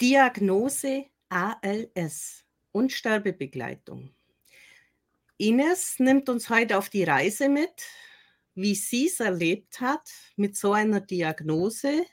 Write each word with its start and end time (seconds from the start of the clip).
Diagnose 0.00 1.10
ALS 1.28 2.46
und 2.72 2.90
Sterbebegleitung. 2.90 4.14
Ines 5.36 5.98
nimmt 5.98 6.30
uns 6.30 6.48
heute 6.48 6.78
auf 6.78 6.88
die 6.88 7.04
Reise 7.04 7.50
mit, 7.50 7.84
wie 8.54 8.74
sie 8.74 9.08
es 9.08 9.20
erlebt 9.20 9.82
hat 9.82 10.10
mit 10.36 10.56
so 10.56 10.72
einer 10.72 11.00
Diagnose 11.00 12.06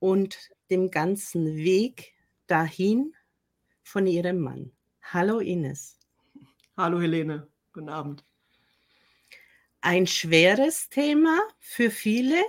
und 0.00 0.36
dem 0.68 0.90
ganzen 0.90 1.54
Weg 1.54 2.12
dahin 2.48 3.14
von 3.84 4.08
ihrem 4.08 4.40
Mann. 4.40 4.72
Hallo 5.00 5.38
Ines. 5.38 5.96
Hallo 6.76 7.00
Helene, 7.00 7.46
guten 7.72 7.88
Abend. 7.88 8.24
Ein 9.80 10.08
schweres 10.08 10.88
Thema 10.88 11.38
für 11.60 11.92
viele 11.92 12.42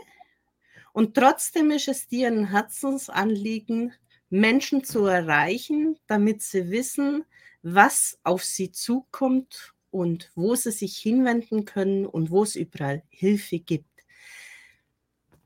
und 0.93 1.15
trotzdem 1.15 1.69
ist 1.69 1.87
es 1.87 2.07
dir 2.07 2.27
ein 2.27 2.49
Herzensanliegen, 2.49 3.93
Menschen 4.31 4.83
zu 4.83 5.05
erreichen, 5.05 5.99
damit 6.07 6.41
sie 6.41 6.71
wissen, 6.71 7.25
was 7.61 8.17
auf 8.23 8.43
sie 8.43 8.71
zukommt 8.71 9.73
und 9.91 10.31
wo 10.35 10.55
sie 10.55 10.71
sich 10.71 10.97
hinwenden 10.97 11.65
können 11.65 12.05
und 12.05 12.31
wo 12.31 12.43
es 12.43 12.55
überall 12.55 13.03
Hilfe 13.09 13.59
gibt. 13.59 13.85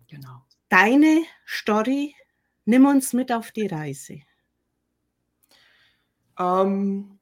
Genau. 0.08 0.44
Deine 0.70 1.24
Story, 1.48 2.16
nimm 2.66 2.86
uns 2.86 3.12
mit 3.12 3.32
auf 3.32 3.52
die 3.52 3.68
Reise. 3.68 4.22
Ähm, 6.40 7.18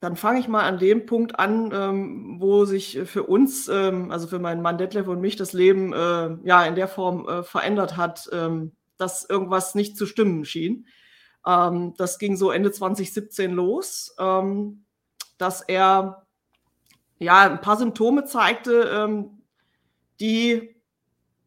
dann 0.00 0.16
fange 0.16 0.40
ich 0.40 0.48
mal 0.48 0.64
an 0.64 0.78
dem 0.78 1.06
Punkt 1.06 1.38
an, 1.38 1.70
ähm, 1.72 2.36
wo 2.40 2.64
sich 2.64 2.98
für 3.04 3.22
uns, 3.22 3.68
ähm, 3.68 4.10
also 4.10 4.26
für 4.26 4.40
meinen 4.40 4.62
Mann 4.62 4.78
Detlef 4.78 5.06
und 5.06 5.20
mich, 5.20 5.36
das 5.36 5.52
Leben 5.52 5.92
äh, 5.92 6.36
ja 6.44 6.64
in 6.66 6.74
der 6.74 6.88
Form 6.88 7.28
äh, 7.28 7.42
verändert 7.44 7.96
hat, 7.96 8.28
ähm, 8.32 8.72
dass 8.96 9.28
irgendwas 9.28 9.74
nicht 9.74 9.96
zu 9.96 10.06
stimmen 10.06 10.44
schien. 10.44 10.86
Ähm, 11.46 11.94
das 11.96 12.18
ging 12.18 12.36
so 12.36 12.50
Ende 12.50 12.72
2017 12.72 13.52
los, 13.52 14.14
ähm, 14.18 14.84
dass 15.38 15.60
er 15.62 16.26
ja 17.18 17.40
ein 17.42 17.60
paar 17.60 17.76
Symptome 17.76 18.24
zeigte, 18.24 18.90
ähm, 18.92 19.42
die 20.20 20.74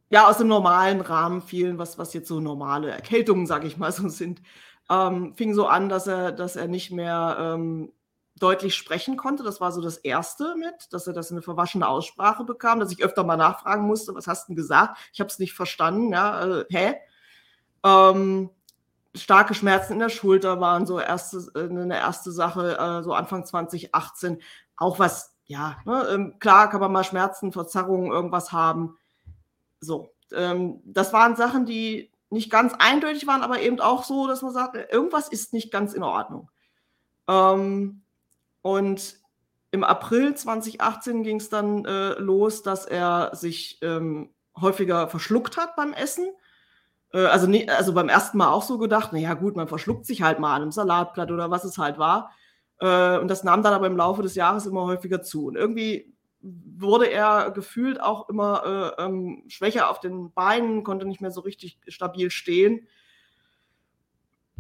ja 0.10 0.28
aus 0.28 0.38
dem 0.38 0.48
normalen 0.48 1.02
Rahmen 1.02 1.42
fielen, 1.42 1.78
was, 1.78 1.98
was 1.98 2.14
jetzt 2.14 2.28
so 2.28 2.40
normale 2.40 2.90
Erkältungen, 2.92 3.46
sage 3.46 3.68
ich 3.68 3.78
mal, 3.78 3.92
so 3.94 4.08
sind. 4.10 4.42
Ähm, 4.90 5.34
fing 5.36 5.54
so 5.54 5.68
an, 5.68 5.90
dass 5.90 6.08
er, 6.08 6.32
dass 6.32 6.56
er 6.56 6.68
nicht 6.68 6.92
mehr 6.92 7.38
ähm, 7.40 7.92
deutlich 8.40 8.76
sprechen 8.76 9.18
konnte. 9.18 9.44
Das 9.44 9.60
war 9.60 9.72
so 9.72 9.82
das 9.82 9.98
Erste 9.98 10.56
mit, 10.56 10.94
dass 10.94 11.08
er 11.08 11.14
das 11.14 11.32
eine 11.32 11.42
verwaschene 11.42 11.88
Aussprache 11.88 12.44
bekam, 12.44 12.80
dass 12.80 12.92
ich 12.92 13.04
öfter 13.04 13.24
mal 13.24 13.36
nachfragen 13.36 13.86
musste, 13.86 14.16
was 14.16 14.28
hast 14.28 14.48
du 14.48 14.52
denn 14.52 14.56
gesagt? 14.56 14.98
Ich 15.12 15.20
habe 15.20 15.30
es 15.30 15.40
nicht 15.40 15.54
verstanden, 15.54 16.14
ja, 16.14 16.60
äh, 16.62 16.66
hä? 16.70 16.96
Ähm, 17.84 18.50
starke 19.18 19.54
Schmerzen 19.54 19.94
in 19.94 20.00
der 20.00 20.10
Schulter 20.10 20.60
waren 20.60 20.86
so 20.86 21.00
erste, 21.00 21.38
äh, 21.56 21.70
eine 21.70 21.98
erste 21.98 22.32
Sache, 22.32 22.78
äh, 22.78 23.04
so 23.04 23.14
Anfang 23.14 23.46
2018. 23.46 24.42
Auch 24.76 25.00
was, 25.00 25.36
ja, 25.46 25.78
ne, 25.86 26.08
ähm, 26.12 26.40
klar 26.40 26.70
kann 26.70 26.80
man 26.80 26.92
mal 26.92 27.04
Schmerzen, 27.04 27.52
Verzerrungen, 27.52 28.12
irgendwas 28.12 28.52
haben. 28.52 28.98
So, 29.80 30.14
ähm, 30.32 30.82
das 30.86 31.14
waren 31.14 31.36
Sachen, 31.36 31.66
die 31.66 32.12
nicht 32.30 32.50
ganz 32.50 32.74
eindeutig 32.78 33.28
waren, 33.28 33.42
aber 33.42 33.62
eben 33.62 33.80
auch 33.80 34.04
so, 34.04 34.28
dass 34.28 34.42
man 34.42 34.54
sagt, 34.54 34.76
irgendwas 34.92 35.30
ist 35.30 35.54
nicht 35.54 35.72
ganz 35.72 35.94
in 35.94 36.04
Ordnung. 36.04 36.50
Ähm, 37.28 38.04
und 38.62 39.18
im 39.72 39.84
April 39.84 40.36
2018 40.36 41.24
ging 41.24 41.38
es 41.38 41.50
dann 41.50 41.86
äh, 41.86 42.14
los, 42.20 42.64
dass 42.64 42.86
er 42.86 43.32
sich 43.34 43.80
häufiger 44.60 45.08
verschluckt 45.08 45.58
hat 45.58 45.76
beim 45.76 45.94
Essen 45.94 46.30
also, 47.26 47.48
nie, 47.48 47.70
also 47.70 47.94
beim 47.94 48.10
ersten 48.10 48.38
Mal 48.38 48.50
auch 48.50 48.64
so 48.64 48.78
gedacht, 48.78 49.14
naja 49.14 49.34
gut, 49.34 49.56
man 49.56 49.68
verschluckt 49.68 50.06
sich 50.06 50.22
halt 50.22 50.40
mal 50.40 50.56
an 50.56 50.62
einem 50.64 50.72
Salatblatt 50.72 51.32
oder 51.32 51.52
was 51.52 51.64
es 51.64 51.78
halt 51.78 51.98
war. 51.98 52.32
Äh, 52.80 53.18
und 53.20 53.30
das 53.30 53.44
nahm 53.44 53.64
dann 53.64 53.74
aber 53.74 53.88
im 53.88 53.98
Laufe 53.98 54.22
des 54.22 54.36
Jahres 54.36 54.66
immer 54.66 54.84
häufiger 54.84 55.22
zu. 55.22 55.48
Und 55.48 55.56
irgendwie 55.56 56.14
wurde 56.42 57.10
er 57.10 57.52
gefühlt 57.52 58.02
auch 58.02 58.30
immer 58.30 58.96
äh, 58.98 59.04
ähm, 59.04 59.44
schwächer 59.48 59.90
auf 59.90 60.00
den 60.00 60.32
Beinen, 60.34 60.84
konnte 60.84 61.06
nicht 61.06 61.22
mehr 61.22 61.32
so 61.32 61.42
richtig 61.42 61.80
stabil 61.88 62.30
stehen. 62.30 62.88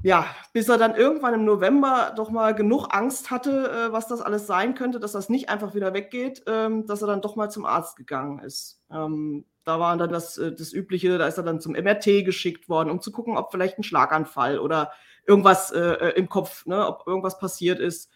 Ja, 0.07 0.25
bis 0.53 0.69
er 0.69 0.77
dann 0.77 0.95
irgendwann 0.95 1.33
im 1.33 1.43
November 1.43 2.13
doch 2.15 2.29
mal 2.29 2.55
genug 2.55 2.87
Angst 2.91 3.29
hatte, 3.29 3.69
äh, 3.69 3.91
was 3.91 4.07
das 4.07 4.21
alles 4.21 4.47
sein 4.47 4.73
könnte, 4.73 5.01
dass 5.01 5.11
das 5.11 5.27
nicht 5.27 5.49
einfach 5.49 5.75
wieder 5.75 5.93
weggeht, 5.93 6.43
ähm, 6.47 6.85
dass 6.85 7.01
er 7.01 7.09
dann 7.09 7.21
doch 7.21 7.35
mal 7.35 7.51
zum 7.51 7.65
Arzt 7.65 7.97
gegangen 7.97 8.39
ist. 8.39 8.81
Ähm, 8.89 9.43
da 9.65 9.81
war 9.81 9.97
dann 9.97 10.09
das, 10.09 10.37
äh, 10.37 10.53
das 10.53 10.71
Übliche, 10.71 11.17
da 11.17 11.27
ist 11.27 11.37
er 11.37 11.43
dann 11.43 11.59
zum 11.59 11.73
MRT 11.73 12.23
geschickt 12.23 12.69
worden, 12.69 12.89
um 12.89 13.01
zu 13.01 13.11
gucken, 13.11 13.35
ob 13.35 13.51
vielleicht 13.51 13.77
ein 13.79 13.83
Schlaganfall 13.83 14.59
oder 14.59 14.93
irgendwas 15.25 15.71
äh, 15.73 15.81
äh, 15.81 16.17
im 16.17 16.29
Kopf, 16.29 16.65
ne, 16.65 16.87
ob 16.87 17.05
irgendwas 17.05 17.37
passiert 17.37 17.79
ist. 17.79 18.09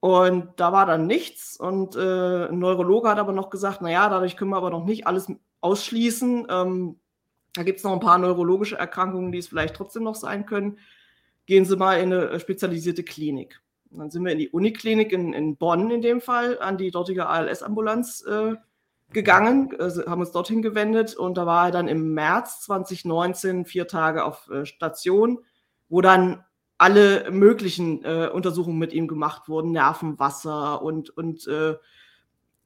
Und 0.00 0.48
da 0.56 0.72
war 0.72 0.86
dann 0.86 1.06
nichts. 1.06 1.56
Und 1.56 1.94
äh, 1.94 2.48
ein 2.48 2.58
Neurologe 2.58 3.08
hat 3.08 3.20
aber 3.20 3.30
noch 3.30 3.48
gesagt, 3.48 3.80
naja, 3.80 4.08
dadurch 4.08 4.36
können 4.36 4.50
wir 4.50 4.56
aber 4.56 4.70
noch 4.70 4.84
nicht 4.84 5.06
alles 5.06 5.32
ausschließen. 5.60 6.48
Ähm, 6.50 6.98
da 7.54 7.62
gibt 7.62 7.78
es 7.78 7.84
noch 7.84 7.92
ein 7.92 8.00
paar 8.00 8.18
neurologische 8.18 8.76
Erkrankungen, 8.76 9.30
die 9.30 9.38
es 9.38 9.46
vielleicht 9.46 9.76
trotzdem 9.76 10.02
noch 10.02 10.16
sein 10.16 10.46
können. 10.46 10.80
Gehen 11.46 11.64
Sie 11.64 11.76
mal 11.76 11.98
in 11.98 12.12
eine 12.12 12.30
äh, 12.30 12.40
spezialisierte 12.40 13.02
Klinik. 13.02 13.60
Und 13.90 13.98
dann 13.98 14.10
sind 14.10 14.24
wir 14.24 14.32
in 14.32 14.38
die 14.38 14.48
Uniklinik 14.48 15.12
in, 15.12 15.32
in 15.32 15.56
Bonn 15.56 15.90
in 15.90 16.02
dem 16.02 16.20
Fall, 16.20 16.58
an 16.60 16.78
die 16.78 16.90
dortige 16.90 17.26
ALS-Ambulanz 17.26 18.24
äh, 18.26 18.54
gegangen, 19.12 19.74
also 19.78 20.06
haben 20.06 20.20
uns 20.20 20.32
dorthin 20.32 20.62
gewendet 20.62 21.14
und 21.14 21.36
da 21.36 21.44
war 21.46 21.66
er 21.66 21.70
dann 21.72 21.88
im 21.88 22.14
März 22.14 22.62
2019 22.62 23.66
vier 23.66 23.86
Tage 23.86 24.24
auf 24.24 24.48
äh, 24.48 24.64
Station, 24.64 25.40
wo 25.88 26.00
dann 26.00 26.44
alle 26.78 27.30
möglichen 27.30 28.04
äh, 28.04 28.28
Untersuchungen 28.32 28.78
mit 28.78 28.92
ihm 28.92 29.06
gemacht 29.06 29.48
wurden, 29.48 29.72
Nervenwasser 29.72 30.82
und, 30.82 31.10
und 31.10 31.46
äh, 31.46 31.76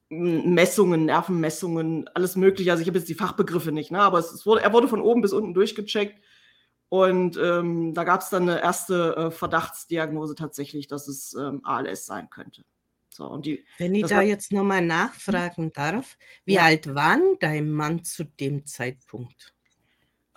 Messungen, 0.08 1.04
Nervenmessungen, 1.04 2.08
alles 2.14 2.36
mögliche. 2.36 2.70
Also 2.70 2.82
ich 2.82 2.88
habe 2.88 2.98
jetzt 2.98 3.08
die 3.08 3.14
Fachbegriffe 3.14 3.72
nicht, 3.72 3.90
ne? 3.90 4.00
aber 4.00 4.18
es, 4.18 4.32
es, 4.32 4.46
wurde, 4.46 4.62
er 4.62 4.72
wurde 4.72 4.88
von 4.88 5.02
oben 5.02 5.20
bis 5.20 5.32
unten 5.32 5.52
durchgecheckt 5.52 6.22
und 6.88 7.36
ähm, 7.36 7.94
da 7.94 8.04
gab 8.04 8.20
es 8.20 8.28
dann 8.28 8.48
eine 8.48 8.62
erste 8.62 9.16
äh, 9.16 9.30
Verdachtsdiagnose 9.30 10.34
tatsächlich, 10.34 10.86
dass 10.86 11.08
es 11.08 11.34
ähm, 11.34 11.60
ALS 11.64 12.06
sein 12.06 12.30
könnte. 12.30 12.64
So, 13.10 13.26
und 13.26 13.46
die, 13.46 13.64
Wenn 13.78 13.94
ich 13.94 14.06
da 14.06 14.16
war, 14.16 14.22
jetzt 14.22 14.52
nochmal 14.52 14.80
hm? 14.80 14.88
nachfragen 14.88 15.72
darf, 15.72 16.16
wie 16.44 16.54
ja. 16.54 16.62
alt 16.62 16.94
war 16.94 17.18
dein 17.40 17.70
Mann 17.70 18.04
zu 18.04 18.24
dem 18.24 18.66
Zeitpunkt? 18.66 19.54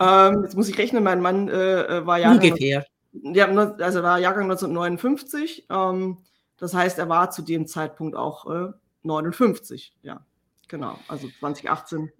Ähm, 0.00 0.42
jetzt 0.42 0.56
muss 0.56 0.68
ich 0.68 0.78
rechnen, 0.78 1.04
mein 1.04 1.20
Mann 1.20 1.48
äh, 1.48 1.82
äh 1.82 2.06
war 2.06 2.18
ja. 2.18 2.32
Ungefähr. 2.32 2.86
Ja, 3.12 3.46
also 3.46 4.02
war 4.02 4.18
Jahrgang 4.18 4.44
1959. 4.44 5.66
Ähm, 5.68 6.18
das 6.56 6.74
heißt, 6.74 6.98
er 6.98 7.08
war 7.08 7.30
zu 7.30 7.42
dem 7.42 7.66
Zeitpunkt 7.66 8.16
auch 8.16 8.50
äh, 8.50 8.72
59. 9.02 9.94
Ja, 10.02 10.24
genau. 10.68 10.98
Also 11.06 11.28
2018. 11.38 12.10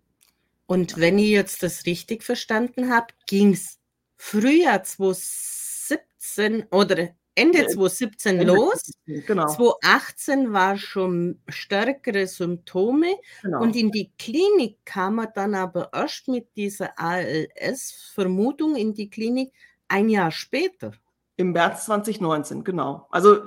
Und 0.66 0.98
wenn 0.98 1.18
ich 1.18 1.30
jetzt 1.30 1.62
das 1.62 1.86
richtig 1.86 2.22
verstanden 2.22 2.92
habe, 2.92 3.08
ging 3.26 3.54
es 3.54 3.79
Frühjahr 4.22 4.82
2017 4.82 6.66
oder 6.70 7.08
Ende 7.34 7.66
2017 7.66 8.40
Ende 8.40 8.52
los. 8.52 8.92
Genau. 9.06 9.48
2018 9.48 10.52
war 10.52 10.76
schon 10.76 11.40
stärkere 11.48 12.26
Symptome 12.26 13.16
genau. 13.40 13.62
und 13.62 13.74
in 13.76 13.90
die 13.90 14.12
Klinik 14.18 14.76
kam 14.84 15.20
er 15.20 15.28
dann 15.28 15.54
aber 15.54 15.88
erst 15.94 16.28
mit 16.28 16.54
dieser 16.54 16.98
ALS-Vermutung 16.98 18.76
in 18.76 18.92
die 18.92 19.08
Klinik 19.08 19.54
ein 19.88 20.10
Jahr 20.10 20.30
später. 20.30 20.92
Im 21.38 21.52
März 21.52 21.86
2019, 21.86 22.62
genau. 22.62 23.08
Also 23.10 23.38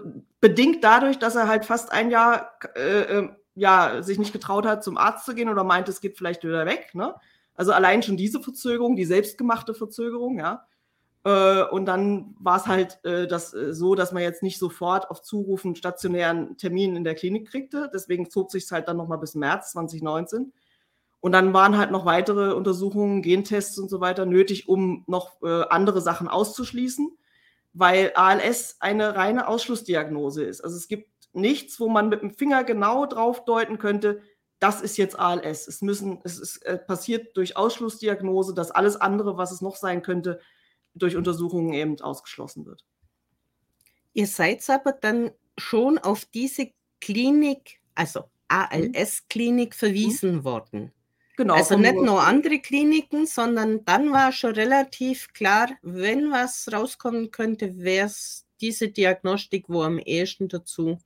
bedingt 0.41 0.83
dadurch, 0.83 1.19
dass 1.19 1.35
er 1.35 1.47
halt 1.47 1.66
fast 1.66 1.91
ein 1.91 2.09
Jahr 2.09 2.51
äh, 2.75 3.19
äh, 3.19 3.29
ja, 3.53 4.01
sich 4.01 4.17
nicht 4.17 4.33
getraut 4.33 4.66
hat, 4.66 4.83
zum 4.83 4.97
Arzt 4.97 5.25
zu 5.25 5.35
gehen 5.35 5.50
oder 5.50 5.63
meinte, 5.63 5.91
es 5.91 6.01
geht 6.01 6.17
vielleicht 6.17 6.44
wieder 6.44 6.66
weg. 6.66 6.95
Ne? 6.95 7.13
Also 7.53 7.72
allein 7.72 8.01
schon 8.01 8.17
diese 8.17 8.41
Verzögerung, 8.41 8.95
die 8.95 9.06
selbstgemachte 9.06 9.75
Verzögerung, 9.75 10.39
ja. 10.39 10.65
Äh, 11.25 11.63
und 11.63 11.85
dann 11.85 12.35
war 12.39 12.57
es 12.57 12.67
halt 12.67 12.99
äh, 13.05 13.27
das, 13.27 13.53
äh, 13.53 13.73
so, 13.73 13.95
dass 13.95 14.11
man 14.11 14.23
jetzt 14.23 14.43
nicht 14.43 14.59
sofort 14.59 15.09
auf 15.09 15.21
Zuruf 15.21 15.63
einen 15.63 15.75
stationären 15.75 16.57
Termin 16.57 16.95
in 16.95 17.03
der 17.03 17.15
Klinik 17.15 17.49
kriegte. 17.49 17.89
Deswegen 17.93 18.29
zog 18.29 18.51
sich 18.51 18.63
es 18.63 18.71
halt 18.71 18.87
dann 18.87 18.97
nochmal 18.97 19.19
bis 19.19 19.35
März 19.35 19.71
2019. 19.71 20.51
Und 21.21 21.31
dann 21.31 21.53
waren 21.53 21.77
halt 21.77 21.91
noch 21.91 22.05
weitere 22.05 22.53
Untersuchungen, 22.53 23.21
Gentests 23.21 23.77
und 23.79 23.89
so 23.89 24.01
weiter 24.01 24.25
nötig, 24.25 24.67
um 24.67 25.05
noch 25.07 25.41
äh, 25.41 25.63
andere 25.69 26.01
Sachen 26.01 26.27
auszuschließen, 26.27 27.17
weil 27.71 28.11
ALS 28.15 28.77
eine 28.81 29.15
reine 29.15 29.47
Ausschlussdiagnose 29.47 30.43
ist. 30.43 30.61
Also 30.61 30.75
es 30.75 30.89
gibt 30.89 31.09
nichts, 31.31 31.79
wo 31.79 31.87
man 31.87 32.09
mit 32.09 32.21
dem 32.21 32.31
Finger 32.31 32.65
genau 32.65 33.05
drauf 33.05 33.45
deuten 33.45 33.77
könnte, 33.77 34.21
das 34.59 34.81
ist 34.81 34.97
jetzt 34.97 35.17
ALS. 35.17 35.67
Es 35.67 35.81
müssen, 35.81 36.19
es 36.23 36.39
ist, 36.39 36.65
äh, 36.65 36.77
passiert 36.77 37.35
durch 37.37 37.55
Ausschlussdiagnose, 37.55 38.53
dass 38.53 38.71
alles 38.71 38.97
andere, 38.99 39.37
was 39.37 39.51
es 39.53 39.61
noch 39.61 39.77
sein 39.77 40.01
könnte, 40.01 40.39
durch 40.95 41.16
Untersuchungen 41.16 41.74
eben 41.74 42.00
ausgeschlossen 42.01 42.66
wird. 42.66 42.86
Ihr 44.13 44.28
seid 44.28 44.68
aber 44.69 44.92
dann 44.94 45.31
schon 45.57 45.98
auf 45.98 46.25
diese 46.25 46.72
Klinik, 47.01 47.80
also 47.95 48.25
ALS-Klinik, 48.48 49.69
mhm. 49.69 49.75
verwiesen 49.75 50.36
mhm. 50.36 50.44
worden. 50.44 50.92
Genau, 51.36 51.56
also 51.56 51.78
nicht 51.78 51.95
nur 51.95 52.22
andere 52.22 52.60
Kliniken, 52.60 53.25
sondern 53.25 53.84
dann 53.86 54.12
war 54.12 54.31
schon 54.31 54.54
relativ 54.54 55.34
klar, 55.34 55.69
wenn 55.81 56.30
was 56.31 56.69
rauskommen 56.72 57.31
könnte, 57.31 57.75
wäre 57.80 58.06
es 58.06 58.45
diese 58.62 58.90
Diagnostik, 58.90 59.66
wo 59.68 59.81
am 59.81 59.98
ehesten 59.98 60.48
dazu 60.48 61.00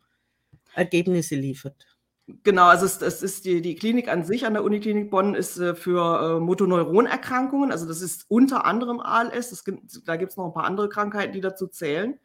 Ergebnisse 0.75 1.35
liefert. 1.35 1.96
Genau, 2.43 2.65
also 2.65 2.85
es, 2.85 3.01
es 3.01 3.23
ist 3.23 3.45
die, 3.45 3.61
die 3.61 3.75
Klinik 3.75 4.09
an 4.09 4.25
sich 4.25 4.45
an 4.45 4.53
der 4.53 4.63
Uniklinik 4.65 5.09
Bonn 5.09 5.33
ist 5.33 5.57
äh, 5.59 5.75
für 5.75 6.37
äh, 6.37 6.39
Motoneuronerkrankungen, 6.41 7.71
also 7.71 7.85
das 7.87 8.01
ist 8.01 8.25
unter 8.27 8.65
anderem 8.65 8.99
ALS, 8.99 9.49
das, 9.49 9.63
da 10.03 10.17
gibt 10.17 10.31
es 10.31 10.37
noch 10.37 10.47
ein 10.47 10.53
paar 10.53 10.65
andere 10.65 10.89
Krankheiten, 10.89 11.31
die 11.31 11.39
dazu 11.39 11.67
zählen. 11.67 12.19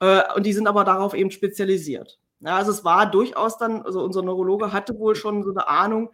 Äh, 0.00 0.22
und 0.34 0.44
die 0.44 0.52
sind 0.52 0.66
aber 0.66 0.84
darauf 0.84 1.14
eben 1.14 1.30
spezialisiert. 1.30 2.18
Ja, 2.40 2.56
also 2.56 2.70
es 2.70 2.84
war 2.84 3.10
durchaus 3.10 3.56
dann, 3.56 3.82
also 3.82 4.02
unser 4.02 4.22
Neurologe 4.22 4.72
hatte 4.72 4.98
wohl 4.98 5.14
schon 5.14 5.42
so 5.42 5.50
eine 5.50 5.68
Ahnung, 5.68 6.10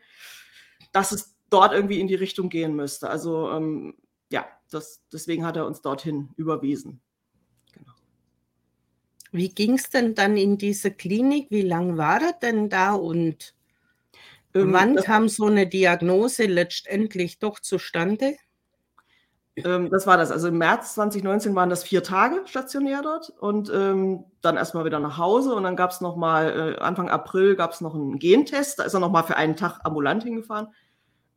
dass 0.93 1.12
es 1.12 1.37
dort 1.50 1.73
irgendwie 1.73 2.00
in 2.00 2.08
die 2.08 2.14
Richtung 2.14 2.49
gehen 2.49 2.75
müsste. 2.76 3.11
Also 3.11 3.50
ähm, 3.50 3.94
ja, 4.31 4.46
das, 4.70 5.02
deswegen 5.12 5.44
hat 5.44 5.56
er 5.56 5.67
uns 5.67 5.82
dorthin 5.82 6.31
überwiesen. 6.37 7.00
Wie 9.37 9.50
ging 9.50 9.75
es 9.75 9.91
denn 9.91 10.15
dann 10.15 10.37
in 10.37 10.59
diese 10.59 10.91
Klinik? 10.91 11.49
Wie 11.50 11.62
lange 11.62 11.97
war 11.97 12.21
er 12.21 12.33
denn 12.33 12.69
da 12.69 12.94
und 12.94 13.55
ähm, 14.55 14.73
wann 14.73 14.97
kam 14.97 15.29
so 15.29 15.47
eine 15.47 15.67
Diagnose 15.67 16.44
letztendlich 16.44 17.38
doch 17.38 17.61
zustande? 17.61 18.37
Ähm, 19.56 19.91
das 19.91 20.06
war 20.06 20.17
das. 20.17 20.31
Also 20.31 20.49
im 20.49 20.59
März 20.59 20.94
2019 20.94 21.55
waren 21.55 21.71
das 21.71 21.85
vier 21.85 22.03
Tage 22.03 22.43
stationär 22.47 23.03
dort 23.03 23.31
und 23.38 23.71
ähm, 23.75 24.25
dann 24.43 24.56
erstmal 24.56 24.85
wieder 24.85 25.00
nach 25.00 25.19
Hause 25.19 25.55
und 25.55 25.62
dann 25.62 25.77
gab 25.77 25.91
es 25.91 26.00
nochmal, 26.00 26.77
äh, 26.79 26.83
Anfang 26.83 27.09
April 27.09 27.56
gab 27.56 27.73
es 27.73 27.81
noch 27.81 27.94
einen 27.94 28.19
Gentest, 28.19 28.79
da 28.79 28.85
ist 28.85 28.94
er 28.94 29.00
nochmal 29.00 29.25
für 29.25 29.37
einen 29.37 29.56
Tag 29.56 29.81
ambulant 29.85 30.25
hingefahren. 30.25 30.69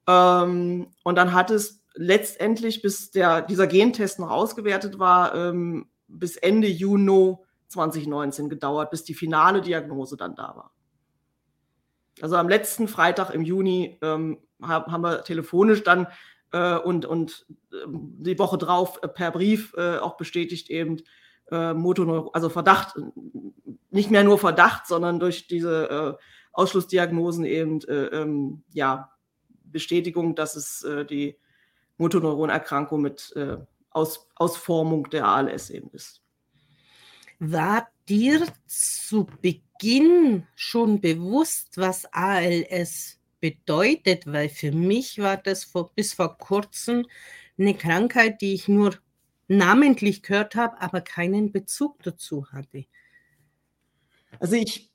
Ähm, 0.07 0.87
und 1.03 1.15
dann 1.15 1.33
hat 1.33 1.51
es 1.51 1.81
letztendlich, 1.93 2.81
bis 2.81 3.11
der, 3.11 3.41
dieser 3.41 3.67
Gentest 3.67 4.19
noch 4.19 4.31
ausgewertet 4.31 4.99
war, 4.99 5.35
ähm, 5.35 5.89
bis 6.07 6.35
Ende 6.35 6.67
Juni 6.67 7.37
2019 7.69 8.49
gedauert, 8.49 8.91
bis 8.91 9.03
die 9.03 9.13
finale 9.13 9.61
Diagnose 9.61 10.17
dann 10.17 10.35
da 10.35 10.55
war. 10.55 10.71
Also 12.21 12.35
am 12.35 12.49
letzten 12.49 12.87
Freitag 12.87 13.29
im 13.31 13.43
Juni 13.43 13.97
ähm, 14.01 14.39
haben 14.61 15.01
wir 15.01 15.23
telefonisch 15.23 15.83
dann 15.83 16.07
äh, 16.51 16.77
und, 16.77 17.05
und 17.05 17.45
äh, 17.71 17.75
die 17.87 18.37
Woche 18.39 18.57
drauf 18.57 18.99
äh, 19.01 19.07
per 19.07 19.31
Brief 19.31 19.73
äh, 19.77 19.97
auch 19.97 20.17
bestätigt 20.17 20.69
eben 20.69 20.97
äh, 21.51 21.73
Motoneuro, 21.73 22.31
also 22.31 22.49
Verdacht, 22.49 22.95
nicht 23.89 24.11
mehr 24.11 24.23
nur 24.23 24.37
Verdacht, 24.37 24.87
sondern 24.87 25.19
durch 25.19 25.47
diese 25.47 26.17
äh, 26.19 26.23
Ausschlussdiagnosen 26.51 27.45
eben 27.45 27.79
ähm, 27.87 28.63
ja, 28.73 29.11
Bestätigung, 29.63 30.35
dass 30.35 30.55
es 30.55 30.85
die 31.09 31.37
Motoneuronerkrankung 31.97 33.01
mit 33.01 33.35
Aus, 33.91 34.27
Ausformung 34.35 35.09
der 35.11 35.25
ALS 35.25 35.69
eben 35.69 35.91
ist. 35.91 36.23
War 37.39 37.87
dir 38.07 38.45
zu 38.67 39.27
Beginn 39.41 40.45
schon 40.55 40.99
bewusst, 40.99 41.77
was 41.77 42.05
ALS 42.11 43.19
bedeutet, 43.39 44.25
weil 44.27 44.49
für 44.49 44.71
mich 44.71 45.19
war 45.19 45.37
das 45.37 45.63
vor, 45.63 45.91
bis 45.95 46.13
vor 46.13 46.37
kurzem 46.37 47.05
eine 47.57 47.73
Krankheit, 47.73 48.41
die 48.41 48.53
ich 48.53 48.67
nur 48.67 48.95
namentlich 49.47 50.23
gehört 50.23 50.55
habe, 50.55 50.81
aber 50.81 51.01
keinen 51.01 51.51
Bezug 51.51 52.03
dazu 52.03 52.47
hatte. 52.51 52.85
Also 54.39 54.55
ich, 54.55 54.91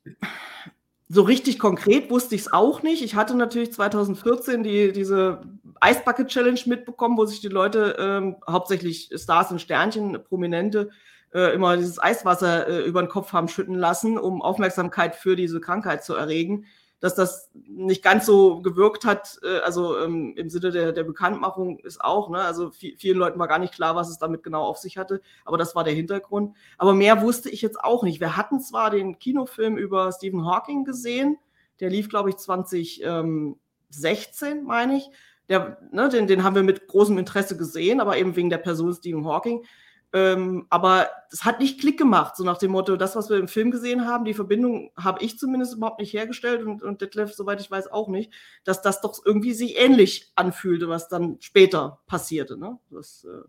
so 1.09 1.23
richtig 1.23 1.59
konkret 1.59 2.11
wusste 2.11 2.35
ich 2.35 2.43
es 2.43 2.53
auch 2.53 2.83
nicht. 2.83 3.03
Ich 3.03 3.15
hatte 3.15 3.35
natürlich 3.35 3.73
2014 3.73 4.63
die, 4.63 4.93
diese 4.93 5.43
Eisbucket 5.81 6.29
Challenge 6.29 6.61
mitbekommen, 6.67 7.19
wo 7.19 7.27
sich 7.27 7.41
die 7.41 7.49
Leute, 7.49 7.97
ähm, 7.99 8.37
hauptsächlich 8.49 9.11
Stars 9.15 9.51
und 9.51 9.61
Sternchen, 9.61 10.23
Prominente, 10.25 10.91
äh, 11.35 11.55
immer 11.55 11.77
dieses 11.77 12.03
Eiswasser 12.03 12.69
äh, 12.69 12.85
über 12.85 13.03
den 13.03 13.09
Kopf 13.09 13.33
haben 13.33 13.49
schütten 13.49 13.75
lassen, 13.75 14.19
um 14.19 14.41
Aufmerksamkeit 14.41 15.17
für 15.17 15.37
diese 15.37 15.61
Krankheit 15.61 16.05
zu 16.05 16.15
erregen 16.15 16.67
dass 17.05 17.15
das 17.15 17.51
nicht 17.53 18.03
ganz 18.03 18.25
so 18.25 18.63
gewirkt 18.63 19.05
hat, 19.05 19.39
äh, 19.43 19.59
also 19.59 19.99
ähm, 19.99 20.33
im 20.39 20.49
Sinne 20.49 20.71
der, 20.71 20.93
der 20.93 21.05
Bekanntmachung 21.05 21.79
ist 21.81 22.01
auch, 22.01 22.31
ne, 22.31 22.39
also 22.39 22.71
vielen 22.71 23.19
Leuten 23.19 23.39
war 23.39 23.47
gar 23.47 23.59
nicht 23.59 23.75
klar, 23.75 23.95
was 23.95 24.09
es 24.09 24.17
damit 24.17 24.43
genau 24.43 24.63
auf 24.63 24.79
sich 24.79 24.97
hatte, 24.97 25.21
aber 25.45 25.59
das 25.59 25.75
war 25.75 25.85
der 25.85 25.93
Hintergrund. 25.93 26.57
Aber 26.79 26.95
mehr 26.95 27.21
wusste 27.21 27.51
ich 27.51 27.61
jetzt 27.61 27.79
auch 27.79 28.05
nicht. 28.05 28.21
Wir 28.21 28.39
hatten 28.39 28.59
zwar 28.59 28.91
den 28.91 29.19
Kinofilm 29.19 29.77
über 29.77 30.11
Stephen 30.13 30.47
Hawking 30.47 30.87
gesehen, 30.87 31.37
der 31.79 31.91
lief, 31.91 32.09
glaube 32.09 32.31
ich, 32.31 32.37
2016, 32.37 34.65
meine 34.65 34.97
ich. 34.97 35.11
Der, 35.51 35.77
ne, 35.93 36.09
den, 36.09 36.27
den 36.27 36.43
haben 36.43 36.57
wir 36.57 36.63
mit 36.63 36.89
großem 36.89 37.19
Interesse 37.19 37.59
gesehen, 37.59 38.01
aber 38.01 38.17
eben 38.17 38.35
wegen 38.35 38.49
der 38.49 38.57
Person 38.57 38.95
Stephen 38.95 39.27
Hawking. 39.27 39.67
Ähm, 40.15 40.67
aber 40.71 41.11
es 41.33 41.45
hat 41.45 41.59
nicht 41.59 41.81
Klick 41.81 41.99
gemacht, 41.99 42.37
so 42.37 42.45
nach 42.45 42.59
dem 42.59 42.71
Motto, 42.71 42.97
das, 42.97 43.17
was 43.17 43.31
wir 43.31 43.37
im 43.37 43.49
Film 43.49 43.73
gesehen 43.73 44.07
haben, 44.07 44.25
die 44.25 44.33
Verbindung 44.33 44.93
habe 44.97 45.25
ich 45.25 45.41
zumindest 45.41 45.75
überhaupt 45.75 45.99
nicht 45.99 46.13
hergestellt 46.13 46.63
und, 46.63 46.85
und 46.85 47.01
Detlef, 47.01 47.35
soweit 47.35 47.61
ich 47.61 47.69
weiß, 47.69 47.91
auch 47.91 48.07
nicht, 48.07 48.33
dass 48.63 48.81
das 48.81 49.01
doch 49.01 49.27
irgendwie 49.27 49.53
sich 49.53 49.77
ähnlich 49.77 50.31
anfühlte, 50.37 50.89
was 50.89 51.09
dann 51.09 51.39
später 51.41 51.99
passierte. 52.07 52.57
Ne? 52.57 52.79
Das 52.91 53.25
äh, 53.25 53.43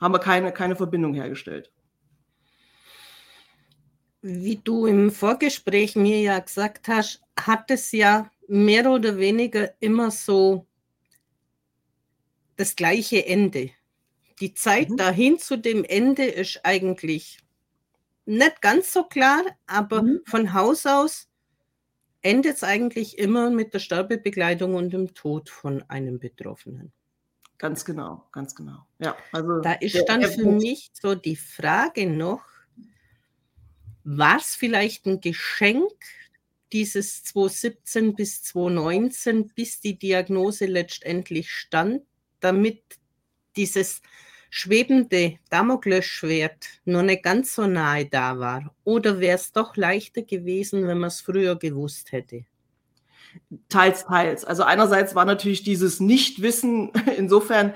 haben 0.00 0.14
wir 0.14 0.18
keine, 0.18 0.50
keine 0.50 0.76
Verbindung 0.76 1.12
hergestellt. 1.12 1.70
Wie 4.22 4.56
du 4.56 4.86
im 4.86 5.10
Vorgespräch 5.10 5.94
mir 5.94 6.22
ja 6.22 6.38
gesagt 6.38 6.88
hast, 6.88 7.20
hat 7.38 7.70
es 7.70 7.92
ja 7.92 8.30
mehr 8.46 8.90
oder 8.90 9.18
weniger 9.18 9.74
immer 9.80 10.10
so 10.10 10.66
das 12.56 12.76
gleiche 12.76 13.26
Ende. 13.26 13.72
Die 14.40 14.54
Zeit 14.54 14.90
mhm. 14.90 14.96
dahin 14.96 15.38
zu 15.38 15.56
dem 15.56 15.84
Ende 15.84 16.24
ist 16.24 16.60
eigentlich 16.64 17.38
nicht 18.24 18.60
ganz 18.60 18.92
so 18.92 19.04
klar, 19.04 19.42
aber 19.66 20.02
mhm. 20.02 20.20
von 20.26 20.52
Haus 20.52 20.86
aus 20.86 21.28
endet 22.22 22.56
es 22.56 22.64
eigentlich 22.64 23.18
immer 23.18 23.50
mit 23.50 23.74
der 23.74 23.78
Sterbebegleitung 23.78 24.74
und 24.74 24.92
dem 24.92 25.14
Tod 25.14 25.48
von 25.50 25.82
einem 25.88 26.18
Betroffenen. 26.18 26.92
Ganz 27.58 27.84
genau, 27.84 28.28
ganz 28.32 28.54
genau. 28.54 28.86
Ja, 28.98 29.16
also 29.32 29.60
da 29.60 29.72
ist 29.72 30.04
dann 30.06 30.22
für 30.22 30.46
mich 30.50 30.90
so 30.92 31.14
die 31.14 31.36
Frage 31.36 32.08
noch, 32.08 32.44
war 34.04 34.36
es 34.36 34.54
vielleicht 34.54 35.06
ein 35.06 35.20
Geschenk, 35.20 35.92
dieses 36.72 37.24
2017 37.24 38.14
bis 38.14 38.42
2019, 38.42 39.48
bis 39.54 39.80
die 39.80 39.98
Diagnose 39.98 40.66
letztendlich 40.66 41.50
stand, 41.50 42.02
damit 42.40 42.82
dieses 43.56 44.02
schwebende 44.50 45.38
Damoklesschwert 45.50 46.66
noch 46.84 47.02
nicht 47.02 47.22
ganz 47.22 47.54
so 47.54 47.66
nahe 47.66 48.06
da 48.06 48.38
war? 48.38 48.74
Oder 48.84 49.20
wäre 49.20 49.36
es 49.36 49.52
doch 49.52 49.76
leichter 49.76 50.22
gewesen, 50.22 50.86
wenn 50.86 50.98
man 50.98 51.08
es 51.08 51.20
früher 51.20 51.56
gewusst 51.56 52.12
hätte? 52.12 52.44
Teils, 53.68 54.04
teils. 54.04 54.44
Also 54.44 54.62
einerseits 54.62 55.14
war 55.14 55.24
natürlich 55.24 55.62
dieses 55.62 56.00
Nichtwissen 56.00 56.92
insofern 57.16 57.74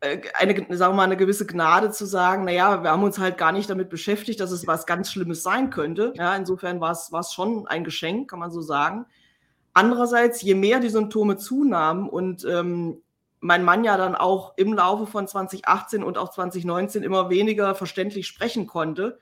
äh, 0.00 0.20
eine, 0.34 0.54
sagen 0.76 0.92
wir 0.92 0.96
mal, 0.96 1.02
eine 1.04 1.16
gewisse 1.16 1.46
Gnade 1.46 1.90
zu 1.90 2.06
sagen, 2.06 2.44
naja, 2.44 2.82
wir 2.82 2.90
haben 2.90 3.02
uns 3.02 3.18
halt 3.18 3.38
gar 3.38 3.52
nicht 3.52 3.70
damit 3.70 3.88
beschäftigt, 3.88 4.40
dass 4.40 4.50
es 4.50 4.66
was 4.66 4.86
ganz 4.86 5.10
Schlimmes 5.10 5.42
sein 5.42 5.70
könnte. 5.70 6.12
Ja, 6.16 6.36
insofern 6.36 6.80
war 6.80 6.92
es, 6.92 7.10
war 7.10 7.20
es 7.20 7.32
schon 7.32 7.66
ein 7.66 7.84
Geschenk, 7.84 8.30
kann 8.30 8.38
man 8.38 8.50
so 8.50 8.60
sagen. 8.60 9.06
Andererseits, 9.72 10.42
je 10.42 10.54
mehr 10.54 10.78
die 10.78 10.88
Symptome 10.88 11.36
zunahmen 11.36 12.08
und 12.08 12.44
ähm, 12.44 13.02
mein 13.44 13.62
Mann 13.62 13.84
ja 13.84 13.98
dann 13.98 14.14
auch 14.14 14.54
im 14.56 14.72
Laufe 14.72 15.06
von 15.06 15.28
2018 15.28 16.02
und 16.02 16.16
auch 16.16 16.30
2019 16.30 17.02
immer 17.02 17.28
weniger 17.28 17.74
verständlich 17.74 18.26
sprechen 18.26 18.66
konnte. 18.66 19.18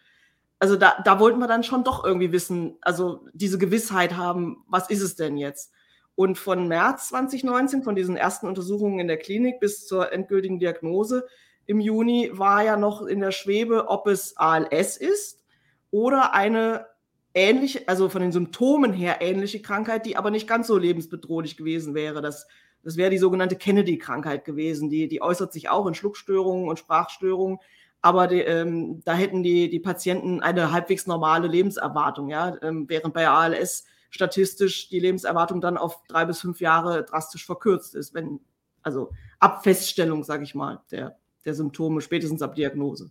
Also 0.60 0.76
da, 0.76 0.94
da 1.04 1.18
wollten 1.18 1.40
wir 1.40 1.48
dann 1.48 1.64
schon 1.64 1.82
doch 1.82 2.04
irgendwie 2.04 2.30
wissen, 2.30 2.78
also 2.82 3.26
diese 3.32 3.58
Gewissheit 3.58 4.16
haben, 4.16 4.64
was 4.68 4.90
ist 4.90 5.02
es 5.02 5.16
denn 5.16 5.36
jetzt? 5.36 5.72
Und 6.14 6.38
von 6.38 6.68
März 6.68 7.08
2019, 7.08 7.82
von 7.82 7.96
diesen 7.96 8.16
ersten 8.16 8.46
Untersuchungen 8.46 9.00
in 9.00 9.08
der 9.08 9.16
Klinik 9.16 9.58
bis 9.58 9.88
zur 9.88 10.12
endgültigen 10.12 10.60
Diagnose 10.60 11.26
im 11.66 11.80
Juni, 11.80 12.30
war 12.32 12.62
ja 12.62 12.76
noch 12.76 13.02
in 13.02 13.18
der 13.18 13.32
Schwebe, 13.32 13.88
ob 13.88 14.06
es 14.06 14.36
ALS 14.36 14.98
ist 14.98 15.42
oder 15.90 16.32
eine 16.32 16.86
ähnliche, 17.34 17.88
also 17.88 18.08
von 18.08 18.22
den 18.22 18.30
Symptomen 18.30 18.92
her 18.92 19.16
ähnliche 19.20 19.62
Krankheit, 19.62 20.06
die 20.06 20.16
aber 20.16 20.30
nicht 20.30 20.46
ganz 20.46 20.68
so 20.68 20.78
lebensbedrohlich 20.78 21.56
gewesen 21.56 21.96
wäre. 21.96 22.22
Das 22.22 22.46
das 22.82 22.96
wäre 22.96 23.10
die 23.10 23.18
sogenannte 23.18 23.56
Kennedy-Krankheit 23.56 24.44
gewesen. 24.44 24.90
Die, 24.90 25.08
die 25.08 25.22
äußert 25.22 25.52
sich 25.52 25.68
auch 25.68 25.86
in 25.86 25.94
Schluckstörungen 25.94 26.68
und 26.68 26.78
Sprachstörungen. 26.78 27.58
Aber 28.00 28.26
die, 28.26 28.40
ähm, 28.40 29.00
da 29.04 29.14
hätten 29.14 29.42
die, 29.42 29.70
die 29.70 29.78
Patienten 29.78 30.40
eine 30.40 30.72
halbwegs 30.72 31.06
normale 31.06 31.46
Lebenserwartung, 31.46 32.28
ja, 32.28 32.56
ähm, 32.62 32.86
während 32.88 33.14
bei 33.14 33.28
ALS 33.28 33.84
statistisch 34.10 34.88
die 34.88 34.98
Lebenserwartung 34.98 35.60
dann 35.60 35.78
auf 35.78 36.02
drei 36.08 36.24
bis 36.24 36.40
fünf 36.40 36.60
Jahre 36.60 37.04
drastisch 37.04 37.46
verkürzt 37.46 37.94
ist, 37.94 38.12
wenn, 38.12 38.40
also 38.82 39.10
ab 39.38 39.62
Feststellung, 39.62 40.24
sage 40.24 40.42
ich 40.42 40.54
mal, 40.54 40.82
der, 40.90 41.16
der 41.44 41.54
Symptome, 41.54 42.00
spätestens 42.00 42.42
ab 42.42 42.56
Diagnose. 42.56 43.10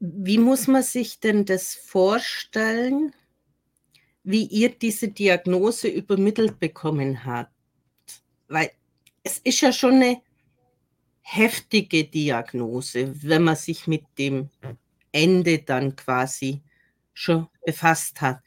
Wie 0.00 0.38
muss 0.38 0.66
man 0.66 0.82
sich 0.82 1.20
denn 1.20 1.44
das 1.44 1.74
vorstellen? 1.74 3.14
Wie 4.30 4.44
ihr 4.44 4.70
diese 4.70 5.08
Diagnose 5.08 5.88
übermittelt 5.88 6.58
bekommen 6.58 7.24
habt. 7.24 7.52
Weil 8.48 8.70
es 9.22 9.38
ist 9.38 9.60
ja 9.60 9.72
schon 9.72 9.94
eine 9.94 10.22
heftige 11.20 12.04
Diagnose, 12.04 13.14
wenn 13.22 13.44
man 13.44 13.56
sich 13.56 13.86
mit 13.86 14.04
dem 14.18 14.50
Ende 15.12 15.58
dann 15.58 15.94
quasi 15.96 16.62
schon 17.12 17.48
befasst 17.64 18.20
hat. 18.20 18.40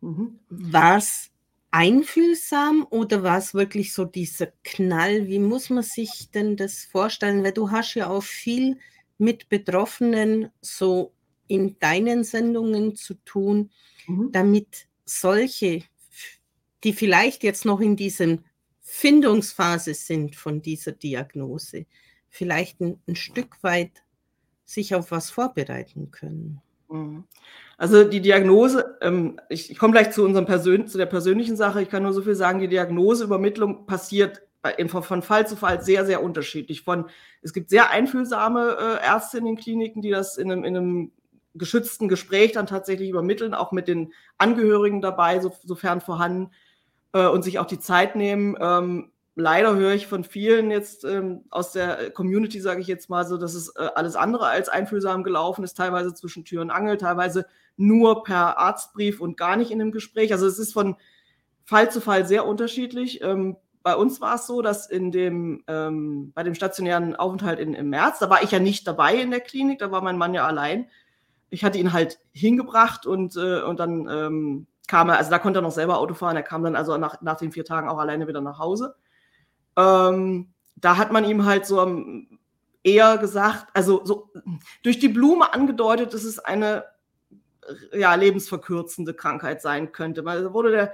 Mhm. 0.00 0.38
War 0.48 0.98
es 0.98 1.30
einfühlsam 1.70 2.86
oder 2.90 3.22
war 3.22 3.38
es 3.38 3.54
wirklich 3.54 3.94
so 3.94 4.04
dieser 4.04 4.48
Knall? 4.64 5.26
Wie 5.28 5.38
muss 5.38 5.70
man 5.70 5.82
sich 5.82 6.30
denn 6.30 6.56
das 6.56 6.84
vorstellen? 6.84 7.42
Weil 7.42 7.52
du 7.52 7.70
hast 7.70 7.94
ja 7.94 8.08
auch 8.08 8.22
viel 8.22 8.78
mit 9.18 9.48
Betroffenen 9.48 10.50
so 10.60 11.12
in 11.52 11.78
deinen 11.80 12.24
Sendungen 12.24 12.96
zu 12.96 13.12
tun, 13.26 13.70
mhm. 14.06 14.32
damit 14.32 14.86
solche, 15.04 15.82
die 16.82 16.94
vielleicht 16.94 17.42
jetzt 17.42 17.66
noch 17.66 17.80
in 17.80 17.94
diesem 17.94 18.44
Findungsphase 18.80 19.92
sind 19.92 20.34
von 20.34 20.62
dieser 20.62 20.92
Diagnose, 20.92 21.84
vielleicht 22.30 22.80
ein, 22.80 23.02
ein 23.06 23.16
Stück 23.16 23.62
weit 23.62 24.02
sich 24.64 24.94
auf 24.94 25.10
was 25.10 25.30
vorbereiten 25.30 26.10
können. 26.10 26.62
Mhm. 26.88 27.24
Also 27.76 28.04
die 28.04 28.22
Diagnose, 28.22 28.96
ähm, 29.02 29.38
ich, 29.50 29.70
ich 29.70 29.78
komme 29.78 29.92
gleich 29.92 30.10
zu 30.12 30.24
unserem 30.24 30.46
Persön 30.46 30.86
zu 30.86 30.96
der 30.96 31.06
persönlichen 31.06 31.56
Sache. 31.56 31.82
Ich 31.82 31.90
kann 31.90 32.02
nur 32.02 32.14
so 32.14 32.22
viel 32.22 32.34
sagen, 32.34 32.60
die 32.60 32.68
Diagnoseübermittlung 32.68 33.84
passiert 33.84 34.40
bei, 34.62 34.74
von 34.88 35.20
Fall 35.20 35.46
zu 35.46 35.56
Fall 35.56 35.82
sehr, 35.82 36.06
sehr 36.06 36.22
unterschiedlich. 36.22 36.82
Von, 36.82 37.10
es 37.42 37.52
gibt 37.52 37.68
sehr 37.68 37.90
einfühlsame 37.90 38.78
äh, 38.78 39.04
Ärzte 39.04 39.38
in 39.38 39.44
den 39.44 39.56
Kliniken, 39.56 40.00
die 40.00 40.10
das 40.10 40.38
in 40.38 40.50
einem, 40.50 40.64
in 40.64 40.76
einem 40.76 41.12
geschützten 41.54 42.08
Gespräch 42.08 42.52
dann 42.52 42.66
tatsächlich 42.66 43.10
übermitteln, 43.10 43.54
auch 43.54 43.72
mit 43.72 43.88
den 43.88 44.12
Angehörigen 44.38 45.00
dabei, 45.00 45.40
so, 45.40 45.52
sofern 45.64 46.00
vorhanden, 46.00 46.50
äh, 47.12 47.26
und 47.26 47.42
sich 47.42 47.58
auch 47.58 47.66
die 47.66 47.78
Zeit 47.78 48.16
nehmen. 48.16 48.56
Ähm, 48.60 49.12
leider 49.34 49.74
höre 49.76 49.92
ich 49.92 50.06
von 50.06 50.24
vielen 50.24 50.70
jetzt 50.70 51.04
ähm, 51.04 51.44
aus 51.50 51.72
der 51.72 52.10
Community, 52.10 52.60
sage 52.60 52.80
ich 52.80 52.86
jetzt 52.86 53.10
mal 53.10 53.26
so, 53.26 53.36
dass 53.36 53.54
es 53.54 53.74
äh, 53.76 53.88
alles 53.94 54.16
andere 54.16 54.46
als 54.46 54.68
einfühlsam 54.68 55.22
gelaufen 55.24 55.64
ist, 55.64 55.76
teilweise 55.76 56.14
zwischen 56.14 56.44
Tür 56.44 56.62
und 56.62 56.70
Angel, 56.70 56.96
teilweise 56.96 57.46
nur 57.76 58.24
per 58.24 58.58
Arztbrief 58.58 59.20
und 59.20 59.36
gar 59.36 59.56
nicht 59.56 59.70
in 59.70 59.80
einem 59.80 59.92
Gespräch. 59.92 60.32
Also 60.32 60.46
es 60.46 60.58
ist 60.58 60.72
von 60.72 60.96
Fall 61.64 61.90
zu 61.90 62.00
Fall 62.00 62.26
sehr 62.26 62.46
unterschiedlich. 62.46 63.22
Ähm, 63.22 63.56
bei 63.82 63.96
uns 63.96 64.20
war 64.20 64.36
es 64.36 64.46
so, 64.46 64.62
dass 64.62 64.88
in 64.88 65.10
dem, 65.10 65.64
ähm, 65.66 66.32
bei 66.34 66.42
dem 66.42 66.54
stationären 66.54 67.16
Aufenthalt 67.16 67.58
in, 67.58 67.74
im 67.74 67.90
März, 67.90 68.18
da 68.18 68.30
war 68.30 68.42
ich 68.42 68.50
ja 68.50 68.58
nicht 68.58 68.86
dabei 68.86 69.16
in 69.16 69.30
der 69.30 69.40
Klinik, 69.40 69.78
da 69.78 69.90
war 69.90 70.02
mein 70.02 70.18
Mann 70.18 70.34
ja 70.34 70.46
allein. 70.46 70.88
Ich 71.52 71.64
hatte 71.64 71.78
ihn 71.78 71.92
halt 71.92 72.18
hingebracht 72.32 73.06
und, 73.06 73.36
äh, 73.36 73.62
und 73.62 73.78
dann 73.78 74.08
ähm, 74.08 74.66
kam 74.88 75.10
er, 75.10 75.18
also 75.18 75.30
da 75.30 75.38
konnte 75.38 75.60
er 75.60 75.62
noch 75.62 75.70
selber 75.70 75.98
Auto 75.98 76.14
fahren, 76.14 76.36
er 76.36 76.42
kam 76.42 76.64
dann 76.64 76.76
also 76.76 76.96
nach, 76.96 77.20
nach 77.20 77.36
den 77.36 77.52
vier 77.52 77.64
Tagen 77.64 77.88
auch 77.88 77.98
alleine 77.98 78.26
wieder 78.26 78.40
nach 78.40 78.58
Hause. 78.58 78.94
Ähm, 79.76 80.52
da 80.76 80.96
hat 80.96 81.12
man 81.12 81.24
ihm 81.24 81.44
halt 81.44 81.66
so 81.66 82.02
eher 82.82 83.18
gesagt, 83.18 83.68
also 83.74 84.04
so 84.04 84.30
durch 84.82 84.98
die 84.98 85.08
Blume 85.08 85.52
angedeutet, 85.52 86.14
dass 86.14 86.24
es 86.24 86.38
eine 86.38 86.84
ja, 87.92 88.14
lebensverkürzende 88.14 89.14
Krankheit 89.14 89.62
sein 89.62 89.92
könnte. 89.92 90.22
Da 90.22 90.52
wurde 90.52 90.70
der, 90.70 90.92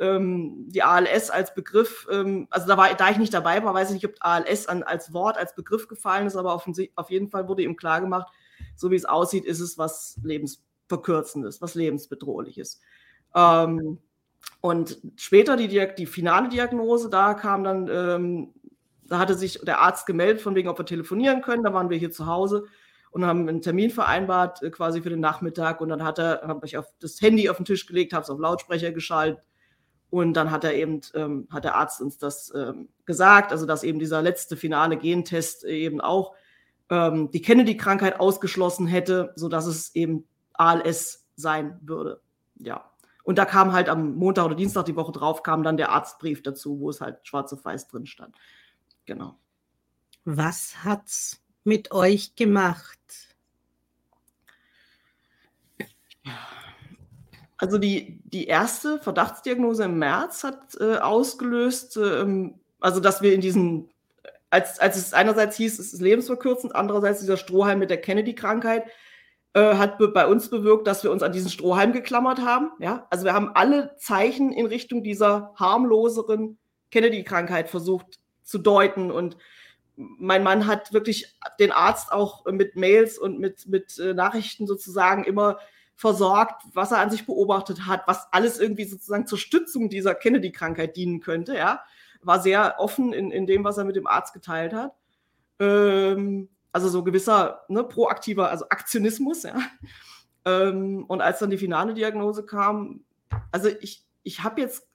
ähm, 0.00 0.66
die 0.68 0.82
ALS 0.82 1.30
als 1.30 1.54
Begriff, 1.54 2.06
ähm, 2.10 2.48
also 2.50 2.66
da, 2.66 2.76
war, 2.76 2.92
da 2.94 3.10
ich 3.10 3.18
nicht 3.18 3.34
dabei 3.34 3.62
war, 3.62 3.74
weiß 3.74 3.88
ich 3.88 3.94
nicht, 3.94 4.06
ob 4.06 4.14
ALS 4.20 4.66
an, 4.66 4.82
als 4.82 5.12
Wort, 5.12 5.36
als 5.36 5.54
Begriff 5.54 5.88
gefallen 5.88 6.26
ist, 6.26 6.36
aber 6.36 6.54
auf, 6.54 6.68
auf 6.96 7.10
jeden 7.10 7.28
Fall 7.28 7.48
wurde 7.48 7.62
ihm 7.62 7.76
klar 7.76 8.00
gemacht, 8.00 8.28
so 8.78 8.90
wie 8.90 8.96
es 8.96 9.04
aussieht, 9.04 9.44
ist 9.44 9.60
es 9.60 9.76
was 9.76 10.18
lebensverkürzendes, 10.22 11.60
was 11.60 11.74
lebensbedrohliches. 11.74 12.80
Ähm, 13.34 13.98
und 14.60 14.98
später 15.16 15.56
die, 15.56 15.68
die 15.96 16.06
finale 16.06 16.48
Diagnose, 16.48 17.10
da 17.10 17.34
kam 17.34 17.64
dann, 17.64 17.88
ähm, 17.90 18.54
da 19.04 19.18
hatte 19.18 19.34
sich 19.34 19.60
der 19.60 19.80
Arzt 19.80 20.06
gemeldet, 20.06 20.40
von 20.40 20.54
wegen, 20.54 20.68
ob 20.68 20.78
wir 20.78 20.86
telefonieren 20.86 21.42
können. 21.42 21.64
Da 21.64 21.74
waren 21.74 21.90
wir 21.90 21.98
hier 21.98 22.12
zu 22.12 22.26
Hause 22.26 22.66
und 23.10 23.24
haben 23.24 23.48
einen 23.48 23.62
Termin 23.62 23.90
vereinbart, 23.90 24.62
äh, 24.62 24.70
quasi 24.70 25.02
für 25.02 25.10
den 25.10 25.20
Nachmittag. 25.20 25.80
Und 25.80 25.88
dann 25.88 26.04
hat 26.04 26.18
er, 26.18 26.42
habe 26.46 26.66
ich 26.66 26.76
auf 26.78 26.86
das 27.00 27.20
Handy 27.20 27.48
auf 27.48 27.56
den 27.56 27.66
Tisch 27.66 27.86
gelegt, 27.86 28.12
habe 28.12 28.22
es 28.22 28.30
auf 28.30 28.38
Lautsprecher 28.38 28.92
geschaltet. 28.92 29.44
Und 30.10 30.34
dann 30.34 30.50
hat 30.52 30.64
er 30.64 30.74
eben, 30.74 31.00
ähm, 31.14 31.48
hat 31.50 31.64
der 31.64 31.74
Arzt 31.74 32.00
uns 32.00 32.16
das 32.16 32.52
ähm, 32.54 32.88
gesagt, 33.04 33.50
also 33.50 33.66
dass 33.66 33.82
eben 33.82 33.98
dieser 33.98 34.22
letzte 34.22 34.56
finale 34.56 34.96
Gentest 34.96 35.64
eben 35.64 36.00
auch 36.00 36.34
ähm, 36.90 37.30
die 37.30 37.42
Kennedy-Krankheit 37.42 38.20
ausgeschlossen 38.20 38.86
hätte, 38.86 39.32
sodass 39.36 39.66
es 39.66 39.94
eben 39.94 40.26
ALS 40.54 41.26
sein 41.36 41.78
würde. 41.82 42.20
Ja. 42.56 42.90
Und 43.24 43.36
da 43.38 43.44
kam 43.44 43.72
halt 43.72 43.88
am 43.88 44.14
Montag 44.14 44.46
oder 44.46 44.54
Dienstag 44.54 44.86
die 44.86 44.96
Woche 44.96 45.12
drauf, 45.12 45.42
kam 45.42 45.62
dann 45.62 45.76
der 45.76 45.90
Arztbrief 45.90 46.42
dazu, 46.42 46.80
wo 46.80 46.90
es 46.90 47.00
halt 47.00 47.26
schwarz 47.26 47.52
auf 47.52 47.64
weiß 47.64 47.88
drin 47.88 48.06
stand. 48.06 48.34
Genau. 49.04 49.38
Was 50.24 50.84
hat's 50.84 51.40
mit 51.64 51.92
euch 51.92 52.34
gemacht? 52.36 52.98
Also 57.58 57.78
die, 57.78 58.20
die 58.24 58.46
erste 58.46 58.98
Verdachtsdiagnose 59.00 59.84
im 59.84 59.98
März 59.98 60.44
hat 60.44 60.76
äh, 60.80 60.98
ausgelöst, 60.98 61.96
äh, 61.96 62.50
also 62.80 63.00
dass 63.00 63.20
wir 63.20 63.34
in 63.34 63.40
diesen, 63.40 63.90
als, 64.50 64.78
als 64.78 64.96
es 64.96 65.12
einerseits 65.12 65.56
hieß, 65.56 65.78
es 65.78 65.92
ist 65.92 66.00
lebensverkürzend, 66.00 66.74
andererseits 66.74 67.20
dieser 67.20 67.36
Strohhalm 67.36 67.78
mit 67.78 67.90
der 67.90 68.00
Kennedy-Krankheit, 68.00 68.84
äh, 69.54 69.74
hat 69.74 69.98
bei 69.98 70.26
uns 70.26 70.50
bewirkt, 70.50 70.86
dass 70.86 71.02
wir 71.04 71.10
uns 71.10 71.22
an 71.22 71.32
diesen 71.32 71.50
Strohhalm 71.50 71.92
geklammert 71.92 72.40
haben. 72.40 72.70
Ja? 72.80 73.06
Also 73.10 73.24
wir 73.24 73.34
haben 73.34 73.50
alle 73.54 73.96
Zeichen 73.96 74.52
in 74.52 74.66
Richtung 74.66 75.02
dieser 75.02 75.52
harmloseren 75.56 76.58
Kennedy-Krankheit 76.90 77.68
versucht 77.68 78.20
zu 78.42 78.58
deuten. 78.58 79.10
Und 79.10 79.36
mein 79.96 80.42
Mann 80.42 80.66
hat 80.66 80.92
wirklich 80.92 81.34
den 81.58 81.72
Arzt 81.72 82.12
auch 82.12 82.44
mit 82.46 82.76
Mails 82.76 83.18
und 83.18 83.38
mit, 83.38 83.66
mit 83.66 83.98
äh, 83.98 84.14
Nachrichten 84.14 84.66
sozusagen 84.66 85.24
immer 85.24 85.58
versorgt, 85.96 86.62
was 86.74 86.92
er 86.92 86.98
an 86.98 87.10
sich 87.10 87.26
beobachtet 87.26 87.86
hat, 87.86 88.02
was 88.06 88.32
alles 88.32 88.60
irgendwie 88.60 88.84
sozusagen 88.84 89.26
zur 89.26 89.38
Stützung 89.38 89.88
dieser 89.88 90.14
Kennedy-Krankheit 90.14 90.94
dienen 90.94 91.20
könnte. 91.20 91.56
Ja? 91.56 91.82
War 92.22 92.40
sehr 92.40 92.76
offen 92.78 93.12
in, 93.12 93.30
in 93.30 93.46
dem, 93.46 93.64
was 93.64 93.78
er 93.78 93.84
mit 93.84 93.96
dem 93.96 94.06
Arzt 94.06 94.34
geteilt 94.34 94.72
hat. 94.72 94.92
Ähm, 95.60 96.48
also 96.72 96.88
so 96.88 97.02
gewisser 97.02 97.62
ne, 97.68 97.84
proaktiver, 97.84 98.50
also 98.50 98.68
Aktionismus, 98.68 99.42
ja. 99.42 99.56
Ähm, 100.44 101.04
und 101.06 101.20
als 101.20 101.38
dann 101.38 101.50
die 101.50 101.58
finale 101.58 101.94
Diagnose 101.94 102.44
kam, 102.44 103.04
also 103.50 103.68
ich, 103.80 104.04
ich 104.22 104.42
habe 104.42 104.60
jetzt, 104.60 104.88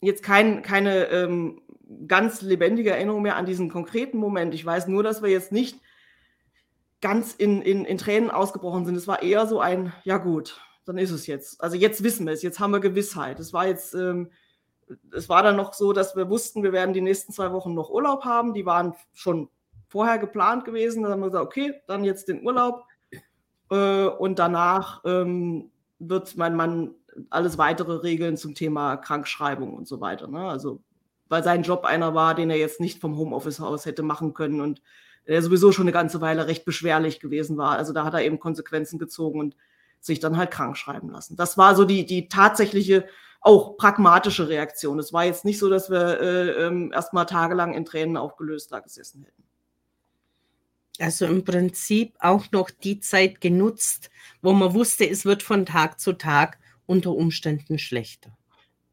jetzt 0.00 0.22
kein, 0.22 0.62
keine 0.62 1.06
ähm, 1.06 1.62
ganz 2.06 2.42
lebendige 2.42 2.90
Erinnerung 2.90 3.22
mehr 3.22 3.36
an 3.36 3.46
diesen 3.46 3.68
konkreten 3.68 4.18
Moment. 4.18 4.54
Ich 4.54 4.64
weiß 4.64 4.88
nur, 4.88 5.02
dass 5.02 5.22
wir 5.22 5.30
jetzt 5.30 5.52
nicht 5.52 5.80
ganz 7.00 7.34
in, 7.34 7.60
in, 7.60 7.84
in 7.84 7.98
Tränen 7.98 8.30
ausgebrochen 8.30 8.86
sind. 8.86 8.96
Es 8.96 9.06
war 9.06 9.22
eher 9.22 9.46
so 9.46 9.60
ein, 9.60 9.92
ja 10.04 10.16
gut, 10.16 10.60
dann 10.86 10.96
ist 10.98 11.10
es 11.10 11.26
jetzt. 11.26 11.60
Also 11.62 11.76
jetzt 11.76 12.02
wissen 12.02 12.26
wir 12.26 12.32
es, 12.32 12.42
jetzt 12.42 12.60
haben 12.60 12.72
wir 12.72 12.80
Gewissheit. 12.80 13.38
Es 13.40 13.52
war 13.52 13.66
jetzt, 13.66 13.94
ähm, 13.94 14.30
es 15.12 15.28
war 15.28 15.42
dann 15.42 15.56
noch 15.56 15.74
so, 15.74 15.92
dass 15.92 16.16
wir 16.16 16.28
wussten, 16.28 16.62
wir 16.62 16.72
werden 16.72 16.94
die 16.94 17.00
nächsten 17.00 17.32
zwei 17.32 17.52
Wochen 17.52 17.74
noch 17.74 17.90
Urlaub 17.90 18.24
haben. 18.24 18.54
Die 18.54 18.66
waren 18.66 18.94
schon 19.12 19.48
vorher 19.88 20.18
geplant 20.18 20.64
gewesen. 20.64 21.02
Dann 21.02 21.12
haben 21.12 21.20
wir 21.20 21.28
gesagt, 21.28 21.46
okay, 21.46 21.74
dann 21.86 22.04
jetzt 22.04 22.28
den 22.28 22.44
Urlaub. 22.44 22.84
Äh, 23.70 24.06
und 24.06 24.38
danach 24.38 25.02
ähm, 25.04 25.70
wird 25.98 26.36
mein 26.36 26.56
Mann 26.56 26.94
alles 27.30 27.58
weitere 27.58 27.94
regeln 27.94 28.36
zum 28.36 28.54
Thema 28.54 28.96
Krankschreibung 28.96 29.74
und 29.74 29.86
so 29.86 30.00
weiter. 30.00 30.26
Ne? 30.26 30.48
Also, 30.48 30.80
weil 31.28 31.44
sein 31.44 31.62
Job 31.62 31.84
einer 31.84 32.14
war, 32.14 32.34
den 32.34 32.50
er 32.50 32.58
jetzt 32.58 32.80
nicht 32.80 33.00
vom 33.00 33.16
Homeoffice 33.16 33.60
aus 33.60 33.86
hätte 33.86 34.02
machen 34.02 34.34
können 34.34 34.60
und 34.60 34.82
der 35.26 35.42
sowieso 35.42 35.72
schon 35.72 35.84
eine 35.84 35.92
ganze 35.92 36.20
Weile 36.20 36.46
recht 36.46 36.64
beschwerlich 36.64 37.18
gewesen 37.18 37.56
war. 37.56 37.78
Also 37.78 37.92
da 37.92 38.04
hat 38.04 38.14
er 38.14 38.22
eben 38.22 38.38
Konsequenzen 38.38 38.98
gezogen 38.98 39.40
und 39.40 39.56
sich 40.04 40.20
dann 40.20 40.36
halt 40.36 40.50
krank 40.50 40.76
schreiben 40.76 41.10
lassen. 41.10 41.36
Das 41.36 41.56
war 41.56 41.74
so 41.74 41.84
die, 41.84 42.04
die 42.04 42.28
tatsächliche, 42.28 43.06
auch 43.40 43.76
pragmatische 43.76 44.48
Reaktion. 44.48 44.98
Es 44.98 45.12
war 45.12 45.24
jetzt 45.24 45.44
nicht 45.44 45.58
so, 45.58 45.68
dass 45.68 45.90
wir 45.90 46.20
äh, 46.20 46.66
ähm, 46.66 46.92
erstmal 46.92 47.26
tagelang 47.26 47.74
in 47.74 47.84
Tränen 47.84 48.16
aufgelöst 48.16 48.72
da 48.72 48.80
gesessen 48.80 49.24
hätten. 49.24 49.44
Also 51.00 51.26
im 51.26 51.44
Prinzip 51.44 52.14
auch 52.20 52.44
noch 52.52 52.70
die 52.70 53.00
Zeit 53.00 53.40
genutzt, 53.40 54.10
wo 54.42 54.52
man 54.52 54.74
wusste, 54.74 55.08
es 55.08 55.24
wird 55.24 55.42
von 55.42 55.66
Tag 55.66 55.98
zu 55.98 56.12
Tag 56.12 56.58
unter 56.86 57.10
Umständen 57.10 57.78
schlechter. 57.78 58.36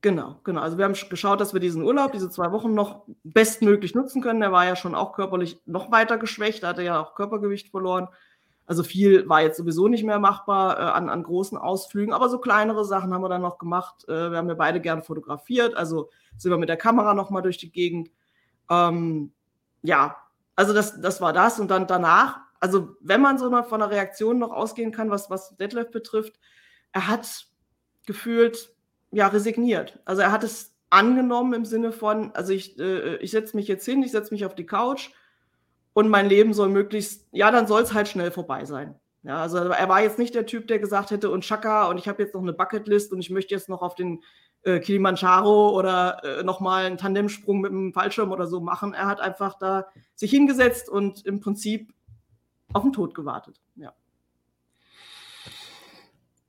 Genau, 0.02 0.40
genau. 0.44 0.62
Also 0.62 0.80
wir 0.80 0.86
haben 0.86 0.96
geschaut, 1.10 1.40
dass 1.40 1.54
wir 1.54 1.60
diesen 1.60 1.84
Urlaub, 1.84 2.12
diese 2.12 2.30
zwei 2.32 2.52
Wochen 2.52 2.74
noch 2.74 3.04
bestmöglich 3.24 3.94
nutzen 3.94 4.22
können. 4.22 4.42
Er 4.42 4.52
war 4.52 4.66
ja 4.66 4.76
schon 4.76 4.96
auch 4.96 5.14
körperlich 5.14 5.60
noch 5.66 5.92
weiter 5.92 6.18
geschwächt, 6.18 6.64
er 6.64 6.70
hatte 6.70 6.82
ja 6.82 7.00
auch 7.00 7.14
Körpergewicht 7.14 7.70
verloren. 7.70 8.08
Also 8.72 8.84
viel 8.84 9.28
war 9.28 9.42
jetzt 9.42 9.58
sowieso 9.58 9.90
nicht 9.90 10.06
mehr 10.06 10.18
machbar 10.18 10.80
äh, 10.80 10.84
an, 10.84 11.10
an 11.10 11.24
großen 11.24 11.58
Ausflügen, 11.58 12.14
aber 12.14 12.30
so 12.30 12.38
kleinere 12.40 12.86
Sachen 12.86 13.14
haben 13.14 13.22
wir 13.22 13.28
dann 13.28 13.42
noch 13.42 13.58
gemacht. 13.58 14.08
Äh, 14.08 14.32
wir 14.32 14.38
haben 14.38 14.48
ja 14.48 14.54
beide 14.54 14.80
gern 14.80 15.04
fotografiert, 15.04 15.76
also 15.76 16.10
sind 16.38 16.52
wir 16.52 16.58
mit 16.58 16.70
der 16.70 16.78
Kamera 16.78 17.14
nochmal 17.14 17.42
durch 17.42 17.58
die 17.58 17.70
Gegend. 17.70 18.12
Ähm, 18.70 19.34
ja, 19.82 20.16
also 20.56 20.74
das, 20.74 21.02
das 21.02 21.20
war 21.20 21.34
das. 21.34 21.60
Und 21.60 21.70
dann 21.70 21.86
danach, 21.86 22.40
also 22.62 22.96
wenn 23.02 23.20
man 23.20 23.38
so 23.38 23.50
noch 23.50 23.68
von 23.68 23.82
einer 23.82 23.92
Reaktion 23.92 24.40
noch 24.40 24.54
ausgehen 24.54 24.94
kann, 24.94 25.10
was, 25.10 25.30
was 25.30 25.58
Detlef 25.58 25.92
betrifft, 25.92 26.40
er 26.94 27.10
hat 27.10 27.48
gefühlt 28.06 28.74
ja 29.12 29.28
resigniert. 29.28 30.00
Also 30.06 30.22
er 30.22 30.32
hat 30.32 30.46
es 30.46 30.78
angenommen 30.90 31.52
im 31.56 31.66
Sinne 31.66 31.92
von, 31.92 32.34
also 32.36 32.54
ich, 32.54 32.80
äh, 32.80 33.18
ich 33.18 33.32
setze 33.32 33.58
mich 33.58 33.68
jetzt 33.68 33.84
hin, 33.84 34.02
ich 34.02 34.12
setze 34.12 34.34
mich 34.34 34.46
auf 34.46 34.56
die 34.56 34.66
Couch 34.66 35.10
und 35.94 36.10
mein 36.10 36.28
Leben 36.28 36.54
soll 36.54 36.70
möglichst, 36.70 37.28
ja, 37.32 37.52
dann 37.52 37.68
soll 37.68 37.82
es 37.82 37.94
halt 37.94 38.08
schnell 38.08 38.32
vorbei 38.32 38.66
sein. 38.66 38.96
Ja, 39.24 39.42
also 39.42 39.58
er 39.58 39.90
war 39.90 40.02
jetzt 40.02 40.18
nicht 40.18 40.34
der 40.34 40.48
Typ, 40.48 40.68
der 40.68 40.80
gesagt 40.80 41.12
hätte, 41.12 41.30
und 41.30 41.44
Chaka, 41.44 41.88
und 41.90 41.98
ich 42.00 42.08
habe 42.08 42.24
jetzt 42.24 42.34
noch 42.34 42.42
eine 42.42 42.54
Bucketlist 42.54 43.12
und 43.12 43.20
ich 43.20 43.30
möchte 43.30 43.54
jetzt 43.54 43.70
noch 43.70 43.84
auf 43.84 43.94
den 43.94 44.24
äh, 44.64 44.80
Kilimanjaro 44.80 45.78
oder 45.78 46.24
äh, 46.24 46.44
nochmal 46.44 46.86
einen 46.86 46.98
Tandemsprung 46.98 47.62
mit 47.62 47.72
einem 47.72 47.94
Fallschirm 47.94 48.32
oder 48.32 48.48
so 48.48 48.62
machen. 48.62 48.94
Er 48.94 49.08
hat 49.08 49.20
einfach 49.20 49.60
da 49.60 49.88
sich 50.16 50.32
hingesetzt 50.32 50.90
und 50.90 51.26
im 51.26 51.40
Prinzip 51.40 51.94
auf 52.74 52.84
den 52.84 52.94
Tod 52.94 53.14
gewartet. 53.14 53.60
Ja. 53.76 53.94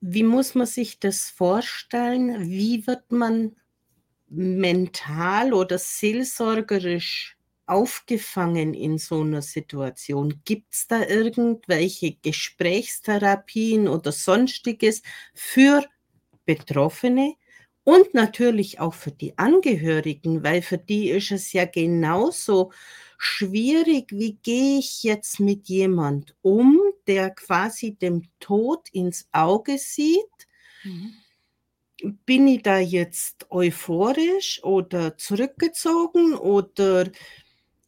Wie 0.01 0.23
muss 0.23 0.55
man 0.55 0.67
sich 0.67 0.99
das 0.99 1.31
vorstellen? 1.31 2.49
Wie 2.49 2.87
wird 2.87 3.13
man 3.13 3.57
mental 4.29 5.53
oder 5.53 5.79
seelsorgerisch 5.79 7.37
aufgefangen 7.73 8.75
in 8.75 8.99
so 8.99 9.23
einer 9.23 9.43
Situation? 9.43 10.43
Gibt 10.45 10.75
es 10.75 10.87
da 10.87 11.07
irgendwelche 11.07 12.17
Gesprächstherapien 12.23 13.89
oder 13.89 14.13
sonstiges 14.13 15.03
für 15.35 15.85
Betroffene 16.45 17.35
und 17.85 18.15
natürlich 18.15 18.79
auch 18.81 18.95
für 18.95 19.11
die 19.11 19.37
Angehörigen, 19.39 20.45
weil 20.45 20.63
für 20.63 20.79
die 20.79 21.11
ist 21.11 21.33
es 21.33 21.53
ja 21.53 21.65
genauso 21.65 22.73
schwierig, 23.19 24.13
wie 24.13 24.39
gehe 24.43 24.79
ich 24.79 25.03
jetzt 25.03 25.41
mit 25.41 25.69
jemand 25.69 26.35
um, 26.43 26.81
der 27.07 27.31
quasi 27.31 27.95
dem 27.95 28.23
Tod 28.41 28.89
ins 28.91 29.29
Auge 29.33 29.79
sieht. 29.79 30.21
Mhm. 30.85 31.15
Bin 32.27 32.49
ich 32.49 32.63
da 32.63 32.79
jetzt 32.79 33.47
euphorisch 33.51 34.63
oder 34.65 35.17
zurückgezogen 35.17 36.35
oder 36.35 37.11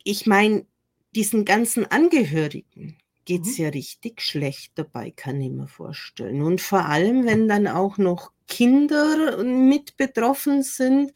ich 0.04 0.26
meine, 0.26 0.66
diesen 1.14 1.44
ganzen 1.44 1.90
Angehörigen 1.90 2.98
geht 3.24 3.42
es 3.42 3.58
mhm. 3.58 3.64
ja 3.64 3.70
richtig 3.70 4.20
schlecht 4.20 4.72
dabei, 4.76 5.10
kann 5.10 5.40
ich 5.40 5.50
mir 5.50 5.66
vorstellen. 5.66 6.42
Und 6.42 6.60
vor 6.60 6.84
allem, 6.86 7.26
wenn 7.26 7.48
dann 7.48 7.66
auch 7.66 7.98
noch 7.98 8.32
Kinder 8.46 9.42
mit 9.42 9.96
betroffen 9.96 10.62
sind. 10.62 11.12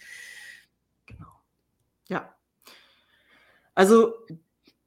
Genau. 1.07 1.26
Ja. 2.09 2.35
Also 3.75 4.14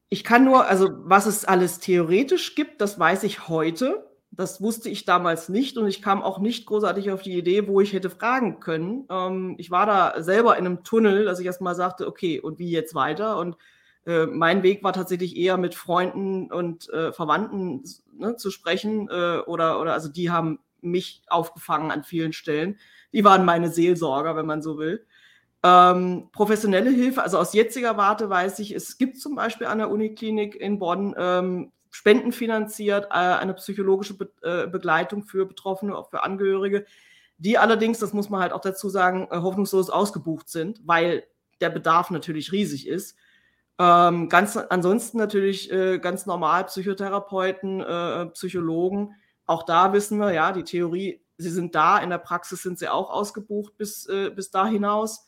ich 0.09 0.23
kann 0.23 0.43
nur, 0.43 0.65
also 0.65 0.89
was 1.03 1.25
es 1.27 1.45
alles 1.45 1.79
theoretisch 1.79 2.55
gibt, 2.55 2.81
das 2.81 2.99
weiß 2.99 3.23
ich 3.23 3.47
heute. 3.47 4.07
Das 4.31 4.61
wusste 4.61 4.89
ich 4.89 5.05
damals 5.05 5.49
nicht 5.49 5.77
und 5.77 5.87
ich 5.87 6.01
kam 6.01 6.23
auch 6.23 6.39
nicht 6.39 6.65
großartig 6.65 7.11
auf 7.11 7.21
die 7.21 7.37
Idee, 7.37 7.67
wo 7.67 7.81
ich 7.81 7.93
hätte 7.93 8.09
fragen 8.09 8.59
können. 8.59 9.05
Ähm, 9.09 9.55
ich 9.57 9.71
war 9.71 9.85
da 9.85 10.23
selber 10.23 10.57
in 10.57 10.65
einem 10.65 10.83
Tunnel, 10.83 11.25
dass 11.25 11.39
ich 11.39 11.45
erst 11.45 11.61
mal 11.61 11.75
sagte, 11.75 12.07
okay, 12.07 12.39
und 12.39 12.57
wie 12.57 12.71
jetzt 12.71 12.95
weiter? 12.95 13.37
Und 13.37 13.57
äh, 14.05 14.25
mein 14.25 14.63
Weg 14.63 14.83
war 14.83 14.93
tatsächlich 14.93 15.35
eher 15.35 15.57
mit 15.57 15.75
Freunden 15.75 16.51
und 16.51 16.89
äh, 16.89 17.11
Verwandten 17.11 17.83
ne, 18.13 18.35
zu 18.35 18.51
sprechen 18.51 19.07
äh, 19.09 19.39
oder, 19.39 19.79
oder 19.79 19.93
also 19.93 20.09
die 20.09 20.31
haben 20.31 20.59
mich 20.81 21.23
aufgefangen 21.27 21.91
an 21.91 22.03
vielen 22.03 22.33
Stellen. 22.33 22.77
Die 23.13 23.23
waren 23.23 23.45
meine 23.45 23.69
Seelsorger, 23.69 24.35
wenn 24.35 24.45
man 24.45 24.61
so 24.61 24.77
will. 24.77 25.05
Ähm, 25.63 26.29
professionelle 26.31 26.89
Hilfe, 26.89 27.21
also 27.21 27.37
aus 27.37 27.53
jetziger 27.53 27.95
Warte 27.95 28.29
weiß 28.29 28.57
ich, 28.59 28.71
es 28.73 28.97
gibt 28.97 29.19
zum 29.19 29.35
Beispiel 29.35 29.67
an 29.67 29.77
der 29.77 29.91
Uniklinik 29.91 30.55
in 30.55 30.79
Bonn 30.79 31.13
ähm, 31.15 31.71
spendenfinanziert 31.91 33.05
äh, 33.11 33.15
eine 33.15 33.53
psychologische 33.53 34.17
Be 34.17 34.31
äh, 34.41 34.67
Begleitung 34.67 35.23
für 35.23 35.45
Betroffene, 35.45 35.95
auch 35.95 36.09
für 36.09 36.23
Angehörige, 36.23 36.85
die 37.37 37.59
allerdings, 37.59 37.99
das 37.99 38.13
muss 38.13 38.29
man 38.29 38.41
halt 38.41 38.53
auch 38.53 38.61
dazu 38.61 38.89
sagen, 38.89 39.27
äh, 39.29 39.37
hoffnungslos 39.37 39.91
ausgebucht 39.91 40.49
sind, 40.49 40.81
weil 40.85 41.25
der 41.59 41.69
Bedarf 41.69 42.09
natürlich 42.09 42.51
riesig 42.51 42.87
ist. 42.87 43.15
Ähm, 43.81 44.29
ganz 44.29 44.55
ansonsten 44.57 45.17
natürlich 45.17 45.71
äh, 45.71 45.97
ganz 45.97 46.27
normal 46.27 46.65
Psychotherapeuten, 46.65 47.81
äh, 47.81 48.27
Psychologen. 48.27 49.15
Auch 49.47 49.63
da 49.63 49.91
wissen 49.91 50.19
wir, 50.19 50.31
ja, 50.31 50.51
die 50.51 50.63
Theorie, 50.63 51.25
sie 51.39 51.49
sind 51.49 51.73
da, 51.73 51.97
in 51.97 52.11
der 52.11 52.19
Praxis 52.19 52.61
sind 52.61 52.77
sie 52.77 52.89
auch 52.89 53.09
ausgebucht 53.09 53.75
bis, 53.77 54.05
äh, 54.05 54.29
bis 54.29 54.51
da 54.51 54.67
hinaus. 54.67 55.27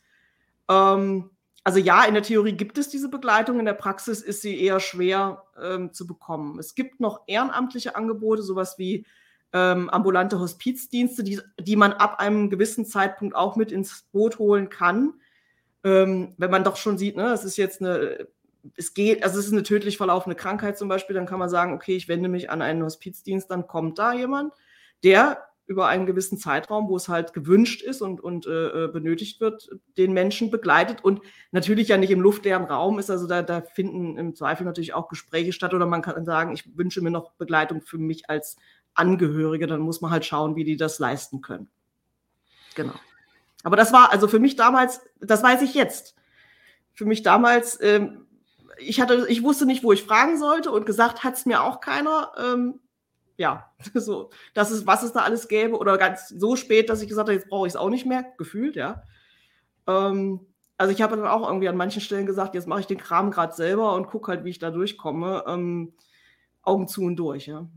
Ähm, 0.69 1.31
also 1.63 1.79
ja, 1.79 2.05
in 2.05 2.13
der 2.13 2.21
Theorie 2.21 2.51
gibt 2.51 2.77
es 2.77 2.89
diese 2.89 3.09
Begleitung, 3.09 3.57
in 3.57 3.65
der 3.65 3.73
Praxis 3.73 4.21
ist 4.21 4.43
sie 4.43 4.61
eher 4.61 4.79
schwer 4.79 5.45
ähm, 5.59 5.91
zu 5.91 6.05
bekommen. 6.05 6.59
Es 6.59 6.75
gibt 6.75 6.99
noch 6.99 7.21
ehrenamtliche 7.25 7.95
Angebote, 7.95 8.43
sowas 8.43 8.77
wie 8.77 9.07
ähm, 9.51 9.89
ambulante 9.89 10.39
Hospizdienste, 10.39 11.23
die, 11.23 11.41
die 11.59 11.75
man 11.75 11.93
ab 11.93 12.19
einem 12.19 12.51
gewissen 12.51 12.85
Zeitpunkt 12.85 13.35
auch 13.35 13.55
mit 13.55 13.71
ins 13.71 14.03
Boot 14.11 14.37
holen 14.37 14.69
kann. 14.69 15.15
Ähm, 15.83 16.35
wenn 16.37 16.51
man 16.51 16.63
doch 16.63 16.75
schon 16.75 16.99
sieht, 16.99 17.17
ne, 17.17 17.31
es 17.33 17.43
ist 17.43 17.57
jetzt 17.57 17.81
eine, 17.81 18.27
es 18.76 18.93
geht, 18.93 19.23
also 19.23 19.39
es 19.39 19.47
ist 19.47 19.54
eine 19.54 19.63
tödlich 19.63 19.97
verlaufende 19.97 20.36
Krankheit 20.36 20.78
zum 20.78 20.88
Beispiel, 20.88 21.15
dann 21.15 21.26
kann 21.26 21.39
man 21.39 21.49
sagen, 21.49 21.73
okay, 21.73 21.95
ich 21.95 22.08
wende 22.08 22.30
mich 22.30 22.49
an 22.49 22.62
einen 22.62 22.84
Hospizdienst, 22.84 23.49
dann 23.52 23.67
kommt 23.67 23.99
da 23.99 24.13
jemand, 24.13 24.54
der 25.04 25.45
über 25.65 25.88
einen 25.88 26.06
gewissen 26.06 26.38
Zeitraum, 26.38 26.89
wo 26.89 26.97
es 26.97 27.08
halt 27.08 27.34
gewünscht 27.34 27.82
ist 27.82 28.02
und, 28.02 28.21
und 28.21 28.45
äh, 28.45 28.86
äh, 28.86 28.88
benötigt 28.89 29.39
wird, 29.39 29.69
den 29.97 30.12
Menschen 30.12 30.52
begleitet 30.52 31.04
und 31.04 31.21
natürlich 31.52 31.88
ja 31.88 31.97
nicht 31.97 32.12
im 32.12 32.19
luftleeren 32.19 32.65
Raum 32.65 32.99
ist. 32.99 33.10
Also 33.10 33.28
da, 33.28 33.41
da 33.41 33.62
finden 33.62 34.17
im 34.17 34.36
Zweifel 34.36 34.65
natürlich 34.65 34.93
auch 34.93 35.08
Gespräche 35.08 35.54
statt 35.54 35.73
oder 35.73 35.86
man 35.86 36.02
kann 36.02 36.26
sagen, 36.26 36.54
ich 36.54 36.78
wünsche 36.78 37.02
mir 37.02 37.12
noch 37.12 37.32
Begleitung 37.34 37.82
für 37.82 37.97
mich 37.97 38.30
als 38.30 38.58
Angehörige. 38.93 39.65
Dann 39.65 39.80
muss 39.80 40.02
man 40.02 40.12
halt 40.12 40.26
schauen, 40.26 40.58
wie 40.58 40.65
die 40.65 40.76
das 40.76 40.99
leisten 40.99 41.41
können. 41.41 41.69
Genau. 42.76 42.93
Aber 43.63 43.78
das 43.78 43.93
war 43.93 44.12
also 44.12 44.28
für 44.28 44.39
mich 44.39 44.58
damals, 44.58 44.99
das 45.21 45.41
weiß 45.41 45.62
ich 45.62 45.73
jetzt. 45.73 46.15
Für 46.93 47.06
mich 47.06 47.23
damals, 47.23 47.80
ähm, 47.82 48.22
ich 48.77 49.01
hatte, 49.01 49.25
ich 49.29 49.43
wusste 49.43 49.65
nicht, 49.65 49.83
wo 49.83 49.91
ich 49.91 50.03
fragen 50.03 50.38
sollte 50.38 50.71
und 50.71 50.86
gesagt 50.86 51.23
hat 51.23 51.36
es 51.36 51.45
mir 51.45 51.63
auch 51.63 51.79
keiner. 51.79 52.31
Ähm, 52.38 52.79
ja, 53.38 53.71
so, 53.93 54.29
das 54.53 54.71
ist, 54.71 54.88
was 54.88 55.03
es 55.03 55.13
da 55.13 55.21
alles 55.21 55.47
gäbe, 55.47 55.77
oder 55.77 55.97
ganz 55.97 56.29
so 56.29 56.55
spät, 56.55 56.89
dass 56.89 57.01
ich 57.01 57.07
gesagt 57.09 57.27
habe, 57.27 57.38
jetzt 57.38 57.49
brauche 57.49 57.67
ich 57.67 57.73
es 57.73 57.77
auch 57.77 57.89
nicht 57.89 58.05
mehr, 58.05 58.25
gefühlt, 58.38 58.75
ja. 58.75 59.03
Ähm, 59.88 60.45
also 60.77 60.91
ich 60.91 61.01
habe 61.01 61.15
dann 61.15 61.27
auch 61.27 61.47
irgendwie 61.47 61.69
an 61.69 61.77
manchen 61.77 62.01
Stellen 62.01 62.25
gesagt, 62.25 62.55
jetzt 62.55 62.67
mache 62.67 62.81
ich 62.81 62.88
den 62.88 62.97
Kram 62.97 63.31
gerade 63.31 63.53
selber 63.53 63.93
und 63.95 64.07
gucke 64.07 64.31
halt, 64.31 64.43
wie 64.43 64.49
ich 64.49 64.59
da 64.59 64.71
durchkomme. 64.71 65.43
Ähm, 65.47 65.93
Augen 66.63 66.88
zu 66.88 67.03
und 67.03 67.17
durch, 67.17 67.47
ja. 67.47 67.67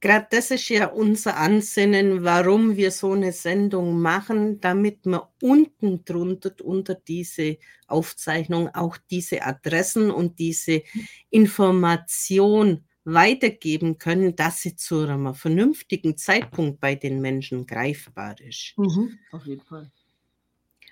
Gerade 0.00 0.26
das 0.30 0.50
ist 0.50 0.68
ja 0.68 0.86
unser 0.88 1.36
Ansinnen, 1.38 2.22
warum 2.22 2.76
wir 2.76 2.90
so 2.90 3.12
eine 3.12 3.32
Sendung 3.32 4.00
machen, 4.00 4.60
damit 4.60 5.06
wir 5.06 5.30
unten 5.40 6.04
drunter 6.04 6.52
unter 6.62 6.94
diese 6.94 7.56
Aufzeichnung 7.86 8.68
auch 8.74 8.98
diese 9.10 9.42
Adressen 9.42 10.10
und 10.10 10.38
diese 10.38 10.82
Information 11.30 12.84
weitergeben 13.04 13.98
können, 13.98 14.36
dass 14.36 14.62
sie 14.62 14.76
zu 14.76 15.00
einem 15.00 15.32
vernünftigen 15.34 16.16
Zeitpunkt 16.18 16.80
bei 16.80 16.94
den 16.96 17.20
Menschen 17.20 17.66
greifbar 17.66 18.38
ist. 18.40 18.74
Mhm, 18.76 19.18
auf 19.30 19.46
jeden 19.46 19.62
Fall. 19.62 19.90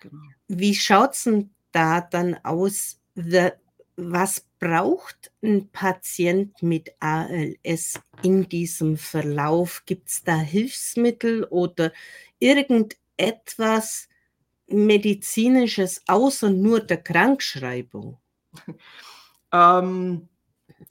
Genau. 0.01 0.23
Wie 0.49 0.75
schaut 0.75 1.13
es 1.15 1.25
denn 1.25 1.51
da 1.73 2.01
dann 2.01 2.37
aus? 2.45 3.01
Was 3.97 4.45
braucht 4.59 5.31
ein 5.43 5.69
Patient 5.71 6.63
mit 6.63 6.91
ALS 6.99 8.01
in 8.23 8.49
diesem 8.49 8.97
Verlauf? 8.97 9.85
Gibt 9.87 10.09
es 10.09 10.25
da 10.25 10.37
Hilfsmittel 10.37 11.45
oder 11.45 11.93
irgendetwas 12.41 14.09
Medizinisches 14.67 16.03
außer 16.09 16.51
nur 16.51 16.81
der 16.81 17.03
Krankschreibung? 17.03 18.19
ähm, 19.53 20.29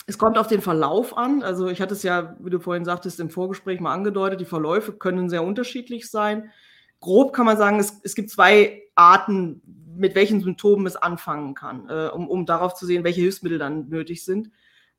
es 0.06 0.18
kommt 0.18 0.38
auf 0.38 0.48
den 0.48 0.62
Verlauf 0.62 1.18
an. 1.18 1.44
Also 1.44 1.68
ich 1.68 1.82
hatte 1.82 1.94
es 1.94 2.04
ja, 2.04 2.36
wie 2.40 2.50
du 2.50 2.60
vorhin 2.60 2.86
sagtest, 2.86 3.20
im 3.20 3.30
Vorgespräch 3.30 3.80
mal 3.80 3.94
angedeutet, 3.94 4.40
die 4.40 4.46
Verläufe 4.46 4.94
können 4.94 5.30
sehr 5.30 5.44
unterschiedlich 5.44 6.10
sein. 6.10 6.52
Grob 7.00 7.34
kann 7.34 7.46
man 7.46 7.58
sagen, 7.58 7.80
es, 7.80 8.00
es 8.04 8.16
gibt 8.16 8.30
zwei 8.30 8.84
Arten, 8.96 9.62
mit 9.96 10.16
welchen 10.16 10.42
Symptomen 10.42 10.86
es 10.86 10.96
anfangen 10.96 11.54
kann, 11.54 11.90
äh, 11.90 12.10
um, 12.14 12.28
um 12.28 12.46
darauf 12.46 12.74
zu 12.74 12.86
sehen, 12.86 13.04
welche 13.04 13.22
Hilfsmittel 13.22 13.58
dann 13.58 13.90
nötig 13.90 14.26
sind. 14.26 14.52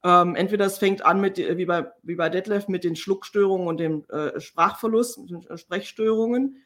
Ähm, 0.03 0.37
entweder 0.37 0.67
es 0.67 0.79
fängt 0.79 1.05
an 1.05 1.21
mit, 1.21 1.39
wie 1.39 1.65
bei, 1.65 1.87
wie 2.03 2.15
bei 2.15 2.29
Detlef, 2.29 2.69
mit 2.69 2.85
den 2.85 2.97
Schluckstörungen 2.97 3.67
und 3.67 3.79
dem 3.79 4.05
äh, 4.11 4.39
Sprachverlust, 4.41 5.21
Sprechstörungen. 5.57 6.63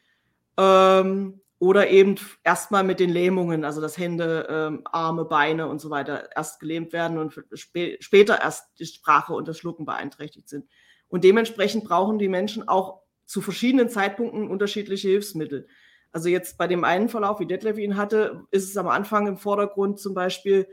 Ähm, 0.57 1.41
oder 1.59 1.89
eben 1.89 2.15
erstmal 2.43 2.85
mit 2.85 3.01
den 3.01 3.09
Lähmungen, 3.09 3.65
also 3.65 3.81
dass 3.81 3.97
Hände, 3.97 4.47
ähm, 4.49 4.81
Arme, 4.85 5.25
Beine 5.25 5.67
und 5.67 5.79
so 5.79 5.89
weiter 5.89 6.29
erst 6.35 6.61
gelähmt 6.61 6.93
werden 6.93 7.17
und 7.17 7.33
spä 7.53 7.97
später 7.99 8.41
erst 8.41 8.79
die 8.79 8.85
Sprache 8.85 9.33
und 9.33 9.47
das 9.47 9.57
Schlucken 9.57 9.85
beeinträchtigt 9.85 10.47
sind. 10.47 10.65
Und 11.09 11.25
dementsprechend 11.25 11.83
brauchen 11.83 12.17
die 12.17 12.29
Menschen 12.29 12.67
auch 12.67 13.01
zu 13.25 13.41
verschiedenen 13.41 13.89
Zeitpunkten 13.89 14.47
unterschiedliche 14.47 15.09
Hilfsmittel. 15.09 15.67
Also 16.11 16.29
jetzt 16.29 16.57
bei 16.57 16.67
dem 16.67 16.83
einen 16.83 17.09
Verlauf, 17.09 17.39
wie 17.39 17.45
Detlef 17.45 17.77
ihn 17.77 17.97
hatte, 17.97 18.43
ist 18.51 18.69
es 18.69 18.77
am 18.77 18.87
Anfang 18.87 19.27
im 19.27 19.37
Vordergrund 19.37 19.99
zum 19.99 20.13
Beispiel 20.13 20.67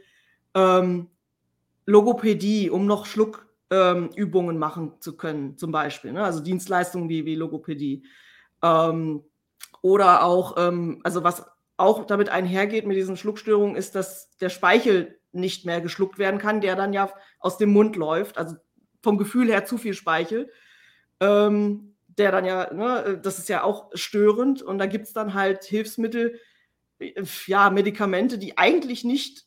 ähm, 0.55 1.09
Logopädie, 1.85 2.71
um 2.71 2.87
noch 2.87 3.07
Schluckübungen 3.07 4.57
ähm, 4.57 4.59
machen 4.59 4.95
zu 5.01 5.17
können, 5.17 5.57
zum 5.59 5.73
Beispiel. 5.73 6.13
Ne? 6.13 6.25
Also 6.25 6.41
Dienstleistungen 6.41 7.09
wie, 7.09 7.27
wie 7.27 7.35
Logopädie. 7.35 8.05
Ähm, 8.63 9.23
oder 9.83 10.25
auch, 10.25 10.57
ähm, 10.59 11.01
also 11.05 11.23
was 11.23 11.45
auch 11.77 12.07
damit 12.07 12.31
einhergeht 12.31 12.87
mit 12.87 12.97
diesen 12.97 13.17
Schluckstörungen, 13.17 13.77
ist, 13.77 13.95
dass 13.95 14.37
der 14.39 14.49
Speichel 14.49 15.19
nicht 15.33 15.67
mehr 15.67 15.81
geschluckt 15.83 16.19
werden 16.19 16.41
kann, 16.41 16.63
der 16.63 16.75
dann 16.75 16.93
ja 16.93 17.11
aus 17.39 17.59
dem 17.59 17.73
Mund 17.73 17.97
läuft. 17.97 18.39
Also 18.39 18.57
vom 19.03 19.19
Gefühl 19.19 19.49
her 19.49 19.67
zu 19.67 19.77
viel 19.77 19.95
Speichel. 19.95 20.51
Ähm, 21.21 21.96
der 22.19 22.33
dann 22.33 22.45
ja, 22.45 22.73
ne, 22.73 23.21
das 23.23 23.39
ist 23.39 23.49
ja 23.49 23.63
auch 23.63 23.91
störend. 23.95 24.63
Und 24.63 24.79
da 24.79 24.87
gibt 24.87 25.07
es 25.07 25.13
dann 25.13 25.35
halt 25.35 25.65
Hilfsmittel, 25.65 26.41
ja, 27.47 27.71
Medikamente, 27.71 28.39
die 28.39 28.57
eigentlich 28.57 29.05
nicht 29.05 29.47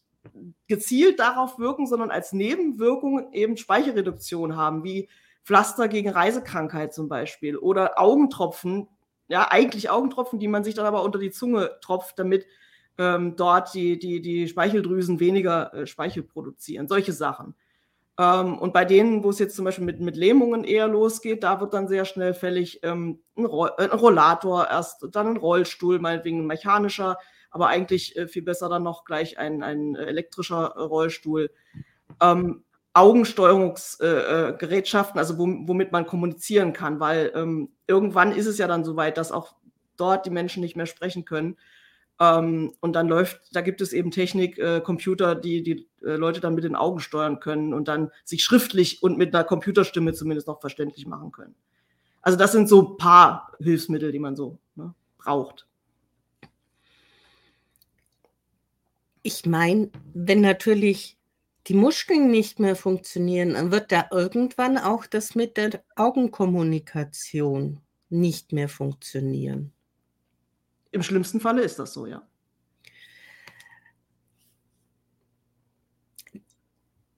gezielt 0.67 1.19
darauf 1.19 1.57
wirken, 1.59 1.87
sondern 1.87 2.11
als 2.11 2.33
Nebenwirkung 2.33 3.31
eben 3.33 3.57
Speicherreduktion 3.57 4.55
haben, 4.55 4.83
wie 4.83 5.09
Pflaster 5.43 5.87
gegen 5.87 6.09
Reisekrankheit 6.09 6.93
zum 6.93 7.09
Beispiel 7.09 7.57
oder 7.57 7.99
Augentropfen, 7.99 8.87
ja, 9.27 9.49
eigentlich 9.49 9.89
Augentropfen, 9.89 10.39
die 10.39 10.47
man 10.47 10.63
sich 10.63 10.75
dann 10.75 10.85
aber 10.85 11.03
unter 11.03 11.19
die 11.19 11.31
Zunge 11.31 11.77
tropft, 11.81 12.19
damit 12.19 12.45
ähm, 12.97 13.35
dort 13.35 13.73
die, 13.73 13.97
die, 13.97 14.21
die 14.21 14.47
Speicheldrüsen 14.47 15.19
weniger 15.19 15.73
äh, 15.73 15.87
Speichel 15.87 16.23
produzieren, 16.23 16.87
solche 16.87 17.13
Sachen. 17.13 17.55
Ähm, 18.19 18.57
und 18.57 18.73
bei 18.73 18.83
denen, 18.83 19.23
wo 19.23 19.29
es 19.29 19.39
jetzt 19.39 19.55
zum 19.55 19.63
Beispiel 19.63 19.85
mit, 19.85 20.01
mit 20.01 20.17
Lähmungen 20.17 20.65
eher 20.65 20.89
losgeht, 20.89 21.41
da 21.41 21.61
wird 21.61 21.73
dann 21.73 21.87
sehr 21.87 22.03
schnell 22.03 22.33
fällig 22.33 22.81
ähm, 22.83 23.21
ein, 23.37 23.45
Roll, 23.45 23.71
äh, 23.77 23.83
ein, 23.83 23.97
Rollator 23.97 24.67
erst, 24.69 25.07
dann 25.13 25.27
ein 25.27 25.37
Rollstuhl, 25.37 25.99
meinetwegen 25.99 26.39
ein 26.39 26.47
mechanischer, 26.47 27.17
aber 27.49 27.67
eigentlich 27.67 28.17
äh, 28.17 28.27
viel 28.27 28.43
besser 28.43 28.67
dann 28.67 28.83
noch 28.83 29.05
gleich 29.05 29.37
ein, 29.37 29.63
ein 29.63 29.95
elektrischer 29.95 30.75
Rollstuhl. 30.75 31.49
Ähm, 32.21 32.65
Augensteuerungsgerätschaften, 32.93 35.15
äh, 35.15 35.19
äh 35.19 35.21
also 35.21 35.37
womit 35.37 35.93
man 35.93 36.05
kommunizieren 36.05 36.73
kann, 36.73 36.99
weil 36.99 37.31
ähm, 37.35 37.71
irgendwann 37.87 38.33
ist 38.33 38.47
es 38.47 38.57
ja 38.57 38.67
dann 38.67 38.83
so 38.83 38.97
weit, 38.97 39.17
dass 39.17 39.31
auch 39.31 39.55
dort 39.95 40.25
die 40.25 40.31
Menschen 40.31 40.59
nicht 40.59 40.75
mehr 40.75 40.87
sprechen 40.87 41.23
können. 41.23 41.55
Ähm, 42.19 42.73
und 42.81 42.93
dann 42.93 43.07
läuft, 43.07 43.41
da 43.53 43.61
gibt 43.61 43.81
es 43.81 43.93
eben 43.93 44.11
Technik, 44.11 44.57
äh, 44.57 44.81
Computer, 44.81 45.35
die 45.35 45.63
die 45.63 45.87
äh, 46.03 46.15
Leute 46.15 46.41
dann 46.41 46.55
mit 46.55 46.65
den 46.65 46.75
Augen 46.75 46.99
steuern 46.99 47.39
können 47.39 47.73
und 47.73 47.87
dann 47.87 48.11
sich 48.25 48.43
schriftlich 48.43 49.01
und 49.01 49.17
mit 49.17 49.33
einer 49.33 49.45
Computerstimme 49.45 50.13
zumindest 50.13 50.47
noch 50.47 50.59
verständlich 50.59 51.05
machen 51.05 51.31
können. 51.31 51.55
Also 52.21 52.37
das 52.37 52.51
sind 52.51 52.67
so 52.67 52.81
ein 52.81 52.97
paar 52.97 53.53
Hilfsmittel, 53.59 54.11
die 54.11 54.19
man 54.19 54.35
so 54.35 54.59
ne, 54.75 54.93
braucht. 55.17 55.65
Ich 59.23 59.45
meine, 59.45 59.89
wenn 60.13 60.41
natürlich 60.41 61.17
die 61.67 61.73
Muskeln 61.73 62.31
nicht 62.31 62.59
mehr 62.59 62.75
funktionieren, 62.75 63.53
dann 63.53 63.71
wird 63.71 63.91
da 63.91 64.07
irgendwann 64.11 64.77
auch 64.77 65.05
das 65.05 65.35
mit 65.35 65.55
der 65.55 65.83
Augenkommunikation 65.95 67.79
nicht 68.09 68.51
mehr 68.53 68.67
funktionieren. 68.67 69.71
Im 70.91 71.03
schlimmsten 71.03 71.39
Falle 71.39 71.61
ist 71.61 71.79
das 71.79 71.93
so, 71.93 72.05
ja. 72.05 72.27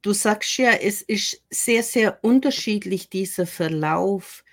Du 0.02 0.14
sagst 0.14 0.58
ja, 0.58 0.72
es 0.72 1.02
ist 1.02 1.44
sehr, 1.52 1.84
sehr 1.84 2.24
unterschiedlich, 2.24 3.10
dieser 3.10 3.46
Verlauf. 3.46 4.44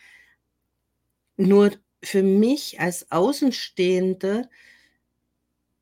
Nur 1.36 1.72
für 2.02 2.22
mich 2.22 2.80
als 2.80 3.10
Außenstehender, 3.10 4.48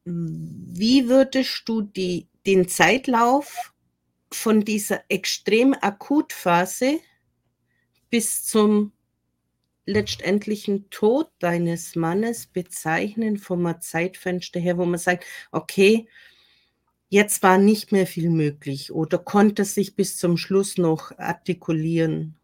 wie 0.04 1.08
würdest 1.08 1.62
du 1.66 1.82
die, 1.82 2.28
den 2.46 2.68
Zeitlauf 2.68 3.74
von 4.32 4.64
dieser 4.64 5.02
extrem 5.08 5.74
Akutphase 5.74 7.00
bis 8.08 8.44
zum 8.44 8.92
letztendlichen 9.86 10.90
Tod 10.90 11.30
deines 11.38 11.96
Mannes 11.96 12.46
bezeichnen 12.46 13.38
vom 13.38 13.80
Zeitfenster 13.80 14.60
her, 14.60 14.76
wo 14.78 14.84
man 14.84 14.98
sagt, 14.98 15.24
okay, 15.52 16.08
jetzt 17.08 17.42
war 17.42 17.56
nicht 17.56 17.92
mehr 17.92 18.06
viel 18.06 18.30
möglich 18.30 18.92
oder 18.92 19.18
konnte 19.18 19.64
sich 19.64 19.96
bis 19.96 20.18
zum 20.18 20.36
Schluss 20.36 20.76
noch 20.76 21.16
artikulieren? 21.18 22.36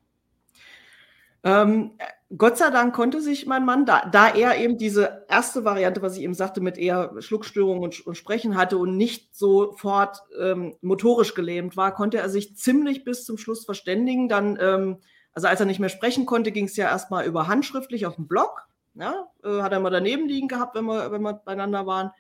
Ähm, 1.45 1.93
Gott 2.39 2.57
sei 2.57 2.71
Dank 2.71 2.95
konnte 2.95 3.21
sich 3.21 3.47
mein 3.47 3.67
Mann, 3.67 3.85
da, 3.85 4.09
da 4.11 4.29
er 4.29 4.57
eben 4.57 4.79
diese 4.79 5.27
erste 5.29 5.65
Variante, 5.65 6.01
was 6.01 6.17
ich 6.17 6.23
eben 6.23 6.35
sagte, 6.35 6.61
mit 6.61 6.79
eher 6.79 7.13
Schluckstörungen 7.19 7.83
und, 7.83 8.07
und 8.07 8.17
Sprechen 8.17 8.57
hatte 8.57 8.79
und 8.79 8.97
nicht 8.97 9.35
sofort 9.35 10.23
ähm, 10.41 10.77
motorisch 10.81 11.35
gelähmt 11.35 11.77
war, 11.77 11.93
konnte 11.93 12.19
er 12.19 12.31
sich 12.31 12.57
ziemlich 12.57 13.05
bis 13.05 13.27
zum 13.27 13.37
Schluss 13.37 13.65
verständigen. 13.65 14.29
Dann 14.29 14.57
ähm, 14.61 14.99
also 15.35 15.49
als 15.49 15.61
er 15.61 15.67
nicht 15.67 15.81
mehr 15.81 15.89
sprechen 15.89 16.27
konnte, 16.27 16.53
ging 16.53 16.67
es 16.67 16.77
ja 16.77 16.89
erstmal 16.89 17.27
über 17.27 17.49
handschriftlich 17.49 18.07
auf 18.07 18.17
dem 18.17 18.29
Blog. 18.29 18.67
Ja, 18.95 19.29
äh, 19.43 19.63
hat 19.63 19.73
er 19.73 19.81
mal 19.81 19.91
daneben 19.91 20.29
liegen 20.29 20.49
gehabt, 20.49 20.75
wenn 20.75 20.85
wir, 20.85 21.11
wenn 21.11 21.23
wir 21.23 21.35
beieinander 21.35 21.87
waren. 21.87 22.11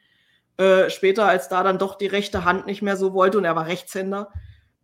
Äh, 0.56 0.90
später, 0.90 1.26
als 1.26 1.48
da 1.48 1.62
dann 1.62 1.78
doch 1.78 1.96
die 1.96 2.06
rechte 2.06 2.44
Hand 2.44 2.66
nicht 2.66 2.82
mehr 2.82 2.96
so 2.96 3.12
wollte 3.12 3.38
und 3.38 3.44
er 3.44 3.56
war 3.56 3.66
Rechtshänder, 3.66 4.30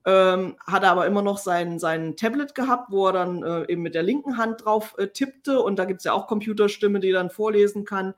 ähm, 0.04 0.56
hat 0.66 0.82
er 0.82 0.90
aber 0.90 1.06
immer 1.06 1.22
noch 1.22 1.38
sein, 1.38 1.78
sein 1.78 2.16
Tablet 2.16 2.54
gehabt, 2.54 2.90
wo 2.90 3.06
er 3.06 3.12
dann 3.12 3.42
äh, 3.42 3.70
eben 3.70 3.82
mit 3.82 3.94
der 3.94 4.02
linken 4.02 4.36
Hand 4.36 4.64
drauf 4.64 4.94
äh, 4.98 5.08
tippte 5.08 5.60
und 5.60 5.78
da 5.78 5.84
gibt 5.84 6.00
es 6.00 6.04
ja 6.04 6.12
auch 6.12 6.26
Computerstimme, 6.26 7.00
die 7.00 7.12
dann 7.12 7.30
vorlesen 7.30 7.84
kann. 7.84 8.14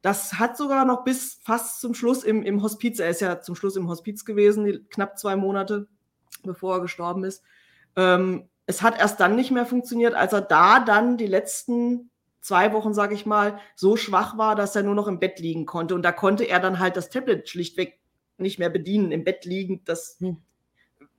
Das 0.00 0.34
hat 0.34 0.56
sogar 0.56 0.84
noch 0.84 1.04
bis 1.04 1.40
fast 1.42 1.80
zum 1.80 1.94
Schluss 1.94 2.24
im, 2.24 2.42
im 2.42 2.62
Hospiz, 2.62 2.98
er 2.98 3.10
ist 3.10 3.20
ja 3.20 3.40
zum 3.40 3.56
Schluss 3.56 3.76
im 3.76 3.88
Hospiz 3.88 4.24
gewesen, 4.24 4.88
knapp 4.90 5.18
zwei 5.18 5.36
Monate, 5.36 5.88
bevor 6.44 6.76
er 6.76 6.80
gestorben 6.80 7.24
ist. 7.24 7.42
Ähm, 7.96 8.48
es 8.68 8.82
hat 8.82 8.98
erst 8.98 9.18
dann 9.18 9.34
nicht 9.34 9.50
mehr 9.50 9.64
funktioniert, 9.64 10.12
als 10.14 10.34
er 10.34 10.42
da 10.42 10.78
dann 10.78 11.16
die 11.16 11.26
letzten 11.26 12.10
zwei 12.42 12.74
Wochen, 12.74 12.92
sage 12.92 13.14
ich 13.14 13.24
mal, 13.24 13.58
so 13.74 13.96
schwach 13.96 14.36
war, 14.36 14.56
dass 14.56 14.76
er 14.76 14.82
nur 14.82 14.94
noch 14.94 15.08
im 15.08 15.18
Bett 15.18 15.40
liegen 15.40 15.64
konnte. 15.64 15.94
Und 15.94 16.02
da 16.02 16.12
konnte 16.12 16.44
er 16.44 16.60
dann 16.60 16.78
halt 16.78 16.94
das 16.94 17.08
Tablet 17.08 17.48
schlichtweg 17.48 17.98
nicht 18.36 18.58
mehr 18.58 18.68
bedienen, 18.68 19.10
im 19.10 19.24
Bett 19.24 19.46
liegend. 19.46 19.88
Das 19.88 20.18
hm. 20.20 20.36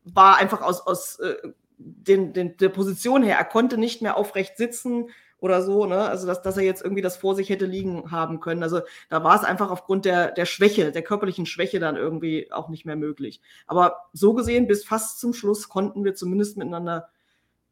war 0.04 0.38
einfach 0.38 0.62
aus, 0.62 0.86
aus 0.86 1.20
äh, 1.20 1.38
den, 1.80 2.34
den, 2.34 2.56
der 2.58 2.70
Position 2.70 3.24
her. 3.24 3.38
Er 3.38 3.46
konnte 3.46 3.80
nicht 3.80 4.04
mehr 4.04 4.16
aufrecht 4.16 4.56
sitzen 4.56 5.10
oder 5.40 5.64
so, 5.64 5.88
ne? 5.88 6.04
Also 6.04 6.28
dass, 6.28 6.44
dass 6.44 6.56
er 6.56 6.64
jetzt 6.64 6.84
irgendwie 6.84 7.02
das 7.02 7.18
vor 7.18 7.34
sich 7.34 7.50
hätte 7.50 7.66
liegen 7.66 8.12
haben 8.12 8.42
können. 8.42 8.62
Also 8.62 8.82
da 9.10 9.24
war 9.24 9.36
es 9.36 9.44
einfach 9.44 9.72
aufgrund 9.72 10.06
der, 10.06 10.32
der 10.32 10.46
Schwäche, 10.46 10.92
der 10.92 11.02
körperlichen 11.02 11.48
Schwäche 11.48 11.80
dann 11.80 11.96
irgendwie 11.96 12.52
auch 12.52 12.70
nicht 12.70 12.86
mehr 12.86 12.96
möglich. 12.96 13.42
Aber 13.66 14.10
so 14.14 14.36
gesehen, 14.36 14.68
bis 14.68 14.86
fast 14.86 15.20
zum 15.20 15.34
Schluss 15.34 15.68
konnten 15.68 16.06
wir 16.06 16.14
zumindest 16.14 16.56
miteinander 16.56 17.10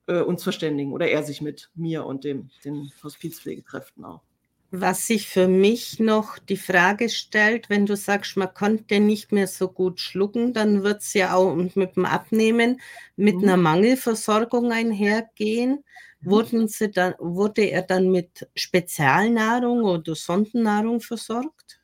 äh, 0.08 0.22
uns 0.22 0.44
verständigen 0.44 0.94
oder 0.94 1.08
er 1.08 1.24
sich 1.24 1.42
mit 1.42 1.70
mir 1.76 2.06
und 2.06 2.24
dem, 2.24 2.50
den 2.64 2.92
Hospizpflegekräften 3.04 4.04
auch. 4.06 4.22
Was 4.70 5.08
sich 5.08 5.30
für 5.30 5.48
mich 5.48 5.98
noch 6.00 6.40
die 6.40 6.58
Frage 6.58 7.08
stellt, 7.08 7.70
wenn 7.70 7.86
du 7.86 7.96
sagst, 7.96 8.36
man 8.36 8.54
konnte 8.54 9.00
nicht 9.00 9.32
mehr 9.32 9.48
so 9.48 9.70
gut 9.70 10.02
schlucken, 10.02 10.52
dann 10.52 10.84
wird 10.84 11.02
es 11.02 11.14
ja 11.14 11.36
auch 11.36 11.56
mit 11.56 11.96
dem 11.96 12.06
Abnehmen 12.06 12.82
mit 13.16 13.38
mhm. 13.38 13.44
einer 13.44 13.58
Mangelversorgung 13.58 14.74
einhergehen. 14.74 15.86
Mhm. 16.20 16.30
Wurden 16.30 16.68
sie 16.68 16.92
dann, 16.92 17.14
wurde 17.18 17.62
er 17.62 17.84
dann 17.84 18.12
mit 18.12 18.50
Spezialnahrung 18.56 19.84
oder 19.84 20.16
Sondennahrung 20.16 21.00
versorgt? 21.00 21.80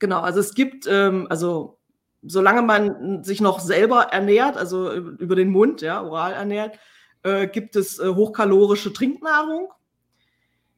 Genau, 0.00 0.22
also 0.22 0.40
es 0.40 0.54
gibt, 0.54 0.88
ähm, 0.90 1.28
also 1.30 1.78
solange 2.22 2.62
man 2.62 3.22
sich 3.22 3.40
noch 3.40 3.60
selber 3.60 4.08
ernährt, 4.10 4.56
also 4.56 4.92
über 4.92 5.36
den 5.36 5.50
Mund, 5.50 5.82
ja, 5.82 6.02
oral 6.02 6.32
ernährt, 6.32 6.80
äh, 7.22 7.46
gibt 7.46 7.76
es 7.76 7.98
äh, 7.98 8.08
hochkalorische 8.08 8.92
Trinknahrung 8.92 9.72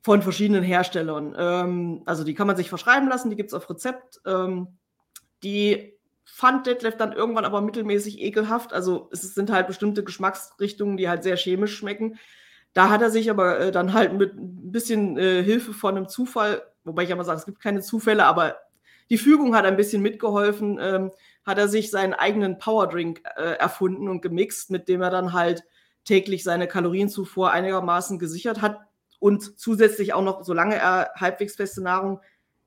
von 0.02 0.22
verschiedenen 0.22 0.62
Herstellern. 0.62 1.35
Ähm, 1.37 2.02
also 2.04 2.24
die 2.24 2.35
kann 2.35 2.46
man 2.46 2.57
sich 2.57 2.68
verschreiben 2.68 3.09
lassen, 3.09 3.30
die 3.30 3.37
gibt 3.37 3.50
es 3.50 3.54
auf 3.54 3.68
Rezept. 3.70 4.20
Ähm, 4.26 4.68
die 5.42 5.94
fand 6.24 6.66
Detlef 6.66 6.96
dann 6.96 7.12
irgendwann 7.12 7.44
aber 7.44 7.61
mittelmäßig 7.61 8.20
ekelhaft. 8.20 8.72
Also 8.72 9.09
es 9.12 9.22
sind 9.35 9.50
halt 9.50 9.66
bestimmte 9.66 10.04
Geschmacksrichtungen, 10.04 10.96
die 10.96 11.09
halt 11.09 11.22
sehr 11.22 11.37
chemisch 11.37 11.76
schmecken. 11.76 12.18
Da 12.72 12.90
hat 12.90 13.02
er 13.02 13.11
sich 13.11 13.30
aber 13.30 13.61
äh, 13.61 13.72
dann 13.72 13.92
halt 13.92 14.14
mit 14.14 14.35
ein 14.35 14.72
bisschen 14.72 15.16
äh, 15.16 15.42
Hilfe 15.42 15.72
von 15.72 15.96
einem 15.96 16.09
Zufall, 16.09 16.62
wobei 16.85 17.04
ich 17.04 17.11
immer 17.11 17.24
sage, 17.24 17.38
es 17.38 17.46
gibt 17.46 17.61
keine 17.61 17.83
Zufälle, 17.83 18.26
aber 18.26 18.57
die 19.11 19.18
Fügung 19.18 19.54
hat 19.54 19.64
ein 19.64 19.76
bisschen 19.76 20.02
mitgeholfen, 20.02 20.78
ähm, 20.80 21.12
hat 21.46 21.59
er 21.59 21.68
sich 21.68 21.90
seinen 21.90 22.14
eigenen 22.14 22.59
Powerdrink 22.59 23.22
äh, 23.37 23.54
erfunden 23.59 24.09
und 24.09 24.22
gemixt, 24.22 24.70
mit 24.70 24.88
dem 24.88 25.02
er 25.02 25.11
dann 25.11 25.33
halt 25.33 25.64
täglich 26.05 26.45
seine 26.45 26.69
Kalorienzufuhr 26.69 27.51
einigermaßen 27.51 28.19
gesichert 28.19 28.62
hat 28.62 28.79
und 29.19 29.59
zusätzlich 29.59 30.12
auch 30.12 30.23
noch, 30.23 30.45
solange 30.45 30.77
er 30.77 31.11
halbwegs 31.17 31.57
feste 31.57 31.83
Nahrung 31.83 32.21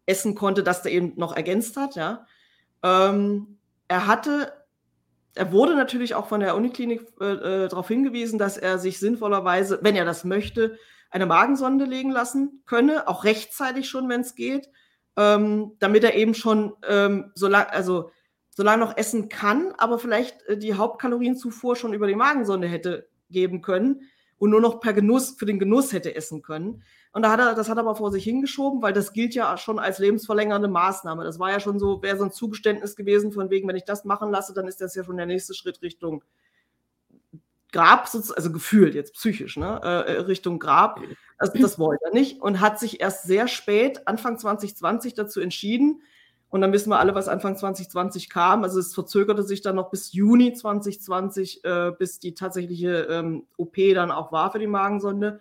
essen 0.06 0.36
konnte, 0.36 0.64
dass 0.64 0.84
er 0.86 0.92
eben 0.92 1.14
noch 1.16 1.36
ergänzt 1.36 1.78
hat. 1.78 1.96
Ja. 1.96 2.26
Ähm, 2.82 3.60
er 3.88 4.08
hatte, 4.08 4.54
er 5.36 5.52
wurde 5.52 5.76
natürlich 5.76 6.16
auch 6.16 6.28
von 6.28 6.40
der 6.40 6.56
Uniklinik 6.56 7.02
äh, 7.22 7.26
äh, 7.26 7.68
darauf 7.68 7.88
hingewiesen, 7.88 8.40
dass 8.40 8.58
er 8.58 8.80
sich 8.80 9.00
sinnvollerweise, 9.00 9.80
wenn 9.84 9.96
er 9.96 10.06
das 10.06 10.24
möchte, 10.24 10.78
eine 11.12 11.26
Magensonde 11.26 11.86
legen 11.86 12.12
lassen 12.12 12.64
könne, 12.66 13.08
auch 13.08 13.24
rechtzeitig 13.24 13.88
schon, 13.90 14.10
wenn 14.10 14.22
es 14.22 14.36
geht, 14.36 14.70
ähm, 15.16 15.74
damit 15.80 16.04
er 16.04 16.16
eben 16.16 16.34
schon 16.34 16.74
ähm, 16.88 17.32
so 17.36 17.48
lang, 17.48 17.68
also 17.68 18.12
solange 18.50 18.84
noch 18.84 18.98
essen 18.98 19.30
kann, 19.30 19.74
aber 19.78 20.00
vielleicht 20.00 20.42
äh, 20.48 20.58
die 20.58 20.74
Hauptkalorienzufuhr 20.74 21.76
schon 21.76 21.94
über 21.94 22.08
die 22.08 22.16
Magensonde 22.16 22.68
hätte 22.68 23.08
geben 23.30 23.62
können 23.62 24.02
und 24.38 24.50
nur 24.50 24.62
noch 24.62 24.80
per 24.80 24.94
Genuss, 24.94 25.32
für 25.32 25.46
den 25.46 25.60
Genuss 25.60 25.94
hätte 25.94 26.16
essen 26.16 26.42
können. 26.42 26.84
Und 27.12 27.24
da 27.24 27.32
hat 27.32 27.40
er, 27.40 27.56
das 27.56 27.70
hat 27.70 27.78
er 27.78 27.82
aber 27.82 27.96
vor 27.96 28.12
sich 28.12 28.24
hingeschoben, 28.24 28.82
weil 28.82 28.94
das 28.94 29.14
gilt 29.14 29.34
ja 29.34 29.58
schon 29.58 29.80
als 29.80 29.98
lebensverlängernde 29.98 30.68
Maßnahme. 30.68 31.24
Das 31.24 31.40
war 31.40 31.52
ja 31.52 31.60
schon 31.60 31.80
so, 31.80 32.02
wäre 32.04 32.18
so 32.18 32.24
ein 32.24 32.32
Zugeständnis 32.32 32.96
gewesen, 32.96 33.32
von 33.32 33.50
wegen, 33.50 33.68
wenn 33.68 33.76
ich 33.76 33.86
das 33.86 34.06
machen 34.06 34.30
lasse, 34.30 34.54
dann 34.54 34.68
ist 34.68 34.82
das 34.82 34.94
ja 34.94 35.04
schon 35.04 35.18
der 35.18 35.26
nächste 35.26 35.54
Schritt 35.54 35.82
Richtung 35.82 36.24
Grab, 37.74 38.10
also 38.14 38.52
gefühlt 38.52 38.96
jetzt 38.96 39.14
psychisch, 39.14 39.58
ne, 39.58 39.82
äh, 39.84 40.16
äh, 40.16 40.20
Richtung 40.22 40.58
Grab. 40.58 41.02
Also 41.38 41.54
das 41.60 41.78
wollte 41.78 42.06
er 42.06 42.14
nicht 42.14 42.42
und 42.42 42.62
hat 42.62 42.80
sich 42.80 43.02
erst 43.02 43.24
sehr 43.24 43.48
spät, 43.48 44.08
Anfang 44.08 44.38
2020, 44.38 45.16
dazu 45.16 45.42
entschieden. 45.42 46.02
Und 46.50 46.62
dann 46.62 46.72
wissen 46.72 46.90
wir 46.90 47.00
alle, 47.00 47.14
was 47.14 47.28
Anfang 47.28 47.58
2020 47.58 48.30
kam. 48.30 48.64
Also 48.64 48.80
es 48.80 48.94
verzögerte 48.94 49.44
sich 49.44 49.62
dann 49.62 49.76
noch 49.76 49.90
bis 49.90 50.14
Juni 50.14 50.54
2020, 50.54 51.64
äh, 51.66 51.92
bis 51.98 52.20
die 52.20 52.34
tatsächliche 52.34 53.08
ähm, 53.10 53.48
OP 53.58 53.76
dann 53.94 54.12
auch 54.12 54.32
war 54.32 54.52
für 54.52 54.60
die 54.60 54.68
Magensonde. 54.68 55.40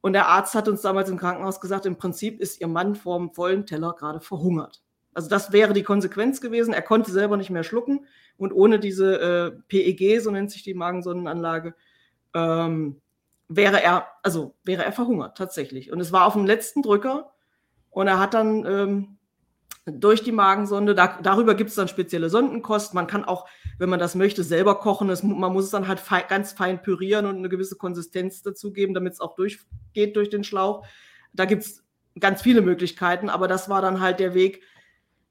Und 0.00 0.12
der 0.12 0.28
Arzt 0.28 0.54
hat 0.54 0.68
uns 0.68 0.82
damals 0.82 1.08
im 1.08 1.18
Krankenhaus 1.18 1.60
gesagt, 1.60 1.86
im 1.86 1.96
Prinzip 1.96 2.40
ist 2.40 2.60
ihr 2.60 2.66
Mann 2.66 2.94
vorm 2.94 3.32
vollen 3.32 3.64
Teller 3.64 3.94
gerade 3.94 4.20
verhungert. 4.20 4.82
Also 5.14 5.30
das 5.30 5.52
wäre 5.52 5.72
die 5.72 5.84
Konsequenz 5.84 6.40
gewesen. 6.40 6.74
Er 6.74 6.82
konnte 6.82 7.12
selber 7.12 7.36
nicht 7.36 7.50
mehr 7.50 7.62
schlucken 7.62 8.04
und 8.36 8.52
ohne 8.52 8.80
diese 8.80 9.20
äh, 9.20 9.50
PEG, 9.68 10.20
so 10.20 10.30
nennt 10.30 10.50
sich 10.50 10.64
die 10.64 10.74
Magensonnenanlage, 10.74 11.74
ähm, 12.34 13.00
wäre 13.48 13.82
er, 13.82 14.08
also 14.22 14.54
wäre 14.64 14.84
er 14.84 14.92
verhungert 14.92 15.38
tatsächlich. 15.38 15.92
Und 15.92 16.00
es 16.00 16.12
war 16.12 16.26
auf 16.26 16.32
dem 16.32 16.44
letzten 16.44 16.82
Drücker 16.82 17.32
und 17.90 18.08
er 18.08 18.18
hat 18.18 18.34
dann 18.34 18.66
ähm, 18.66 19.18
durch 19.86 20.22
die 20.22 20.32
Magensonde, 20.32 20.94
da, 20.94 21.18
darüber 21.22 21.54
gibt 21.54 21.70
es 21.70 21.76
dann 21.76 21.88
spezielle 21.88 22.30
Sondenkost. 22.30 22.94
Man 22.94 23.06
kann 23.06 23.24
auch, 23.24 23.46
wenn 23.78 23.90
man 23.90 23.98
das 23.98 24.14
möchte, 24.14 24.42
selber 24.42 24.78
kochen. 24.78 25.08
Das, 25.08 25.22
man 25.22 25.52
muss 25.52 25.66
es 25.66 25.70
dann 25.70 25.88
halt 25.88 26.00
fein, 26.00 26.24
ganz 26.28 26.52
fein 26.52 26.80
pürieren 26.80 27.26
und 27.26 27.36
eine 27.36 27.48
gewisse 27.50 27.76
Konsistenz 27.76 28.42
dazugeben, 28.42 28.94
damit 28.94 29.14
es 29.14 29.20
auch 29.20 29.34
durchgeht 29.34 30.16
durch 30.16 30.30
den 30.30 30.42
Schlauch. 30.42 30.86
Da 31.34 31.44
gibt 31.44 31.64
es 31.64 31.84
ganz 32.18 32.40
viele 32.40 32.62
Möglichkeiten, 32.62 33.28
aber 33.28 33.46
das 33.46 33.68
war 33.68 33.82
dann 33.82 34.00
halt 34.00 34.20
der 34.20 34.32
Weg. 34.34 34.62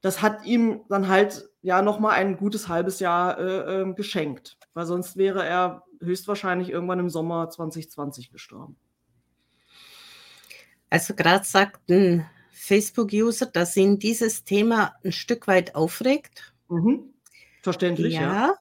Das 0.02 0.22
hat 0.22 0.46
ihm 0.46 0.82
dann 0.90 1.08
halt 1.08 1.50
ja 1.62 1.82
nochmal 1.82 2.12
ein 2.12 2.38
gutes 2.38 2.68
halbes 2.68 3.00
Jahr 3.00 3.40
äh, 3.40 3.82
äh, 3.82 3.94
geschenkt, 3.94 4.58
weil 4.74 4.86
sonst 4.86 5.18
wäre 5.18 5.46
er 5.46 5.84
höchstwahrscheinlich 6.00 6.70
irgendwann 6.70 7.00
im 7.00 7.10
Sommer 7.10 7.50
2020 7.50 8.32
gestorben. 8.32 8.76
Also 10.90 11.16
gerade 11.16 11.46
sagt 11.46 11.90
ein 11.90 12.30
Facebook-User, 12.54 13.48
dass 13.48 13.76
ihn 13.76 14.00
dieses 14.00 14.44
Thema 14.44 14.96
ein 15.04 15.12
Stück 15.12 15.48
weit 15.48 15.76
aufregt. 15.76 16.54
Mhm. 16.70 17.14
Verständlich, 17.62 18.14
ja. 18.14 18.22
ja. 18.22 18.56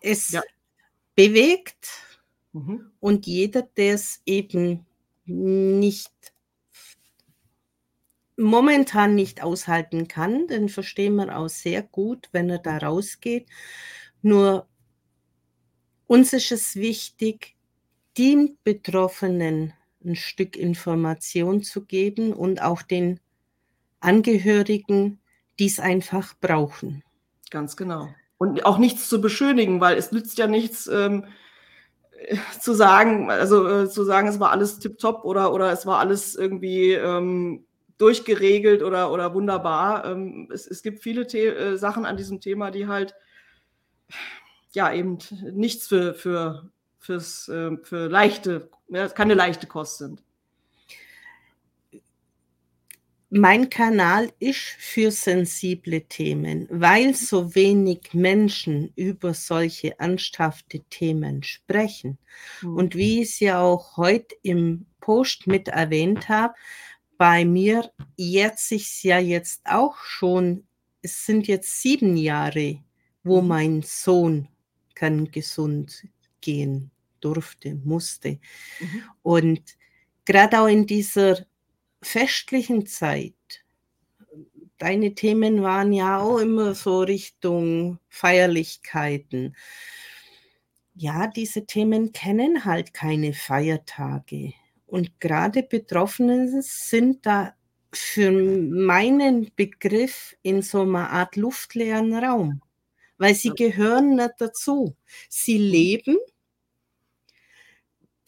Es 0.00 0.30
ja. 0.30 0.42
bewegt 1.14 1.88
mhm. 2.52 2.92
und 3.00 3.26
jeder, 3.26 3.62
der 3.62 3.94
es 3.94 4.22
eben 4.24 4.86
nicht 5.24 6.12
momentan 8.36 9.16
nicht 9.16 9.42
aushalten 9.42 10.06
kann, 10.06 10.46
den 10.46 10.68
verstehen 10.68 11.16
wir 11.16 11.36
auch 11.36 11.48
sehr 11.48 11.82
gut, 11.82 12.28
wenn 12.32 12.48
er 12.48 12.58
da 12.58 12.78
rausgeht. 12.78 13.48
Nur 14.22 14.68
uns 16.06 16.32
ist 16.32 16.52
es 16.52 16.76
wichtig, 16.76 17.56
den 18.16 18.56
Betroffenen 18.62 19.74
ein 20.04 20.16
Stück 20.16 20.56
Information 20.56 21.62
zu 21.62 21.84
geben 21.84 22.32
und 22.32 22.62
auch 22.62 22.82
den 22.82 23.20
Angehörigen, 24.00 25.20
die 25.58 25.66
es 25.66 25.80
einfach 25.80 26.34
brauchen. 26.40 27.02
Ganz 27.50 27.76
genau. 27.76 28.08
Und 28.38 28.64
auch 28.64 28.78
nichts 28.78 29.08
zu 29.08 29.20
beschönigen, 29.20 29.80
weil 29.80 29.96
es 29.96 30.12
nützt 30.12 30.38
ja 30.38 30.46
nichts 30.46 30.86
ähm, 30.86 31.24
zu 32.60 32.74
sagen, 32.74 33.30
also 33.30 33.66
äh, 33.68 33.88
zu 33.88 34.04
sagen, 34.04 34.28
es 34.28 34.40
war 34.40 34.50
alles 34.50 34.78
tipptopp 34.78 35.24
oder, 35.24 35.52
oder 35.52 35.72
es 35.72 35.86
war 35.86 35.98
alles 35.98 36.34
irgendwie 36.36 36.92
ähm, 36.92 37.64
durchgeregelt 37.96 38.82
oder, 38.82 39.12
oder 39.12 39.34
wunderbar. 39.34 40.04
Ähm, 40.04 40.48
es, 40.52 40.66
es 40.66 40.82
gibt 40.82 41.02
viele 41.02 41.28
The 41.28 41.46
äh, 41.46 41.76
Sachen 41.76 42.06
an 42.06 42.16
diesem 42.16 42.40
Thema, 42.40 42.70
die 42.70 42.86
halt 42.86 43.14
ja 44.72 44.92
eben 44.92 45.18
nichts 45.52 45.86
für, 45.88 46.14
für, 46.14 46.70
fürs, 47.08 47.48
äh, 47.48 47.78
für 47.82 48.06
leichte, 48.08 48.68
ja, 48.88 49.08
keine 49.08 49.32
leichte 49.32 49.66
Kost 49.66 49.96
sind. 49.96 50.22
Mein 53.30 53.70
Kanal 53.70 54.30
ist 54.38 54.58
für 54.58 55.10
sensible 55.10 56.02
Themen, 56.02 56.66
weil 56.70 57.14
so 57.14 57.54
wenig 57.54 58.12
Menschen 58.12 58.92
über 58.94 59.32
solche 59.32 59.98
ernsthafte 59.98 60.80
Themen 60.90 61.42
sprechen. 61.42 62.18
Und 62.62 62.94
wie 62.94 63.22
ich 63.22 63.28
es 63.30 63.40
ja 63.40 63.60
auch 63.60 63.96
heute 63.96 64.34
im 64.42 64.86
Post 65.00 65.46
mit 65.46 65.68
erwähnt 65.68 66.28
habe, 66.28 66.54
bei 67.16 67.44
mir 67.44 67.90
jetzt 68.16 68.68
sich 68.68 69.02
ja 69.02 69.18
jetzt 69.18 69.62
auch 69.64 69.96
schon, 69.96 70.66
es 71.00 71.24
sind 71.24 71.48
jetzt 71.48 71.80
sieben 71.80 72.16
Jahre, 72.16 72.82
wo 73.24 73.40
mhm. 73.40 73.48
mein 73.48 73.82
Sohn 73.82 74.48
kann 74.94 75.30
gesund 75.30 76.06
gehen 76.40 76.90
durfte, 77.20 77.74
musste. 77.84 78.38
Mhm. 78.80 79.02
Und 79.22 79.62
gerade 80.24 80.60
auch 80.60 80.66
in 80.66 80.86
dieser 80.86 81.46
festlichen 82.02 82.86
Zeit, 82.86 83.34
deine 84.78 85.14
Themen 85.14 85.62
waren 85.62 85.92
ja 85.92 86.20
auch 86.20 86.38
immer 86.38 86.74
so 86.74 87.00
Richtung 87.00 87.98
Feierlichkeiten. 88.08 89.56
Ja, 90.94 91.26
diese 91.26 91.66
Themen 91.66 92.12
kennen 92.12 92.64
halt 92.64 92.94
keine 92.94 93.32
Feiertage. 93.32 94.54
Und 94.86 95.20
gerade 95.20 95.62
Betroffene 95.62 96.62
sind 96.62 97.26
da 97.26 97.54
für 97.92 98.30
meinen 98.30 99.50
Begriff 99.54 100.36
in 100.42 100.62
so 100.62 100.82
einer 100.82 101.10
Art 101.10 101.36
luftleeren 101.36 102.14
Raum, 102.14 102.62
weil 103.16 103.34
sie 103.34 103.50
gehören 103.50 104.16
nicht 104.16 104.34
dazu. 104.38 104.96
Sie 105.28 105.58
leben, 105.58 106.16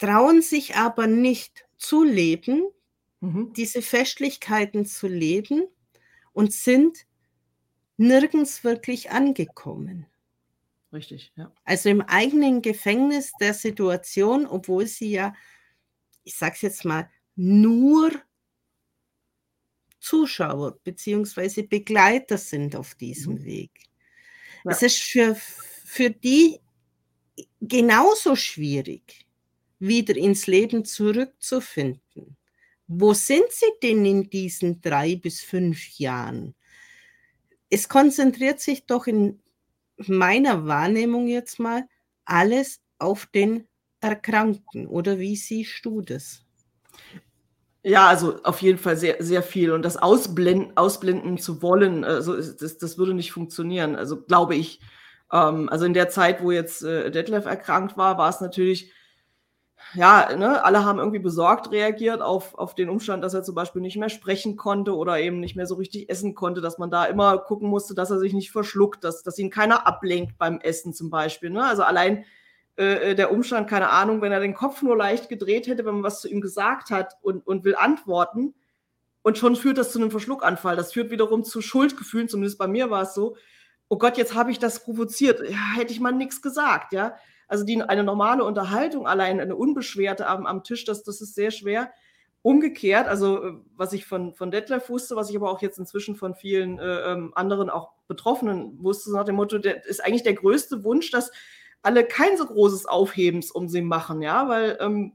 trauen 0.01 0.43
sich 0.43 0.75
aber 0.77 1.07
nicht 1.07 1.67
zu 1.77 2.03
leben, 2.03 2.65
mhm. 3.21 3.53
diese 3.53 3.83
Festlichkeiten 3.83 4.87
zu 4.87 5.07
leben 5.07 5.69
und 6.33 6.53
sind 6.53 7.07
nirgends 7.97 8.65
wirklich 8.65 9.11
angekommen. 9.11 10.07
Richtig, 10.93 11.33
ja. 11.37 11.53
Also 11.65 11.89
im 11.89 12.01
eigenen 12.01 12.63
Gefängnis 12.63 13.31
der 13.41 13.55
Situation, 13.55 14.47
obwohl 14.47 14.87
sie 14.87 15.13
ja 15.13 15.33
ich 16.25 16.37
sage 16.37 16.55
es 16.55 16.63
jetzt 16.63 16.85
mal, 16.85 17.11
nur 17.37 18.13
Zuschauer 19.99 20.79
bzw. 20.83 21.63
Begleiter 21.63 22.39
sind 22.39 22.77
auf 22.77 22.95
diesem 22.95 23.35
mhm. 23.35 23.45
Weg. 23.45 23.71
Ja. 24.65 24.73
Es 24.73 24.83
ist 24.83 24.99
für, 24.99 25.35
für 25.85 26.11
die 26.11 26.61
genauso 27.61 28.37
schwierig, 28.37 29.27
wieder 29.81 30.16
ins 30.16 30.47
Leben 30.47 30.85
zurückzufinden. 30.85 32.37
Wo 32.87 33.14
sind 33.14 33.51
sie 33.51 33.73
denn 33.83 34.05
in 34.05 34.31
diesen 34.31 34.81
drei 34.81 35.16
bis 35.16 35.40
fünf 35.40 35.99
Jahren? 35.99 36.55
Es 37.69 37.88
konzentriert 37.88 38.61
sich 38.61 38.87
doch 38.87 39.07
in 39.07 39.40
meiner 39.97 40.66
Wahrnehmung 40.66 41.27
jetzt 41.27 41.59
mal 41.59 41.88
alles 42.25 42.81
auf 42.99 43.27
den 43.27 43.66
Erkrankten 44.01 44.87
oder 44.87 45.19
wie 45.19 45.37
siehst 45.37 45.85
du 45.85 46.01
das? 46.01 46.45
Ja, 47.83 48.09
also 48.09 48.43
auf 48.43 48.61
jeden 48.61 48.79
Fall 48.79 48.97
sehr, 48.97 49.16
sehr 49.21 49.43
viel. 49.43 49.73
Und 49.73 49.83
das 49.83 49.97
Ausblenden, 49.97 50.77
ausblenden 50.77 51.38
zu 51.38 51.62
wollen, 51.62 52.05
also 52.05 52.37
das, 52.37 52.77
das 52.77 52.99
würde 52.99 53.14
nicht 53.14 53.33
funktionieren, 53.33 53.97
also 53.97 54.21
glaube 54.21 54.55
ich. 54.55 54.81
Ähm, 55.33 55.69
also 55.71 55.87
in 55.87 55.95
der 55.95 56.11
Zeit, 56.11 56.43
wo 56.43 56.51
jetzt 56.51 56.83
äh, 56.83 57.11
Detlef 57.11 57.47
erkrankt 57.47 57.97
war, 57.97 58.19
war 58.19 58.29
es 58.29 58.40
natürlich, 58.40 58.93
ja, 59.94 60.37
ne, 60.37 60.64
alle 60.64 60.85
haben 60.85 60.98
irgendwie 60.98 61.18
besorgt 61.18 61.70
reagiert 61.70 62.22
auf, 62.22 62.55
auf 62.55 62.74
den 62.74 62.88
Umstand, 62.88 63.24
dass 63.24 63.35
er 63.35 63.42
zum 63.42 63.55
Beispiel 63.55 63.83
nicht 63.83 63.96
mehr 63.96 64.09
sprechen 64.09 64.57
konnte 64.57 64.96
oder 64.96 65.18
eben 65.18 65.40
nicht 65.40 65.57
mehr 65.57 65.66
so 65.66 65.74
richtig 65.74 66.09
essen 66.09 66.35
konnte, 66.35 66.61
dass 66.61 66.79
man 66.79 66.90
da 66.90 67.05
immer 67.05 67.38
gucken 67.38 67.68
musste, 67.68 67.94
dass 67.94 68.11
er 68.11 68.18
sich 68.18 68.33
nicht 68.33 68.50
verschluckt, 68.50 69.05
dass, 69.05 69.22
dass 69.22 69.38
ihn 69.38 69.50
keiner 69.50 69.87
ablenkt 69.87 70.38
beim 70.38 70.61
Essen 70.61 70.92
zum 70.92 71.11
Beispiel. 71.11 71.50
Ne? 71.50 71.64
Also 71.64 71.83
allein 71.83 72.24
äh, 72.76 73.11
äh, 73.11 73.14
der 73.14 73.33
Umstand, 73.33 73.68
keine 73.68 73.90
Ahnung, 73.90 74.22
wenn 74.22 74.33
er 74.33 74.40
den 74.40 74.55
Kopf 74.55 74.83
nur 74.83 74.96
leicht 74.96 75.29
gedreht 75.29 75.66
hätte, 75.66 75.85
wenn 75.85 75.94
man 75.94 76.03
was 76.03 76.20
zu 76.20 76.29
ihm 76.29 76.40
gesagt 76.40 76.90
hat 76.90 77.16
und, 77.22 77.46
und 77.46 77.64
will 77.64 77.76
antworten, 77.76 78.55
und 79.22 79.38
schon 79.38 79.57
führt 79.57 79.79
das 79.79 79.92
zu 79.92 79.98
einem 79.98 80.11
Verschluckanfall. 80.11 80.76
Das 80.76 80.92
führt 80.92 81.11
wiederum 81.11 81.44
zu 81.44 81.61
Schuldgefühlen, 81.61 82.29
zumindest 82.29 82.59
bei 82.59 82.66
mir 82.66 82.90
war 82.90 83.03
es 83.03 83.14
so. 83.14 83.37
Oh 83.88 83.98
Gott, 83.98 84.16
jetzt 84.16 84.35
habe 84.35 84.50
ich 84.50 84.59
das 84.59 84.85
provoziert. 84.85 85.40
Ja, 85.48 85.74
hätte 85.76 85.92
ich 85.92 86.00
mal 86.00 86.12
nichts 86.12 86.40
gesagt, 86.42 86.92
ja. 86.92 87.16
Also 87.51 87.65
die, 87.65 87.83
eine 87.83 88.05
normale 88.05 88.45
Unterhaltung, 88.45 89.09
allein 89.09 89.41
eine 89.41 89.57
unbeschwerte 89.57 90.29
am, 90.29 90.47
am 90.47 90.63
Tisch, 90.63 90.85
das, 90.85 91.03
das 91.03 91.21
ist 91.21 91.35
sehr 91.35 91.51
schwer. 91.51 91.91
Umgekehrt, 92.43 93.09
also 93.09 93.43
äh, 93.43 93.53
was 93.77 93.93
ich 93.93 94.07
von, 94.07 94.35
von 94.35 94.53
Detlef 94.53 94.89
wusste, 94.89 95.17
was 95.17 95.31
ich 95.31 95.37
aber 95.37 95.51
auch 95.51 95.61
jetzt 95.61 95.77
inzwischen 95.77 96.15
von 96.15 96.37
vielen 96.37 96.79
äh, 96.79 97.13
ähm, 97.13 97.33
anderen 97.35 97.69
auch 97.69 97.91
Betroffenen 98.07 98.81
wusste, 98.85 99.11
nach 99.13 99.25
dem 99.25 99.35
Motto, 99.35 99.59
der 99.59 99.85
ist 99.85 100.03
eigentlich 100.03 100.23
der 100.23 100.35
größte 100.35 100.85
Wunsch, 100.85 101.11
dass 101.11 101.33
alle 101.83 102.05
kein 102.05 102.37
so 102.37 102.47
großes 102.47 102.87
Aufhebens 102.87 103.51
um 103.51 103.69
sie 103.69 103.83
machen, 103.83 104.23
ja, 104.23 104.49
weil 104.49 104.79
ähm, 104.81 105.15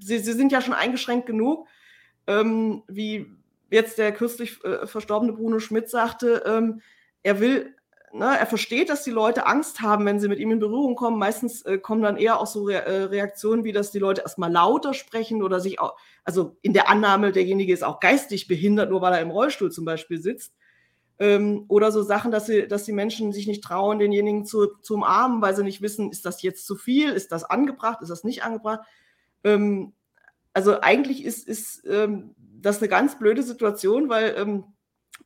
sie, 0.00 0.20
sie 0.20 0.32
sind 0.32 0.52
ja 0.52 0.62
schon 0.62 0.72
eingeschränkt 0.72 1.26
genug, 1.26 1.68
ähm, 2.26 2.82
wie 2.88 3.30
jetzt 3.70 3.98
der 3.98 4.12
kürzlich 4.12 4.64
äh, 4.64 4.86
verstorbene 4.86 5.34
Bruno 5.34 5.58
Schmidt 5.58 5.90
sagte, 5.90 6.44
ähm, 6.46 6.80
er 7.22 7.40
will, 7.40 7.74
ne, 8.12 8.38
er 8.38 8.46
versteht, 8.46 8.88
dass 8.88 9.04
die 9.04 9.10
Leute 9.10 9.46
Angst 9.46 9.80
haben, 9.80 10.04
wenn 10.04 10.20
sie 10.20 10.28
mit 10.28 10.38
ihm 10.38 10.50
in 10.50 10.58
Berührung 10.58 10.94
kommen. 10.96 11.18
Meistens 11.18 11.62
äh, 11.62 11.78
kommen 11.78 12.02
dann 12.02 12.16
eher 12.16 12.38
auch 12.40 12.46
so 12.46 12.64
Re 12.64 12.84
äh, 12.84 13.02
Reaktionen, 13.04 13.64
wie 13.64 13.72
dass 13.72 13.90
die 13.90 13.98
Leute 13.98 14.22
erstmal 14.22 14.52
lauter 14.52 14.94
sprechen 14.94 15.42
oder 15.42 15.60
sich 15.60 15.80
auch, 15.80 15.96
also 16.24 16.56
in 16.62 16.72
der 16.72 16.88
Annahme, 16.88 17.32
derjenige 17.32 17.72
ist 17.72 17.84
auch 17.84 18.00
geistig 18.00 18.46
behindert, 18.48 18.90
nur 18.90 19.00
weil 19.00 19.14
er 19.14 19.20
im 19.20 19.30
Rollstuhl 19.30 19.72
zum 19.72 19.84
Beispiel 19.84 20.20
sitzt. 20.20 20.54
Ähm, 21.18 21.64
oder 21.68 21.92
so 21.92 22.02
Sachen, 22.02 22.30
dass, 22.30 22.46
sie, 22.46 22.66
dass 22.66 22.84
die 22.84 22.92
Menschen 22.92 23.32
sich 23.32 23.46
nicht 23.46 23.62
trauen, 23.62 23.98
denjenigen 23.98 24.44
zu, 24.44 24.66
zu 24.80 24.94
umarmen, 24.94 25.40
weil 25.42 25.54
sie 25.54 25.62
nicht 25.62 25.82
wissen, 25.82 26.10
ist 26.10 26.24
das 26.24 26.42
jetzt 26.42 26.66
zu 26.66 26.76
viel, 26.76 27.10
ist 27.10 27.32
das 27.32 27.44
angebracht, 27.44 28.02
ist 28.02 28.10
das 28.10 28.24
nicht 28.24 28.44
angebracht. 28.44 28.80
Ähm, 29.44 29.92
also 30.52 30.80
eigentlich 30.80 31.24
ist, 31.24 31.46
ist 31.48 31.82
ähm, 31.86 32.34
das 32.38 32.78
eine 32.78 32.88
ganz 32.88 33.18
blöde 33.18 33.42
Situation, 33.42 34.08
weil 34.08 34.34
ähm, 34.36 34.64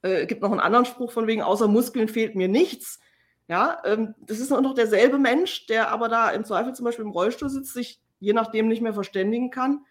äh, 0.03 0.27
gibt 0.27 0.42
noch 0.42 0.51
einen 0.51 0.61
anderen 0.61 0.85
Spruch 0.85 1.12
von 1.12 1.27
wegen, 1.27 1.42
außer 1.42 1.68
Muskeln 1.68 2.09
fehlt 2.09 2.35
mir 2.35 2.49
nichts. 2.49 3.01
Ja, 3.49 3.81
ähm, 3.85 4.14
das 4.20 4.40
ist 4.40 4.51
noch 4.51 4.75
derselbe 4.75 5.18
Mensch, 5.18 5.66
der 5.66 5.90
aber 5.90 6.09
da 6.09 6.31
im 6.31 6.44
Zweifel 6.44 6.75
zum 6.75 6.85
Beispiel 6.85 7.05
im 7.05 7.12
Rollstuhl 7.12 7.49
sitzt, 7.49 7.72
sich 7.72 8.01
je 8.18 8.33
nachdem 8.33 8.68
nicht 8.68 8.83
mehr 8.83 8.94
verständigen 8.94 9.51
kann 9.51 9.85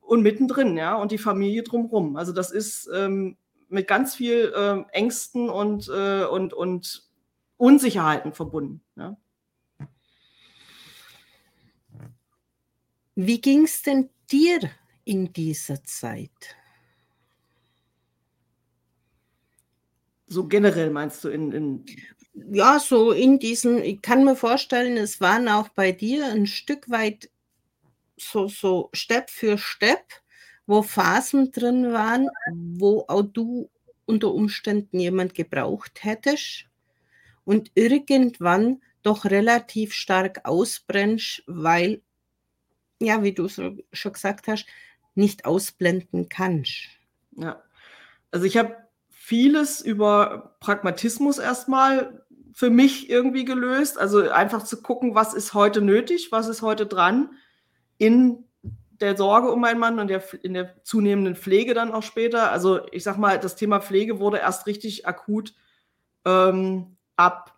und 0.00 0.22
mittendrin, 0.22 0.76
ja, 0.76 0.94
und 0.94 1.10
die 1.10 1.18
Familie 1.18 1.62
drumherum. 1.62 2.16
Also 2.16 2.32
das 2.32 2.50
ist 2.50 2.88
ähm, 2.94 3.36
mit 3.68 3.88
ganz 3.88 4.14
viel 4.14 4.52
äh, 4.54 4.82
Ängsten 4.92 5.48
und, 5.48 5.88
äh, 5.88 6.24
und, 6.24 6.52
und 6.52 7.08
Unsicherheiten 7.56 8.32
verbunden. 8.32 8.82
Ja. 8.96 9.16
Wie 13.16 13.40
ging 13.40 13.64
es 13.64 13.82
denn 13.82 14.10
dir 14.30 14.60
in 15.04 15.32
dieser 15.32 15.82
Zeit? 15.84 16.56
So 20.34 20.48
generell 20.48 20.90
meinst 20.90 21.22
du 21.22 21.28
in, 21.28 21.52
in 21.52 21.84
ja, 22.34 22.80
so 22.80 23.12
in 23.12 23.38
diesen, 23.38 23.84
ich 23.84 24.02
kann 24.02 24.24
mir 24.24 24.34
vorstellen, 24.34 24.96
es 24.96 25.20
waren 25.20 25.46
auch 25.48 25.68
bei 25.68 25.92
dir 25.92 26.26
ein 26.26 26.48
Stück 26.48 26.90
weit 26.90 27.30
so, 28.16 28.48
so 28.48 28.90
Step 28.92 29.30
für 29.30 29.58
Step, 29.58 30.02
wo 30.66 30.82
Phasen 30.82 31.52
drin 31.52 31.92
waren, 31.92 32.28
wo 32.52 33.04
auch 33.06 33.22
du 33.22 33.70
unter 34.06 34.34
Umständen 34.34 34.98
jemand 34.98 35.34
gebraucht 35.34 36.02
hättest 36.02 36.66
und 37.44 37.70
irgendwann 37.76 38.82
doch 39.04 39.26
relativ 39.26 39.92
stark 39.92 40.40
ausbrennst, 40.42 41.44
weil, 41.46 42.02
ja, 43.00 43.22
wie 43.22 43.32
du 43.32 43.46
so 43.46 43.76
schon 43.92 44.14
gesagt 44.14 44.48
hast, 44.48 44.66
nicht 45.14 45.44
ausblenden 45.44 46.28
kannst. 46.28 46.88
Ja, 47.36 47.62
also 48.32 48.46
ich 48.46 48.56
habe 48.56 48.83
vieles 49.24 49.80
über 49.80 50.54
Pragmatismus 50.60 51.38
erstmal 51.38 52.22
für 52.52 52.68
mich 52.68 53.08
irgendwie 53.08 53.46
gelöst. 53.46 53.98
Also 53.98 54.28
einfach 54.28 54.64
zu 54.64 54.82
gucken, 54.82 55.14
was 55.14 55.32
ist 55.32 55.54
heute 55.54 55.80
nötig, 55.80 56.30
was 56.30 56.46
ist 56.46 56.60
heute 56.60 56.84
dran 56.84 57.30
in 57.96 58.44
der 59.00 59.16
Sorge 59.16 59.50
um 59.50 59.62
meinen 59.62 59.80
Mann 59.80 59.98
und 59.98 60.08
der, 60.08 60.22
in 60.44 60.52
der 60.52 60.84
zunehmenden 60.84 61.36
Pflege 61.36 61.72
dann 61.72 61.92
auch 61.92 62.02
später. 62.02 62.52
Also 62.52 62.86
ich 62.92 63.02
sag 63.02 63.16
mal, 63.16 63.40
das 63.40 63.56
Thema 63.56 63.80
Pflege 63.80 64.20
wurde 64.20 64.36
erst 64.36 64.66
richtig 64.66 65.06
akut 65.06 65.54
ähm, 66.26 66.98
ab 67.16 67.53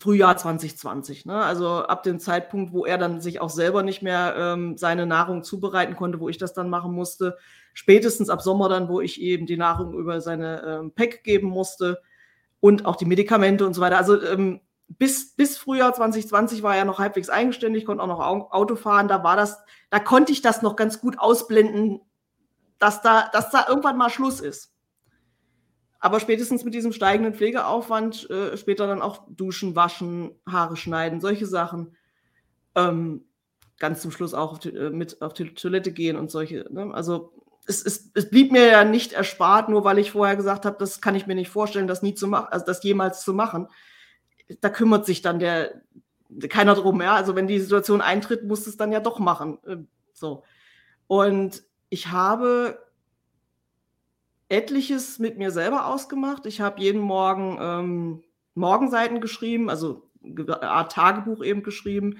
Frühjahr 0.00 0.36
2020. 0.36 1.26
Ne? 1.26 1.36
Also 1.36 1.68
ab 1.68 2.02
dem 2.02 2.18
Zeitpunkt, 2.18 2.72
wo 2.72 2.84
er 2.84 2.98
dann 2.98 3.20
sich 3.20 3.40
auch 3.40 3.50
selber 3.50 3.82
nicht 3.82 4.02
mehr 4.02 4.34
ähm, 4.36 4.76
seine 4.76 5.06
Nahrung 5.06 5.42
zubereiten 5.42 5.96
konnte, 5.96 6.20
wo 6.20 6.28
ich 6.28 6.38
das 6.38 6.52
dann 6.52 6.70
machen 6.70 6.92
musste. 6.92 7.36
Spätestens 7.72 8.30
ab 8.30 8.42
Sommer 8.42 8.68
dann, 8.68 8.88
wo 8.88 9.00
ich 9.00 9.20
eben 9.20 9.46
die 9.46 9.56
Nahrung 9.56 9.94
über 9.94 10.20
seine 10.20 10.62
ähm, 10.62 10.92
PEC 10.92 11.24
geben 11.24 11.48
musste 11.48 12.00
und 12.60 12.86
auch 12.86 12.96
die 12.96 13.04
Medikamente 13.04 13.66
und 13.66 13.74
so 13.74 13.80
weiter. 13.80 13.98
Also 13.98 14.22
ähm, 14.22 14.60
bis, 14.88 15.34
bis 15.34 15.56
Frühjahr 15.56 15.94
2020 15.94 16.62
war 16.62 16.76
er 16.76 16.84
noch 16.84 16.98
halbwegs 16.98 17.30
eigenständig, 17.30 17.84
konnte 17.86 18.02
auch 18.02 18.08
noch 18.08 18.20
Auto 18.52 18.76
fahren. 18.76 19.08
Da 19.08 19.24
war 19.24 19.36
das, 19.36 19.58
da 19.90 19.98
konnte 19.98 20.32
ich 20.32 20.42
das 20.42 20.62
noch 20.62 20.76
ganz 20.76 21.00
gut 21.00 21.18
ausblenden, 21.18 22.00
dass 22.78 23.02
da, 23.02 23.28
dass 23.32 23.50
da 23.50 23.66
irgendwann 23.68 23.96
mal 23.96 24.10
Schluss 24.10 24.40
ist. 24.40 24.73
Aber 26.04 26.20
spätestens 26.20 26.64
mit 26.64 26.74
diesem 26.74 26.92
steigenden 26.92 27.32
Pflegeaufwand, 27.32 28.28
äh, 28.28 28.58
später 28.58 28.86
dann 28.86 29.00
auch 29.00 29.22
duschen, 29.26 29.74
waschen, 29.74 30.32
Haare 30.46 30.76
schneiden, 30.76 31.18
solche 31.18 31.46
Sachen. 31.46 31.96
Ähm, 32.74 33.24
ganz 33.78 34.02
zum 34.02 34.10
Schluss 34.10 34.34
auch 34.34 34.52
auf 34.52 34.58
die, 34.58 34.68
äh, 34.68 34.90
mit 34.90 35.22
auf 35.22 35.32
die 35.32 35.54
Toilette 35.54 35.92
gehen 35.92 36.18
und 36.18 36.30
solche. 36.30 36.66
Ne? 36.70 36.92
Also 36.92 37.32
es, 37.66 37.82
es, 37.82 38.10
es, 38.12 38.28
blieb 38.28 38.52
mir 38.52 38.66
ja 38.66 38.84
nicht 38.84 39.14
erspart, 39.14 39.70
nur 39.70 39.84
weil 39.84 39.98
ich 39.98 40.10
vorher 40.10 40.36
gesagt 40.36 40.66
habe, 40.66 40.76
das 40.78 41.00
kann 41.00 41.14
ich 41.14 41.26
mir 41.26 41.36
nicht 41.36 41.48
vorstellen, 41.48 41.86
das 41.86 42.02
nie 42.02 42.12
zu 42.12 42.28
machen, 42.28 42.48
also 42.50 42.66
das 42.66 42.84
jemals 42.84 43.22
zu 43.22 43.32
machen. 43.32 43.68
Da 44.60 44.68
kümmert 44.68 45.06
sich 45.06 45.22
dann 45.22 45.38
der 45.38 45.80
keiner 46.50 46.74
drum, 46.74 47.00
ja. 47.00 47.14
Also 47.14 47.34
wenn 47.34 47.46
die 47.46 47.60
Situation 47.60 48.02
eintritt, 48.02 48.44
muss 48.44 48.66
es 48.66 48.76
dann 48.76 48.92
ja 48.92 49.00
doch 49.00 49.20
machen. 49.20 49.56
Äh, 49.64 49.76
so. 50.12 50.42
Und 51.06 51.64
ich 51.88 52.08
habe 52.08 52.83
etliches 54.48 55.18
mit 55.18 55.38
mir 55.38 55.50
selber 55.50 55.86
ausgemacht. 55.86 56.46
Ich 56.46 56.60
habe 56.60 56.80
jeden 56.80 57.00
Morgen 57.00 57.58
ähm, 57.60 58.22
Morgenseiten 58.54 59.20
geschrieben, 59.20 59.70
also 59.70 60.10
eine 60.22 60.62
Art 60.62 60.92
Tagebuch 60.92 61.42
eben 61.42 61.62
geschrieben, 61.62 62.18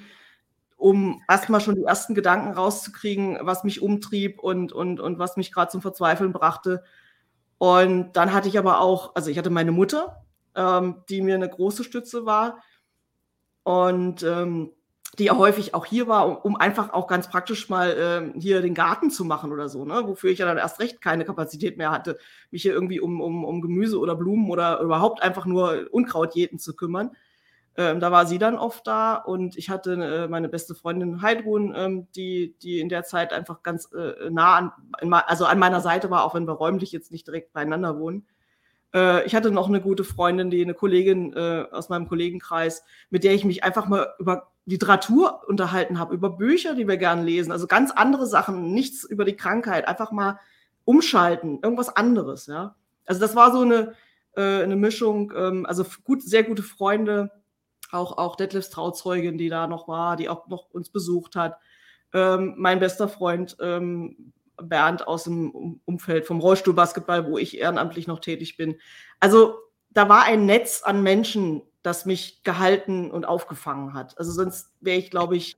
um 0.76 1.22
erstmal 1.28 1.60
schon 1.60 1.76
die 1.76 1.84
ersten 1.84 2.14
Gedanken 2.14 2.52
rauszukriegen, 2.52 3.38
was 3.42 3.64
mich 3.64 3.80
umtrieb 3.80 4.40
und, 4.40 4.72
und, 4.72 5.00
und 5.00 5.18
was 5.18 5.36
mich 5.36 5.52
gerade 5.52 5.70
zum 5.70 5.82
Verzweifeln 5.82 6.32
brachte. 6.32 6.82
Und 7.58 8.12
dann 8.12 8.32
hatte 8.32 8.48
ich 8.48 8.58
aber 8.58 8.80
auch, 8.80 9.14
also 9.14 9.30
ich 9.30 9.38
hatte 9.38 9.50
meine 9.50 9.72
Mutter, 9.72 10.24
ähm, 10.54 11.02
die 11.08 11.22
mir 11.22 11.36
eine 11.36 11.48
große 11.48 11.84
Stütze 11.84 12.26
war 12.26 12.62
und 13.62 14.22
ähm, 14.22 14.72
die 15.18 15.24
ja 15.24 15.36
häufig 15.36 15.74
auch 15.74 15.86
hier 15.86 16.08
war, 16.08 16.26
um, 16.26 16.36
um 16.36 16.56
einfach 16.56 16.92
auch 16.92 17.06
ganz 17.06 17.28
praktisch 17.28 17.68
mal 17.68 17.96
ähm, 17.98 18.40
hier 18.40 18.62
den 18.62 18.74
Garten 18.74 19.10
zu 19.10 19.24
machen 19.24 19.52
oder 19.52 19.68
so, 19.68 19.84
ne? 19.84 20.02
wofür 20.06 20.30
ich 20.30 20.38
ja 20.38 20.46
dann 20.46 20.58
erst 20.58 20.80
recht 20.80 21.00
keine 21.00 21.24
Kapazität 21.24 21.76
mehr 21.76 21.90
hatte, 21.90 22.18
mich 22.50 22.62
hier 22.62 22.72
irgendwie 22.72 23.00
um, 23.00 23.20
um, 23.20 23.44
um 23.44 23.60
Gemüse 23.60 23.98
oder 23.98 24.14
Blumen 24.14 24.50
oder 24.50 24.80
überhaupt 24.80 25.22
einfach 25.22 25.46
nur 25.46 25.86
Unkraut 25.90 26.34
jäten 26.34 26.58
zu 26.58 26.74
kümmern. 26.74 27.10
Ähm, 27.76 27.98
da 27.98 28.12
war 28.12 28.26
sie 28.26 28.38
dann 28.38 28.56
oft 28.56 28.86
da 28.86 29.16
und 29.16 29.56
ich 29.56 29.68
hatte 29.68 29.94
äh, 29.94 30.28
meine 30.28 30.48
beste 30.48 30.76
Freundin 30.76 31.22
Heidrun, 31.22 31.74
ähm, 31.76 32.06
die, 32.14 32.54
die 32.62 32.78
in 32.78 32.88
der 32.88 33.02
Zeit 33.02 33.32
einfach 33.32 33.64
ganz 33.64 33.90
äh, 33.92 34.30
nah 34.30 34.54
an, 34.54 34.72
also 35.26 35.44
an 35.44 35.58
meiner 35.58 35.80
Seite 35.80 36.08
war, 36.08 36.24
auch 36.24 36.34
wenn 36.36 36.46
wir 36.46 36.52
räumlich 36.52 36.92
jetzt 36.92 37.10
nicht 37.10 37.26
direkt 37.26 37.52
beieinander 37.52 37.98
wohnen. 37.98 38.26
Äh, 38.94 39.26
ich 39.26 39.34
hatte 39.34 39.50
noch 39.50 39.68
eine 39.68 39.80
gute 39.80 40.04
Freundin, 40.04 40.50
die 40.50 40.62
eine 40.62 40.74
Kollegin 40.74 41.32
äh, 41.34 41.66
aus 41.70 41.88
meinem 41.88 42.08
Kollegenkreis, 42.08 42.84
mit 43.10 43.24
der 43.24 43.34
ich 43.34 43.44
mich 43.44 43.64
einfach 43.64 43.88
mal 43.88 44.14
über 44.18 44.52
Literatur 44.66 45.42
unterhalten 45.46 45.98
habe, 45.98 46.14
über 46.14 46.30
Bücher, 46.30 46.74
die 46.74 46.88
wir 46.88 46.96
gerne 46.96 47.22
lesen, 47.22 47.52
also 47.52 47.66
ganz 47.66 47.90
andere 47.90 48.26
Sachen, 48.26 48.72
nichts 48.72 49.04
über 49.04 49.24
die 49.24 49.36
Krankheit, 49.36 49.86
einfach 49.86 50.10
mal 50.10 50.38
umschalten, 50.84 51.58
irgendwas 51.62 51.94
anderes, 51.94 52.46
ja. 52.46 52.74
Also 53.04 53.20
das 53.20 53.36
war 53.36 53.52
so 53.52 53.60
eine, 53.60 53.94
äh, 54.36 54.62
eine 54.62 54.76
Mischung, 54.76 55.32
ähm, 55.36 55.66
also 55.66 55.84
gut, 56.04 56.22
sehr 56.22 56.44
gute 56.44 56.62
Freunde, 56.62 57.30
auch, 57.90 58.16
auch 58.16 58.36
Detlefs 58.36 58.70
Trauzeugin, 58.70 59.36
die 59.36 59.48
da 59.50 59.66
noch 59.66 59.88
war, 59.88 60.16
die 60.16 60.28
auch 60.28 60.48
noch 60.48 60.70
uns 60.70 60.88
besucht 60.88 61.36
hat. 61.36 61.58
Ähm, 62.12 62.54
mein 62.56 62.80
bester 62.80 63.08
Freund 63.08 63.56
ähm, 63.60 64.32
Bernd 64.62 65.06
aus 65.06 65.24
dem 65.24 65.80
Umfeld 65.84 66.26
vom 66.26 66.40
Rollstuhlbasketball, 66.40 67.30
wo 67.30 67.38
ich 67.38 67.58
ehrenamtlich 67.58 68.06
noch 68.06 68.20
tätig 68.20 68.56
bin. 68.56 68.76
Also 69.20 69.58
da 69.90 70.08
war 70.08 70.24
ein 70.24 70.46
Netz 70.46 70.82
an 70.82 71.02
Menschen, 71.02 71.62
das 71.82 72.06
mich 72.06 72.42
gehalten 72.42 73.10
und 73.10 73.24
aufgefangen 73.24 73.94
hat. 73.94 74.18
Also 74.18 74.32
sonst 74.32 74.72
wäre 74.80 74.98
ich, 74.98 75.10
glaube 75.10 75.36
ich, 75.36 75.56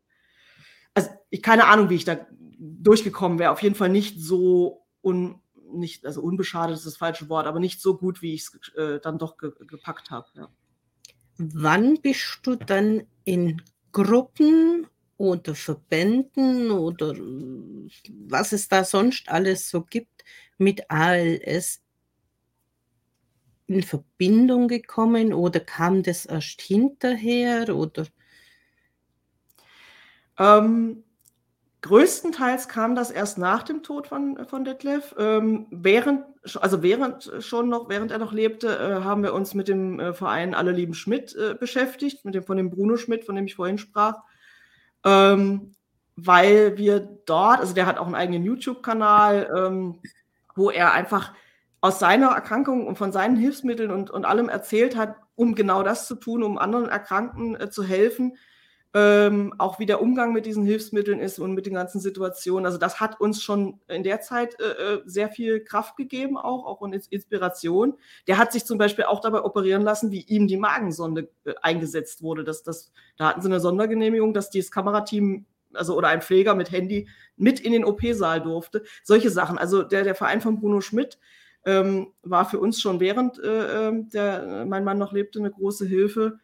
also 0.94 1.11
ich 1.30 1.42
keine 1.42 1.66
Ahnung, 1.66 1.90
wie 1.90 1.96
ich 1.96 2.04
da 2.04 2.16
durchgekommen 2.59 3.38
wäre. 3.38 3.52
Auf 3.52 3.62
jeden 3.62 3.74
Fall 3.74 3.88
nicht 3.88 4.20
so 4.20 4.87
un, 5.03 5.40
nicht, 5.72 6.07
also 6.07 6.22
unbeschadet 6.22 6.76
ist 6.76 6.86
das 6.86 6.97
falsche 6.97 7.28
Wort, 7.28 7.47
aber 7.47 7.61
nicht 7.61 7.80
so 7.80 7.97
gut, 7.97 8.22
wie 8.22 8.34
ich 8.34 8.42
es 8.42 8.74
äh, 8.74 9.01
dann 9.01 9.18
doch 9.18 9.36
ge 9.36 9.53
gepackt 9.66 10.11
habe. 10.11 10.26
Ja. 10.34 10.49
Wann 11.38 12.01
bist 12.01 12.40
du 12.42 12.57
dann 12.57 13.07
in 13.24 13.62
Gruppen 13.92 14.86
oder 15.18 15.54
Verbänden 15.54 16.70
oder 16.70 17.14
was 18.28 18.52
es 18.52 18.68
da 18.68 18.84
sonst 18.84 19.28
alles 19.28 19.70
so 19.70 19.82
gibt 19.82 20.24
mit 20.58 20.90
ALS 20.90 21.82
in 23.66 23.82
Verbindung 23.82 24.68
gekommen 24.68 25.32
oder 25.32 25.60
kam 25.60 26.02
das 26.02 26.26
erst 26.26 26.60
hinterher 26.60 27.74
oder? 27.74 28.06
Ähm, 30.38 31.02
größtenteils 31.82 32.68
kam 32.68 32.94
das 32.94 33.10
erst 33.10 33.38
nach 33.38 33.62
dem 33.62 33.82
Tod 33.82 34.06
von, 34.06 34.46
von 34.46 34.64
Detlef. 34.64 35.14
Ähm, 35.18 35.66
während, 35.70 36.24
also 36.56 36.82
während 36.82 37.32
schon 37.40 37.68
noch, 37.68 37.88
während 37.88 38.10
er 38.10 38.18
noch 38.18 38.32
lebte, 38.32 38.68
äh, 38.68 39.04
haben 39.04 39.22
wir 39.22 39.34
uns 39.34 39.54
mit 39.54 39.68
dem 39.68 39.98
äh, 39.98 40.12
Verein 40.12 40.54
Alle 40.54 40.72
lieben 40.72 40.94
Schmidt 40.94 41.34
äh, 41.34 41.54
beschäftigt, 41.54 42.24
mit 42.24 42.34
dem 42.34 42.44
von 42.44 42.56
dem 42.56 42.70
Bruno 42.70 42.96
Schmidt, 42.96 43.24
von 43.24 43.34
dem 43.34 43.46
ich 43.46 43.54
vorhin 43.54 43.78
sprach. 43.78 44.22
Ähm, 45.07 45.74
weil 46.16 46.76
wir 46.76 47.00
dort, 47.00 47.61
also 47.61 47.74
der 47.74 47.86
hat 47.86 47.98
auch 47.98 48.07
einen 48.07 48.14
eigenen 48.14 48.44
YouTube-Kanal, 48.44 49.50
ähm, 49.57 50.00
wo 50.54 50.70
er 50.70 50.92
einfach 50.92 51.32
aus 51.80 51.98
seiner 51.98 52.28
Erkrankung 52.28 52.86
und 52.86 52.96
von 52.96 53.12
seinen 53.12 53.36
Hilfsmitteln 53.36 53.90
und, 53.90 54.11
und 54.11 54.24
allem 54.24 54.48
erzählt 54.48 54.96
hat, 54.96 55.16
um 55.36 55.54
genau 55.54 55.82
das 55.82 56.09
zu 56.09 56.16
tun, 56.16 56.42
um 56.42 56.59
anderen 56.59 56.88
Erkrankten 56.88 57.54
äh, 57.61 57.70
zu 57.70 57.84
helfen. 57.84 58.36
Ähm, 58.99 59.53
auch 59.59 59.78
wie 59.78 59.84
der 59.84 60.01
Umgang 60.01 60.32
mit 60.32 60.47
diesen 60.47 60.64
Hilfsmitteln 60.64 61.20
ist 61.20 61.38
und 61.38 61.53
mit 61.53 61.66
den 61.66 61.74
ganzen 61.74 62.01
Situationen. 62.01 62.64
Also 62.64 62.78
das 62.78 62.99
hat 62.99 63.20
uns 63.20 63.42
schon 63.42 63.78
in 63.88 64.03
der 64.03 64.22
Zeit 64.22 64.59
äh, 64.59 64.94
äh 64.94 65.03
sehr 65.05 65.28
viel 65.28 65.62
Kraft 65.62 65.99
gegeben, 65.99 66.38
auch, 66.38 66.64
auch 66.64 66.80
und 66.80 66.94
Inspiration. 66.94 67.99
Der 68.26 68.38
hat 68.38 68.53
sich 68.53 68.64
zum 68.64 68.78
Beispiel 68.78 69.05
auch 69.05 69.20
dabei 69.20 69.42
operieren 69.42 69.82
lassen, 69.82 70.12
wie 70.12 70.22
ihm 70.22 70.47
die 70.47 70.57
Magensonde 70.57 71.28
äh, 71.44 71.53
eingesetzt 71.61 72.22
wurde. 72.22 72.42
Das, 72.42 72.62
das, 72.62 72.90
da 73.18 73.28
hatten 73.28 73.42
sie 73.42 73.49
eine 73.49 73.61
Sondergenehmigung, 73.61 74.32
dass 74.32 74.49
dieses 74.49 74.70
Kamerateam 74.70 75.44
also 75.74 75.94
oder 75.94 76.09
ein 76.09 76.22
Pfleger 76.22 76.55
mit 76.55 76.70
Handy 76.70 77.07
mit 77.36 77.61
in 77.61 77.72
den 77.72 77.84
OP-Saal 77.84 78.40
durfte. 78.40 78.82
Solche 79.03 79.28
Sachen. 79.28 79.59
Also 79.59 79.82
der, 79.82 80.05
der 80.05 80.14
Verein 80.14 80.40
von 80.40 80.59
Bruno 80.59 80.80
Schmidt 80.80 81.18
ähm, 81.66 82.14
war 82.22 82.49
für 82.49 82.61
uns 82.61 82.80
schon 82.80 82.99
während 83.01 83.38
äh, 83.40 83.88
ähm, 83.88 84.09
der, 84.09 84.64
mein 84.66 84.84
Mann 84.84 84.97
noch 84.97 85.12
lebte 85.12 85.38
eine 85.38 85.51
große 85.51 85.84
Hilfe. 85.84 86.38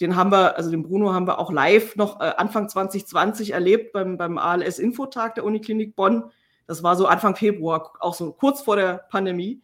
Den 0.00 0.16
haben 0.16 0.30
wir, 0.30 0.56
also 0.56 0.70
den 0.70 0.82
Bruno 0.82 1.12
haben 1.12 1.26
wir 1.26 1.38
auch 1.38 1.50
live 1.50 1.96
noch 1.96 2.20
äh, 2.20 2.32
Anfang 2.36 2.68
2020 2.68 3.52
erlebt 3.52 3.92
beim, 3.92 4.16
beim 4.18 4.38
ALS-Infotag 4.38 5.34
der 5.34 5.44
Uniklinik 5.44 5.96
Bonn. 5.96 6.30
Das 6.66 6.82
war 6.82 6.96
so 6.96 7.06
Anfang 7.06 7.36
Februar, 7.36 7.92
auch 8.00 8.14
so 8.14 8.32
kurz 8.32 8.60
vor 8.60 8.76
der 8.76 9.06
Pandemie. 9.10 9.62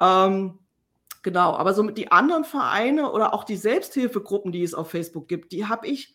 Ähm, 0.00 0.58
genau, 1.22 1.54
aber 1.54 1.74
so 1.74 1.82
die 1.90 2.10
anderen 2.10 2.44
Vereine 2.44 3.10
oder 3.12 3.34
auch 3.34 3.44
die 3.44 3.56
Selbsthilfegruppen, 3.56 4.52
die 4.52 4.62
es 4.62 4.74
auf 4.74 4.90
Facebook 4.90 5.28
gibt, 5.28 5.52
die 5.52 5.66
habe 5.66 5.86
ich, 5.86 6.14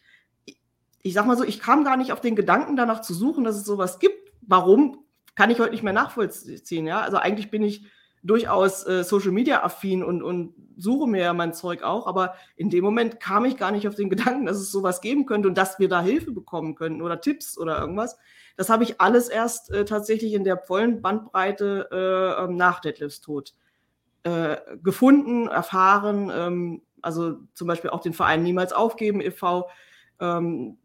ich 1.01 1.13
sag 1.13 1.25
mal 1.25 1.37
so, 1.37 1.43
ich 1.43 1.59
kam 1.59 1.83
gar 1.83 1.97
nicht 1.97 2.13
auf 2.13 2.21
den 2.21 2.35
Gedanken 2.35 2.75
danach 2.75 3.01
zu 3.01 3.13
suchen, 3.13 3.43
dass 3.43 3.57
es 3.57 3.65
sowas 3.65 3.99
gibt. 3.99 4.31
Warum? 4.41 4.99
Kann 5.35 5.49
ich 5.49 5.59
heute 5.59 5.71
nicht 5.71 5.83
mehr 5.83 5.93
nachvollziehen. 5.93 6.87
Ja, 6.87 7.01
also 7.01 7.17
eigentlich 7.17 7.51
bin 7.51 7.63
ich 7.63 7.85
durchaus 8.23 8.87
äh, 8.87 9.03
Social 9.03 9.31
Media 9.31 9.63
affin 9.63 10.03
und, 10.03 10.23
und 10.23 10.53
suche 10.77 11.07
mir 11.07 11.21
ja 11.21 11.33
mein 11.33 11.53
Zeug 11.53 11.83
auch, 11.83 12.07
aber 12.07 12.35
in 12.55 12.69
dem 12.69 12.83
Moment 12.83 13.19
kam 13.19 13.45
ich 13.45 13.57
gar 13.57 13.71
nicht 13.71 13.87
auf 13.87 13.95
den 13.95 14.09
Gedanken, 14.09 14.45
dass 14.45 14.57
es 14.57 14.71
sowas 14.71 15.01
geben 15.01 15.25
könnte 15.25 15.49
und 15.49 15.57
dass 15.57 15.77
wir 15.77 15.89
da 15.89 16.01
Hilfe 16.01 16.31
bekommen 16.31 16.75
könnten 16.75 17.01
oder 17.01 17.21
Tipps 17.21 17.57
oder 17.57 17.79
irgendwas. 17.79 18.17
Das 18.55 18.69
habe 18.69 18.83
ich 18.83 19.01
alles 19.01 19.27
erst 19.29 19.71
äh, 19.71 19.83
tatsächlich 19.83 20.33
in 20.33 20.43
der 20.43 20.57
vollen 20.57 21.01
Bandbreite 21.01 22.47
äh, 22.47 22.51
nach 22.51 22.79
Detlefs 22.79 23.19
Tod 23.19 23.53
äh, 24.23 24.57
gefunden, 24.81 25.47
erfahren. 25.47 26.31
Ähm, 26.33 26.81
also 27.01 27.37
zum 27.53 27.67
Beispiel 27.67 27.89
auch 27.89 28.01
den 28.01 28.13
Verein 28.13 28.43
Niemals 28.43 28.71
Aufgeben 28.71 29.19
e.V., 29.21 29.69
ähm, 30.19 30.77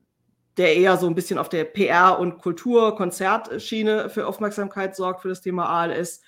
der 0.57 0.77
eher 0.77 0.97
so 0.97 1.07
ein 1.07 1.15
bisschen 1.15 1.39
auf 1.39 1.49
der 1.49 1.73
PR- 1.73 2.19
und 2.19 2.39
Kultur-Konzertschiene 2.39 4.11
für 4.11 4.27
Aufmerksamkeit 4.27 4.97
sorgt 4.97 5.23
für 5.23 5.29
das 5.29 5.41
Thema 5.41 5.69
ALS 5.69 6.21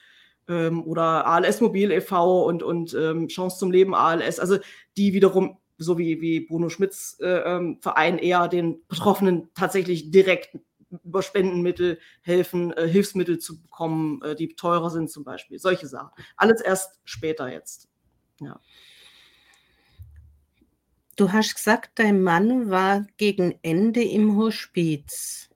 ähm, 0.51 0.83
oder 0.85 1.27
ALS 1.27 1.61
Mobil 1.61 1.91
e.V. 1.93 2.45
und, 2.45 2.63
und 2.63 2.93
ähm, 2.95 3.29
Chance 3.29 3.59
zum 3.59 3.71
Leben 3.71 3.95
ALS, 3.95 4.39
also 4.39 4.59
die 4.97 5.15
wiederum, 5.15 5.59
so 5.79 5.97
wie, 5.97 6.21
wie 6.21 6.41
Bruno 6.41 6.69
Schmidts 6.69 7.19
äh, 7.21 7.29
ähm, 7.29 7.79
Verein, 7.81 8.19
eher 8.19 8.49
den 8.49 8.87
Betroffenen 8.89 9.49
tatsächlich 9.55 10.11
direkt 10.11 10.59
über 11.05 11.23
Spendenmittel 11.23 12.01
helfen, 12.23 12.73
äh, 12.73 12.89
Hilfsmittel 12.89 13.39
zu 13.39 13.63
bekommen, 13.63 14.21
äh, 14.23 14.35
die 14.35 14.57
teurer 14.57 14.91
sind 14.91 15.09
zum 15.09 15.25
Beispiel. 15.25 15.59
Solche 15.59 15.87
Sachen. 15.87 16.11
Alles 16.37 16.61
erst 16.61 16.99
später 17.05 17.51
jetzt. 17.51 17.89
Ja. 18.41 18.61
Du 21.17 21.33
hast 21.33 21.55
gesagt, 21.55 21.93
dein 21.97 22.23
Mann 22.23 22.71
war 22.71 23.07
gegen 23.19 23.59
Ende 23.63 24.03
im 24.03 24.37
Hospiz. 24.37 25.50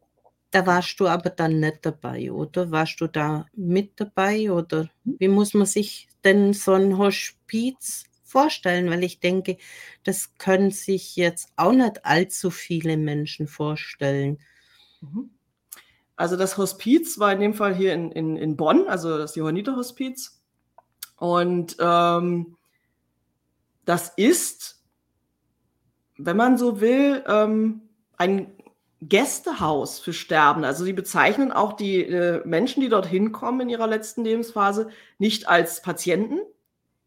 Da 0.54 0.64
warst 0.66 1.00
du 1.00 1.08
aber 1.08 1.30
dann 1.30 1.58
nicht 1.58 1.84
dabei, 1.84 2.30
oder? 2.30 2.70
Warst 2.70 3.00
du 3.00 3.08
da 3.08 3.46
mit 3.56 3.98
dabei 3.98 4.52
oder 4.52 4.88
hm. 5.02 5.16
wie 5.18 5.26
muss 5.26 5.52
man 5.52 5.66
sich 5.66 6.06
denn 6.22 6.52
so 6.52 6.74
ein 6.74 6.96
Hospiz 6.96 8.04
vorstellen? 8.22 8.88
Weil 8.88 9.02
ich 9.02 9.18
denke, 9.18 9.56
das 10.04 10.38
können 10.38 10.70
sich 10.70 11.16
jetzt 11.16 11.48
auch 11.56 11.72
nicht 11.72 12.06
allzu 12.06 12.52
viele 12.52 12.96
Menschen 12.96 13.48
vorstellen. 13.48 14.38
Mhm. 15.00 15.30
Also 16.14 16.36
das 16.36 16.56
Hospiz 16.56 17.18
war 17.18 17.32
in 17.32 17.40
dem 17.40 17.54
Fall 17.54 17.74
hier 17.74 17.92
in, 17.92 18.12
in, 18.12 18.36
in 18.36 18.56
Bonn, 18.56 18.86
also 18.86 19.18
das 19.18 19.34
Johanniter 19.34 19.74
Hospiz. 19.74 20.40
Und 21.16 21.74
ähm, 21.80 22.56
das 23.84 24.12
ist, 24.16 24.84
wenn 26.16 26.36
man 26.36 26.56
so 26.58 26.80
will, 26.80 27.24
ähm, 27.26 27.88
ein 28.16 28.52
Gästehaus 29.08 29.98
für 29.98 30.12
Sterbende. 30.12 30.68
Also 30.68 30.84
sie 30.84 30.92
bezeichnen 30.92 31.52
auch 31.52 31.74
die 31.74 32.02
äh, 32.02 32.46
Menschen, 32.46 32.80
die 32.80 32.88
dorthin 32.88 33.32
kommen 33.32 33.60
in 33.60 33.68
ihrer 33.68 33.86
letzten 33.86 34.24
Lebensphase, 34.24 34.88
nicht 35.18 35.48
als 35.48 35.82
Patienten, 35.82 36.38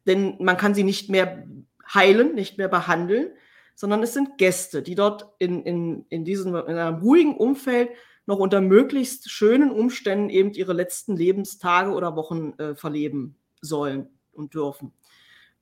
denn 0.05 0.35
man 0.39 0.57
kann 0.57 0.73
sie 0.73 0.83
nicht 0.83 1.09
mehr 1.09 1.47
heilen, 1.93 2.35
nicht 2.35 2.57
mehr 2.57 2.67
behandeln, 2.67 3.31
sondern 3.75 4.01
es 4.03 4.13
sind 4.13 4.37
Gäste, 4.37 4.81
die 4.81 4.95
dort 4.95 5.27
in, 5.39 5.63
in, 5.63 6.05
in 6.09 6.25
diesem 6.25 6.55
in 6.55 6.77
einem 6.77 6.99
ruhigen 6.99 7.37
Umfeld 7.37 7.89
noch 8.25 8.39
unter 8.39 8.59
möglichst 8.59 9.29
schönen 9.29 9.71
Umständen 9.71 10.29
eben 10.29 10.51
ihre 10.51 10.73
letzten 10.73 11.15
Lebenstage 11.15 11.91
oder 11.91 12.15
Wochen 12.15 12.53
äh, 12.57 12.75
verleben 12.75 13.37
sollen 13.61 14.09
und 14.33 14.53
dürfen. 14.53 14.91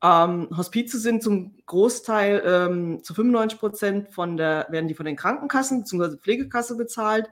Ähm, 0.06 0.50
Hospize 0.56 1.00
sind 1.00 1.24
zum 1.24 1.56
Großteil 1.66 2.44
ähm, 2.46 3.04
zu 3.04 3.16
95 3.16 3.60
Prozent 3.60 4.10
von 4.10 4.38
der, 4.38 4.68
werden 4.70 4.88
die 4.88 4.94
von 4.94 5.08
den 5.08 5.16
Krankenkassen 5.16 5.80
bzw. 5.80 6.18
Pflegekasse 6.18 6.76
bezahlt 6.76 7.32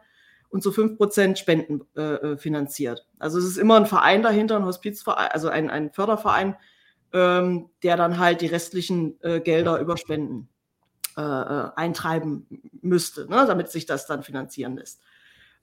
und 0.49 0.63
zu 0.63 0.71
5 0.71 0.97
Prozent 0.97 1.37
Spenden 1.37 1.81
äh, 1.95 2.01
äh, 2.01 2.37
finanziert. 2.37 3.05
Also 3.19 3.37
es 3.37 3.45
ist 3.45 3.57
immer 3.57 3.75
ein 3.75 3.85
Verein 3.85 4.23
dahinter, 4.23 4.55
ein 4.55 4.65
Hospizverein, 4.65 5.29
also 5.31 5.49
ein, 5.49 5.69
ein 5.69 5.91
Förderverein, 5.91 6.55
ähm, 7.11 7.69
der 7.83 7.95
dann 7.95 8.17
halt 8.17 8.41
die 8.41 8.47
restlichen 8.47 9.21
äh, 9.21 9.39
Gelder 9.39 9.79
über 9.79 9.95
Spenden 9.95 10.49
äh, 11.15 11.21
äh 11.21 11.69
eintreiben 11.75 12.47
müsste, 12.81 13.29
ne, 13.29 13.45
damit 13.45 13.69
sich 13.69 13.85
das 13.85 14.07
dann 14.07 14.23
finanzieren 14.23 14.77
lässt. 14.77 14.99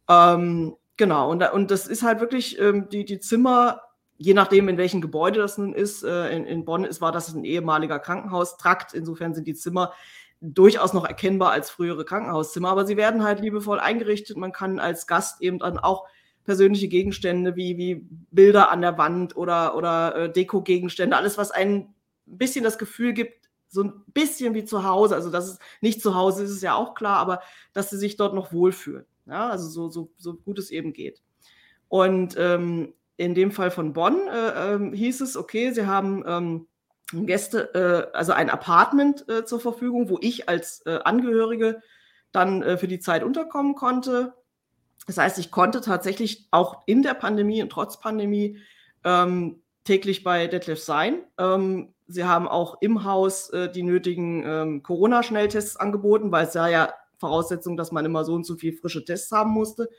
Ähm, 0.08 0.76
genau, 0.96 1.28
und, 1.28 1.42
und 1.50 1.72
das 1.72 1.88
ist 1.88 2.04
halt 2.04 2.20
wirklich, 2.20 2.60
ähm, 2.60 2.88
die, 2.88 3.04
die 3.04 3.18
Zimmer 3.18 3.80
je 4.20 4.34
nachdem, 4.34 4.68
in 4.68 4.76
welchem 4.76 5.00
Gebäude 5.00 5.38
das 5.38 5.56
nun 5.56 5.72
ist, 5.72 6.04
äh, 6.04 6.28
in, 6.36 6.44
in, 6.44 6.66
Bonn 6.66 6.84
ist, 6.84 7.00
war 7.00 7.10
das 7.10 7.32
ein 7.32 7.42
ehemaliger 7.42 7.98
Krankenhaustrakt. 7.98 8.92
Insofern 8.92 9.34
sind 9.34 9.46
die 9.46 9.54
Zimmer 9.54 9.94
durchaus 10.42 10.92
noch 10.92 11.06
erkennbar 11.06 11.52
als 11.52 11.70
frühere 11.70 12.04
Krankenhauszimmer, 12.04 12.68
aber 12.68 12.84
sie 12.84 12.98
werden 12.98 13.24
halt 13.24 13.40
liebevoll 13.40 13.80
eingerichtet. 13.80 14.36
Man 14.36 14.52
kann 14.52 14.78
als 14.78 15.06
Gast 15.06 15.40
eben 15.40 15.58
dann 15.58 15.78
auch 15.78 16.06
persönliche 16.44 16.88
Gegenstände 16.88 17.56
wie, 17.56 17.78
wie 17.78 18.06
Bilder 18.30 18.70
an 18.70 18.82
der 18.82 18.98
Wand 18.98 19.36
oder, 19.38 19.74
oder 19.74 20.14
äh, 20.14 20.32
Deko-Gegenstände, 20.32 21.16
alles, 21.16 21.38
was 21.38 21.50
ein 21.50 21.94
bisschen 22.26 22.62
das 22.62 22.76
Gefühl 22.76 23.14
gibt, 23.14 23.48
so 23.68 23.84
ein 23.84 24.04
bisschen 24.08 24.52
wie 24.52 24.64
zu 24.64 24.84
Hause. 24.84 25.14
Also, 25.14 25.30
dass 25.30 25.48
es 25.48 25.58
nicht 25.80 26.02
zu 26.02 26.14
Hause 26.14 26.44
ist, 26.44 26.50
ist 26.50 26.62
ja 26.62 26.74
auch 26.74 26.94
klar, 26.94 27.16
aber 27.16 27.40
dass 27.72 27.88
sie 27.88 27.96
sich 27.96 28.16
dort 28.18 28.34
noch 28.34 28.52
wohlfühlen. 28.52 29.06
Ja, 29.24 29.48
also 29.48 29.66
so, 29.66 29.88
so, 29.88 30.10
so 30.18 30.34
gut 30.34 30.58
es 30.58 30.70
eben 30.70 30.92
geht. 30.92 31.22
Und 31.88 32.34
ähm, 32.38 32.92
in 33.20 33.34
dem 33.34 33.52
Fall 33.52 33.70
von 33.70 33.92
Bonn 33.92 34.16
äh, 34.28 34.76
äh, 34.76 34.96
hieß 34.96 35.20
es, 35.20 35.36
okay, 35.36 35.72
sie 35.72 35.86
haben 35.86 36.24
ähm, 36.26 37.26
Gäste, 37.26 37.74
äh, 37.74 38.16
also 38.16 38.32
ein 38.32 38.48
Apartment 38.48 39.28
äh, 39.28 39.44
zur 39.44 39.60
Verfügung, 39.60 40.08
wo 40.08 40.16
ich 40.22 40.48
als 40.48 40.80
äh, 40.86 41.00
Angehörige 41.04 41.82
dann 42.32 42.62
äh, 42.62 42.78
für 42.78 42.88
die 42.88 42.98
Zeit 42.98 43.22
unterkommen 43.22 43.74
konnte. 43.74 44.32
Das 45.06 45.18
heißt, 45.18 45.38
ich 45.38 45.50
konnte 45.50 45.82
tatsächlich 45.82 46.48
auch 46.50 46.82
in 46.86 47.02
der 47.02 47.12
Pandemie 47.12 47.62
und 47.62 47.68
trotz 47.68 48.00
Pandemie 48.00 48.56
ähm, 49.04 49.60
täglich 49.84 50.24
bei 50.24 50.46
Detlef 50.46 50.80
sein. 50.80 51.22
Ähm, 51.36 51.92
sie 52.06 52.24
haben 52.24 52.48
auch 52.48 52.80
im 52.80 53.04
Haus 53.04 53.52
die 53.74 53.82
nötigen 53.82 54.42
ähm, 54.46 54.82
Corona-Schnelltests 54.82 55.76
angeboten, 55.76 56.32
weil 56.32 56.46
es 56.46 56.54
ja 56.54 56.68
ja 56.68 56.94
Voraussetzung, 57.18 57.76
dass 57.76 57.92
man 57.92 58.04
immer 58.04 58.24
so 58.24 58.34
und 58.34 58.44
so 58.44 58.56
viel 58.56 58.72
frische 58.72 59.04
Tests 59.04 59.30
haben 59.30 59.50
musste. 59.50 59.90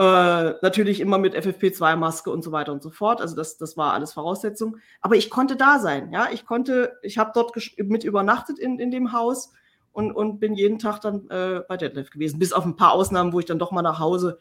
Äh, 0.00 0.54
natürlich 0.62 0.98
immer 0.98 1.18
mit 1.18 1.36
FFP2-Maske 1.36 2.30
und 2.30 2.42
so 2.42 2.52
weiter 2.52 2.72
und 2.72 2.82
so 2.82 2.88
fort. 2.88 3.20
Also 3.20 3.36
das, 3.36 3.58
das 3.58 3.76
war 3.76 3.92
alles 3.92 4.14
Voraussetzung. 4.14 4.78
Aber 5.02 5.14
ich 5.16 5.28
konnte 5.28 5.56
da 5.56 5.78
sein. 5.78 6.10
Ja, 6.10 6.28
ich 6.32 6.46
konnte, 6.46 6.96
ich 7.02 7.18
habe 7.18 7.32
dort 7.34 7.54
mit 7.76 8.02
übernachtet 8.02 8.58
in, 8.58 8.78
in 8.78 8.90
dem 8.90 9.12
Haus 9.12 9.52
und, 9.92 10.10
und 10.12 10.40
bin 10.40 10.54
jeden 10.54 10.78
Tag 10.78 11.02
dann 11.02 11.28
äh, 11.28 11.60
bei 11.68 11.76
Deadlift 11.76 12.12
gewesen. 12.12 12.38
Bis 12.38 12.54
auf 12.54 12.64
ein 12.64 12.76
paar 12.76 12.92
Ausnahmen, 12.92 13.34
wo 13.34 13.40
ich 13.40 13.44
dann 13.44 13.58
doch 13.58 13.72
mal 13.72 13.82
nach 13.82 13.98
Hause 13.98 14.38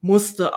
musste. 0.00 0.52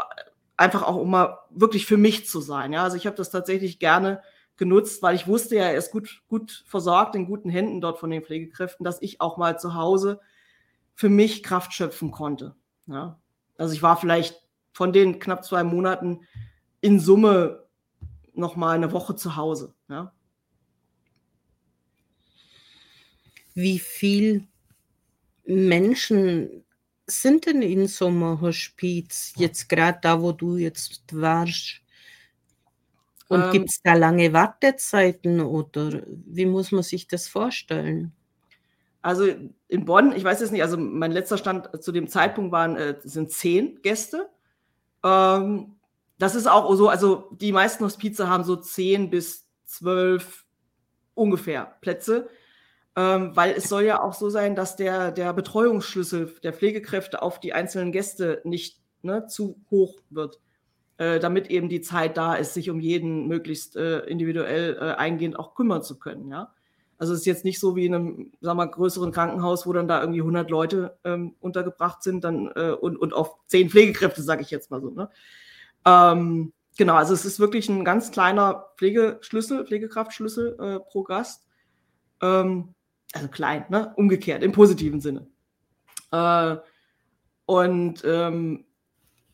Einfach 0.56 0.84
auch, 0.84 0.96
um 0.96 1.12
mal 1.12 1.40
wirklich 1.50 1.86
für 1.86 1.98
mich 1.98 2.26
zu 2.26 2.40
sein. 2.40 2.72
Ja, 2.72 2.84
also 2.84 2.96
ich 2.96 3.06
habe 3.06 3.18
das 3.18 3.30
tatsächlich 3.30 3.80
gerne 3.80 4.22
genutzt, 4.56 5.04
weil 5.04 5.18
ich 5.18 5.28
wusste 5.28 5.58
ja, 5.58 5.64
er 5.64 5.76
ist 5.76 5.92
gut, 5.92 6.22
gut 6.30 6.64
versorgt, 6.66 7.16
in 7.16 7.26
guten 7.26 7.50
Händen 7.50 7.82
dort 7.82 8.00
von 8.00 8.10
den 8.10 8.24
Pflegekräften, 8.24 8.86
dass 8.86 9.02
ich 9.02 9.20
auch 9.20 9.36
mal 9.36 9.60
zu 9.60 9.76
Hause 9.76 10.22
für 10.96 11.10
mich 11.10 11.44
Kraft 11.44 11.74
schöpfen 11.74 12.12
konnte. 12.12 12.56
Ja, 12.86 13.20
also 13.58 13.74
ich 13.74 13.82
war 13.82 13.98
vielleicht 13.98 14.42
von 14.74 14.94
den 14.94 15.20
knapp 15.20 15.44
zwei 15.44 15.64
Monaten 15.64 16.22
in 16.82 17.00
Summe 17.00 17.68
noch 18.34 18.56
mal 18.56 18.76
eine 18.76 18.92
Woche 18.92 19.16
zu 19.16 19.36
Hause. 19.36 19.74
Ja. 19.90 20.14
Wie 23.56 23.80
viel 23.80 24.48
Menschen 25.46 26.64
sind 27.08 27.46
denn 27.46 27.62
in 27.62 27.88
Sommerhospiz, 27.88 29.34
jetzt 29.38 29.70
gerade 29.70 29.98
da, 30.02 30.22
wo 30.22 30.32
du 30.32 30.58
jetzt 30.58 31.02
warst? 31.16 31.82
Und 33.30 33.42
ähm, 33.42 33.52
gibt 33.52 33.70
es 33.70 33.82
da 33.82 33.94
lange 33.94 34.32
Wartezeiten 34.34 35.42
oder 35.42 36.04
wie 36.06 36.46
muss 36.46 36.72
man 36.72 36.84
sich 36.84 37.08
das 37.08 37.28
vorstellen? 37.28 38.14
Also 39.08 39.26
in 39.70 39.86
Bonn, 39.86 40.12
ich 40.12 40.26
weiß 40.26 40.42
es 40.42 40.52
nicht, 40.52 40.64
also 40.64 40.78
mein 40.78 41.14
letzter 41.14 41.38
Stand 41.38 41.82
zu 41.82 41.94
dem 41.94 42.10
Zeitpunkt 42.10 42.52
waren, 42.52 42.76
äh, 42.76 42.96
sind 43.06 43.32
zehn 43.32 43.82
Gäste. 43.82 44.28
Ähm, 45.02 45.78
das 46.18 46.36
ist 46.36 46.46
auch 46.46 46.76
so, 46.76 46.90
also 46.90 47.30
die 47.32 47.54
meisten 47.54 47.86
Hospize 47.86 48.28
haben 48.28 48.44
so 48.44 48.58
zehn 48.58 49.10
bis 49.10 49.48
zwölf 49.64 50.46
ungefähr 51.14 51.78
Plätze, 51.80 52.28
ähm, 52.98 53.34
weil 53.34 53.54
es 53.54 53.70
soll 53.70 53.84
ja 53.84 54.04
auch 54.04 54.14
so 54.14 54.30
sein, 54.30 54.58
dass 54.58 54.76
der, 54.76 55.14
der 55.14 55.32
Betreuungsschlüssel 55.32 56.36
der 56.44 56.52
Pflegekräfte 56.52 57.22
auf 57.22 57.40
die 57.40 57.54
einzelnen 57.54 57.94
Gäste 57.94 58.42
nicht 58.44 58.82
ne, 59.04 59.26
zu 59.28 59.58
hoch 59.72 60.02
wird, 60.10 60.42
äh, 60.98 61.22
damit 61.22 61.50
eben 61.50 61.70
die 61.70 61.80
Zeit 61.80 62.18
da 62.18 62.36
ist, 62.36 62.56
sich 62.56 62.70
um 62.70 62.82
jeden 62.82 63.30
möglichst 63.30 63.78
äh, 63.78 64.00
individuell 64.00 64.76
äh, 64.76 64.96
eingehend 64.96 65.40
auch 65.40 65.56
kümmern 65.56 65.82
zu 65.82 65.98
können. 65.98 66.30
Ja? 66.30 66.54
Also 66.98 67.14
es 67.14 67.20
ist 67.20 67.26
jetzt 67.26 67.46
nicht 67.46 67.60
so 67.60 67.76
wie 67.76 67.86
in 67.86 67.94
einem, 67.94 68.32
sagen 68.42 68.58
wir, 68.58 68.68
größeren 68.68 69.12
Krankenhaus, 69.12 69.68
wo 69.68 69.74
dann 69.74 69.88
da 69.88 70.02
irgendwie 70.02 70.22
100 70.22 70.50
Leute 70.50 70.98
ähm, 71.04 71.36
untergebracht 71.40 72.02
sind 72.02 72.24
dann, 72.24 72.52
äh, 72.56 72.72
und, 72.72 72.98
und 72.98 73.14
auch 73.14 73.38
zehn 73.46 73.70
Pflegekräfte, 73.70 74.24
sage 74.24 74.42
ich 74.42 74.50
jetzt 74.50 74.72
mal 74.72 74.82
so. 74.82 74.90
Ne? 74.90 75.10
Ähm, 75.86 76.54
genau, 76.78 76.96
also 76.96 77.14
es 77.14 77.24
ist 77.24 77.40
wirklich 77.40 77.70
ein 77.70 77.86
ganz 77.86 78.12
kleiner 78.12 78.66
Pflegeschlüssel, 78.78 79.66
Pflegekraftschlüssel 79.66 80.58
äh, 80.60 80.80
pro 80.80 81.04
Gast. 81.04 81.46
Ähm, 82.22 82.74
also 83.14 83.28
klein, 83.28 83.66
ne? 83.70 83.94
umgekehrt, 83.96 84.42
im 84.42 84.52
positiven 84.52 85.00
Sinne. 85.00 85.28
Äh, 86.12 86.58
und 87.46 88.04
ähm, 88.06 88.66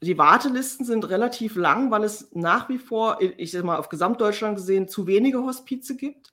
die 0.01 0.17
Wartelisten 0.17 0.85
sind 0.85 1.09
relativ 1.09 1.55
lang, 1.55 1.91
weil 1.91 2.03
es 2.03 2.29
nach 2.33 2.67
wie 2.67 2.77
vor, 2.77 3.19
ich 3.21 3.51
sage 3.51 3.65
mal 3.65 3.77
auf 3.77 3.87
Gesamtdeutschland 3.87 4.57
gesehen, 4.57 4.89
zu 4.89 5.07
wenige 5.07 5.41
Hospize 5.43 5.95
gibt. 5.95 6.32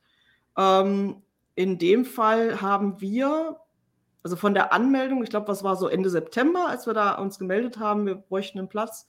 Ähm, 0.61 1.22
in 1.54 1.78
dem 1.78 2.04
Fall 2.04 2.61
haben 2.61 3.00
wir, 3.00 3.58
also 4.22 4.36
von 4.36 4.52
der 4.52 4.72
Anmeldung, 4.74 5.22
ich 5.22 5.30
glaube, 5.30 5.48
was 5.48 5.64
war 5.64 5.76
so 5.76 5.88
Ende 5.88 6.11
September, 6.11 6.68
als 6.68 6.86
wir 6.86 6.92
da 6.92 7.14
uns 7.14 7.38
gemeldet 7.38 7.78
haben, 7.78 8.04
wir 8.04 8.16
bräuchten 8.16 8.58
einen 8.58 8.68
Platz, 8.68 9.08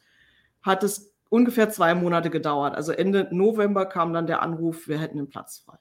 hat 0.61 0.83
es 0.83 1.13
ungefähr 1.29 1.69
zwei 1.69 1.93
Monate 1.93 2.29
gedauert. 2.29 2.75
Also 2.75 2.93
Ende 2.93 3.27
November 3.31 3.85
kam 3.85 4.13
dann 4.13 4.27
der 4.27 4.41
Anruf, 4.41 4.87
wir 4.87 4.99
hätten 4.99 5.17
einen 5.17 5.29
Platz 5.29 5.59
frei. 5.59 5.77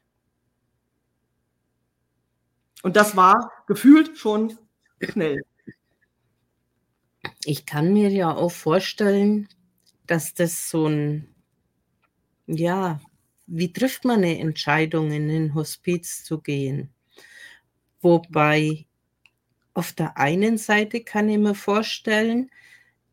Und 2.83 2.97
das 2.97 3.17
war 3.17 3.53
gefühlt 3.67 4.19
schon 4.19 4.59
schnell. 5.01 5.43
Ich 7.45 7.67
kann 7.67 7.93
mir 7.93 8.11
ja 8.11 8.35
auch 8.35 8.51
vorstellen, 8.51 9.49
dass 10.07 10.35
das 10.35 10.71
so 10.71 10.87
ein, 10.87 11.35
ja, 12.47 13.01
wie 13.53 13.73
trifft 13.73 14.05
man 14.05 14.19
eine 14.19 14.39
Entscheidung, 14.39 15.11
in 15.11 15.27
den 15.29 15.55
Hospiz 15.55 16.23
zu 16.23 16.41
gehen? 16.41 16.95
Wobei 18.01 18.87
auf 19.75 19.93
der 19.93 20.17
einen 20.17 20.57
Seite 20.57 21.01
kann 21.01 21.29
ich 21.29 21.39
mir 21.39 21.57
vorstellen, 21.57 22.49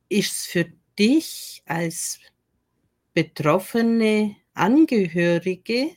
ist 0.09 0.35
es 0.35 0.45
für 0.45 0.71
dich 0.97 1.63
als 1.65 2.19
betroffene 3.13 4.38
Angehörige 4.53 5.89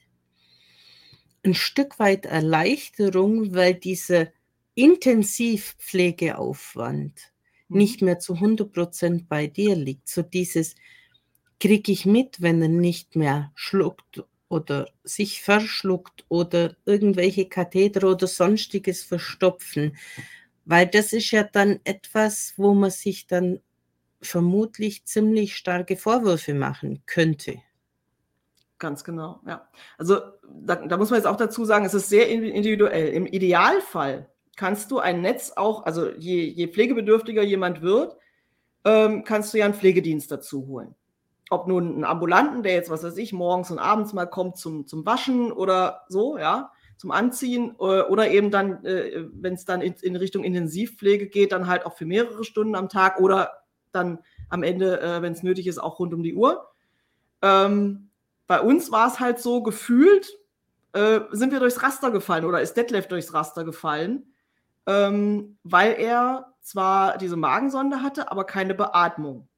ein 1.42 1.54
Stück 1.54 1.98
weit 1.98 2.24
Erleichterung, 2.24 3.54
weil 3.54 3.74
dieser 3.74 4.28
Intensivpflegeaufwand 4.74 7.32
mhm. 7.68 7.76
nicht 7.76 8.00
mehr 8.02 8.18
zu 8.18 8.34
100 8.34 8.72
Prozent 8.72 9.28
bei 9.28 9.46
dir 9.46 9.76
liegt. 9.76 10.08
So 10.08 10.22
dieses 10.22 10.74
kriege 11.58 11.92
ich 11.92 12.06
mit, 12.06 12.40
wenn 12.40 12.62
er 12.62 12.68
nicht 12.68 13.16
mehr 13.16 13.52
schluckt 13.54 14.24
oder 14.50 14.88
sich 15.04 15.42
verschluckt 15.42 16.26
oder 16.28 16.76
irgendwelche 16.84 17.48
Katheter 17.48 18.06
oder 18.06 18.26
sonstiges 18.26 19.02
verstopfen. 19.02 19.96
Weil 20.66 20.86
das 20.88 21.14
ist 21.14 21.30
ja 21.30 21.44
dann 21.44 21.80
etwas, 21.84 22.54
wo 22.56 22.74
man 22.74 22.90
sich 22.90 23.26
dann 23.26 23.60
vermutlich 24.20 25.06
ziemlich 25.06 25.56
starke 25.56 25.96
Vorwürfe 25.96 26.52
machen 26.52 27.02
könnte. 27.06 27.56
Ganz 28.78 29.04
genau, 29.04 29.40
ja. 29.46 29.68
Also 29.96 30.20
da, 30.48 30.74
da, 30.76 30.96
muss 30.96 31.10
man 31.10 31.18
jetzt 31.18 31.26
auch 31.26 31.36
dazu 31.36 31.64
sagen, 31.64 31.84
es 31.84 31.94
ist 31.94 32.08
sehr 32.08 32.28
individuell. 32.28 33.08
Im 33.08 33.26
Idealfall 33.26 34.28
kannst 34.56 34.90
du 34.90 34.98
ein 34.98 35.20
Netz 35.20 35.52
auch, 35.54 35.84
also 35.84 36.10
je, 36.10 36.44
je 36.44 36.66
pflegebedürftiger 36.66 37.42
jemand 37.42 37.82
wird, 37.82 38.16
ähm, 38.84 39.22
kannst 39.24 39.54
du 39.54 39.58
ja 39.58 39.66
einen 39.66 39.74
Pflegedienst 39.74 40.30
dazu 40.30 40.66
holen. 40.66 40.94
Ob 41.50 41.66
nun 41.66 41.94
einen 41.94 42.04
Ambulanten, 42.04 42.62
der 42.62 42.74
jetzt, 42.74 42.90
was 42.90 43.02
weiß 43.02 43.16
ich, 43.18 43.32
morgens 43.32 43.70
und 43.70 43.78
abends 43.78 44.12
mal 44.12 44.26
kommt 44.26 44.56
zum, 44.56 44.86
zum 44.86 45.04
Waschen 45.04 45.52
oder 45.52 46.04
so, 46.08 46.38
ja, 46.38 46.70
zum 46.96 47.10
Anziehen, 47.10 47.74
äh, 47.80 48.02
oder 48.02 48.30
eben 48.30 48.50
dann, 48.50 48.84
äh, 48.84 49.24
wenn 49.32 49.54
es 49.54 49.64
dann 49.64 49.80
in, 49.80 50.16
Richtung 50.16 50.44
Intensivpflege 50.44 51.28
geht, 51.28 51.52
dann 51.52 51.66
halt 51.66 51.86
auch 51.86 51.94
für 51.94 52.06
mehrere 52.06 52.44
Stunden 52.44 52.74
am 52.74 52.88
Tag 52.88 53.18
oder 53.18 53.64
dann 53.90 54.18
am 54.48 54.62
Ende, 54.62 55.00
äh, 55.00 55.22
wenn 55.22 55.32
es 55.32 55.42
nötig 55.42 55.66
ist, 55.66 55.78
auch 55.78 55.98
rund 55.98 56.14
um 56.14 56.22
die 56.22 56.34
Uhr. 56.34 56.70
Ähm, 57.42 58.10
bei 58.46 58.60
uns 58.60 58.92
war 58.92 59.08
es 59.08 59.18
halt 59.18 59.38
so 59.40 59.62
gefühlt, 59.62 60.36
sind 60.92 61.52
wir 61.52 61.60
durchs 61.60 61.84
Raster 61.84 62.10
gefallen 62.10 62.44
oder 62.44 62.60
ist 62.60 62.76
Detlef 62.76 63.06
durchs 63.06 63.32
Raster 63.32 63.62
gefallen, 63.62 64.34
ähm, 64.86 65.56
weil 65.62 65.92
er 65.92 66.52
zwar 66.60 67.16
diese 67.16 67.36
Magensonde 67.36 68.02
hatte, 68.02 68.32
aber 68.32 68.42
keine 68.42 68.74
Beatmung. 68.74 69.48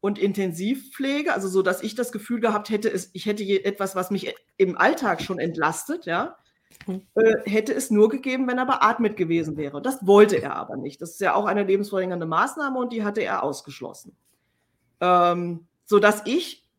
Und 0.00 0.18
Intensivpflege, 0.18 1.34
also 1.34 1.48
so, 1.48 1.62
dass 1.62 1.82
ich 1.82 1.94
das 1.94 2.10
Gefühl 2.10 2.40
gehabt 2.40 2.70
hätte, 2.70 2.90
ich 3.12 3.26
hätte 3.26 3.44
etwas, 3.64 3.94
was 3.94 4.10
mich 4.10 4.34
im 4.56 4.78
Alltag 4.78 5.20
schon 5.20 5.38
entlastet, 5.38 6.06
ja, 6.06 6.38
äh, 6.86 7.36
hätte 7.44 7.74
es 7.74 7.90
nur 7.90 8.08
gegeben, 8.08 8.48
wenn 8.48 8.58
er 8.58 8.66
beatmet 8.66 9.16
gewesen 9.16 9.56
wäre. 9.56 9.82
Das 9.82 10.06
wollte 10.06 10.40
er 10.40 10.56
aber 10.56 10.76
nicht. 10.76 11.02
Das 11.02 11.10
ist 11.10 11.20
ja 11.20 11.34
auch 11.34 11.44
eine 11.44 11.64
lebensverlängernde 11.64 12.26
Maßnahme 12.26 12.78
und 12.78 12.92
die 12.92 13.04
hatte 13.04 13.20
er 13.20 13.42
ausgeschlossen. 13.42 14.16
Ähm, 15.00 15.66
so 15.84 15.98
dass 15.98 16.22
ich 16.24 16.69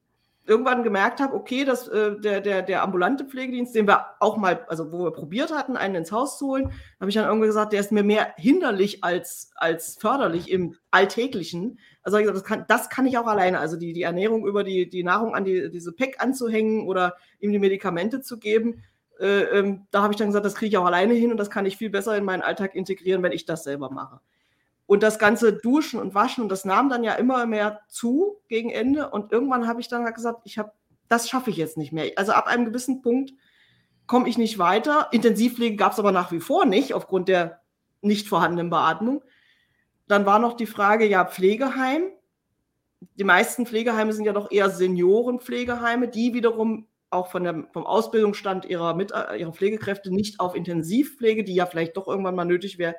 irgendwann 0.45 0.83
gemerkt 0.83 1.19
habe, 1.19 1.35
okay, 1.35 1.65
dass 1.65 1.87
äh, 1.87 2.19
der, 2.19 2.41
der, 2.41 2.61
der 2.61 2.81
ambulante 2.83 3.25
Pflegedienst, 3.25 3.75
den 3.75 3.87
wir 3.87 4.05
auch 4.19 4.37
mal, 4.37 4.65
also 4.67 4.91
wo 4.91 5.03
wir 5.03 5.11
probiert 5.11 5.51
hatten, 5.51 5.77
einen 5.77 5.95
ins 5.95 6.11
Haus 6.11 6.37
zu 6.37 6.47
holen, 6.47 6.71
habe 6.99 7.09
ich 7.09 7.15
dann 7.15 7.25
irgendwie 7.25 7.47
gesagt, 7.47 7.73
der 7.73 7.79
ist 7.79 7.91
mir 7.91 8.03
mehr 8.03 8.33
hinderlich 8.37 9.03
als, 9.03 9.51
als 9.55 9.97
förderlich 9.99 10.49
im 10.49 10.75
Alltäglichen. 10.89 11.79
Also 12.01 12.17
ich 12.17 12.23
gesagt, 12.23 12.37
das 12.37 12.43
kann, 12.43 12.65
das 12.67 12.89
kann 12.89 13.05
ich 13.05 13.17
auch 13.17 13.27
alleine. 13.27 13.59
Also 13.59 13.77
die, 13.77 13.93
die 13.93 14.01
Ernährung 14.01 14.45
über 14.47 14.63
die, 14.63 14.89
die 14.89 15.03
Nahrung 15.03 15.35
an 15.35 15.45
die, 15.45 15.69
diese 15.69 15.93
Pack 15.93 16.15
anzuhängen 16.19 16.87
oder 16.87 17.15
ihm 17.39 17.51
die 17.51 17.59
Medikamente 17.59 18.21
zu 18.21 18.39
geben, 18.39 18.83
äh, 19.19 19.59
ähm, 19.59 19.85
da 19.91 20.01
habe 20.01 20.13
ich 20.13 20.17
dann 20.17 20.27
gesagt, 20.27 20.45
das 20.45 20.55
kriege 20.55 20.69
ich 20.69 20.77
auch 20.77 20.85
alleine 20.85 21.13
hin 21.13 21.31
und 21.31 21.37
das 21.37 21.51
kann 21.51 21.67
ich 21.67 21.77
viel 21.77 21.91
besser 21.91 22.17
in 22.17 22.25
meinen 22.25 22.41
Alltag 22.41 22.73
integrieren, 22.73 23.21
wenn 23.21 23.31
ich 23.31 23.45
das 23.45 23.63
selber 23.63 23.91
mache. 23.91 24.19
Und 24.91 25.03
das 25.03 25.19
ganze 25.19 25.53
Duschen 25.53 26.01
und 26.01 26.15
Waschen, 26.15 26.49
das 26.49 26.65
nahm 26.65 26.89
dann 26.89 27.05
ja 27.05 27.13
immer 27.13 27.45
mehr 27.45 27.79
zu 27.87 28.41
gegen 28.49 28.69
Ende. 28.69 29.09
Und 29.09 29.31
irgendwann 29.31 29.65
habe 29.65 29.79
ich 29.79 29.87
dann 29.87 30.03
halt 30.03 30.15
gesagt, 30.15 30.41
ich 30.43 30.57
habe, 30.57 30.73
das 31.07 31.29
schaffe 31.29 31.49
ich 31.49 31.55
jetzt 31.55 31.77
nicht 31.77 31.93
mehr. 31.93 32.11
Also 32.17 32.33
ab 32.33 32.47
einem 32.47 32.65
gewissen 32.65 33.01
Punkt 33.01 33.31
komme 34.05 34.27
ich 34.27 34.37
nicht 34.37 34.59
weiter. 34.59 35.07
Intensivpflege 35.13 35.77
gab 35.77 35.93
es 35.93 35.99
aber 35.99 36.11
nach 36.11 36.33
wie 36.33 36.41
vor 36.41 36.65
nicht, 36.65 36.93
aufgrund 36.93 37.29
der 37.29 37.61
nicht 38.01 38.27
vorhandenen 38.27 38.69
Beatmung. 38.69 39.23
Dann 40.09 40.25
war 40.25 40.39
noch 40.39 40.57
die 40.57 40.65
Frage, 40.65 41.05
ja, 41.05 41.23
Pflegeheim. 41.23 42.11
Die 43.15 43.23
meisten 43.23 43.65
Pflegeheime 43.65 44.11
sind 44.11 44.25
ja 44.25 44.33
doch 44.33 44.51
eher 44.51 44.69
Seniorenpflegeheime, 44.69 46.09
die 46.09 46.33
wiederum 46.33 46.89
auch 47.09 47.27
von 47.27 47.45
der, 47.45 47.65
vom 47.71 47.85
Ausbildungsstand 47.85 48.65
ihrer, 48.65 48.93
Mit 48.95 49.11
ihrer 49.11 49.53
Pflegekräfte 49.53 50.13
nicht 50.13 50.41
auf 50.41 50.53
Intensivpflege, 50.53 51.45
die 51.45 51.55
ja 51.55 51.65
vielleicht 51.65 51.95
doch 51.95 52.09
irgendwann 52.09 52.35
mal 52.35 52.43
nötig 52.43 52.77
wäre, 52.77 52.95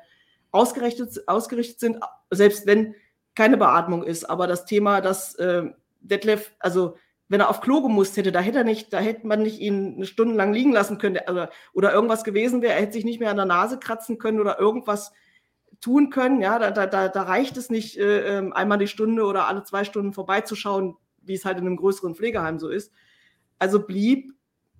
ausgerichtet, 0.53 1.27
ausgerichtet 1.27 1.79
sind, 1.79 1.99
selbst 2.29 2.65
wenn 2.65 2.95
keine 3.35 3.57
Beatmung 3.57 4.03
ist. 4.03 4.29
Aber 4.29 4.47
das 4.47 4.65
Thema, 4.65 5.01
dass 5.01 5.35
äh, 5.35 5.63
Detlef, 5.99 6.53
also 6.59 6.95
wenn 7.27 7.39
er 7.39 7.49
auf 7.49 7.61
Klo 7.61 7.81
gemusst 7.81 8.15
hätte, 8.15 8.31
da 8.31 8.39
hätte 8.39 8.59
er 8.59 8.63
nicht, 8.63 8.93
da 8.93 8.99
hätte 8.99 9.25
man 9.25 9.41
nicht 9.41 9.59
ihn 9.59 9.95
eine 9.95 10.05
Stunde 10.05 10.35
lang 10.35 10.53
liegen 10.53 10.71
lassen 10.71 10.99
können 10.99 11.19
oder, 11.29 11.49
oder 11.73 11.91
irgendwas 11.91 12.23
gewesen 12.23 12.61
wäre, 12.61 12.73
er 12.73 12.81
hätte 12.81 12.93
sich 12.93 13.05
nicht 13.05 13.19
mehr 13.19 13.31
an 13.31 13.37
der 13.37 13.45
Nase 13.45 13.79
kratzen 13.79 14.19
können 14.19 14.39
oder 14.39 14.59
irgendwas 14.59 15.11
tun 15.81 16.11
können. 16.11 16.41
Ja, 16.41 16.59
da, 16.59 16.85
da, 16.85 17.07
da 17.07 17.23
reicht 17.23 17.57
es 17.57 17.69
nicht, 17.69 17.97
äh, 17.97 18.37
ähm, 18.37 18.53
einmal 18.53 18.77
die 18.77 18.87
Stunde 18.87 19.25
oder 19.25 19.47
alle 19.47 19.63
zwei 19.63 19.83
Stunden 19.83 20.13
vorbeizuschauen, 20.13 20.95
wie 21.21 21.33
es 21.33 21.45
halt 21.45 21.57
in 21.57 21.65
einem 21.65 21.77
größeren 21.77 22.13
Pflegeheim 22.13 22.59
so 22.59 22.69
ist. 22.69 22.91
Also 23.57 23.83
blieb 23.83 24.33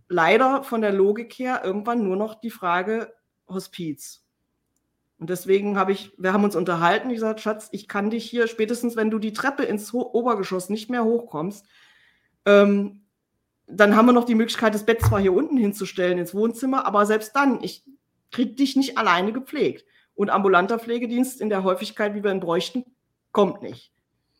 leider 0.07 0.63
von 0.63 0.81
der 0.81 0.93
Logik 0.93 1.33
her 1.33 1.61
irgendwann 1.63 2.03
nur 2.03 2.17
noch 2.17 2.35
die 2.35 2.51
Frage 2.51 3.13
Hospiz. 3.47 4.22
Und 5.23 5.29
deswegen 5.29 5.77
habe 5.77 5.93
ich, 5.93 6.11
wir 6.17 6.33
haben 6.33 6.43
uns 6.43 6.53
unterhalten, 6.53 7.09
ich 7.09 7.15
gesagt, 7.15 7.39
Schatz, 7.39 7.69
ich 7.71 7.87
kann 7.87 8.09
dich 8.09 8.29
hier 8.29 8.45
spätestens, 8.47 8.97
wenn 8.97 9.09
du 9.09 9.19
die 9.19 9.31
Treppe 9.31 9.63
ins 9.63 9.93
Ho 9.93 10.01
Obergeschoss 10.01 10.67
nicht 10.67 10.89
mehr 10.89 11.05
hochkommst, 11.05 11.65
ähm, 12.45 13.03
dann 13.65 13.95
haben 13.95 14.07
wir 14.07 14.11
noch 14.11 14.25
die 14.25 14.35
Möglichkeit, 14.35 14.75
das 14.75 14.85
Bett 14.85 14.99
zwar 14.99 15.21
hier 15.21 15.31
unten 15.31 15.55
hinzustellen 15.55 16.17
ins 16.17 16.33
Wohnzimmer, 16.35 16.85
aber 16.85 17.05
selbst 17.05 17.37
dann, 17.37 17.63
ich 17.63 17.85
kriege 18.31 18.55
dich 18.55 18.75
nicht 18.75 18.97
alleine 18.97 19.31
gepflegt. 19.31 19.85
und 20.13 20.29
ambulanter 20.29 20.77
Pflegedienst 20.77 21.39
in 21.39 21.47
der 21.47 21.63
Häufigkeit, 21.63 22.15
wie 22.15 22.23
wir 22.25 22.31
ihn 22.31 22.41
bräuchten, 22.41 22.83
kommt 23.31 23.61
nicht. 23.61 23.93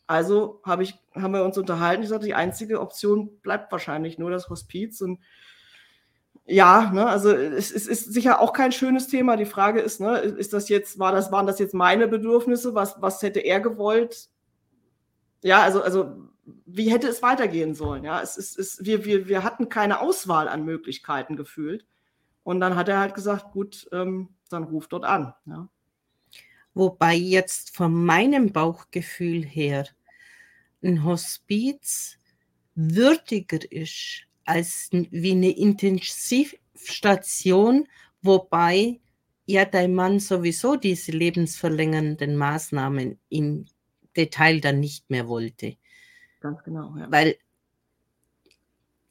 Also 0.06 0.60
hab 0.66 0.82
ich, 0.82 0.96
haben 1.16 1.34
wir 1.34 1.46
uns 1.46 1.58
unterhalten. 1.58 2.04
Ich 2.04 2.10
sagte, 2.10 2.26
die 2.26 2.36
einzige 2.36 2.82
Option 2.82 3.40
bleibt 3.40 3.72
wahrscheinlich 3.72 4.18
nur 4.18 4.32
das 4.32 4.50
Hospiz. 4.50 5.00
Und 5.00 5.22
ja, 6.46 6.92
ne, 6.94 7.06
also 7.08 7.32
es, 7.32 7.72
es, 7.72 7.88
ist 7.88 8.14
sicher 8.14 8.42
auch 8.42 8.52
kein 8.52 8.72
schönes 8.72 9.08
Thema. 9.08 9.38
Die 9.38 9.46
Frage 9.46 9.80
ist, 9.80 10.02
ne, 10.02 10.18
ist 10.20 10.52
das 10.52 10.68
jetzt, 10.68 11.00
war 11.00 11.14
das, 11.14 11.32
waren 11.32 11.48
das 11.48 11.60
jetzt 11.60 11.74
meine 11.74 12.08
Bedürfnisse? 12.08 12.76
Was, 12.76 13.02
was 13.02 13.22
hätte 13.22 13.40
er 13.40 13.62
gewollt? 13.62 14.30
Ja, 15.42 15.62
also, 15.62 15.82
also 15.82 16.16
wie 16.66 16.92
hätte 16.92 17.08
es 17.08 17.22
weitergehen 17.22 17.76
sollen? 17.76 18.04
Ja, 18.04 18.22
es 18.22 18.36
ist, 18.36 18.60
es, 18.60 18.84
wir, 18.84 19.06
wir, 19.06 19.28
wir 19.30 19.44
hatten 19.44 19.70
keine 19.70 20.02
Auswahl 20.02 20.50
an 20.50 20.66
Möglichkeiten 20.66 21.38
gefühlt. 21.38 21.86
Und 22.44 22.60
dann 22.60 22.76
hat 22.76 22.90
er 22.90 23.00
halt 23.00 23.16
gesagt, 23.16 23.52
gut, 23.54 23.88
ähm, 23.94 24.30
dann 24.50 24.64
ruf 24.64 24.88
dort 24.88 25.06
an. 25.06 25.34
Ja. 25.46 25.70
Wobei 26.74 27.16
jetzt 27.16 27.76
von 27.76 27.94
meinem 27.94 28.52
Bauchgefühl 28.52 29.44
her 29.44 29.88
ein 30.84 31.06
Hospiz 31.06 32.18
würdiger 32.76 33.72
ist 33.72 34.26
als 34.46 34.90
wie 34.92 35.32
eine 35.32 35.52
Intensivstation, 35.52 37.88
wobei 38.22 39.00
ja 39.46 39.66
dein 39.66 39.94
Mann 39.94 40.20
sowieso 40.20 40.76
diese 40.76 41.12
lebensverlängernden 41.12 42.36
Maßnahmen 42.36 43.20
im 43.30 43.66
Detail 44.16 44.62
dann 44.62 44.80
nicht 44.80 45.10
mehr 45.10 45.28
wollte. 45.28 45.78
Ganz 46.40 46.64
genau, 46.64 46.96
ja. 46.98 47.12
Weil 47.12 47.38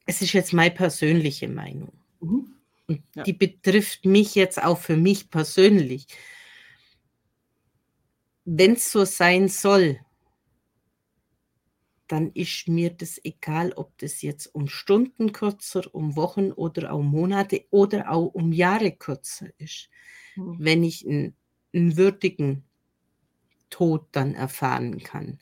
es 0.07 0.23
ist 0.23 0.33
jetzt 0.33 0.53
meine 0.53 0.75
persönliche 0.75 1.49
Meinung. 1.49 1.93
Mhm. 2.21 2.55
Ja. 3.15 3.23
die 3.23 3.33
betrifft 3.33 4.05
mich 4.05 4.35
jetzt 4.35 4.63
auch 4.63 4.79
für 4.79 4.97
mich 4.97 5.31
persönlich. 5.31 6.07
Wenn 8.45 8.73
es 8.73 8.91
so 8.91 9.05
sein 9.05 9.49
soll, 9.49 10.01
dann 12.13 12.31
ist 12.33 12.69
mir 12.69 12.91
das 12.91 13.19
egal, 13.25 13.73
ob 13.75 13.97
das 13.97 14.21
jetzt 14.21 14.55
um 14.55 14.69
Stunden 14.69 15.33
kürzer, 15.33 15.83
um 15.95 16.15
Wochen 16.15 16.53
oder 16.53 16.95
um 16.95 17.07
Monate 17.07 17.65
oder 17.71 18.11
auch 18.11 18.27
um 18.27 18.53
Jahre 18.53 18.93
kürzer 18.93 19.47
ist. 19.57 19.89
Mhm. 20.37 20.57
Wenn 20.59 20.85
ich 20.85 21.09
einen, 21.09 21.35
einen 21.73 21.97
würdigen 21.97 22.65
Tod 23.71 24.09
dann 24.13 24.35
erfahren 24.35 24.99
kann. 25.03 25.39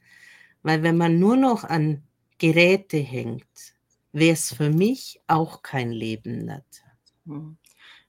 Weil 0.63 0.85
wenn 0.85 0.97
man 0.97 1.19
nur 1.19 1.37
noch 1.37 1.65
an 1.65 2.05
Geräte 2.39 2.99
hängt, 2.99 3.75
wäre 4.13 4.35
es 4.35 4.55
für 4.55 4.71
mich 4.71 5.21
auch 5.27 5.63
kein 5.63 5.91
Leben 5.91 6.45
nicht. 6.45 6.85
Mhm. 7.25 7.57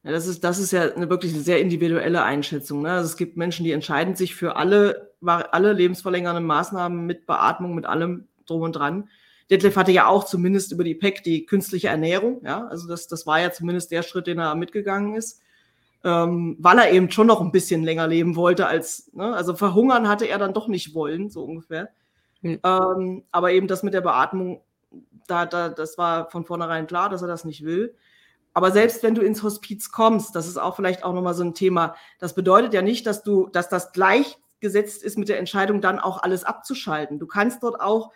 Ja, 0.03 0.11
das 0.11 0.27
ist, 0.27 0.43
das 0.43 0.59
ist 0.59 0.71
ja 0.71 0.93
eine 0.93 1.09
wirklich 1.09 1.33
eine 1.33 1.41
sehr 1.41 1.59
individuelle 1.59 2.21
Einschätzung. 2.21 2.83
Ne? 2.83 2.91
Also 2.91 3.07
es 3.07 3.17
gibt 3.17 3.37
Menschen, 3.37 3.63
die 3.63 3.71
entscheiden 3.71 4.15
sich 4.15 4.35
für 4.35 4.55
alle, 4.55 5.15
alle 5.21 5.73
lebensverlängernden 5.73 6.45
Maßnahmen 6.45 7.07
mit 7.07 7.25
Beatmung, 7.25 7.73
mit 7.73 7.87
allem 7.87 8.27
drum 8.51 8.61
und 8.61 8.73
dran. 8.73 9.09
Detlef 9.49 9.75
hatte 9.75 9.91
ja 9.91 10.07
auch 10.07 10.23
zumindest 10.23 10.71
über 10.71 10.83
die 10.83 10.95
PEC 10.95 11.23
die 11.23 11.45
künstliche 11.45 11.89
Ernährung. 11.89 12.41
Ja, 12.43 12.67
also 12.67 12.87
das, 12.87 13.07
das 13.07 13.27
war 13.27 13.41
ja 13.41 13.51
zumindest 13.51 13.91
der 13.91 14.01
Schritt, 14.03 14.27
den 14.27 14.39
er 14.39 14.55
mitgegangen 14.55 15.15
ist. 15.15 15.41
Ähm, 16.03 16.55
weil 16.59 16.79
er 16.79 16.91
eben 16.91 17.11
schon 17.11 17.27
noch 17.27 17.41
ein 17.41 17.51
bisschen 17.51 17.83
länger 17.83 18.07
leben 18.07 18.35
wollte 18.35 18.65
als, 18.65 19.11
ne? 19.13 19.35
also 19.35 19.53
verhungern 19.53 20.07
hatte 20.07 20.25
er 20.25 20.39
dann 20.39 20.53
doch 20.53 20.67
nicht 20.67 20.95
wollen, 20.95 21.29
so 21.29 21.43
ungefähr. 21.43 21.89
Mhm. 22.41 22.59
Ähm, 22.63 23.23
aber 23.31 23.51
eben 23.51 23.67
das 23.67 23.83
mit 23.83 23.93
der 23.93 24.01
Beatmung, 24.01 24.61
da, 25.27 25.45
da, 25.45 25.69
das 25.69 25.97
war 25.99 26.29
von 26.31 26.43
vornherein 26.43 26.87
klar, 26.87 27.09
dass 27.09 27.21
er 27.21 27.27
das 27.27 27.45
nicht 27.45 27.63
will. 27.63 27.93
Aber 28.53 28.71
selbst 28.71 29.03
wenn 29.03 29.15
du 29.15 29.21
ins 29.21 29.43
Hospiz 29.43 29.91
kommst, 29.91 30.35
das 30.35 30.47
ist 30.47 30.57
auch 30.57 30.75
vielleicht 30.75 31.03
auch 31.03 31.13
nochmal 31.13 31.33
so 31.33 31.43
ein 31.43 31.53
Thema, 31.53 31.95
das 32.19 32.33
bedeutet 32.33 32.73
ja 32.73 32.81
nicht, 32.81 33.05
dass 33.05 33.21
du, 33.21 33.47
dass 33.47 33.69
das 33.69 33.91
gleichgesetzt 33.93 35.03
ist 35.03 35.17
mit 35.17 35.29
der 35.29 35.39
Entscheidung, 35.39 35.81
dann 35.81 35.99
auch 35.99 36.23
alles 36.23 36.43
abzuschalten. 36.43 37.19
Du 37.19 37.27
kannst 37.27 37.63
dort 37.63 37.79
auch 37.79 38.11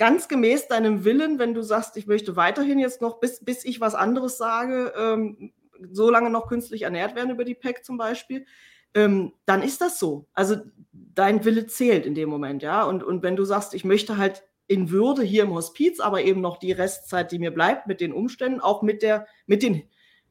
ganz 0.00 0.28
gemäß 0.28 0.66
deinem 0.66 1.04
Willen, 1.04 1.38
wenn 1.38 1.52
du 1.52 1.60
sagst, 1.60 1.98
ich 1.98 2.06
möchte 2.06 2.34
weiterhin 2.34 2.78
jetzt 2.78 3.02
noch, 3.02 3.20
bis, 3.20 3.44
bis 3.44 3.66
ich 3.66 3.82
was 3.82 3.94
anderes 3.94 4.38
sage, 4.38 4.94
ähm, 4.96 5.52
so 5.92 6.08
lange 6.08 6.30
noch 6.30 6.48
künstlich 6.48 6.82
ernährt 6.82 7.14
werden 7.16 7.28
über 7.28 7.44
die 7.44 7.54
PEC 7.54 7.84
zum 7.84 7.98
Beispiel, 7.98 8.46
ähm, 8.94 9.34
dann 9.44 9.62
ist 9.62 9.82
das 9.82 9.98
so. 9.98 10.26
Also 10.32 10.56
dein 10.94 11.44
Wille 11.44 11.66
zählt 11.66 12.06
in 12.06 12.14
dem 12.14 12.30
Moment, 12.30 12.62
ja. 12.62 12.82
Und, 12.84 13.04
und 13.04 13.22
wenn 13.22 13.36
du 13.36 13.44
sagst, 13.44 13.74
ich 13.74 13.84
möchte 13.84 14.16
halt 14.16 14.42
in 14.66 14.90
Würde 14.90 15.22
hier 15.22 15.42
im 15.42 15.52
Hospiz, 15.52 16.00
aber 16.00 16.22
eben 16.22 16.40
noch 16.40 16.56
die 16.56 16.72
Restzeit, 16.72 17.30
die 17.30 17.38
mir 17.38 17.50
bleibt, 17.50 17.86
mit 17.86 18.00
den 18.00 18.14
Umständen, 18.14 18.60
auch 18.60 18.80
mit 18.80 19.02
der, 19.02 19.26
mit 19.46 19.62
den 19.62 19.82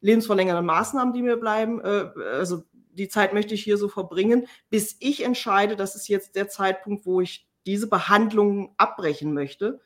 lebensverlängernden 0.02 0.66
Maßnahmen, 0.66 1.14
die 1.14 1.22
mir 1.22 1.38
bleiben, 1.38 1.80
äh, 1.80 2.10
also 2.34 2.64
die 2.92 3.08
Zeit 3.08 3.36
möchte 3.36 3.54
ich 3.54 3.64
hier 3.64 3.78
so 3.78 3.88
verbringen, 3.88 4.48
bis 4.72 4.98
ich 5.00 5.24
entscheide, 5.24 5.76
das 5.76 5.96
ist 5.96 6.08
jetzt 6.08 6.36
der 6.36 6.50
Zeitpunkt, 6.50 7.06
wo 7.06 7.22
ich 7.22 7.49
diese 7.70 7.88
Behandlung 7.88 8.74
abbrechen 8.78 9.34
möchte. 9.34 9.80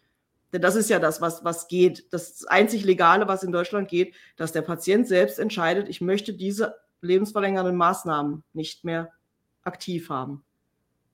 Denn 0.51 0.61
das 0.61 0.75
ist 0.75 0.89
ja 0.89 0.99
das, 0.99 1.19
was, 1.19 1.43
was 1.43 1.67
geht. 1.67 2.13
Das 2.13 2.45
einzig 2.45 2.85
Legale, 2.85 3.27
was 3.27 3.43
in 3.43 3.51
Deutschland 3.51 3.89
geht, 3.89 4.13
dass 4.37 4.51
der 4.51 4.61
Patient 4.61 5.07
selbst 5.07 5.39
entscheidet, 5.39 5.89
ich 5.89 5.99
möchte 5.99 6.33
diese 6.33 6.75
lebensverlängernden 7.01 7.75
Maßnahmen 7.75 8.43
nicht 8.53 8.85
mehr 8.85 9.11
aktiv 9.63 10.09
haben. 10.09 10.43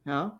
Ja. 0.05 0.39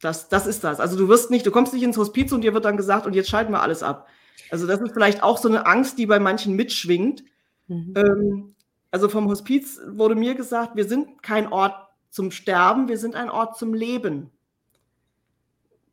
Das, 0.00 0.28
das 0.28 0.46
ist 0.46 0.64
das. 0.64 0.80
Also 0.80 0.96
du 0.96 1.08
wirst 1.08 1.30
nicht, 1.30 1.46
du 1.46 1.52
kommst 1.52 1.72
nicht 1.72 1.84
ins 1.84 1.96
Hospiz 1.96 2.32
und 2.32 2.42
dir 2.42 2.54
wird 2.54 2.64
dann 2.64 2.76
gesagt, 2.76 3.06
und 3.06 3.14
jetzt 3.14 3.30
schalten 3.30 3.52
wir 3.52 3.62
alles 3.62 3.82
ab. 3.84 4.08
Also 4.50 4.66
das 4.66 4.80
ist 4.80 4.92
vielleicht 4.92 5.22
auch 5.22 5.38
so 5.38 5.48
eine 5.48 5.66
Angst, 5.66 5.96
die 5.96 6.06
bei 6.06 6.18
manchen 6.18 6.56
mitschwingt. 6.56 7.22
Mhm. 7.68 7.94
Ähm, 7.96 8.54
also 8.90 9.08
vom 9.08 9.28
Hospiz 9.28 9.80
wurde 9.86 10.16
mir 10.16 10.34
gesagt, 10.34 10.74
wir 10.74 10.86
sind 10.86 11.22
kein 11.22 11.52
Ort 11.52 11.74
zum 12.10 12.30
Sterben, 12.30 12.88
wir 12.88 12.98
sind 12.98 13.14
ein 13.14 13.30
Ort 13.30 13.56
zum 13.56 13.74
Leben. 13.74 14.30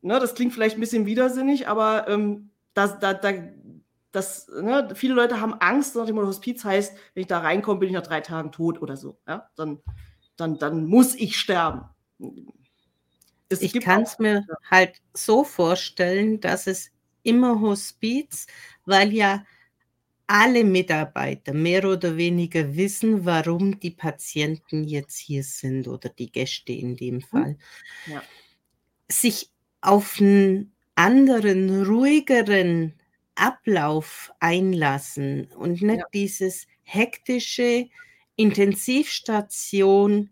Ne, 0.02 0.20
das 0.20 0.36
klingt 0.36 0.54
vielleicht 0.54 0.78
ein 0.78 0.82
bisschen 0.82 1.06
widersinnig, 1.06 1.68
aber 1.68 2.08
ähm, 2.08 2.52
das, 2.74 3.00
da, 3.00 3.14
da, 3.14 3.32
das, 4.12 4.48
ne, 4.48 4.90
viele 4.96 5.14
Leute 5.14 5.42
haben 5.42 5.54
Angst, 5.56 5.96
nach 5.96 6.06
dem 6.06 6.18
Hospiz 6.18 6.64
heißt, 6.64 6.96
wenn 7.14 7.22
ich 7.22 7.28
da 7.28 7.40
reinkomme, 7.40 7.80
bin 7.80 7.90
ich 7.90 7.96
nach 7.96 8.08
drei 8.08 8.22
Tagen 8.22 8.52
tot 8.52 8.82
oder 8.82 8.96
so. 8.96 9.20
Ja? 9.28 9.50
Dann, 9.56 9.80
dann, 10.38 10.58
dann 10.58 10.86
muss 10.86 11.16
ich 11.16 11.38
sterben. 11.38 11.84
Es 13.50 13.62
ich 13.62 13.80
kann 13.82 14.04
es 14.04 14.20
mir 14.20 14.46
ja. 14.48 14.56
halt 14.70 15.02
so 15.14 15.44
vorstellen, 15.44 16.40
dass 16.40 16.68
es 16.68 16.92
immer 17.24 17.60
Hospiz, 17.60 18.48
weil 18.86 19.12
ja 19.12 19.44
alle 20.28 20.64
Mitarbeiter 20.64 21.54
mehr 21.54 21.84
oder 21.86 22.16
weniger 22.16 22.76
wissen, 22.76 23.26
warum 23.26 23.80
die 23.80 23.92
Patienten 23.92 24.84
jetzt 24.84 25.18
hier 25.18 25.44
sind 25.44 25.88
oder 25.88 26.10
die 26.10 26.32
Gäste 26.32 26.72
in 26.72 26.96
dem 26.96 27.16
mhm. 27.16 27.22
Fall, 27.22 27.58
ja. 28.06 28.22
sich 29.10 29.50
auf 29.82 30.20
einen 30.20 30.74
anderen, 30.96 31.86
ruhigeren 31.86 32.94
Ablauf 33.36 34.32
einlassen 34.40 35.50
und 35.58 35.82
nicht 35.82 36.00
ja. 36.00 36.06
dieses 36.14 36.68
hektische 36.84 37.88
Intensivstation 38.36 40.30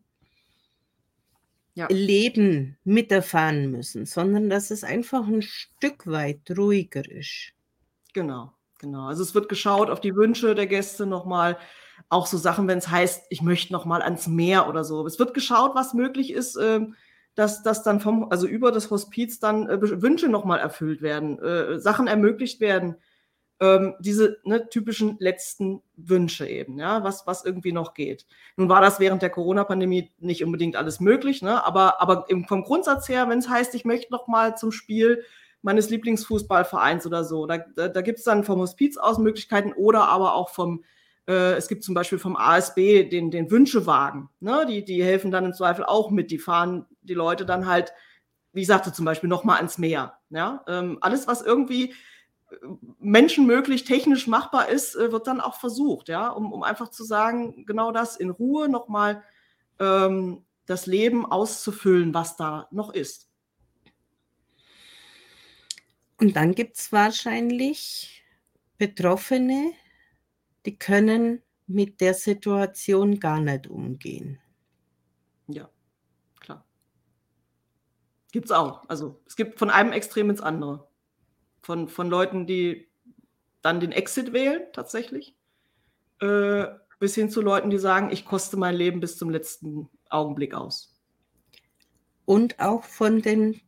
ja. 1.77 1.87
Leben 1.89 2.77
miterfahren 2.83 3.69
müssen, 3.69 4.05
sondern 4.05 4.49
dass 4.49 4.71
es 4.71 4.83
einfach 4.83 5.27
ein 5.27 5.43
Stück 5.43 6.07
weit 6.07 6.41
ruhiger 6.57 7.09
ist. 7.09 7.53
Genau, 8.13 8.51
genau. 8.79 9.07
Also 9.07 9.21
es 9.21 9.35
wird 9.35 9.47
geschaut 9.47 9.91
auf 9.91 10.01
die 10.01 10.15
Wünsche 10.15 10.55
der 10.55 10.65
Gäste 10.65 11.05
nochmal. 11.05 11.57
Auch 12.09 12.25
so 12.25 12.37
Sachen, 12.37 12.67
wenn 12.67 12.79
es 12.79 12.89
heißt, 12.89 13.25
ich 13.29 13.41
möchte 13.41 13.73
nochmal 13.73 14.01
ans 14.01 14.27
Meer 14.27 14.67
oder 14.67 14.83
so. 14.83 15.05
Es 15.05 15.19
wird 15.19 15.33
geschaut, 15.35 15.75
was 15.75 15.93
möglich 15.93 16.31
ist, 16.33 16.55
äh, 16.55 16.79
dass, 17.37 17.61
dass 17.61 17.83
dann 17.83 17.99
vom, 17.99 18.31
also 18.31 18.47
über 18.47 18.71
das 18.71 18.89
Hospiz 18.89 19.39
dann 19.39 19.69
äh, 19.69 20.01
Wünsche 20.01 20.27
nochmal 20.27 20.59
erfüllt 20.59 21.03
werden, 21.03 21.37
äh, 21.37 21.79
Sachen 21.79 22.07
ermöglicht 22.07 22.59
werden, 22.59 22.95
ähm, 23.59 23.93
diese 23.99 24.37
ne, 24.43 24.67
typischen 24.69 25.17
letzten 25.19 25.83
Wünsche 25.95 26.47
eben, 26.47 26.79
ja, 26.79 27.03
was, 27.03 27.27
was 27.27 27.45
irgendwie 27.45 27.71
noch 27.71 27.93
geht. 27.93 28.25
Nun 28.55 28.69
war 28.69 28.81
das 28.81 28.99
während 28.99 29.21
der 29.21 29.29
Corona-Pandemie 29.29 30.11
nicht 30.17 30.43
unbedingt 30.43 30.75
alles 30.75 30.99
möglich, 30.99 31.43
ne, 31.43 31.63
aber, 31.63 32.01
aber 32.01 32.25
vom 32.47 32.63
Grundsatz 32.63 33.07
her, 33.07 33.29
wenn 33.29 33.37
es 33.37 33.49
heißt, 33.49 33.75
ich 33.75 33.85
möchte 33.85 34.11
noch 34.11 34.27
mal 34.27 34.57
zum 34.57 34.71
Spiel 34.71 35.23
meines 35.61 35.91
Lieblingsfußballvereins 35.91 37.05
oder 37.05 37.23
so, 37.23 37.45
da, 37.45 37.59
da, 37.75 37.87
da 37.87 38.01
gibt 38.01 38.17
es 38.17 38.25
dann 38.25 38.45
vom 38.45 38.59
Hospiz 38.61 38.97
aus 38.97 39.19
Möglichkeiten 39.19 39.73
oder 39.73 40.07
aber 40.07 40.33
auch 40.33 40.49
vom, 40.49 40.83
äh, 41.27 41.53
es 41.53 41.67
gibt 41.67 41.83
zum 41.83 41.93
Beispiel 41.93 42.19
vom 42.19 42.35
ASB 42.35 43.03
den, 43.09 43.29
den 43.29 43.51
Wünschewagen, 43.51 44.29
ne, 44.39 44.65
die, 44.67 44.83
die 44.83 45.03
helfen 45.03 45.29
dann 45.29 45.45
im 45.45 45.53
Zweifel 45.53 45.85
auch 45.85 46.09
mit, 46.09 46.31
die 46.31 46.39
fahren 46.39 46.87
die 47.07 47.13
Leute 47.13 47.45
dann 47.45 47.65
halt, 47.65 47.93
wie 48.53 48.61
ich 48.61 48.67
sagte, 48.67 48.93
zum 48.93 49.05
Beispiel 49.05 49.29
noch 49.29 49.43
mal 49.43 49.57
ans 49.57 49.77
Meer, 49.77 50.19
ja, 50.29 50.63
ähm, 50.67 50.97
alles, 51.01 51.27
was 51.27 51.41
irgendwie 51.41 51.93
menschenmöglich, 52.99 53.83
technisch 53.83 54.27
machbar 54.27 54.69
ist, 54.69 54.95
äh, 54.95 55.11
wird 55.11 55.27
dann 55.27 55.41
auch 55.41 55.59
versucht, 55.59 56.09
ja, 56.09 56.29
um, 56.29 56.53
um 56.53 56.63
einfach 56.63 56.89
zu 56.89 57.03
sagen, 57.03 57.65
genau 57.65 57.91
das 57.91 58.15
in 58.15 58.29
Ruhe 58.29 58.69
nochmal 58.69 59.23
ähm, 59.79 60.45
das 60.65 60.85
Leben 60.85 61.25
auszufüllen, 61.25 62.13
was 62.13 62.35
da 62.37 62.67
noch 62.71 62.93
ist. 62.93 63.29
Und 66.19 66.35
dann 66.35 66.55
gibt 66.55 66.77
es 66.77 66.91
wahrscheinlich 66.91 68.23
Betroffene, 68.77 69.71
die 70.65 70.77
können 70.77 71.43
mit 71.67 72.01
der 72.01 72.13
Situation 72.13 73.19
gar 73.19 73.39
nicht 73.39 73.67
umgehen. 73.67 74.39
Ja. 75.47 75.69
Gibt 78.31 78.45
es 78.45 78.51
auch. 78.51 78.87
Also 78.89 79.21
es 79.25 79.35
gibt 79.35 79.59
von 79.59 79.69
einem 79.69 79.91
Extrem 79.91 80.29
ins 80.29 80.41
andere. 80.41 80.87
Von, 81.61 81.87
von 81.87 82.09
Leuten, 82.09 82.47
die 82.47 82.87
dann 83.61 83.79
den 83.79 83.91
Exit 83.91 84.33
wählen, 84.33 84.61
tatsächlich, 84.73 85.35
äh, 86.21 86.65
bis 86.99 87.15
hin 87.15 87.29
zu 87.29 87.41
Leuten, 87.41 87.69
die 87.69 87.77
sagen, 87.77 88.09
ich 88.11 88.25
koste 88.25 88.57
mein 88.57 88.75
Leben 88.75 88.99
bis 88.99 89.17
zum 89.17 89.29
letzten 89.29 89.89
Augenblick 90.09 90.53
aus. 90.53 90.95
Und 92.25 92.59
auch 92.59 92.83
von 92.83 93.21
den 93.21 93.61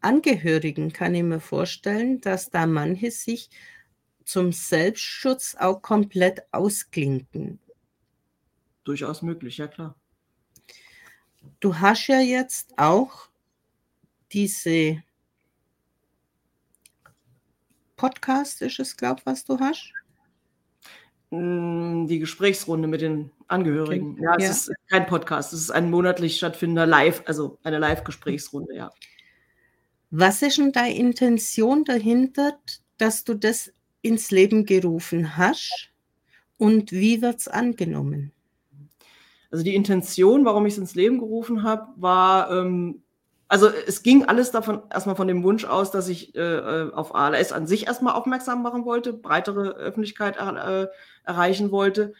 Angehörigen 0.00 0.92
kann 0.92 1.14
ich 1.14 1.22
mir 1.22 1.40
vorstellen, 1.40 2.20
dass 2.20 2.50
da 2.50 2.66
manche 2.66 3.10
sich 3.10 3.50
zum 4.24 4.52
Selbstschutz 4.52 5.56
auch 5.58 5.82
komplett 5.82 6.42
ausklinken. 6.52 7.60
Durchaus 8.84 9.22
möglich, 9.22 9.58
ja 9.58 9.68
klar. 9.68 9.94
Du 11.60 11.78
hast 11.78 12.06
ja 12.08 12.20
jetzt 12.20 12.78
auch 12.78 13.28
diese 14.32 15.02
Podcast, 17.96 18.62
ist 18.62 18.80
es, 18.80 18.96
glaube 18.96 19.20
ich, 19.20 19.26
was 19.26 19.44
du 19.44 19.58
hast? 19.60 19.92
Hm, 21.30 22.06
die 22.08 22.18
Gesprächsrunde 22.18 22.88
mit 22.88 23.00
den 23.00 23.30
Angehörigen. 23.48 24.12
Okay. 24.12 24.24
Ja, 24.24 24.34
es 24.36 24.44
ja. 24.44 24.50
ist 24.50 24.72
kein 24.88 25.06
Podcast, 25.06 25.52
es 25.52 25.60
ist 25.60 25.70
ein 25.70 25.90
monatlich 25.90 26.36
stattfindender 26.36 26.86
Live, 26.86 27.22
also 27.26 27.58
eine 27.62 27.78
Live-Gesprächsrunde, 27.78 28.74
ja. 28.74 28.90
Was 30.10 30.42
ist 30.42 30.58
denn 30.58 30.72
deine 30.72 30.94
Intention 30.94 31.84
dahinter, 31.84 32.58
dass 32.98 33.24
du 33.24 33.34
das 33.34 33.72
ins 34.02 34.30
Leben 34.30 34.66
gerufen 34.66 35.36
hast 35.36 35.90
und 36.58 36.92
wie 36.92 37.22
wird 37.22 37.40
es 37.40 37.48
angenommen? 37.48 38.32
Also 39.50 39.64
die 39.64 39.74
Intention, 39.74 40.44
warum 40.44 40.66
ich 40.66 40.74
es 40.74 40.78
ins 40.78 40.94
Leben 40.94 41.18
gerufen 41.18 41.62
habe, 41.62 41.88
war, 41.96 42.50
ähm, 42.50 43.01
also 43.52 43.68
es 43.68 44.02
ging 44.02 44.24
alles 44.24 44.50
davon 44.50 44.80
erstmal 44.90 45.14
von 45.14 45.28
dem 45.28 45.44
Wunsch 45.44 45.66
aus, 45.66 45.90
dass 45.90 46.08
ich 46.08 46.34
äh, 46.34 46.40
äh 46.40 46.92
auf 46.94 47.14
ALS 47.14 47.52
an 47.52 47.66
sich 47.66 47.86
erstmal 47.86 48.14
aufmerksam 48.14 48.62
machen 48.62 48.86
wollte, 48.86 49.12
breitere 49.12 49.72
Öffentlichkeit 49.72 50.38
äh, 50.38 50.86
erreichen 51.24 51.70
wollte. 51.70 52.14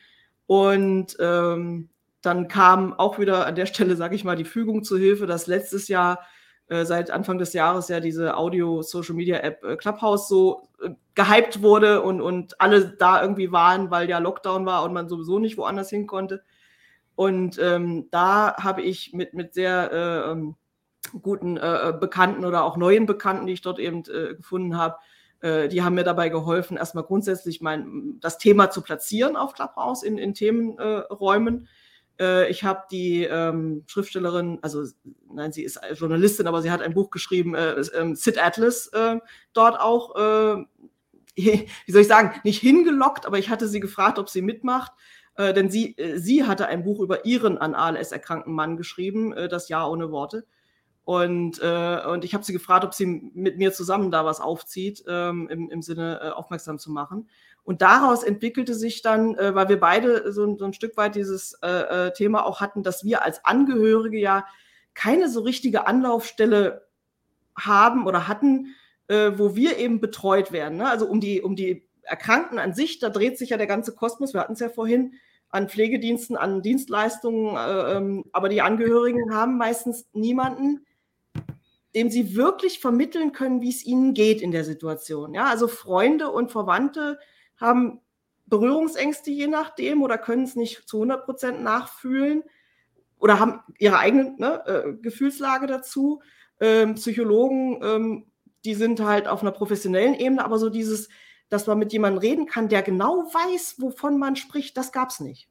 Und 0.46 1.16
ähm, 1.20 1.88
dann 2.20 2.48
kam 2.48 2.92
auch 2.92 3.18
wieder 3.18 3.46
an 3.46 3.54
der 3.54 3.64
Stelle, 3.64 3.96
sage 3.96 4.14
ich 4.14 4.24
mal, 4.24 4.36
die 4.36 4.44
Fügung 4.44 4.84
zu 4.84 4.98
Hilfe, 4.98 5.26
dass 5.26 5.46
letztes 5.46 5.88
Jahr 5.88 6.20
äh, 6.66 6.84
seit 6.84 7.10
Anfang 7.10 7.38
des 7.38 7.54
Jahres 7.54 7.88
ja 7.88 8.00
diese 8.00 8.36
Audio-Social-Media-App 8.36 9.64
äh, 9.64 9.76
Clubhouse 9.76 10.28
so 10.28 10.68
äh, 10.82 10.90
gehypt 11.14 11.62
wurde 11.62 12.02
und, 12.02 12.20
und 12.20 12.60
alle 12.60 12.90
da 12.98 13.22
irgendwie 13.22 13.52
waren, 13.52 13.90
weil 13.90 14.06
ja 14.06 14.18
Lockdown 14.18 14.66
war 14.66 14.84
und 14.84 14.92
man 14.92 15.08
sowieso 15.08 15.38
nicht 15.38 15.56
woanders 15.56 15.88
hin 15.88 16.06
konnte. 16.06 16.42
Und 17.14 17.58
ähm, 17.58 18.08
da 18.10 18.54
habe 18.58 18.82
ich 18.82 19.14
mit, 19.14 19.32
mit 19.32 19.54
sehr 19.54 19.90
äh, 19.90 20.30
ähm, 20.30 20.56
guten 21.20 21.56
äh, 21.56 21.92
Bekannten 21.98 22.44
oder 22.44 22.64
auch 22.64 22.76
neuen 22.76 23.06
Bekannten, 23.06 23.46
die 23.46 23.54
ich 23.54 23.62
dort 23.62 23.78
eben 23.78 24.02
gefunden 24.02 24.76
habe, 24.76 24.96
die 25.44 25.82
haben 25.82 25.96
mir 25.96 26.04
dabei 26.04 26.28
geholfen, 26.28 26.76
erstmal 26.76 27.02
grundsätzlich 27.02 27.60
mein, 27.60 28.20
das 28.20 28.38
Thema 28.38 28.70
zu 28.70 28.80
platzieren 28.80 29.34
auf 29.34 29.54
Clubhouse 29.54 30.04
in, 30.04 30.16
in 30.16 30.34
Themenräumen 30.34 31.66
äh, 32.20 32.50
ich 32.50 32.64
habe 32.64 32.84
die 32.90 33.24
ähm, 33.24 33.84
Schriftstellerin, 33.86 34.58
also 34.62 34.84
nein, 35.32 35.52
sie 35.52 35.62
ist 35.62 35.80
Journalistin, 35.94 36.46
aber 36.46 36.62
sie 36.62 36.70
hat 36.70 36.82
ein 36.82 36.94
Buch 36.94 37.10
geschrieben, 37.10 37.54
äh, 37.54 37.72
äh, 37.72 38.14
Sid 38.14 38.42
Atlas, 38.42 38.88
äh, 38.88 39.18
dort 39.52 39.80
auch, 39.80 40.16
äh, 40.16 40.64
wie 41.36 41.92
soll 41.92 42.02
ich 42.02 42.08
sagen, 42.08 42.32
nicht 42.44 42.60
hingelockt, 42.60 43.26
aber 43.26 43.38
ich 43.38 43.48
hatte 43.48 43.68
sie 43.68 43.80
gefragt, 43.80 44.18
ob 44.18 44.28
sie 44.28 44.42
mitmacht. 44.42 44.92
Äh, 45.36 45.54
denn 45.54 45.70
sie, 45.70 45.96
sie 46.16 46.44
hatte 46.44 46.66
ein 46.66 46.84
Buch 46.84 47.00
über 47.00 47.24
ihren 47.24 47.56
an 47.56 47.74
ALS 47.74 48.12
erkrankten 48.12 48.52
Mann 48.52 48.76
geschrieben, 48.76 49.34
das 49.48 49.68
Jahr 49.68 49.90
ohne 49.90 50.10
Worte. 50.10 50.44
Und, 51.04 51.60
äh, 51.60 52.00
und 52.06 52.24
ich 52.24 52.32
habe 52.32 52.44
sie 52.44 52.52
gefragt, 52.52 52.84
ob 52.84 52.94
sie 52.94 53.06
mit 53.06 53.58
mir 53.58 53.72
zusammen 53.72 54.10
da 54.10 54.24
was 54.24 54.40
aufzieht, 54.40 55.02
ähm, 55.08 55.48
im, 55.48 55.68
im 55.70 55.82
Sinne 55.82 56.20
äh, 56.22 56.28
aufmerksam 56.30 56.78
zu 56.78 56.92
machen. 56.92 57.28
Und 57.64 57.82
daraus 57.82 58.22
entwickelte 58.22 58.74
sich 58.74 59.02
dann, 59.02 59.36
äh, 59.36 59.54
weil 59.54 59.68
wir 59.68 59.80
beide 59.80 60.32
so, 60.32 60.56
so 60.56 60.64
ein 60.64 60.72
Stück 60.72 60.96
weit 60.96 61.14
dieses 61.16 61.54
äh, 61.62 61.68
äh, 61.68 62.12
Thema 62.12 62.44
auch 62.44 62.60
hatten, 62.60 62.82
dass 62.82 63.04
wir 63.04 63.24
als 63.24 63.44
Angehörige 63.44 64.18
ja 64.18 64.46
keine 64.94 65.28
so 65.28 65.40
richtige 65.40 65.86
Anlaufstelle 65.86 66.86
haben 67.56 68.06
oder 68.06 68.28
hatten, 68.28 68.74
äh, 69.08 69.32
wo 69.36 69.56
wir 69.56 69.78
eben 69.78 70.00
betreut 70.00 70.52
werden. 70.52 70.78
Ne? 70.78 70.88
Also 70.88 71.06
um 71.06 71.20
die, 71.20 71.42
um 71.42 71.56
die 71.56 71.88
Erkrankten 72.02 72.58
an 72.58 72.74
sich, 72.74 72.98
da 72.98 73.10
dreht 73.10 73.38
sich 73.38 73.50
ja 73.50 73.56
der 73.56 73.66
ganze 73.66 73.94
Kosmos, 73.94 74.34
wir 74.34 74.40
hatten 74.40 74.54
es 74.54 74.60
ja 74.60 74.68
vorhin, 74.68 75.14
an 75.48 75.68
Pflegediensten, 75.68 76.36
an 76.36 76.62
Dienstleistungen, 76.62 77.56
äh, 77.56 77.96
ähm, 77.96 78.24
aber 78.32 78.48
die 78.48 78.62
Angehörigen 78.62 79.34
haben 79.34 79.58
meistens 79.58 80.06
niemanden, 80.12 80.86
dem 81.94 82.10
sie 82.10 82.34
wirklich 82.36 82.80
vermitteln 82.80 83.32
können, 83.32 83.60
wie 83.60 83.70
es 83.70 83.84
ihnen 83.84 84.14
geht 84.14 84.40
in 84.40 84.50
der 84.50 84.64
Situation. 84.64 85.34
Ja, 85.34 85.46
also 85.46 85.68
Freunde 85.68 86.30
und 86.30 86.50
Verwandte 86.50 87.18
haben 87.56 88.00
Berührungsängste 88.46 89.30
je 89.30 89.46
nachdem 89.46 90.02
oder 90.02 90.18
können 90.18 90.44
es 90.44 90.56
nicht 90.56 90.88
zu 90.88 90.98
100 90.98 91.24
Prozent 91.24 91.62
nachfühlen 91.62 92.42
oder 93.18 93.38
haben 93.38 93.60
ihre 93.78 93.98
eigene 93.98 94.34
ne, 94.38 94.62
äh, 94.66 94.92
Gefühlslage 95.00 95.66
dazu. 95.66 96.20
Ähm, 96.60 96.96
Psychologen, 96.96 97.80
ähm, 97.82 98.26
die 98.64 98.74
sind 98.74 99.00
halt 99.00 99.28
auf 99.28 99.42
einer 99.42 99.52
professionellen 99.52 100.14
Ebene, 100.14 100.44
aber 100.44 100.58
so 100.58 100.70
dieses, 100.70 101.08
dass 101.48 101.66
man 101.66 101.78
mit 101.78 101.92
jemandem 101.92 102.18
reden 102.18 102.46
kann, 102.46 102.68
der 102.68 102.82
genau 102.82 103.24
weiß, 103.32 103.76
wovon 103.78 104.18
man 104.18 104.36
spricht, 104.36 104.76
das 104.76 104.92
gab 104.92 105.10
es 105.10 105.20
nicht. 105.20 105.48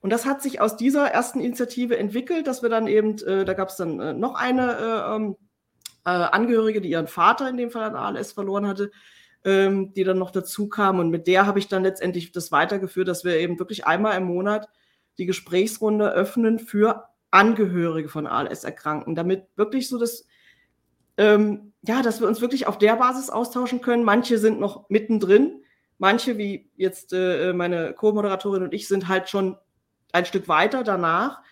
Und 0.00 0.10
das 0.10 0.26
hat 0.26 0.42
sich 0.42 0.60
aus 0.60 0.76
dieser 0.76 1.08
ersten 1.08 1.40
Initiative 1.40 1.96
entwickelt, 1.96 2.46
dass 2.46 2.62
wir 2.62 2.68
dann 2.68 2.86
eben, 2.86 3.18
äh, 3.22 3.44
da 3.44 3.54
gab 3.54 3.70
es 3.70 3.76
dann 3.76 3.98
äh, 4.00 4.12
noch 4.12 4.34
eine 4.34 5.34
äh, 6.04 6.10
Angehörige, 6.10 6.80
die 6.80 6.90
ihren 6.90 7.08
Vater 7.08 7.48
in 7.48 7.56
dem 7.56 7.70
Fall 7.70 7.84
an 7.84 7.96
ALS 7.96 8.32
verloren 8.32 8.66
hatte, 8.66 8.90
ähm, 9.44 9.92
die 9.94 10.04
dann 10.04 10.18
noch 10.18 10.30
dazu 10.30 10.68
kam. 10.68 10.98
Und 10.98 11.10
mit 11.10 11.26
der 11.26 11.46
habe 11.46 11.58
ich 11.58 11.68
dann 11.68 11.82
letztendlich 11.82 12.32
das 12.32 12.52
weitergeführt, 12.52 13.08
dass 13.08 13.24
wir 13.24 13.36
eben 13.38 13.58
wirklich 13.58 13.86
einmal 13.86 14.16
im 14.16 14.24
Monat 14.24 14.68
die 15.18 15.26
Gesprächsrunde 15.26 16.10
öffnen 16.10 16.58
für 16.58 17.04
Angehörige 17.30 18.08
von 18.08 18.26
ALS-Erkrankten, 18.26 19.14
damit 19.14 19.46
wirklich 19.56 19.88
so 19.88 19.98
das, 19.98 20.26
ähm, 21.16 21.72
ja, 21.82 22.02
dass 22.02 22.20
wir 22.20 22.28
uns 22.28 22.40
wirklich 22.40 22.66
auf 22.66 22.78
der 22.78 22.96
Basis 22.96 23.28
austauschen 23.28 23.80
können. 23.80 24.04
Manche 24.04 24.38
sind 24.38 24.60
noch 24.60 24.88
mittendrin, 24.88 25.62
manche, 25.98 26.38
wie 26.38 26.70
jetzt 26.76 27.12
äh, 27.12 27.52
meine 27.52 27.92
Co-Moderatorin 27.92 28.62
und 28.62 28.74
ich, 28.74 28.88
sind 28.88 29.08
halt 29.08 29.28
schon 29.28 29.56
ein 30.12 30.26
Stück 30.26 30.48
weiter 30.48 30.84
danach, 30.84 31.42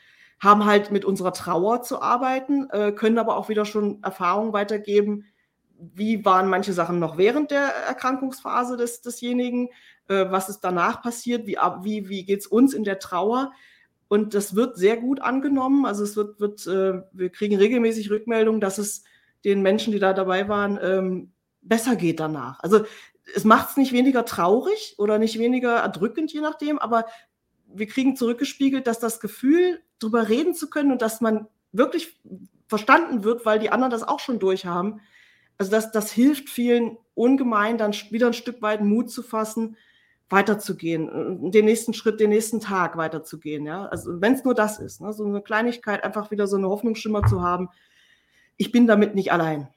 haben 0.42 0.64
halt 0.64 0.90
mit 0.90 1.04
unserer 1.04 1.32
Trauer 1.32 1.82
zu 1.82 2.02
arbeiten, 2.02 2.68
äh, 2.70 2.90
können 2.90 3.18
aber 3.18 3.36
auch 3.36 3.48
wieder 3.48 3.64
schon 3.64 4.02
Erfahrungen 4.02 4.52
weitergeben, 4.52 5.24
wie 5.78 6.24
waren 6.24 6.48
manche 6.48 6.72
Sachen 6.72 6.98
noch 6.98 7.16
während 7.16 7.52
der 7.52 7.62
Erkrankungsphase 7.62 8.76
des, 8.76 9.02
desjenigen, 9.02 9.68
äh, 10.08 10.26
was 10.30 10.48
ist 10.48 10.60
danach 10.60 11.00
passiert, 11.00 11.46
wie, 11.46 11.58
wie, 11.82 12.08
wie 12.08 12.24
geht 12.24 12.40
es 12.40 12.48
uns 12.48 12.74
in 12.74 12.82
der 12.82 12.98
Trauer. 12.98 13.52
Und 14.08 14.34
das 14.34 14.56
wird 14.56 14.76
sehr 14.76 14.96
gut 14.96 15.20
angenommen. 15.20 15.86
Also 15.86 16.02
es 16.02 16.16
wird, 16.16 16.40
wird 16.40 16.66
äh, 16.66 17.02
wir 17.12 17.30
kriegen 17.30 17.56
regelmäßig 17.56 18.10
Rückmeldungen, 18.10 18.60
dass 18.60 18.78
es 18.78 19.04
den 19.44 19.62
Menschen, 19.62 19.92
die 19.92 20.00
da 20.00 20.12
dabei 20.12 20.48
waren, 20.48 20.78
ähm, 20.82 21.32
besser 21.62 21.94
geht 21.94 22.18
danach. 22.18 22.58
Also 22.60 22.84
es 23.32 23.44
macht 23.44 23.70
es 23.70 23.76
nicht 23.76 23.92
weniger 23.92 24.24
traurig 24.24 24.96
oder 24.98 25.18
nicht 25.18 25.38
weniger 25.38 25.76
erdrückend, 25.76 26.32
je 26.32 26.40
nachdem, 26.40 26.80
aber 26.80 27.06
wir 27.66 27.86
kriegen 27.86 28.16
zurückgespiegelt, 28.16 28.86
dass 28.86 28.98
das 28.98 29.20
Gefühl, 29.20 29.80
darüber 30.02 30.28
reden 30.28 30.54
zu 30.54 30.68
können 30.68 30.92
und 30.92 31.02
dass 31.02 31.20
man 31.20 31.46
wirklich 31.72 32.18
verstanden 32.68 33.24
wird, 33.24 33.46
weil 33.46 33.58
die 33.58 33.70
anderen 33.70 33.90
das 33.90 34.02
auch 34.02 34.20
schon 34.20 34.38
durchhaben, 34.38 35.00
also 35.58 35.70
das, 35.70 35.92
das 35.92 36.10
hilft 36.10 36.48
vielen 36.48 36.96
ungemein, 37.14 37.78
dann 37.78 37.92
wieder 38.10 38.26
ein 38.26 38.32
Stück 38.32 38.62
weit 38.62 38.82
Mut 38.82 39.10
zu 39.10 39.22
fassen, 39.22 39.76
weiterzugehen, 40.28 41.46
äh, 41.46 41.50
den 41.50 41.66
nächsten 41.66 41.94
Schritt, 41.94 42.18
den 42.18 42.30
nächsten 42.30 42.60
Tag 42.60 42.96
weiterzugehen. 42.96 43.66
Ja? 43.66 43.86
Also 43.86 44.20
wenn 44.20 44.32
es 44.32 44.44
nur 44.44 44.54
das 44.54 44.78
ist, 44.80 45.00
ne? 45.00 45.12
so 45.12 45.24
eine 45.24 45.42
Kleinigkeit, 45.42 46.02
einfach 46.02 46.30
wieder 46.30 46.46
so 46.46 46.56
eine 46.56 46.68
Hoffnungsschimmer 46.68 47.24
zu 47.26 47.42
haben, 47.42 47.68
ich 48.56 48.72
bin 48.72 48.86
damit 48.86 49.14
nicht 49.14 49.32
allein. 49.32 49.68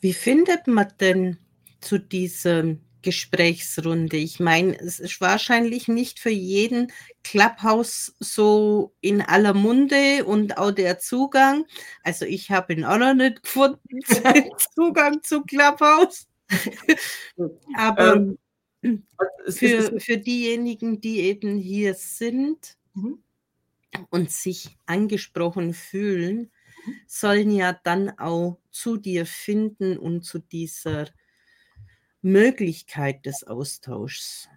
Wie 0.00 0.12
findet 0.12 0.66
man 0.66 0.92
denn 1.00 1.38
zu 1.80 1.98
diesem 1.98 2.80
Gesprächsrunde. 3.06 4.16
Ich 4.16 4.40
meine, 4.40 4.76
es 4.80 4.98
ist 4.98 5.20
wahrscheinlich 5.20 5.86
nicht 5.86 6.18
für 6.18 6.30
jeden 6.30 6.90
Clubhouse 7.22 8.16
so 8.18 8.96
in 9.00 9.22
aller 9.22 9.54
Munde 9.54 10.24
und 10.24 10.58
auch 10.58 10.72
der 10.72 10.98
Zugang. 10.98 11.66
Also 12.02 12.24
ich 12.24 12.50
habe 12.50 12.72
ihn 12.72 12.84
auch 12.84 12.98
noch 12.98 13.14
nicht 13.14 13.44
gefunden, 13.44 14.00
Zugang 14.74 15.22
zu 15.22 15.42
Clubhouse. 15.42 16.26
Aber 17.76 18.16
ähm, 18.82 19.06
für, 19.48 20.00
für 20.00 20.18
diejenigen, 20.18 21.00
die 21.00 21.20
eben 21.20 21.58
hier 21.58 21.94
sind 21.94 22.76
mhm. 22.94 23.22
und 24.10 24.32
sich 24.32 24.76
angesprochen 24.86 25.74
fühlen, 25.74 26.50
mhm. 26.84 26.94
sollen 27.06 27.52
ja 27.52 27.72
dann 27.84 28.18
auch 28.18 28.58
zu 28.72 28.96
dir 28.96 29.26
finden 29.26 29.96
und 29.96 30.24
zu 30.24 30.40
dieser 30.40 31.06
Möglichkeit 32.26 33.24
des 33.24 33.44
Austauschs. 33.44 34.48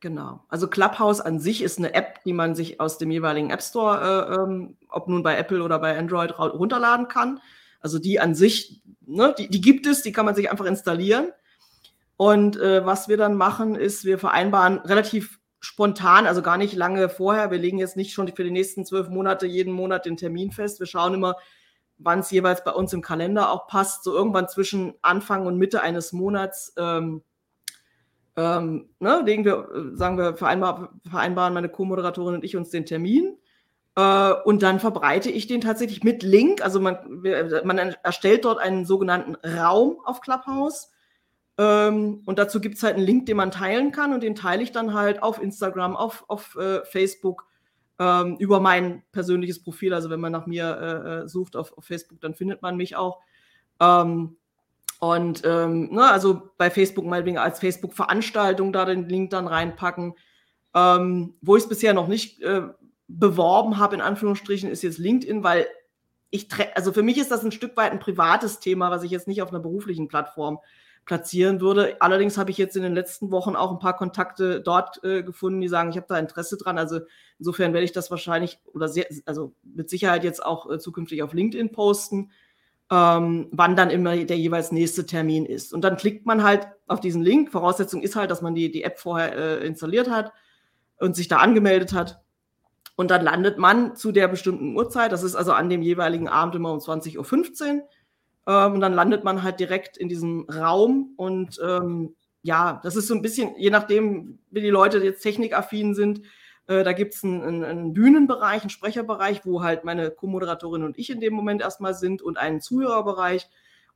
Genau. 0.00 0.44
Also 0.48 0.68
Clubhouse 0.68 1.20
an 1.20 1.40
sich 1.40 1.62
ist 1.62 1.78
eine 1.78 1.92
App, 1.92 2.22
die 2.24 2.32
man 2.32 2.54
sich 2.54 2.80
aus 2.80 2.98
dem 2.98 3.10
jeweiligen 3.10 3.50
App 3.50 3.62
Store, 3.62 4.28
äh, 4.30 4.34
ähm, 4.36 4.76
ob 4.88 5.08
nun 5.08 5.24
bei 5.24 5.36
Apple 5.36 5.62
oder 5.62 5.80
bei 5.80 5.98
Android, 5.98 6.38
runterladen 6.38 7.08
kann. 7.08 7.40
Also 7.80 7.98
die 7.98 8.20
an 8.20 8.36
sich, 8.36 8.82
ne, 9.04 9.34
die, 9.36 9.48
die 9.48 9.60
gibt 9.60 9.86
es, 9.86 10.02
die 10.02 10.12
kann 10.12 10.26
man 10.26 10.36
sich 10.36 10.50
einfach 10.50 10.66
installieren. 10.66 11.32
Und 12.16 12.56
äh, 12.56 12.86
was 12.86 13.08
wir 13.08 13.16
dann 13.16 13.36
machen, 13.36 13.74
ist, 13.74 14.04
wir 14.04 14.18
vereinbaren 14.18 14.78
relativ 14.78 15.40
spontan, 15.58 16.26
also 16.26 16.42
gar 16.42 16.56
nicht 16.56 16.74
lange 16.74 17.08
vorher. 17.08 17.50
Wir 17.50 17.58
legen 17.58 17.78
jetzt 17.78 17.96
nicht 17.96 18.12
schon 18.12 18.28
für 18.28 18.44
die 18.44 18.52
nächsten 18.52 18.86
zwölf 18.86 19.08
Monate 19.08 19.46
jeden 19.46 19.72
Monat 19.72 20.06
den 20.06 20.16
Termin 20.16 20.52
fest. 20.52 20.78
Wir 20.78 20.86
schauen 20.86 21.14
immer, 21.14 21.34
wann 21.98 22.20
es 22.20 22.30
jeweils 22.30 22.64
bei 22.64 22.72
uns 22.72 22.92
im 22.92 23.02
Kalender 23.02 23.50
auch 23.50 23.66
passt. 23.66 24.04
So 24.04 24.14
irgendwann 24.14 24.48
zwischen 24.48 24.94
Anfang 25.02 25.46
und 25.46 25.58
Mitte 25.58 25.82
eines 25.82 26.12
Monats 26.12 26.72
ähm, 26.78 27.22
ähm, 28.38 28.88
ne, 29.00 29.20
legen 29.24 29.44
wir, 29.44 29.68
äh, 29.74 29.96
sagen 29.96 30.16
wir, 30.16 30.36
vereinbar, 30.36 30.92
vereinbaren 31.10 31.52
meine 31.52 31.68
Co-Moderatorin 31.68 32.36
und 32.36 32.44
ich 32.44 32.54
uns 32.54 32.70
den 32.70 32.86
Termin. 32.86 33.36
Äh, 33.96 34.32
und 34.44 34.62
dann 34.62 34.78
verbreite 34.78 35.28
ich 35.28 35.48
den 35.48 35.60
tatsächlich 35.60 36.04
mit 36.04 36.22
Link. 36.22 36.62
Also 36.62 36.78
man, 36.78 36.98
man 37.64 37.78
erstellt 38.04 38.44
dort 38.44 38.60
einen 38.60 38.84
sogenannten 38.84 39.34
Raum 39.44 39.98
auf 40.04 40.20
Clubhouse. 40.20 40.92
Ähm, 41.58 42.22
und 42.26 42.38
dazu 42.38 42.60
gibt 42.60 42.76
es 42.76 42.84
halt 42.84 42.94
einen 42.94 43.06
Link, 43.06 43.26
den 43.26 43.36
man 43.36 43.50
teilen 43.50 43.90
kann. 43.90 44.14
Und 44.14 44.22
den 44.22 44.36
teile 44.36 44.62
ich 44.62 44.70
dann 44.70 44.94
halt 44.94 45.20
auf 45.20 45.42
Instagram, 45.42 45.96
auf, 45.96 46.24
auf 46.28 46.54
äh, 46.54 46.84
Facebook, 46.84 47.47
ähm, 47.98 48.36
über 48.38 48.60
mein 48.60 49.02
persönliches 49.12 49.62
Profil. 49.62 49.94
Also 49.94 50.10
wenn 50.10 50.20
man 50.20 50.32
nach 50.32 50.46
mir 50.46 50.64
äh, 50.64 51.24
äh 51.24 51.28
sucht 51.28 51.56
auf, 51.56 51.76
auf, 51.76 51.84
Facebook, 51.84 52.20
dann 52.20 52.34
findet 52.34 52.62
man 52.62 52.76
mich 52.76 52.96
auch. 52.96 53.20
Ähm, 53.80 54.36
und 55.00 55.42
ähm, 55.44 55.92
ne, 55.92 56.10
also 56.10 56.50
bei 56.56 56.70
Facebook 56.70 57.04
meinetwegen 57.04 57.38
als 57.38 57.60
Facebook-Veranstaltung 57.60 58.72
da 58.72 58.84
den 58.84 59.08
Link 59.08 59.30
dann 59.30 59.46
reinpacken. 59.46 60.14
Ähm, 60.74 61.34
wo 61.40 61.56
ich 61.56 61.62
es 61.62 61.68
bisher 61.68 61.94
noch 61.94 62.08
nicht 62.08 62.42
äh, 62.42 62.62
beworben 63.06 63.78
habe, 63.78 63.94
in 63.94 64.00
Anführungsstrichen, 64.00 64.70
ist 64.70 64.82
jetzt 64.82 64.98
LinkedIn, 64.98 65.42
weil 65.42 65.66
ich, 66.30 66.48
also 66.74 66.92
für 66.92 67.02
mich 67.02 67.16
ist 67.16 67.30
das 67.30 67.42
ein 67.42 67.52
Stück 67.52 67.76
weit 67.76 67.92
ein 67.92 68.00
privates 68.00 68.60
Thema, 68.60 68.90
was 68.90 69.02
ich 69.02 69.10
jetzt 69.10 69.28
nicht 69.28 69.40
auf 69.40 69.48
einer 69.48 69.60
beruflichen 69.60 70.08
Plattform 70.08 70.58
platzieren 71.08 71.60
würde. 71.60 71.96
Allerdings 72.00 72.38
habe 72.38 72.52
ich 72.52 72.58
jetzt 72.58 72.76
in 72.76 72.84
den 72.84 72.94
letzten 72.94 73.32
Wochen 73.32 73.56
auch 73.56 73.72
ein 73.72 73.80
paar 73.80 73.96
Kontakte 73.96 74.60
dort 74.60 75.02
äh, 75.02 75.24
gefunden, 75.24 75.60
die 75.60 75.68
sagen, 75.68 75.90
ich 75.90 75.96
habe 75.96 76.06
da 76.08 76.18
Interesse 76.18 76.56
dran. 76.56 76.78
Also 76.78 77.00
insofern 77.40 77.72
werde 77.72 77.84
ich 77.84 77.92
das 77.92 78.12
wahrscheinlich 78.12 78.60
oder 78.72 78.88
sehr, 78.88 79.06
also 79.26 79.52
mit 79.64 79.90
Sicherheit 79.90 80.22
jetzt 80.22 80.44
auch 80.44 80.70
äh, 80.70 80.78
zukünftig 80.78 81.22
auf 81.24 81.32
LinkedIn 81.32 81.72
posten 81.72 82.30
ähm, 82.90 83.48
wann 83.50 83.76
dann 83.76 83.90
immer 83.90 84.16
der 84.16 84.38
jeweils 84.38 84.72
nächste 84.72 85.04
Termin 85.04 85.44
ist. 85.44 85.72
Und 85.72 85.82
dann 85.82 85.96
klickt 85.96 86.26
man 86.26 86.42
halt 86.42 86.68
auf 86.86 87.00
diesen 87.00 87.22
Link. 87.22 87.52
Voraussetzung 87.52 88.02
ist 88.02 88.16
halt, 88.16 88.30
dass 88.30 88.42
man 88.42 88.54
die, 88.54 88.70
die 88.70 88.82
App 88.82 88.98
vorher 88.98 89.36
äh, 89.36 89.66
installiert 89.66 90.10
hat 90.10 90.32
und 90.98 91.14
sich 91.14 91.28
da 91.28 91.38
angemeldet 91.38 91.92
hat. 91.92 92.20
Und 92.96 93.10
dann 93.10 93.22
landet 93.22 93.58
man 93.58 93.94
zu 93.94 94.10
der 94.10 94.26
bestimmten 94.26 94.74
Uhrzeit. 94.74 95.12
Das 95.12 95.22
ist 95.22 95.36
also 95.36 95.52
an 95.52 95.68
dem 95.68 95.82
jeweiligen 95.82 96.28
Abend 96.28 96.54
immer 96.54 96.72
um 96.72 96.78
20.15 96.78 97.18
Uhr. 97.18 97.88
Ähm, 98.48 98.72
und 98.72 98.80
dann 98.80 98.94
landet 98.94 99.22
man 99.22 99.42
halt 99.42 99.60
direkt 99.60 99.98
in 99.98 100.08
diesem 100.08 100.46
Raum. 100.48 101.12
Und 101.16 101.60
ähm, 101.62 102.16
ja, 102.42 102.80
das 102.82 102.96
ist 102.96 103.06
so 103.06 103.14
ein 103.14 103.22
bisschen, 103.22 103.54
je 103.58 103.70
nachdem, 103.70 104.38
wie 104.50 104.62
die 104.62 104.70
Leute 104.70 104.98
jetzt 105.04 105.20
technikaffin 105.20 105.94
sind, 105.94 106.22
äh, 106.66 106.82
da 106.82 106.94
gibt 106.94 107.14
es 107.14 107.22
einen, 107.22 107.42
einen, 107.42 107.64
einen, 107.64 107.92
Bühnenbereich, 107.92 108.62
einen 108.62 108.70
Sprecherbereich, 108.70 109.44
wo 109.44 109.62
halt 109.62 109.84
meine 109.84 110.10
Co-Moderatorin 110.10 110.82
und 110.82 110.98
ich 110.98 111.10
in 111.10 111.20
dem 111.20 111.34
Moment 111.34 111.60
erstmal 111.60 111.92
sind 111.92 112.22
und 112.22 112.38
einen 112.38 112.62
Zuhörerbereich. 112.62 113.48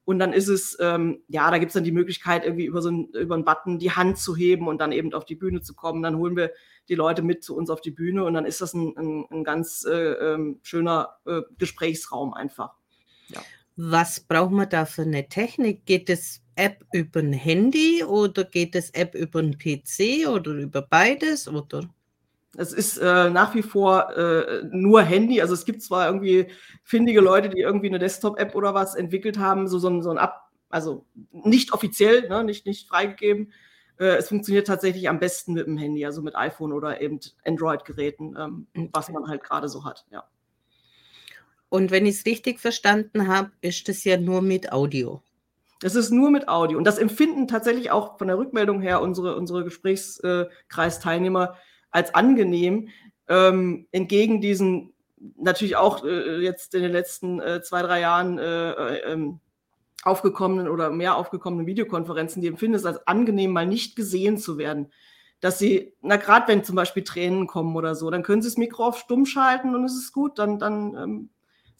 Und 0.04 0.18
dann 0.18 0.32
ist 0.32 0.48
es, 0.48 0.76
ähm, 0.80 1.22
ja, 1.28 1.50
da 1.50 1.58
gibt 1.58 1.70
es 1.70 1.74
dann 1.74 1.84
die 1.84 1.92
Möglichkeit, 1.92 2.44
irgendwie 2.44 2.66
über 2.66 2.82
so 2.82 2.88
einen, 2.88 3.06
über 3.10 3.36
einen 3.36 3.44
Button 3.44 3.78
die 3.78 3.92
Hand 3.92 4.18
zu 4.18 4.36
heben 4.36 4.66
und 4.68 4.80
dann 4.80 4.92
eben 4.92 5.14
auf 5.14 5.24
die 5.24 5.36
Bühne 5.36 5.62
zu 5.62 5.74
kommen. 5.74 6.02
Dann 6.02 6.18
holen 6.18 6.36
wir 6.36 6.50
die 6.88 6.96
Leute 6.96 7.22
mit 7.22 7.44
zu 7.44 7.56
uns 7.56 7.70
auf 7.70 7.80
die 7.80 7.92
Bühne 7.92 8.24
und 8.24 8.34
dann 8.34 8.44
ist 8.44 8.60
das 8.60 8.74
ein, 8.74 8.96
ein, 8.98 9.26
ein 9.30 9.44
ganz 9.44 9.86
äh, 9.88 9.94
äh, 9.94 10.56
schöner 10.62 11.16
äh, 11.24 11.42
Gesprächsraum 11.56 12.34
einfach. 12.34 12.74
Ja. 13.28 13.40
Was 13.76 14.20
braucht 14.20 14.52
man 14.52 14.68
da 14.68 14.84
für 14.84 15.02
eine 15.02 15.28
Technik? 15.28 15.86
Geht 15.86 16.10
es 16.10 16.42
App 16.56 16.84
über 16.92 17.20
ein 17.20 17.32
Handy 17.32 18.04
oder 18.04 18.44
geht 18.44 18.74
es 18.74 18.90
App 18.90 19.14
über 19.14 19.38
einen 19.38 19.58
PC 19.58 20.28
oder 20.28 20.52
über 20.52 20.82
beides? 20.82 21.48
Oder? 21.48 21.88
Es 22.56 22.72
ist 22.72 22.98
äh, 22.98 23.30
nach 23.30 23.54
wie 23.54 23.62
vor 23.62 24.14
äh, 24.16 24.62
nur 24.70 25.02
Handy. 25.02 25.40
Also 25.40 25.54
es 25.54 25.64
gibt 25.64 25.82
zwar 25.82 26.06
irgendwie 26.06 26.48
findige 26.84 27.20
Leute, 27.20 27.48
die 27.48 27.60
irgendwie 27.60 27.88
eine 27.88 27.98
Desktop-App 27.98 28.54
oder 28.54 28.74
was 28.74 28.94
entwickelt 28.94 29.38
haben, 29.38 29.68
so, 29.68 29.78
so, 29.78 29.88
ein, 29.88 30.02
so 30.02 30.10
ein 30.10 30.18
Ab, 30.18 30.50
also 30.68 31.06
nicht 31.30 31.72
offiziell, 31.72 32.28
ne, 32.28 32.44
nicht, 32.44 32.66
nicht 32.66 32.88
freigegeben. 32.88 33.52
Äh, 33.98 34.16
es 34.16 34.28
funktioniert 34.28 34.66
tatsächlich 34.66 35.08
am 35.08 35.18
besten 35.18 35.54
mit 35.54 35.66
dem 35.66 35.78
Handy, 35.78 36.04
also 36.04 36.20
mit 36.20 36.36
iPhone 36.36 36.72
oder 36.72 37.00
eben 37.00 37.20
Android-Geräten, 37.46 38.36
ähm, 38.38 38.66
okay. 38.76 38.90
was 38.92 39.08
man 39.08 39.28
halt 39.28 39.42
gerade 39.42 39.68
so 39.68 39.84
hat, 39.84 40.04
ja. 40.10 40.24
Und 41.72 41.90
wenn 41.90 42.04
ich 42.04 42.16
es 42.16 42.26
richtig 42.26 42.60
verstanden 42.60 43.28
habe, 43.28 43.50
ist 43.62 43.88
das 43.88 44.04
ja 44.04 44.18
nur 44.18 44.42
mit 44.42 44.72
Audio. 44.72 45.22
Das 45.80 45.94
ist 45.94 46.10
nur 46.10 46.30
mit 46.30 46.46
Audio. 46.46 46.76
Und 46.76 46.84
das 46.84 46.98
empfinden 46.98 47.48
tatsächlich 47.48 47.90
auch 47.90 48.18
von 48.18 48.26
der 48.26 48.36
Rückmeldung 48.36 48.82
her 48.82 49.00
unsere, 49.00 49.36
unsere 49.36 49.64
Gesprächskreisteilnehmer 49.64 51.56
als 51.90 52.14
angenehm, 52.14 52.90
ähm, 53.26 53.86
entgegen 53.90 54.42
diesen 54.42 54.92
natürlich 55.38 55.76
auch 55.76 56.04
äh, 56.04 56.42
jetzt 56.42 56.74
in 56.74 56.82
den 56.82 56.92
letzten 56.92 57.40
äh, 57.40 57.62
zwei, 57.62 57.80
drei 57.80 58.00
Jahren 58.00 58.38
äh, 58.38 58.72
äh 58.72 59.10
ähm, 59.10 59.40
aufgekommenen 60.02 60.68
oder 60.68 60.90
mehr 60.90 61.16
aufgekommenen 61.16 61.64
Videokonferenzen, 61.64 62.42
die 62.42 62.48
empfinden 62.48 62.76
es 62.76 62.84
als 62.84 63.06
angenehm, 63.06 63.50
mal 63.50 63.66
nicht 63.66 63.96
gesehen 63.96 64.36
zu 64.36 64.58
werden. 64.58 64.92
Dass 65.40 65.58
sie, 65.58 65.94
na 66.02 66.16
gerade 66.16 66.48
wenn 66.48 66.64
zum 66.64 66.76
Beispiel 66.76 67.02
Tränen 67.02 67.46
kommen 67.46 67.74
oder 67.76 67.94
so, 67.94 68.10
dann 68.10 68.24
können 68.24 68.42
sie 68.42 68.48
das 68.48 68.58
Mikro 68.58 68.88
auf 68.88 68.98
stumm 68.98 69.24
schalten 69.24 69.74
und 69.74 69.86
es 69.86 69.96
ist 69.96 70.12
gut, 70.12 70.38
dann, 70.38 70.58
dann 70.58 70.94
ähm, 70.96 71.30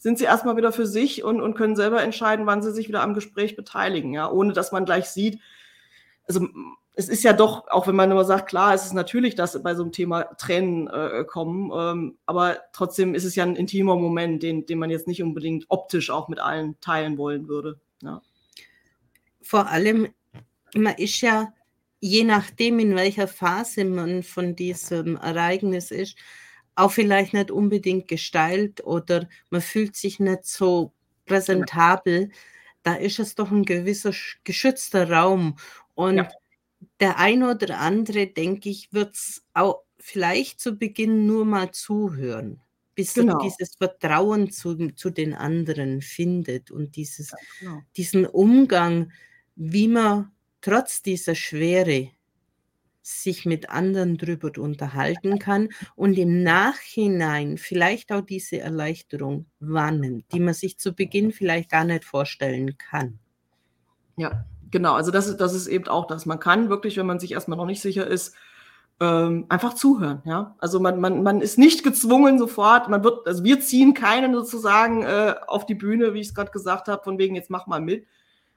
sind 0.03 0.17
sie 0.17 0.25
erstmal 0.25 0.57
wieder 0.57 0.73
für 0.73 0.85
sich 0.85 1.23
und, 1.23 1.39
und 1.39 1.55
können 1.55 1.77
selber 1.77 2.03
entscheiden, 2.03 2.45
wann 2.45 2.61
sie 2.61 2.73
sich 2.73 2.89
wieder 2.89 3.01
am 3.01 3.13
Gespräch 3.13 3.55
beteiligen, 3.55 4.13
ja, 4.13 4.29
ohne 4.29 4.51
dass 4.51 4.73
man 4.73 4.83
gleich 4.83 5.05
sieht, 5.05 5.39
also 6.27 6.45
es 6.93 7.07
ist 7.07 7.23
ja 7.23 7.31
doch, 7.31 7.69
auch 7.69 7.87
wenn 7.87 7.95
man 7.95 8.11
immer 8.11 8.25
sagt, 8.25 8.49
klar, 8.49 8.73
es 8.73 8.85
ist 8.85 8.93
natürlich, 8.93 9.33
dass 9.33 9.63
bei 9.63 9.75
so 9.75 9.81
einem 9.81 9.93
Thema 9.93 10.23
Tränen 10.37 10.87
äh, 10.87 11.23
kommen, 11.25 11.71
ähm, 11.73 12.17
aber 12.25 12.57
trotzdem 12.73 13.15
ist 13.15 13.23
es 13.23 13.35
ja 13.35 13.45
ein 13.45 13.55
intimer 13.55 13.95
Moment, 13.95 14.43
den, 14.43 14.65
den 14.65 14.77
man 14.77 14.89
jetzt 14.89 15.07
nicht 15.07 15.23
unbedingt 15.23 15.65
optisch 15.69 16.09
auch 16.09 16.27
mit 16.27 16.39
allen 16.39 16.77
teilen 16.81 17.17
wollen 17.17 17.47
würde. 17.47 17.79
Ja. 18.01 18.21
Vor 19.41 19.69
allem, 19.69 20.09
man 20.75 20.95
ist 20.95 21.21
ja, 21.21 21.53
je 22.01 22.25
nachdem, 22.25 22.77
in 22.79 22.93
welcher 22.97 23.29
Phase 23.29 23.85
man 23.85 24.21
von 24.21 24.57
diesem 24.57 25.15
Ereignis 25.15 25.91
ist, 25.91 26.17
auch 26.75 26.91
vielleicht 26.91 27.33
nicht 27.33 27.51
unbedingt 27.51 28.07
gesteilt 28.07 28.83
oder 28.83 29.27
man 29.49 29.61
fühlt 29.61 29.95
sich 29.95 30.19
nicht 30.19 30.45
so 30.45 30.93
präsentabel. 31.25 32.31
Da 32.83 32.95
ist 32.95 33.19
es 33.19 33.35
doch 33.35 33.51
ein 33.51 33.63
gewisser 33.63 34.13
geschützter 34.43 35.09
Raum. 35.09 35.57
Und 35.95 36.17
ja 36.17 36.29
der 36.99 37.19
ein 37.19 37.43
oder 37.43 37.79
andere, 37.79 38.27
denke 38.27 38.69
ich, 38.69 38.93
wird 38.93 39.15
es 39.15 39.43
auch 39.53 39.81
vielleicht 39.99 40.59
zu 40.59 40.77
Beginn 40.77 41.25
nur 41.25 41.45
mal 41.45 41.71
zuhören, 41.71 42.61
bis 42.95 43.13
genau. 43.13 43.39
er 43.39 43.43
dieses 43.43 43.75
Vertrauen 43.75 44.51
zu, 44.51 44.91
zu 44.91 45.09
den 45.09 45.33
anderen 45.33 46.01
findet 46.01 46.71
und 46.71 46.95
dieses, 46.95 47.31
ja, 47.31 47.37
genau. 47.59 47.81
diesen 47.95 48.25
Umgang, 48.25 49.11
wie 49.55 49.87
man 49.87 50.31
trotz 50.61 51.01
dieser 51.01 51.35
Schwere 51.35 52.09
sich 53.03 53.45
mit 53.45 53.69
anderen 53.69 54.17
drüber 54.17 54.49
unterhalten 54.57 55.37
kann 55.37 55.69
und 55.95 56.17
im 56.17 56.41
Nachhinein 56.41 57.57
vielleicht 57.57 58.11
auch 58.11 58.21
diese 58.21 58.59
Erleichterung 58.59 59.45
wahrnimmt, 59.59 60.25
die 60.33 60.39
man 60.39 60.55
sich 60.55 60.79
zu 60.79 60.93
Beginn 60.93 61.31
vielleicht 61.31 61.69
gar 61.69 61.83
nicht 61.83 62.05
vorstellen 62.05 62.77
kann. 62.77 63.19
Ja, 64.17 64.45
Genau, 64.73 64.95
also 64.95 65.11
das, 65.11 65.37
das 65.37 65.53
ist 65.53 65.67
eben 65.67 65.87
auch 65.87 66.07
das. 66.07 66.25
Man 66.25 66.39
kann 66.39 66.67
wirklich, 66.67 66.97
wenn 66.97 67.05
man 67.05 67.19
sich 67.19 67.33
erstmal 67.33 67.59
noch 67.59 67.67
nicht 67.67 67.79
sicher 67.79 68.07
ist, 68.07 68.33
ähm, 68.99 69.45
einfach 69.47 69.75
zuhören. 69.75 70.23
Ja? 70.25 70.55
Also 70.57 70.79
man, 70.79 70.99
man, 70.99 71.21
man 71.21 71.41
ist 71.41 71.59
nicht 71.59 71.83
gezwungen 71.83 72.39
sofort, 72.39 72.89
man 72.89 73.03
wird, 73.03 73.27
also 73.27 73.43
wir 73.43 73.59
ziehen 73.59 73.93
keinen 73.93 74.33
sozusagen 74.33 75.03
äh, 75.03 75.35
auf 75.45 75.67
die 75.67 75.75
Bühne, 75.75 76.15
wie 76.15 76.21
ich 76.21 76.29
es 76.29 76.33
gerade 76.33 76.49
gesagt 76.49 76.87
habe, 76.87 77.03
von 77.03 77.19
wegen, 77.19 77.35
jetzt 77.35 77.51
mach 77.51 77.67
mal 77.67 77.81
mit. 77.81 78.07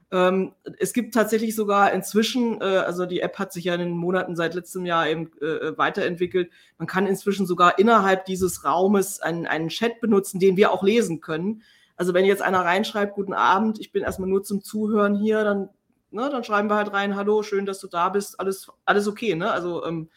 Ähm, 0.09 0.53
es 0.79 0.93
gibt 0.93 1.13
tatsächlich 1.13 1.55
sogar 1.55 1.91
inzwischen, 1.91 2.61
äh, 2.61 2.63
also 2.63 3.05
die 3.05 3.19
App 3.19 3.37
hat 3.39 3.51
sich 3.51 3.65
ja 3.65 3.73
in 3.73 3.81
den 3.81 3.91
Monaten 3.91 4.35
seit 4.35 4.53
letztem 4.53 4.85
Jahr 4.85 5.07
eben 5.07 5.31
äh, 5.41 5.77
weiterentwickelt. 5.77 6.49
Man 6.77 6.87
kann 6.87 7.07
inzwischen 7.07 7.45
sogar 7.45 7.77
innerhalb 7.77 8.25
dieses 8.25 8.63
Raumes 8.63 9.19
einen, 9.19 9.45
einen 9.47 9.67
Chat 9.67 9.99
benutzen, 9.99 10.39
den 10.39 10.55
wir 10.55 10.71
auch 10.71 10.83
lesen 10.83 11.19
können. 11.19 11.63
Also 11.97 12.13
wenn 12.13 12.25
jetzt 12.25 12.41
einer 12.41 12.63
reinschreibt, 12.63 13.15
guten 13.15 13.33
Abend, 13.33 13.79
ich 13.79 13.91
bin 13.91 14.03
erstmal 14.03 14.29
nur 14.29 14.43
zum 14.43 14.63
Zuhören 14.63 15.15
hier, 15.15 15.43
dann 15.43 15.69
ne, 16.11 16.29
dann 16.29 16.43
schreiben 16.43 16.69
wir 16.69 16.75
halt 16.75 16.93
rein, 16.93 17.15
hallo, 17.15 17.43
schön, 17.43 17.65
dass 17.65 17.79
du 17.79 17.87
da 17.87 18.09
bist, 18.09 18.39
alles, 18.39 18.69
alles 18.85 19.07
okay, 19.07 19.35
ne? 19.35 19.51
Also, 19.51 19.85
ähm, 19.85 20.09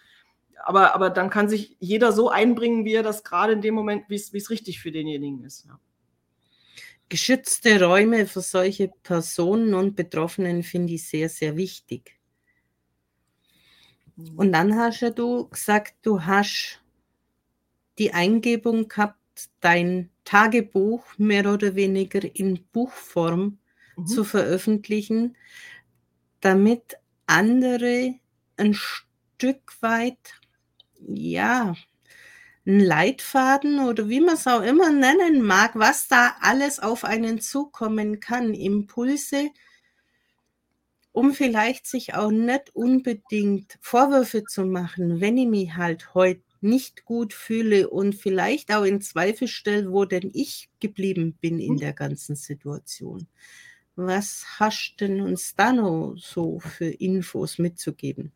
aber, 0.62 0.94
aber 0.94 1.10
dann 1.10 1.30
kann 1.30 1.48
sich 1.48 1.76
jeder 1.80 2.12
so 2.12 2.28
einbringen, 2.28 2.84
wie 2.84 2.94
er 2.94 3.02
das 3.02 3.24
gerade 3.24 3.52
in 3.54 3.62
dem 3.62 3.74
Moment, 3.74 4.04
wie 4.08 4.14
es 4.16 4.50
richtig 4.50 4.80
für 4.80 4.92
denjenigen 4.92 5.42
ist. 5.44 5.66
Ja. 5.66 5.78
Geschützte 7.10 7.82
Räume 7.82 8.26
für 8.26 8.40
solche 8.40 8.88
Personen 9.02 9.74
und 9.74 9.96
Betroffenen 9.96 10.62
finde 10.62 10.94
ich 10.94 11.08
sehr, 11.08 11.28
sehr 11.28 11.56
wichtig. 11.56 12.16
Und 14.36 14.52
dann 14.52 14.76
hast 14.76 15.00
ja 15.00 15.10
du 15.10 15.48
gesagt, 15.48 15.94
du 16.02 16.24
hast 16.24 16.80
die 17.98 18.12
Eingebung 18.12 18.88
gehabt, 18.88 19.18
dein 19.60 20.10
Tagebuch 20.24 21.04
mehr 21.18 21.52
oder 21.52 21.74
weniger 21.74 22.20
in 22.34 22.62
Buchform 22.72 23.58
mhm. 23.96 24.06
zu 24.06 24.24
veröffentlichen, 24.24 25.36
damit 26.40 26.96
andere 27.26 28.14
ein 28.56 28.74
Stück 28.74 29.72
weit, 29.80 30.40
ja, 31.00 31.74
ein 32.66 32.80
Leitfaden 32.80 33.80
oder 33.80 34.08
wie 34.08 34.20
man 34.20 34.34
es 34.34 34.46
auch 34.46 34.62
immer 34.62 34.90
nennen 34.90 35.42
mag, 35.42 35.72
was 35.74 36.08
da 36.08 36.36
alles 36.40 36.78
auf 36.78 37.04
einen 37.04 37.40
zukommen 37.40 38.20
kann, 38.20 38.54
Impulse, 38.54 39.50
um 41.12 41.32
vielleicht 41.32 41.86
sich 41.86 42.14
auch 42.14 42.30
nicht 42.30 42.74
unbedingt 42.74 43.78
Vorwürfe 43.80 44.44
zu 44.44 44.64
machen, 44.64 45.20
wenn 45.20 45.36
ich 45.38 45.48
mich 45.48 45.76
halt 45.76 46.14
heute 46.14 46.42
nicht 46.60 47.04
gut 47.04 47.32
fühle 47.32 47.88
und 47.88 48.14
vielleicht 48.14 48.72
auch 48.72 48.84
in 48.84 49.00
Zweifel 49.00 49.48
stelle, 49.48 49.90
wo 49.92 50.04
denn 50.04 50.30
ich 50.34 50.68
geblieben 50.78 51.34
bin 51.40 51.58
in 51.58 51.74
mhm. 51.74 51.78
der 51.78 51.94
ganzen 51.94 52.36
Situation. 52.36 53.26
Was 53.96 54.44
hast 54.58 54.96
denn 55.00 55.20
uns 55.20 55.54
da 55.54 55.72
noch 55.72 56.16
so 56.16 56.60
für 56.60 56.86
Infos 56.86 57.58
mitzugeben? 57.58 58.32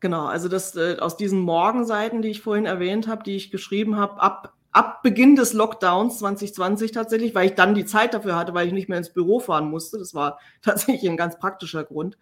Genau, 0.00 0.26
also 0.26 0.48
das 0.48 0.76
äh, 0.76 0.96
aus 1.00 1.16
diesen 1.16 1.40
Morgenseiten, 1.40 2.22
die 2.22 2.28
ich 2.28 2.42
vorhin 2.42 2.66
erwähnt 2.66 3.08
habe, 3.08 3.24
die 3.24 3.34
ich 3.34 3.50
geschrieben 3.50 3.96
habe, 3.96 4.20
ab, 4.20 4.54
ab 4.70 5.02
Beginn 5.02 5.34
des 5.34 5.52
Lockdowns 5.54 6.18
2020 6.18 6.92
tatsächlich, 6.92 7.34
weil 7.34 7.46
ich 7.46 7.54
dann 7.54 7.74
die 7.74 7.84
Zeit 7.84 8.14
dafür 8.14 8.36
hatte, 8.36 8.54
weil 8.54 8.68
ich 8.68 8.72
nicht 8.72 8.88
mehr 8.88 8.98
ins 8.98 9.12
Büro 9.12 9.40
fahren 9.40 9.70
musste. 9.70 9.98
Das 9.98 10.14
war 10.14 10.38
tatsächlich 10.62 11.10
ein 11.10 11.16
ganz 11.16 11.38
praktischer 11.38 11.84
Grund. 11.84 12.16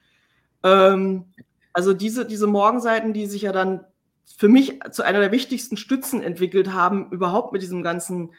Ähm, 0.63 1.27
also 1.75 1.93
diese, 1.93 2.25
diese 2.25 2.47
Morgenseiten, 2.47 3.13
die 3.13 3.27
sich 3.27 3.43
ja 3.43 3.53
dann 3.53 3.85
für 4.25 4.49
mich 4.49 4.81
zu 4.91 5.03
einer 5.03 5.21
der 5.21 5.33
wichtigsten 5.33 5.77
Stützen 5.77 6.23
entwickelt 6.23 6.73
haben, 6.73 7.11
überhaupt 7.11 7.53
mit 7.53 7.63
diesem 7.63 7.83
ganzen 7.83 8.31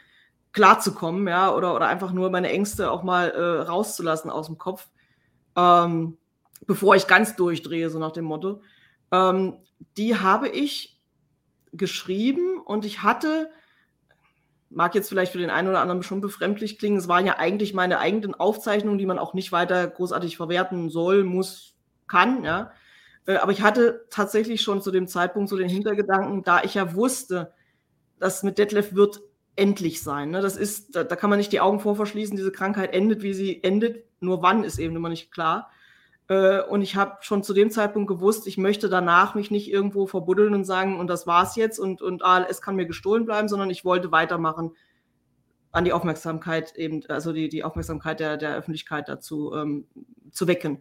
klarzukommen, 0.52 1.28
ja, 1.28 1.54
oder, 1.54 1.76
oder 1.76 1.88
einfach 1.88 2.12
nur 2.12 2.32
meine 2.32 2.50
Ängste 2.50 2.90
auch 2.90 3.04
mal 3.04 3.30
äh, 3.30 3.62
rauszulassen 3.62 4.32
aus 4.32 4.48
dem 4.48 4.58
Kopf, 4.58 4.90
ähm, 5.56 6.18
bevor 6.66 6.96
ich 6.96 7.06
ganz 7.06 7.36
durchdrehe, 7.36 7.92
so 7.92 8.00
nach 8.00 8.12
dem 8.12 8.26
Motto. 8.26 8.62
Ähm, 9.12 9.58
die 9.98 10.18
habe 10.18 10.50
ich 10.50 11.00
geschrieben 11.74 12.60
und 12.60 12.86
ich 12.86 13.04
hatte, 13.04 13.50
mag 14.70 14.96
jetzt 14.96 15.10
vielleicht 15.10 15.32
für 15.32 15.38
den 15.38 15.50
einen 15.50 15.68
oder 15.68 15.82
anderen 15.82 16.04
schon 16.04 16.22
befremdlich 16.22 16.80
klingen, 16.80 16.98
es 16.98 17.08
waren 17.08 17.26
ja 17.26 17.38
eigentlich 17.38 17.74
meine 17.74 18.00
eigenen 18.00 18.36
Aufzeichnungen, 18.36 18.98
die 18.98 19.06
man 19.06 19.20
auch 19.20 19.34
nicht 19.34 19.52
weiter 19.52 19.88
großartig 19.88 20.38
verwerten 20.38 20.90
soll, 20.90 21.24
muss, 21.24 21.76
kann, 22.08 22.44
ja. 22.44 22.72
Äh, 23.26 23.36
aber 23.36 23.52
ich 23.52 23.62
hatte 23.62 24.06
tatsächlich 24.10 24.62
schon 24.62 24.82
zu 24.82 24.92
dem 24.92 25.08
Zeitpunkt 25.08 25.50
so 25.50 25.58
den 25.58 25.70
Hintergedanken, 25.70 26.44
da 26.44 26.64
ich 26.64 26.74
ja 26.74 26.96
wusste, 26.96 27.54
dass 28.20 28.44
mit 28.44 28.58
Detlef 28.58 28.96
wird 28.96 29.22
endlich 29.56 30.02
sein. 30.02 30.32
Ne? 30.32 30.42
Das 30.42 30.56
ist, 30.56 30.96
da, 30.96 31.04
da, 31.04 31.16
kann 31.16 31.30
man 31.30 31.38
nicht 31.38 31.52
die 31.52 31.60
Augen 31.60 31.80
vor 31.80 31.96
verschließen, 31.96 32.38
diese 32.38 32.52
Krankheit 32.52 32.94
endet, 32.94 33.22
wie 33.24 33.34
sie 33.34 33.64
endet. 33.64 34.06
Nur 34.20 34.42
wann 34.42 34.64
ist 34.64 34.80
eben 34.80 34.96
immer 34.96 35.10
nicht 35.10 35.32
klar. 35.32 35.70
Äh, 36.28 36.62
und 36.62 36.82
ich 36.82 36.96
habe 36.96 37.18
schon 37.22 37.44
zu 37.44 37.54
dem 37.54 37.72
Zeitpunkt 37.72 38.08
gewusst, 38.08 38.48
ich 38.48 38.58
möchte 38.58 38.90
danach 38.90 39.36
mich 39.36 39.52
nicht 39.52 39.72
irgendwo 39.72 40.08
verbuddeln 40.08 40.54
und 40.54 40.66
sagen, 40.66 41.00
und 41.00 41.08
das 41.08 41.28
war's 41.28 41.56
jetzt 41.56 41.80
und, 41.80 42.02
und 42.02 42.24
ah, 42.24 42.46
es 42.50 42.62
kann 42.62 42.76
mir 42.76 42.86
gestohlen 42.86 43.26
bleiben, 43.26 43.48
sondern 43.48 43.70
ich 43.70 43.86
wollte 43.86 44.12
weitermachen, 44.12 44.72
an 45.72 45.86
die 45.86 45.94
Aufmerksamkeit 45.94 46.76
eben, 46.76 47.06
also 47.08 47.34
die, 47.34 47.50
die 47.50 47.64
Aufmerksamkeit 47.64 48.20
der, 48.20 48.38
der 48.38 48.56
Öffentlichkeit 48.56 49.08
dazu 49.08 49.54
ähm, 49.54 49.86
zu 50.32 50.48
wecken. 50.48 50.80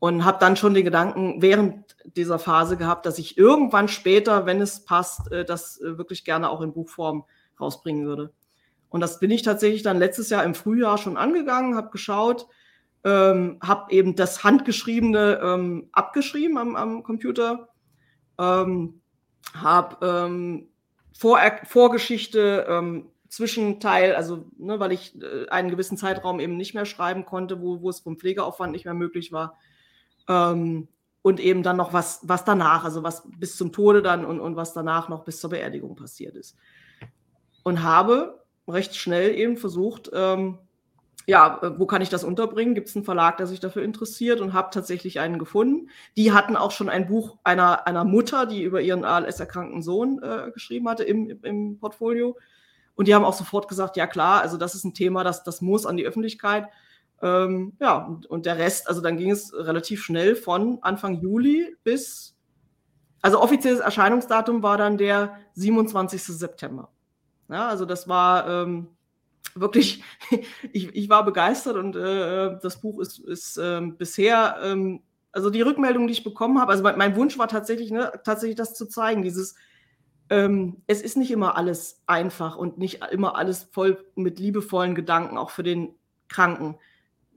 Und 0.00 0.24
habe 0.24 0.38
dann 0.38 0.56
schon 0.56 0.74
den 0.74 0.84
Gedanken 0.84 1.40
während 1.40 1.96
dieser 2.04 2.38
Phase 2.38 2.76
gehabt, 2.76 3.06
dass 3.06 3.18
ich 3.18 3.38
irgendwann 3.38 3.88
später, 3.88 4.44
wenn 4.44 4.60
es 4.60 4.84
passt, 4.84 5.32
äh, 5.32 5.44
das 5.44 5.80
äh, 5.80 5.96
wirklich 5.96 6.24
gerne 6.24 6.50
auch 6.50 6.60
in 6.60 6.74
Buchform 6.74 7.24
rausbringen 7.58 8.04
würde. 8.04 8.32
Und 8.90 9.00
das 9.00 9.18
bin 9.18 9.30
ich 9.30 9.42
tatsächlich 9.42 9.82
dann 9.82 9.98
letztes 9.98 10.28
Jahr 10.28 10.44
im 10.44 10.54
Frühjahr 10.54 10.98
schon 10.98 11.16
angegangen, 11.16 11.76
habe 11.76 11.90
geschaut, 11.90 12.46
ähm, 13.04 13.58
habe 13.62 13.92
eben 13.92 14.16
das 14.16 14.44
Handgeschriebene 14.44 15.40
ähm, 15.42 15.88
abgeschrieben 15.92 16.56
am, 16.56 16.74
am 16.74 17.02
Computer, 17.02 17.68
ähm, 18.38 19.00
habe 19.54 20.06
ähm, 20.06 20.68
Vor 21.16 21.38
Vorgeschichte, 21.66 22.66
ähm, 22.68 23.10
Zwischenteil, 23.28 24.14
also 24.14 24.46
ne, 24.58 24.80
weil 24.80 24.92
ich 24.92 25.20
äh, 25.20 25.48
einen 25.48 25.68
gewissen 25.68 25.96
Zeitraum 25.96 26.40
eben 26.40 26.56
nicht 26.56 26.74
mehr 26.74 26.86
schreiben 26.86 27.26
konnte, 27.26 27.60
wo, 27.60 27.82
wo 27.82 27.90
es 27.90 28.00
vom 28.00 28.16
Pflegeaufwand 28.16 28.72
nicht 28.72 28.84
mehr 28.84 28.94
möglich 28.94 29.32
war. 29.32 29.58
Ähm, 30.28 30.88
und 31.20 31.40
eben 31.40 31.62
dann 31.62 31.76
noch 31.76 31.92
was, 31.92 32.20
was 32.22 32.44
danach, 32.44 32.84
also 32.84 33.02
was 33.02 33.22
bis 33.38 33.56
zum 33.56 33.72
Tode 33.72 34.02
dann 34.02 34.24
und, 34.24 34.40
und 34.40 34.56
was 34.56 34.74
danach 34.74 35.08
noch 35.08 35.24
bis 35.24 35.40
zur 35.40 35.50
Beerdigung 35.50 35.96
passiert 35.96 36.36
ist. 36.36 36.56
Und 37.62 37.82
habe 37.82 38.44
recht 38.68 38.94
schnell 38.94 39.34
eben 39.34 39.56
versucht, 39.56 40.10
ähm, 40.12 40.58
ja, 41.26 41.58
äh, 41.62 41.78
wo 41.78 41.86
kann 41.86 42.02
ich 42.02 42.08
das 42.08 42.24
unterbringen? 42.24 42.74
Gibt 42.74 42.88
es 42.88 42.96
einen 42.96 43.04
Verlag, 43.04 43.36
der 43.38 43.46
sich 43.46 43.60
dafür 43.60 43.82
interessiert 43.82 44.40
und 44.40 44.52
habe 44.52 44.70
tatsächlich 44.72 45.20
einen 45.20 45.38
gefunden. 45.38 45.88
Die 46.16 46.32
hatten 46.32 46.56
auch 46.56 46.70
schon 46.70 46.88
ein 46.88 47.06
Buch 47.06 47.38
einer, 47.44 47.86
einer 47.86 48.04
Mutter, 48.04 48.46
die 48.46 48.62
über 48.62 48.80
ihren 48.80 49.04
ALS-erkrankten 49.04 49.82
Sohn 49.82 50.22
äh, 50.22 50.50
geschrieben 50.52 50.88
hatte 50.88 51.04
im, 51.04 51.40
im 51.42 51.78
Portfolio. 51.78 52.36
Und 52.94 53.08
die 53.08 53.14
haben 53.14 53.24
auch 53.24 53.34
sofort 53.34 53.68
gesagt, 53.68 53.96
ja 53.96 54.06
klar, 54.06 54.42
also 54.42 54.56
das 54.56 54.74
ist 54.74 54.84
ein 54.84 54.94
Thema, 54.94 55.24
das, 55.24 55.42
das 55.42 55.60
muss 55.60 55.86
an 55.86 55.96
die 55.96 56.06
Öffentlichkeit. 56.06 56.68
Ähm, 57.22 57.72
ja, 57.80 57.96
und, 57.96 58.26
und 58.26 58.46
der 58.46 58.58
Rest, 58.58 58.88
also 58.88 59.00
dann 59.00 59.16
ging 59.16 59.30
es 59.30 59.52
relativ 59.54 60.02
schnell 60.02 60.36
von 60.36 60.78
Anfang 60.82 61.20
Juli 61.20 61.74
bis, 61.82 62.36
also 63.22 63.40
offizielles 63.40 63.80
Erscheinungsdatum 63.80 64.62
war 64.62 64.76
dann 64.76 64.98
der 64.98 65.38
27. 65.54 66.22
September. 66.22 66.90
Ja, 67.48 67.68
also 67.68 67.84
das 67.84 68.08
war 68.08 68.48
ähm, 68.48 68.88
wirklich, 69.54 70.02
ich, 70.72 70.94
ich 70.94 71.08
war 71.08 71.24
begeistert 71.24 71.76
und 71.76 71.96
äh, 71.96 72.58
das 72.60 72.80
Buch 72.80 73.00
ist, 73.00 73.18
ist 73.20 73.56
äh, 73.56 73.80
bisher, 73.80 74.58
ähm, 74.62 75.02
also 75.32 75.50
die 75.50 75.62
Rückmeldung, 75.62 76.06
die 76.06 76.12
ich 76.12 76.24
bekommen 76.24 76.60
habe, 76.60 76.72
also 76.72 76.82
mein, 76.82 76.98
mein 76.98 77.16
Wunsch 77.16 77.38
war 77.38 77.48
tatsächlich, 77.48 77.90
ne, 77.90 78.12
tatsächlich 78.24 78.56
das 78.56 78.74
zu 78.74 78.86
zeigen, 78.86 79.22
dieses, 79.22 79.54
ähm, 80.30 80.82
es 80.86 81.02
ist 81.02 81.16
nicht 81.16 81.30
immer 81.30 81.56
alles 81.56 82.02
einfach 82.06 82.56
und 82.56 82.78
nicht 82.78 83.02
immer 83.10 83.36
alles 83.36 83.64
voll 83.72 84.04
mit 84.14 84.38
liebevollen 84.38 84.94
Gedanken, 84.94 85.38
auch 85.38 85.50
für 85.50 85.62
den 85.62 85.94
Kranken. 86.28 86.76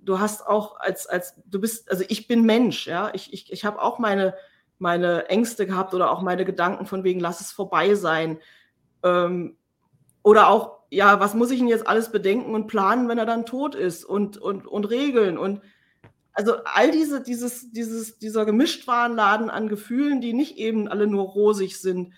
Du 0.01 0.19
hast 0.19 0.47
auch 0.47 0.79
als, 0.79 1.05
als, 1.07 1.35
du 1.45 1.59
bist, 1.59 1.91
also 1.91 2.03
ich 2.07 2.27
bin 2.27 2.43
Mensch, 2.43 2.87
ja, 2.87 3.11
ich, 3.13 3.33
ich, 3.33 3.51
ich 3.51 3.65
habe 3.65 3.81
auch 3.81 3.99
meine, 3.99 4.35
meine 4.79 5.27
Ängste 5.27 5.65
gehabt 5.65 5.93
oder 5.93 6.11
auch 6.11 6.21
meine 6.21 6.45
Gedanken 6.45 6.85
von 6.85 7.03
wegen, 7.03 7.19
lass 7.19 7.41
es 7.41 7.51
vorbei 7.51 7.95
sein. 7.95 8.39
Ähm, 9.03 9.57
oder 10.23 10.47
auch 10.47 10.76
ja, 10.89 11.19
was 11.19 11.33
muss 11.33 11.51
ich 11.51 11.59
denn 11.59 11.67
jetzt 11.67 11.87
alles 11.87 12.11
bedenken 12.11 12.53
und 12.55 12.67
planen, 12.67 13.09
wenn 13.09 13.17
er 13.17 13.25
dann 13.25 13.45
tot 13.45 13.75
ist 13.75 14.05
und, 14.05 14.37
und, 14.37 14.67
und 14.67 14.85
regeln 14.85 15.37
und 15.37 15.61
also 16.33 16.57
all 16.65 16.91
diese, 16.91 17.21
dieses, 17.21 17.71
dieses, 17.71 18.19
dieser 18.19 18.45
Gemischtwarenladen 18.45 19.49
an 19.49 19.67
Gefühlen, 19.67 20.21
die 20.21 20.33
nicht 20.33 20.57
eben 20.57 20.87
alle 20.87 21.07
nur 21.07 21.23
rosig 21.23 21.81
sind 21.81 22.13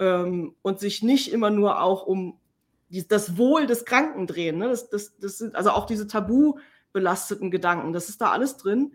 ähm, 0.00 0.56
und 0.62 0.80
sich 0.80 1.04
nicht 1.04 1.32
immer 1.32 1.50
nur 1.50 1.80
auch 1.80 2.04
um 2.04 2.40
die, 2.88 3.06
das 3.06 3.38
Wohl 3.38 3.66
des 3.66 3.84
Kranken 3.84 4.26
drehen. 4.26 4.58
Ne? 4.58 4.68
Das, 4.68 4.90
das, 4.90 5.16
das 5.18 5.38
sind 5.38 5.54
also 5.54 5.70
auch 5.70 5.86
diese 5.86 6.08
tabu 6.08 6.58
belasteten 6.92 7.52
Gedanken, 7.52 7.92
das 7.92 8.08
ist 8.08 8.20
da 8.20 8.32
alles 8.32 8.56
drin. 8.56 8.94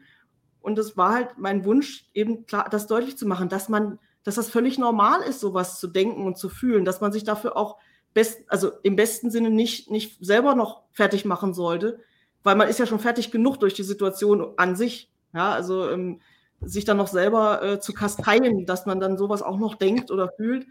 Und 0.59 0.77
das 0.77 0.97
war 0.97 1.13
halt 1.13 1.37
mein 1.37 1.63
Wunsch, 1.63 2.09
eben 2.13 2.45
klar, 2.45 2.67
das 2.69 2.87
deutlich 2.87 3.17
zu 3.17 3.25
machen, 3.25 3.47
dass 3.47 3.69
man, 3.69 3.97
dass 4.23 4.35
das 4.35 4.49
völlig 4.49 4.77
normal 4.77 5.21
ist, 5.21 5.39
sowas 5.39 5.79
zu 5.79 5.87
denken 5.87 6.25
und 6.25 6.37
zu 6.37 6.49
fühlen, 6.49 6.83
dass 6.83 6.99
man 6.99 7.13
sich 7.13 7.23
dafür 7.23 7.55
auch 7.55 7.77
best, 8.15 8.41
also 8.47 8.71
im 8.81 8.95
besten 8.95 9.29
Sinne 9.29 9.51
nicht, 9.51 9.91
nicht 9.91 10.25
selber 10.25 10.55
noch 10.55 10.83
fertig 10.91 11.25
machen 11.25 11.53
sollte, 11.53 11.99
weil 12.41 12.55
man 12.55 12.67
ist 12.67 12.79
ja 12.79 12.87
schon 12.87 12.99
fertig 12.99 13.29
genug 13.29 13.59
durch 13.59 13.75
die 13.75 13.83
Situation 13.83 14.53
an 14.57 14.75
sich. 14.75 15.11
Ja, 15.33 15.51
also 15.51 15.89
ähm, 15.89 16.21
sich 16.61 16.85
dann 16.85 16.97
noch 16.97 17.09
selber 17.09 17.61
äh, 17.61 17.79
zu 17.79 17.93
kasteien, 17.93 18.65
dass 18.65 18.85
man 18.85 18.99
dann 19.01 19.17
sowas 19.17 19.41
auch 19.41 19.57
noch 19.57 19.75
denkt 19.75 20.09
oder 20.09 20.31
fühlt. 20.37 20.65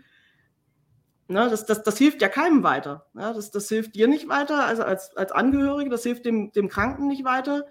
Ne, 1.28 1.48
das, 1.50 1.66
das, 1.66 1.82
das 1.82 1.98
hilft 1.98 2.22
ja 2.22 2.28
keinem 2.28 2.62
weiter. 2.62 3.06
Ja, 3.14 3.34
das, 3.34 3.50
das 3.50 3.68
hilft 3.68 3.94
dir 3.94 4.08
nicht 4.08 4.28
weiter, 4.28 4.64
also 4.64 4.82
als, 4.82 5.14
als 5.16 5.30
Angehörige, 5.30 5.90
das 5.90 6.02
hilft 6.02 6.24
dem, 6.24 6.50
dem 6.52 6.68
Kranken 6.68 7.06
nicht 7.08 7.24
weiter. 7.24 7.66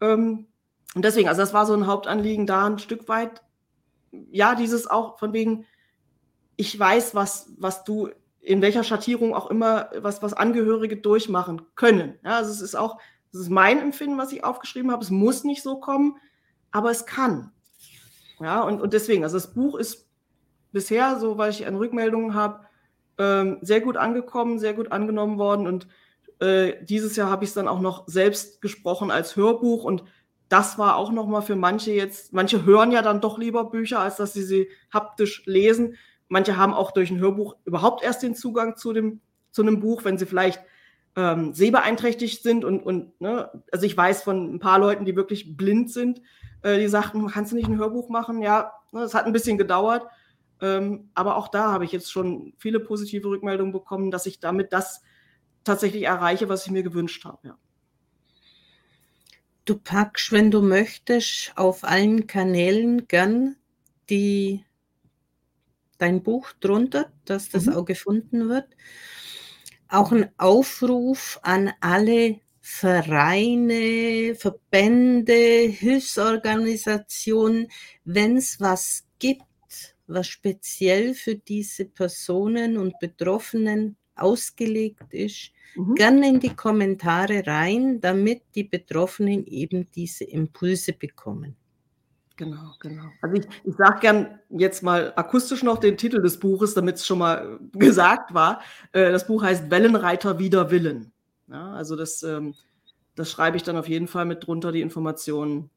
Ähm, 0.00 0.46
und 0.94 1.04
deswegen, 1.04 1.28
also 1.28 1.40
das 1.40 1.52
war 1.52 1.66
so 1.66 1.74
ein 1.74 1.86
Hauptanliegen 1.88 2.46
da 2.46 2.66
ein 2.66 2.78
Stück 2.78 3.08
weit, 3.08 3.42
ja, 4.30 4.54
dieses 4.54 4.86
auch 4.86 5.18
von 5.18 5.32
wegen, 5.32 5.66
ich 6.56 6.78
weiß, 6.78 7.14
was, 7.14 7.52
was 7.58 7.82
du 7.84 8.10
in 8.48 8.62
welcher 8.62 8.82
Schattierung 8.82 9.34
auch 9.34 9.50
immer, 9.50 9.90
was, 9.98 10.22
was 10.22 10.32
Angehörige 10.32 10.96
durchmachen 10.96 11.60
können. 11.74 12.14
Ja, 12.24 12.38
also 12.38 12.50
es 12.50 12.62
ist 12.62 12.76
auch, 12.76 12.96
das 13.30 13.42
ist 13.42 13.50
mein 13.50 13.78
Empfinden, 13.78 14.16
was 14.16 14.32
ich 14.32 14.42
aufgeschrieben 14.42 14.90
habe. 14.90 15.04
Es 15.04 15.10
muss 15.10 15.44
nicht 15.44 15.62
so 15.62 15.78
kommen, 15.80 16.16
aber 16.70 16.90
es 16.90 17.04
kann. 17.04 17.52
Ja, 18.40 18.62
und, 18.62 18.80
und 18.80 18.94
deswegen, 18.94 19.22
also 19.22 19.36
das 19.36 19.52
Buch 19.52 19.74
ist 19.74 20.08
bisher, 20.72 21.18
so 21.18 21.36
weil 21.36 21.50
ich 21.50 21.66
eine 21.66 21.78
Rückmeldung 21.78 22.32
habe, 22.32 22.60
ähm, 23.18 23.58
sehr 23.60 23.82
gut 23.82 23.98
angekommen, 23.98 24.58
sehr 24.58 24.72
gut 24.72 24.92
angenommen 24.92 25.36
worden. 25.36 25.66
Und 25.66 25.86
äh, 26.40 26.82
dieses 26.82 27.16
Jahr 27.16 27.28
habe 27.28 27.44
ich 27.44 27.50
es 27.50 27.54
dann 27.54 27.68
auch 27.68 27.80
noch 27.80 28.08
selbst 28.08 28.62
gesprochen 28.62 29.10
als 29.10 29.36
Hörbuch 29.36 29.84
und 29.84 30.04
das 30.48 30.78
war 30.78 30.96
auch 30.96 31.12
nochmal 31.12 31.42
für 31.42 31.56
manche 31.56 31.92
jetzt, 31.92 32.32
manche 32.32 32.64
hören 32.64 32.92
ja 32.92 33.02
dann 33.02 33.20
doch 33.20 33.36
lieber 33.36 33.64
Bücher, 33.68 34.00
als 34.00 34.16
dass 34.16 34.32
sie 34.32 34.42
sie 34.42 34.68
haptisch 34.90 35.42
lesen. 35.44 35.96
Manche 36.28 36.56
haben 36.56 36.74
auch 36.74 36.92
durch 36.92 37.10
ein 37.10 37.18
Hörbuch 37.18 37.56
überhaupt 37.64 38.02
erst 38.02 38.22
den 38.22 38.34
Zugang 38.34 38.76
zu 38.76 38.92
dem, 38.92 39.20
zu 39.50 39.62
einem 39.62 39.80
Buch, 39.80 40.04
wenn 40.04 40.18
sie 40.18 40.26
vielleicht 40.26 40.62
ähm, 41.16 41.52
sehbeeinträchtigt 41.52 42.42
sind 42.42 42.64
und, 42.64 42.80
und 42.80 43.20
ne, 43.20 43.50
also 43.72 43.86
ich 43.86 43.96
weiß 43.96 44.22
von 44.22 44.54
ein 44.54 44.58
paar 44.58 44.78
Leuten, 44.78 45.04
die 45.04 45.16
wirklich 45.16 45.56
blind 45.56 45.90
sind, 45.90 46.20
äh, 46.62 46.78
die 46.78 46.88
sagten, 46.88 47.26
kannst 47.26 47.52
du 47.52 47.56
nicht 47.56 47.68
ein 47.68 47.78
Hörbuch 47.78 48.08
machen? 48.08 48.42
Ja, 48.42 48.72
ne, 48.92 49.00
es 49.00 49.14
hat 49.14 49.26
ein 49.26 49.32
bisschen 49.32 49.58
gedauert, 49.58 50.06
ähm, 50.60 51.10
aber 51.14 51.36
auch 51.36 51.48
da 51.48 51.72
habe 51.72 51.84
ich 51.84 51.92
jetzt 51.92 52.12
schon 52.12 52.52
viele 52.58 52.80
positive 52.80 53.28
Rückmeldungen 53.28 53.72
bekommen, 53.72 54.10
dass 54.10 54.26
ich 54.26 54.38
damit 54.38 54.72
das 54.72 55.02
tatsächlich 55.64 56.04
erreiche, 56.04 56.48
was 56.48 56.66
ich 56.66 56.72
mir 56.72 56.82
gewünscht 56.82 57.24
habe. 57.24 57.48
Ja. 57.48 57.58
Du 59.64 59.76
packst, 59.76 60.32
wenn 60.32 60.50
du 60.50 60.62
möchtest, 60.62 61.52
auf 61.56 61.84
allen 61.84 62.26
Kanälen 62.26 63.06
gern 63.06 63.56
die, 64.08 64.64
dein 65.98 66.22
Buch 66.22 66.52
drunter, 66.60 67.12
dass 67.24 67.50
das 67.50 67.66
mhm. 67.66 67.74
auch 67.74 67.84
gefunden 67.84 68.48
wird. 68.48 68.68
Auch 69.88 70.12
ein 70.12 70.30
Aufruf 70.38 71.40
an 71.42 71.72
alle 71.80 72.40
Vereine, 72.60 74.34
Verbände, 74.34 75.32
Hilfsorganisationen, 75.32 77.68
wenn 78.04 78.36
es 78.36 78.60
was 78.60 79.06
gibt, 79.18 79.44
was 80.06 80.26
speziell 80.26 81.14
für 81.14 81.36
diese 81.36 81.86
Personen 81.86 82.76
und 82.76 82.98
Betroffenen 82.98 83.96
ausgelegt 84.14 85.14
ist, 85.14 85.52
mhm. 85.76 85.94
gerne 85.94 86.28
in 86.28 86.40
die 86.40 86.54
Kommentare 86.54 87.46
rein, 87.46 88.00
damit 88.00 88.42
die 88.54 88.64
Betroffenen 88.64 89.46
eben 89.46 89.90
diese 89.90 90.24
Impulse 90.24 90.92
bekommen. 90.92 91.56
Genau, 92.38 92.72
genau. 92.78 93.10
Also 93.20 93.34
ich, 93.34 93.46
ich 93.64 93.74
sage 93.74 93.98
gern 93.98 94.38
jetzt 94.48 94.84
mal 94.84 95.12
akustisch 95.16 95.64
noch 95.64 95.78
den 95.78 95.96
Titel 95.96 96.22
des 96.22 96.38
Buches, 96.38 96.72
damit 96.72 96.94
es 96.94 97.04
schon 97.04 97.18
mal 97.18 97.58
gesagt 97.72 98.32
war. 98.32 98.62
Äh, 98.92 99.10
das 99.10 99.26
Buch 99.26 99.42
heißt 99.42 99.72
Wellenreiter 99.72 100.38
wider 100.38 100.70
Willen. 100.70 101.10
Ja, 101.48 101.72
also 101.72 101.96
das, 101.96 102.22
ähm, 102.22 102.54
das 103.16 103.32
schreibe 103.32 103.56
ich 103.56 103.64
dann 103.64 103.76
auf 103.76 103.88
jeden 103.88 104.06
Fall 104.06 104.24
mit 104.24 104.46
drunter, 104.46 104.70
die 104.70 104.82
Informationen, 104.82 105.68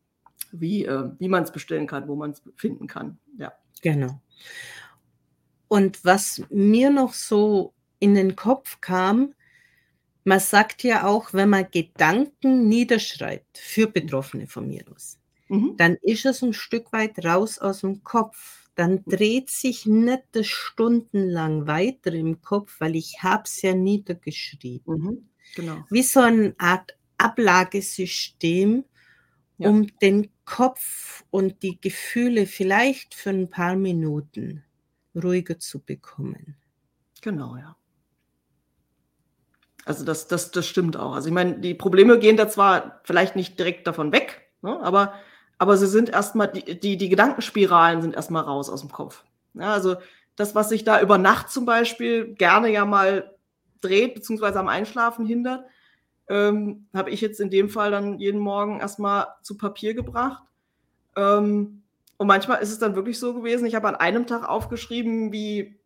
wie, 0.52 0.86
äh, 0.86 1.10
wie 1.18 1.30
man 1.30 1.42
es 1.42 1.52
bestellen 1.52 1.88
kann, 1.88 2.08
wo 2.08 2.16
man 2.16 2.30
es 2.30 2.44
finden 2.56 2.86
kann. 2.86 3.18
Ja. 3.40 3.54
Genau. 3.82 4.22
Und 5.68 6.06
was 6.06 6.44
mir 6.52 6.92
noch 6.92 7.14
so 7.16 7.74
in 7.98 8.14
den 8.14 8.36
Kopf 8.36 8.82
kam, 8.82 9.34
man 10.26 10.40
sagt 10.40 10.84
ja 10.84 11.08
auch, 11.08 11.34
wenn 11.34 11.50
man 11.50 11.66
Gedanken 11.72 12.68
niederschreibt, 12.68 13.58
für 13.58 13.88
Betroffene 13.88 14.46
von 14.46 14.68
mir 14.68 14.84
aus, 14.94 15.18
mhm. 15.52 15.78
dann 15.78 15.96
ist 16.02 16.26
es 16.26 16.42
ein 16.42 16.54
Stück 16.54 16.92
weit 16.94 17.24
raus 17.26 17.60
aus 17.60 17.82
dem 17.82 18.04
Kopf. 18.04 18.70
Dann 18.76 19.04
dreht 19.06 19.50
sich 19.50 19.86
nicht 19.86 20.24
das 20.32 20.48
stundenlang 20.48 21.68
weiter 21.68 22.14
im 22.14 22.42
Kopf, 22.42 22.80
weil 22.80 22.96
ich 22.96 23.22
habe 23.22 23.44
es 23.44 23.62
ja 23.62 23.74
niedergeschrieben. 23.74 24.98
Mhm. 24.98 25.30
Genau. 25.56 25.86
Wie 25.90 26.04
so 26.04 26.22
eine 26.22 26.56
Art 26.58 26.98
Ablagesystem, 27.18 28.86
ja. 29.58 29.70
um 29.70 29.88
den 30.00 30.30
Kopf 30.46 31.24
und 31.30 31.62
die 31.64 31.80
Gefühle 31.80 32.46
vielleicht 32.46 33.14
für 33.14 33.32
ein 33.32 33.50
paar 33.50 33.76
Minuten 33.76 34.64
ruhiger 35.16 35.60
zu 35.60 35.80
bekommen. 35.80 36.56
Genau, 37.22 37.58
ja. 37.58 37.76
Also 39.86 40.06
das, 40.06 40.28
das, 40.28 40.52
das 40.52 40.68
stimmt 40.68 40.96
auch. 40.96 41.14
Also 41.14 41.28
ich 41.28 41.34
meine, 41.34 41.60
die 41.60 41.74
Probleme 41.74 42.20
gehen 42.20 42.38
da 42.38 42.48
zwar 42.48 43.02
vielleicht 43.04 43.36
nicht 43.36 43.60
direkt 43.60 43.88
davon 43.88 44.12
weg, 44.12 44.50
ne, 44.62 44.80
aber, 44.82 45.14
aber 45.62 45.78
sie 45.78 45.86
sind 45.86 46.10
erstmal, 46.10 46.48
die, 46.48 46.80
die, 46.80 46.98
die 46.98 47.08
Gedankenspiralen 47.08 48.02
sind 48.02 48.16
erstmal 48.16 48.42
raus 48.42 48.68
aus 48.68 48.82
dem 48.82 48.92
Kopf. 48.92 49.24
Ja, 49.54 49.72
also 49.72 49.98
das, 50.36 50.56
was 50.56 50.70
sich 50.70 50.86
da 50.86 51.00
über 51.02 51.20
Nacht 51.20 51.52
zum 51.52 51.66
Beispiel 51.66 52.34
gerne 52.34 52.72
ja 52.72 52.84
mal 52.84 53.36
dreht, 53.80 54.16
beziehungsweise 54.16 54.60
am 54.60 54.68
Einschlafen 54.68 55.24
hindert, 55.24 55.64
ähm, 56.30 56.88
habe 56.96 57.12
ich 57.12 57.22
jetzt 57.22 57.40
in 57.40 57.52
dem 57.52 57.70
Fall 57.70 57.92
dann 57.92 58.18
jeden 58.18 58.40
Morgen 58.40 58.80
erstmal 58.80 59.28
zu 59.44 59.56
Papier 59.56 59.94
gebracht. 59.94 60.42
Ähm, 61.16 61.84
und 62.18 62.26
manchmal 62.26 62.64
ist 62.64 62.72
es 62.72 62.80
dann 62.80 62.96
wirklich 62.96 63.20
so 63.20 63.36
gewesen, 63.36 63.68
ich 63.68 63.76
habe 63.76 63.88
an 63.88 63.96
einem 63.96 64.26
Tag 64.26 64.50
aufgeschrieben, 64.50 65.32
wie 65.32 65.80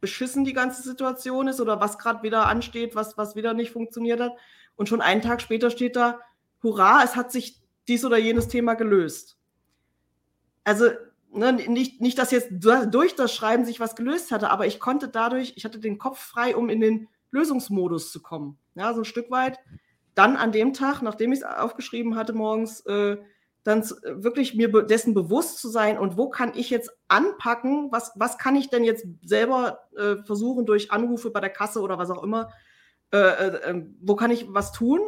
beschissen 0.00 0.44
die 0.44 0.54
ganze 0.54 0.82
Situation 0.82 1.46
ist 1.46 1.60
oder 1.60 1.80
was 1.80 1.98
gerade 1.98 2.24
wieder 2.24 2.46
ansteht, 2.46 2.96
was, 2.96 3.16
was 3.16 3.36
wieder 3.36 3.54
nicht 3.54 3.70
funktioniert 3.70 4.18
hat. 4.18 4.32
Und 4.74 4.88
schon 4.88 5.00
einen 5.00 5.22
Tag 5.22 5.40
später 5.40 5.70
steht 5.70 5.94
da, 5.94 6.18
hurra, 6.64 7.04
es 7.04 7.14
hat 7.14 7.30
sich 7.30 7.59
dies 7.88 8.04
oder 8.04 8.18
jenes 8.18 8.48
Thema 8.48 8.74
gelöst. 8.74 9.38
Also 10.64 10.86
ne, 11.32 11.52
nicht, 11.52 12.00
nicht, 12.00 12.18
dass 12.18 12.30
jetzt 12.30 12.48
durch 12.50 13.14
das 13.14 13.34
Schreiben 13.34 13.64
sich 13.64 13.80
was 13.80 13.96
gelöst 13.96 14.30
hatte, 14.30 14.50
aber 14.50 14.66
ich 14.66 14.80
konnte 14.80 15.08
dadurch, 15.08 15.54
ich 15.56 15.64
hatte 15.64 15.78
den 15.78 15.98
Kopf 15.98 16.18
frei, 16.18 16.56
um 16.56 16.68
in 16.68 16.80
den 16.80 17.08
Lösungsmodus 17.30 18.10
zu 18.10 18.20
kommen. 18.22 18.58
Ja, 18.74 18.92
so 18.94 19.02
ein 19.02 19.04
Stück 19.04 19.30
weit. 19.30 19.58
Dann 20.14 20.36
an 20.36 20.52
dem 20.52 20.72
Tag, 20.72 21.02
nachdem 21.02 21.32
ich 21.32 21.40
es 21.40 21.44
aufgeschrieben 21.44 22.16
hatte 22.16 22.32
morgens, 22.32 22.80
äh, 22.86 23.16
dann 23.62 23.82
wirklich 23.82 24.54
mir 24.54 24.68
dessen 24.84 25.12
bewusst 25.12 25.58
zu 25.58 25.68
sein 25.68 25.98
und 25.98 26.16
wo 26.16 26.30
kann 26.30 26.52
ich 26.54 26.70
jetzt 26.70 26.90
anpacken, 27.08 27.92
was, 27.92 28.12
was 28.16 28.38
kann 28.38 28.56
ich 28.56 28.70
denn 28.70 28.84
jetzt 28.84 29.06
selber 29.22 29.80
äh, 29.96 30.16
versuchen 30.24 30.64
durch 30.64 30.90
Anrufe 30.90 31.30
bei 31.30 31.40
der 31.40 31.50
Kasse 31.50 31.82
oder 31.82 31.98
was 31.98 32.10
auch 32.10 32.22
immer, 32.22 32.50
äh, 33.12 33.18
äh, 33.18 33.60
ähm, 33.70 33.96
wo 34.00 34.16
kann 34.16 34.30
ich 34.30 34.46
was 34.48 34.72
tun 34.72 35.00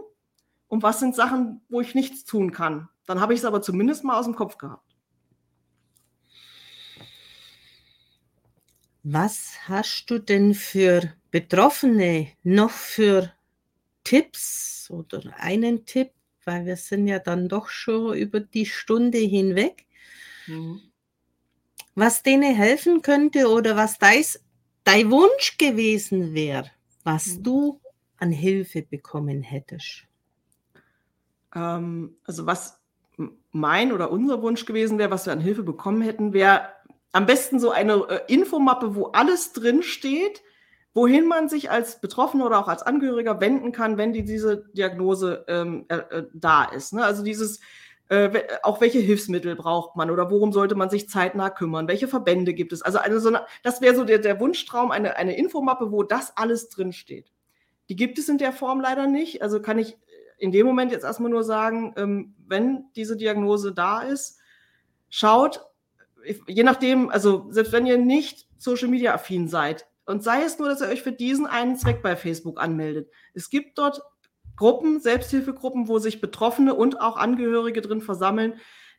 und 0.73 0.83
was 0.83 1.01
sind 1.01 1.15
Sachen, 1.15 1.61
wo 1.69 1.83
ich 1.83 1.95
nichts 1.95 2.25
tun 2.25 2.51
kann. 2.51 2.89
Dann 3.05 3.21
habe 3.21 3.35
ich 3.35 3.41
es 3.41 3.45
aber 3.45 3.61
zumindest 3.61 4.05
mal 4.05 4.19
aus 4.19 4.25
dem 4.25 4.35
Kopf 4.35 4.57
gehabt. 4.57 4.97
Was 9.03 9.69
hast 9.69 10.07
du 10.07 10.19
denn 10.19 10.55
für 10.55 11.13
Betroffene 11.31 12.29
noch 12.43 12.71
für 12.71 13.31
Tipps 14.03 14.89
oder 14.91 15.35
einen 15.37 15.85
Tipp, 15.85 16.13
weil 16.47 16.65
wir 16.65 16.77
sind 16.77 17.07
ja 17.07 17.19
dann 17.19 17.51
doch 17.51 17.69
schon 17.69 18.17
über 18.17 18.41
die 18.41 18.65
Stunde 18.65 19.19
hinweg. 19.19 19.85
Mhm. 20.47 20.81
Was 21.95 22.23
denen 22.23 22.55
helfen 22.55 23.03
könnte 23.03 23.51
oder 23.51 23.77
was 23.77 23.99
dein 23.99 25.11
Wunsch 25.11 25.59
gewesen 25.59 26.33
wäre, 26.33 26.71
was 27.05 27.27
mhm. 27.27 27.43
du 27.43 27.81
an 28.17 28.31
Hilfe 28.31 28.81
bekommen 28.81 29.43
hättest? 29.43 30.07
Ähm, 31.55 32.17
also 32.25 32.47
was 32.47 32.81
mein 33.51 33.93
oder 33.93 34.11
unser 34.11 34.43
Wunsch 34.43 34.65
gewesen 34.65 34.99
wäre, 34.99 35.11
was 35.11 35.27
wir 35.27 35.33
an 35.33 35.41
Hilfe 35.41 35.63
bekommen 35.63 36.03
hätten, 36.03 36.33
wäre 36.33 36.69
am 37.13 37.27
besten 37.27 37.61
so 37.61 37.71
eine 37.71 37.95
äh, 38.09 38.21
Infomappe, 38.33 38.95
wo 38.95 39.07
alles 39.07 39.53
drin 39.53 39.83
steht, 39.83 40.43
wohin 40.95 41.27
man 41.27 41.49
sich 41.49 41.71
als 41.71 42.01
Betroffener 42.01 42.47
oder 42.47 42.59
auch 42.59 42.69
als 42.69 42.83
Angehöriger 42.83 43.41
wenden 43.41 43.73
kann, 43.73 43.99
wenn 43.99 44.13
die, 44.13 44.25
diese 44.25 44.69
Diagnose 44.73 45.45
ähm, 45.49 45.85
äh, 45.89 46.25
da 46.33 46.65
ist. 46.65 46.93
Ne? 46.93 47.05
Also 47.05 47.23
dieses, 47.23 47.61
äh, 48.09 48.43
auch 48.63 48.81
welche 48.81 48.99
Hilfsmittel 48.99 49.57
braucht 49.57 49.97
man 49.97 50.11
oder 50.11 50.31
worum 50.31 50.53
sollte 50.53 50.75
man 50.75 50.91
sich 50.91 51.09
zeitnah 51.09 51.51
kümmern, 51.51 51.89
welche 51.89 52.09
Verbände 52.09 52.55
gibt 52.55 52.73
es. 52.73 52.83
Also 52.83 52.99
eine, 52.99 53.21
so 53.21 53.29
eine, 53.29 53.47
das 53.63 53.81
wäre 53.81 53.95
so 53.95 54.05
der, 54.05 54.19
der 54.19 54.41
Wunschtraum, 54.41 54.91
eine, 54.91 55.17
eine 55.17 55.37
Infomappe, 55.37 55.93
wo 55.93 56.03
das 56.03 56.37
alles 56.37 56.69
drin 56.69 56.93
steht. 56.93 57.31
Die 57.89 57.97
gibt 57.97 58.19
es 58.19 58.29
in 58.29 58.39
der 58.39 58.53
Form 58.53 58.81
leider 58.81 59.07
nicht. 59.07 59.43
Also 59.43 59.61
kann 59.61 59.79
ich 59.79 59.99
in 60.43 60.51
dem 60.51 60.67
Moment 60.67 60.91
jetzt 60.91 61.05
erstmal 61.05 61.31
nur 61.31 61.45
sagen, 61.45 61.95
ähm, 61.97 62.35
wenn 62.49 62.87
diese 62.97 63.17
Diagnose 63.17 63.73
da 63.73 64.01
ist, 64.01 64.41
schaut, 65.09 65.65
je 66.49 66.65
nachdem, 66.65 67.11
also 67.11 67.47
selbst 67.51 67.73
wenn 67.73 67.87
ihr 67.87 67.97
nicht 67.97 68.49
Social 68.59 68.89
Media 68.89 69.15
affin 69.15 69.47
seid, 69.47 69.87
und 70.05 70.25
sei 70.25 70.43
es 70.43 70.59
nur, 70.59 70.69
dass 70.69 70.81
ihr 70.81 70.89
euch 70.89 71.01
für 71.01 71.13
diesen 71.13 71.47
einen 71.47 71.77
Zweck 71.77 72.03
bei 72.03 72.17
Facebook 72.17 72.61
anmeldet. 72.61 73.09
Es 73.35 73.51
gibt 73.51 73.79
dort 73.79 74.03
Gruppen, 74.57 74.99
Selbsthilfegruppen, 74.99 75.87
wo 75.87 76.01
sich 76.01 76.21
Betroffene 76.21 76.75
und 76.75 77.01
auch 77.01 77.17
Angehörige 77.17 77.81
drin 77.81 78.01
versammeln, 78.01 78.55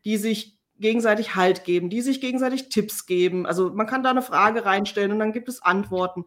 die 0.06 0.16
sich 0.16 0.58
gegenseitig 0.80 1.36
Halt 1.36 1.66
geben, 1.66 1.90
die 1.90 2.00
sich 2.00 2.22
gegenseitig 2.22 2.70
Tipps 2.70 3.06
geben. 3.06 3.46
Also 3.46 3.70
man 3.70 3.86
kann 3.86 4.02
da 4.02 4.12
eine 4.12 4.22
Frage 4.22 4.66
reinstellen 4.66 5.12
und 5.12 5.20
dann 5.20 5.34
gibt 5.34 5.50
es 5.50 5.62
Antworten. 5.62 6.24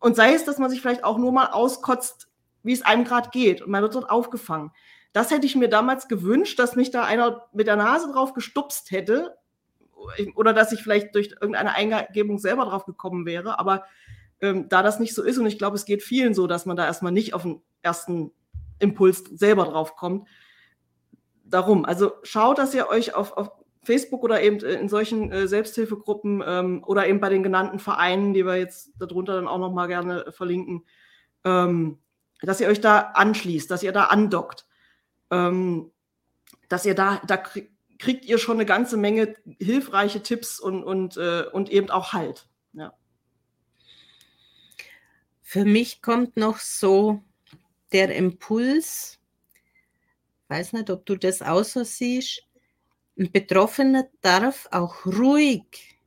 Und 0.00 0.16
sei 0.16 0.34
es, 0.34 0.44
dass 0.44 0.58
man 0.58 0.68
sich 0.68 0.82
vielleicht 0.82 1.02
auch 1.02 1.16
nur 1.16 1.32
mal 1.32 1.46
auskotzt, 1.46 2.27
wie 2.62 2.72
es 2.72 2.82
einem 2.82 3.04
gerade 3.04 3.30
geht 3.30 3.62
und 3.62 3.70
man 3.70 3.82
wird 3.82 3.94
dort 3.94 4.10
aufgefangen. 4.10 4.72
Das 5.12 5.30
hätte 5.30 5.46
ich 5.46 5.56
mir 5.56 5.68
damals 5.68 6.08
gewünscht, 6.08 6.58
dass 6.58 6.76
mich 6.76 6.90
da 6.90 7.04
einer 7.04 7.48
mit 7.52 7.66
der 7.66 7.76
Nase 7.76 8.12
drauf 8.12 8.34
gestupst 8.34 8.90
hätte 8.90 9.36
oder 10.34 10.52
dass 10.52 10.72
ich 10.72 10.82
vielleicht 10.82 11.14
durch 11.14 11.34
irgendeine 11.40 11.74
Eingebung 11.74 12.38
selber 12.38 12.64
drauf 12.66 12.84
gekommen 12.84 13.26
wäre. 13.26 13.58
Aber 13.58 13.84
ähm, 14.40 14.68
da 14.68 14.82
das 14.82 15.00
nicht 15.00 15.14
so 15.14 15.22
ist, 15.22 15.38
und 15.38 15.46
ich 15.46 15.58
glaube, 15.58 15.76
es 15.76 15.84
geht 15.84 16.02
vielen 16.02 16.34
so, 16.34 16.46
dass 16.46 16.66
man 16.66 16.76
da 16.76 16.84
erstmal 16.84 17.12
nicht 17.12 17.34
auf 17.34 17.42
den 17.42 17.62
ersten 17.82 18.30
Impuls 18.78 19.24
selber 19.32 19.64
drauf 19.64 19.96
kommt. 19.96 20.28
Darum, 21.44 21.84
also 21.84 22.12
schaut, 22.22 22.58
dass 22.58 22.74
ihr 22.74 22.88
euch 22.88 23.14
auf, 23.14 23.36
auf 23.36 23.50
Facebook 23.82 24.22
oder 24.22 24.42
eben 24.42 24.58
in 24.60 24.88
solchen 24.88 25.32
äh, 25.32 25.48
Selbsthilfegruppen 25.48 26.42
ähm, 26.46 26.84
oder 26.86 27.08
eben 27.08 27.20
bei 27.20 27.30
den 27.30 27.42
genannten 27.42 27.78
Vereinen, 27.78 28.34
die 28.34 28.44
wir 28.44 28.56
jetzt 28.56 28.92
darunter 28.98 29.34
dann 29.34 29.48
auch 29.48 29.58
nochmal 29.58 29.88
gerne 29.88 30.30
verlinken, 30.30 30.84
ähm, 31.44 31.98
dass 32.42 32.60
ihr 32.60 32.68
euch 32.68 32.80
da 32.80 33.12
anschließt, 33.14 33.70
dass 33.70 33.82
ihr 33.82 33.92
da 33.92 34.04
andockt. 34.04 34.66
Ähm, 35.30 35.90
dass 36.68 36.86
ihr 36.86 36.94
da, 36.94 37.20
da 37.26 37.42
kriegt 37.98 38.24
ihr 38.24 38.38
schon 38.38 38.56
eine 38.56 38.66
ganze 38.66 38.96
Menge 38.96 39.34
hilfreiche 39.58 40.22
Tipps 40.22 40.60
und, 40.60 40.84
und, 40.84 41.16
äh, 41.16 41.44
und 41.52 41.70
eben 41.70 41.90
auch 41.90 42.12
Halt. 42.12 42.48
Ja. 42.72 42.94
Für 45.42 45.64
mich 45.64 46.02
kommt 46.02 46.36
noch 46.36 46.58
so 46.58 47.22
der 47.92 48.14
Impuls, 48.14 49.18
weiß 50.48 50.74
nicht, 50.74 50.90
ob 50.90 51.06
du 51.06 51.16
das 51.16 51.42
auch 51.42 51.64
so 51.64 51.84
siehst, 51.84 52.44
ein 53.18 53.32
Betroffener 53.32 54.08
darf 54.20 54.68
auch 54.70 55.04
ruhig 55.04 55.98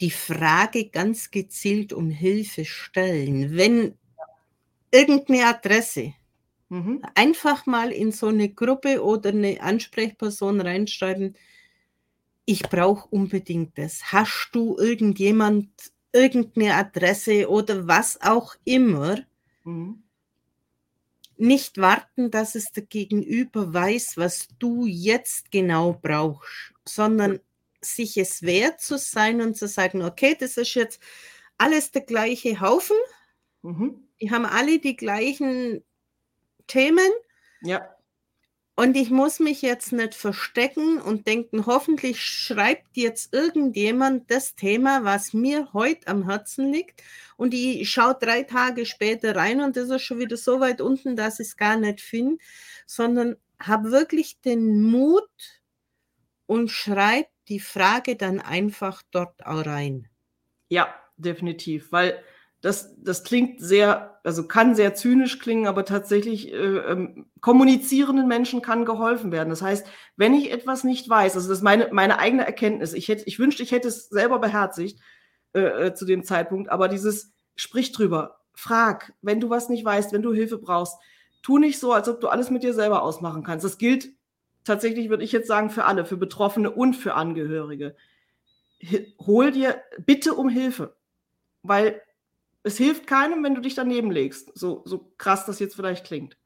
die 0.00 0.10
Frage 0.10 0.90
ganz 0.90 1.32
gezielt 1.32 1.92
um 1.92 2.08
Hilfe 2.10 2.64
stellen. 2.64 3.56
Wenn 3.56 3.98
irgendeine 4.90 5.46
Adresse 5.46 6.14
mhm. 6.68 7.02
einfach 7.14 7.66
mal 7.66 7.92
in 7.92 8.12
so 8.12 8.28
eine 8.28 8.48
Gruppe 8.48 9.02
oder 9.02 9.30
eine 9.30 9.60
Ansprechperson 9.60 10.60
reinschreiben, 10.60 11.36
ich 12.44 12.62
brauche 12.62 13.08
unbedingt 13.08 13.76
das. 13.76 14.12
Hast 14.12 14.50
du 14.52 14.78
irgendjemand, 14.78 15.68
irgendeine 16.12 16.74
Adresse 16.74 17.48
oder 17.48 17.86
was 17.86 18.18
auch 18.22 18.54
immer? 18.64 19.18
Mhm 19.64 20.02
nicht 21.38 21.78
warten, 21.78 22.30
dass 22.30 22.54
es 22.54 22.72
der 22.72 22.82
Gegenüber 22.82 23.72
weiß, 23.72 24.16
was 24.16 24.48
du 24.58 24.86
jetzt 24.86 25.50
genau 25.50 25.98
brauchst, 26.02 26.74
sondern 26.84 27.40
sich 27.80 28.16
es 28.16 28.42
wert 28.42 28.80
zu 28.80 28.98
sein 28.98 29.40
und 29.40 29.56
zu 29.56 29.68
sagen, 29.68 30.02
okay, 30.02 30.36
das 30.38 30.56
ist 30.56 30.74
jetzt 30.74 31.00
alles 31.56 31.92
der 31.92 32.02
gleiche 32.02 32.60
Haufen. 32.60 32.96
Mhm. 33.62 34.07
Die 34.20 34.30
haben 34.30 34.46
alle 34.46 34.78
die 34.78 34.96
gleichen 34.96 35.84
Themen. 36.66 37.10
Ja. 37.62 37.94
Und 38.78 38.96
ich 38.96 39.10
muss 39.10 39.40
mich 39.40 39.60
jetzt 39.60 39.92
nicht 39.92 40.14
verstecken 40.14 41.00
und 41.00 41.26
denken, 41.26 41.66
hoffentlich 41.66 42.22
schreibt 42.22 42.96
jetzt 42.96 43.34
irgendjemand 43.34 44.30
das 44.30 44.54
Thema, 44.54 45.02
was 45.02 45.32
mir 45.32 45.72
heute 45.72 46.06
am 46.06 46.28
Herzen 46.28 46.72
liegt. 46.72 47.02
Und 47.36 47.54
ich 47.54 47.90
schaue 47.90 48.16
drei 48.20 48.44
Tage 48.44 48.86
später 48.86 49.34
rein 49.34 49.60
und 49.62 49.76
das 49.76 49.90
ist 49.90 50.02
schon 50.02 50.20
wieder 50.20 50.36
so 50.36 50.60
weit 50.60 50.80
unten, 50.80 51.16
dass 51.16 51.40
ich 51.40 51.48
es 51.48 51.56
gar 51.56 51.76
nicht 51.76 52.00
finde, 52.00 52.38
sondern 52.86 53.36
habe 53.58 53.90
wirklich 53.90 54.40
den 54.42 54.80
Mut 54.80 55.28
und 56.46 56.70
schreibe 56.70 57.28
die 57.48 57.58
Frage 57.58 58.14
dann 58.14 58.40
einfach 58.40 59.02
dort 59.10 59.44
auch 59.44 59.66
rein. 59.66 60.08
Ja, 60.68 60.94
definitiv, 61.16 61.90
weil 61.90 62.22
das, 62.60 62.96
das 63.02 63.22
klingt 63.22 63.60
sehr, 63.60 64.20
also 64.24 64.48
kann 64.48 64.74
sehr 64.74 64.94
zynisch 64.94 65.38
klingen, 65.38 65.66
aber 65.66 65.84
tatsächlich 65.84 66.52
äh, 66.52 66.56
ähm, 66.56 67.26
kommunizierenden 67.40 68.26
Menschen 68.26 68.62
kann 68.62 68.84
geholfen 68.84 69.30
werden. 69.30 69.50
Das 69.50 69.62
heißt, 69.62 69.86
wenn 70.16 70.34
ich 70.34 70.50
etwas 70.50 70.82
nicht 70.82 71.08
weiß, 71.08 71.36
also 71.36 71.48
das 71.48 71.58
ist 71.58 71.64
meine, 71.64 71.88
meine 71.92 72.18
eigene 72.18 72.44
Erkenntnis, 72.44 72.94
ich, 72.94 73.08
hätte, 73.08 73.24
ich 73.26 73.38
wünschte, 73.38 73.62
ich 73.62 73.70
hätte 73.70 73.88
es 73.88 74.08
selber 74.08 74.40
beherzigt 74.40 75.00
äh, 75.52 75.60
äh, 75.86 75.94
zu 75.94 76.04
dem 76.04 76.24
Zeitpunkt, 76.24 76.70
aber 76.70 76.88
dieses 76.88 77.32
sprich 77.54 77.92
drüber, 77.92 78.40
frag, 78.54 79.12
wenn 79.22 79.40
du 79.40 79.50
was 79.50 79.68
nicht 79.68 79.84
weißt, 79.84 80.12
wenn 80.12 80.22
du 80.22 80.32
Hilfe 80.32 80.58
brauchst, 80.58 80.96
tu 81.42 81.58
nicht 81.58 81.78
so, 81.78 81.92
als 81.92 82.08
ob 82.08 82.20
du 82.20 82.28
alles 82.28 82.50
mit 82.50 82.64
dir 82.64 82.74
selber 82.74 83.02
ausmachen 83.02 83.44
kannst. 83.44 83.64
Das 83.64 83.78
gilt 83.78 84.10
tatsächlich, 84.64 85.10
würde 85.10 85.22
ich 85.22 85.30
jetzt 85.30 85.46
sagen, 85.46 85.70
für 85.70 85.84
alle, 85.84 86.04
für 86.04 86.16
Betroffene 86.16 86.70
und 86.70 86.94
für 86.94 87.14
Angehörige. 87.14 87.94
Hol 89.20 89.52
dir 89.52 89.80
bitte 90.04 90.34
um 90.34 90.48
Hilfe, 90.48 90.96
weil 91.62 92.02
es 92.62 92.76
hilft 92.76 93.06
keinem, 93.06 93.42
wenn 93.44 93.54
du 93.54 93.60
dich 93.60 93.74
daneben 93.74 94.10
legst. 94.10 94.50
So, 94.54 94.82
so 94.84 95.12
krass 95.18 95.46
das 95.46 95.58
jetzt 95.58 95.76
vielleicht 95.76 96.06
klingt. 96.06 96.36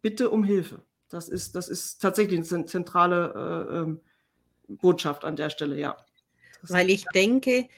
Bitte 0.00 0.30
um 0.30 0.44
Hilfe. 0.44 0.82
Das 1.08 1.28
ist, 1.28 1.54
das 1.54 1.68
ist 1.68 2.00
tatsächlich 2.00 2.52
eine 2.52 2.66
zentrale 2.66 3.68
äh, 3.70 3.78
ähm, 3.78 4.00
Botschaft 4.68 5.24
an 5.24 5.36
der 5.36 5.50
Stelle, 5.50 5.78
ja. 5.78 5.96
Das 6.60 6.70
Weil 6.70 6.90
ich 6.90 7.04
denke, 7.14 7.68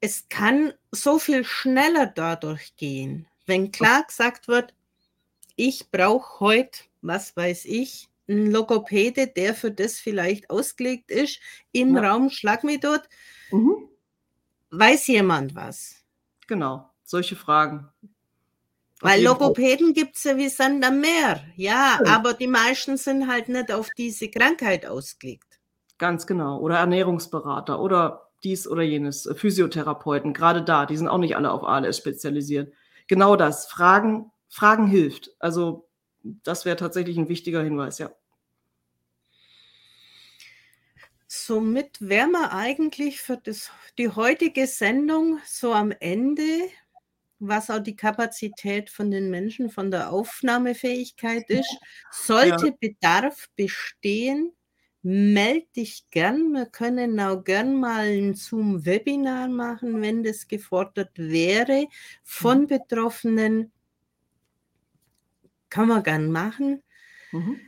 es 0.00 0.28
kann 0.28 0.72
so 0.92 1.18
viel 1.18 1.44
schneller 1.44 2.06
dadurch 2.06 2.76
gehen, 2.76 3.26
wenn 3.46 3.72
klar 3.72 4.04
gesagt 4.04 4.46
wird, 4.48 4.74
ich 5.56 5.90
brauche 5.90 6.40
heute, 6.40 6.80
was 7.00 7.36
weiß 7.36 7.64
ich, 7.64 8.08
einen 8.28 8.50
Logopäde, 8.50 9.26
der 9.26 9.54
für 9.54 9.70
das 9.70 9.98
vielleicht 9.98 10.50
ausgelegt 10.50 11.10
ist, 11.10 11.40
im 11.72 11.96
ja. 11.96 12.02
Raum 12.02 12.30
Schlag 12.30 12.62
mich 12.62 12.80
dort. 12.80 13.08
Mhm. 13.50 13.88
Weiß 14.70 15.06
jemand 15.06 15.54
was? 15.54 15.97
Genau, 16.48 16.90
solche 17.04 17.36
Fragen. 17.36 17.88
Weil 19.00 19.22
Logopäden 19.22 19.92
gibt 19.92 20.16
es 20.16 20.24
ja 20.24 20.36
wie 20.36 20.48
Sand 20.48 20.84
am 20.84 21.00
Meer, 21.00 21.44
ja, 21.54 22.00
ja, 22.04 22.16
aber 22.16 22.34
die 22.34 22.48
meisten 22.48 22.96
sind 22.96 23.28
halt 23.28 23.48
nicht 23.48 23.70
auf 23.70 23.88
diese 23.96 24.28
Krankheit 24.28 24.86
ausgelegt. 24.86 25.60
Ganz 25.98 26.26
genau. 26.26 26.58
Oder 26.58 26.78
Ernährungsberater 26.78 27.80
oder 27.80 28.30
dies 28.42 28.66
oder 28.66 28.82
jenes, 28.82 29.28
Physiotherapeuten, 29.36 30.32
gerade 30.32 30.62
da, 30.62 30.86
die 30.86 30.96
sind 30.96 31.08
auch 31.08 31.18
nicht 31.18 31.36
alle 31.36 31.52
auf 31.52 31.64
ALS 31.64 31.96
spezialisiert. 31.98 32.72
Genau 33.06 33.36
das, 33.36 33.68
Fragen, 33.68 34.30
Fragen 34.48 34.86
hilft. 34.86 35.30
Also 35.38 35.88
das 36.22 36.64
wäre 36.64 36.76
tatsächlich 36.76 37.18
ein 37.18 37.28
wichtiger 37.28 37.62
Hinweis, 37.62 37.98
ja. 37.98 38.10
Somit 41.30 41.98
wären 42.00 42.30
wir 42.32 42.52
eigentlich 42.52 43.20
für 43.20 43.36
das, 43.36 43.70
die 43.98 44.08
heutige 44.08 44.66
Sendung 44.66 45.38
so 45.44 45.74
am 45.74 45.92
Ende, 46.00 46.70
was 47.38 47.68
auch 47.68 47.80
die 47.80 47.96
Kapazität 47.96 48.88
von 48.88 49.10
den 49.10 49.28
Menschen, 49.28 49.68
von 49.68 49.90
der 49.90 50.10
Aufnahmefähigkeit 50.10 51.50
ist. 51.50 51.76
Sollte 52.10 52.68
ja. 52.68 52.74
Bedarf 52.80 53.50
bestehen, 53.56 54.54
melde 55.02 55.66
dich 55.76 56.08
gern. 56.10 56.52
Wir 56.52 56.64
können 56.64 57.20
auch 57.20 57.44
gern 57.44 57.78
mal 57.78 58.06
ein 58.06 58.34
Zoom-Webinar 58.34 59.48
machen, 59.48 60.00
wenn 60.00 60.22
das 60.22 60.48
gefordert 60.48 61.12
wäre, 61.16 61.88
von 62.24 62.62
mhm. 62.62 62.66
Betroffenen. 62.68 63.72
Kann 65.68 65.88
man 65.88 66.02
gern 66.02 66.30
machen. 66.30 66.82
Mhm. 67.32 67.60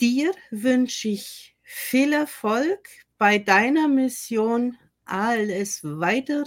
Dir 0.00 0.32
wünsche 0.52 1.08
ich 1.08 1.56
viel 1.64 2.12
Erfolg 2.12 2.88
bei 3.18 3.38
deiner 3.38 3.88
Mission 3.88 4.78
alles 5.04 5.82
weiter 5.82 6.44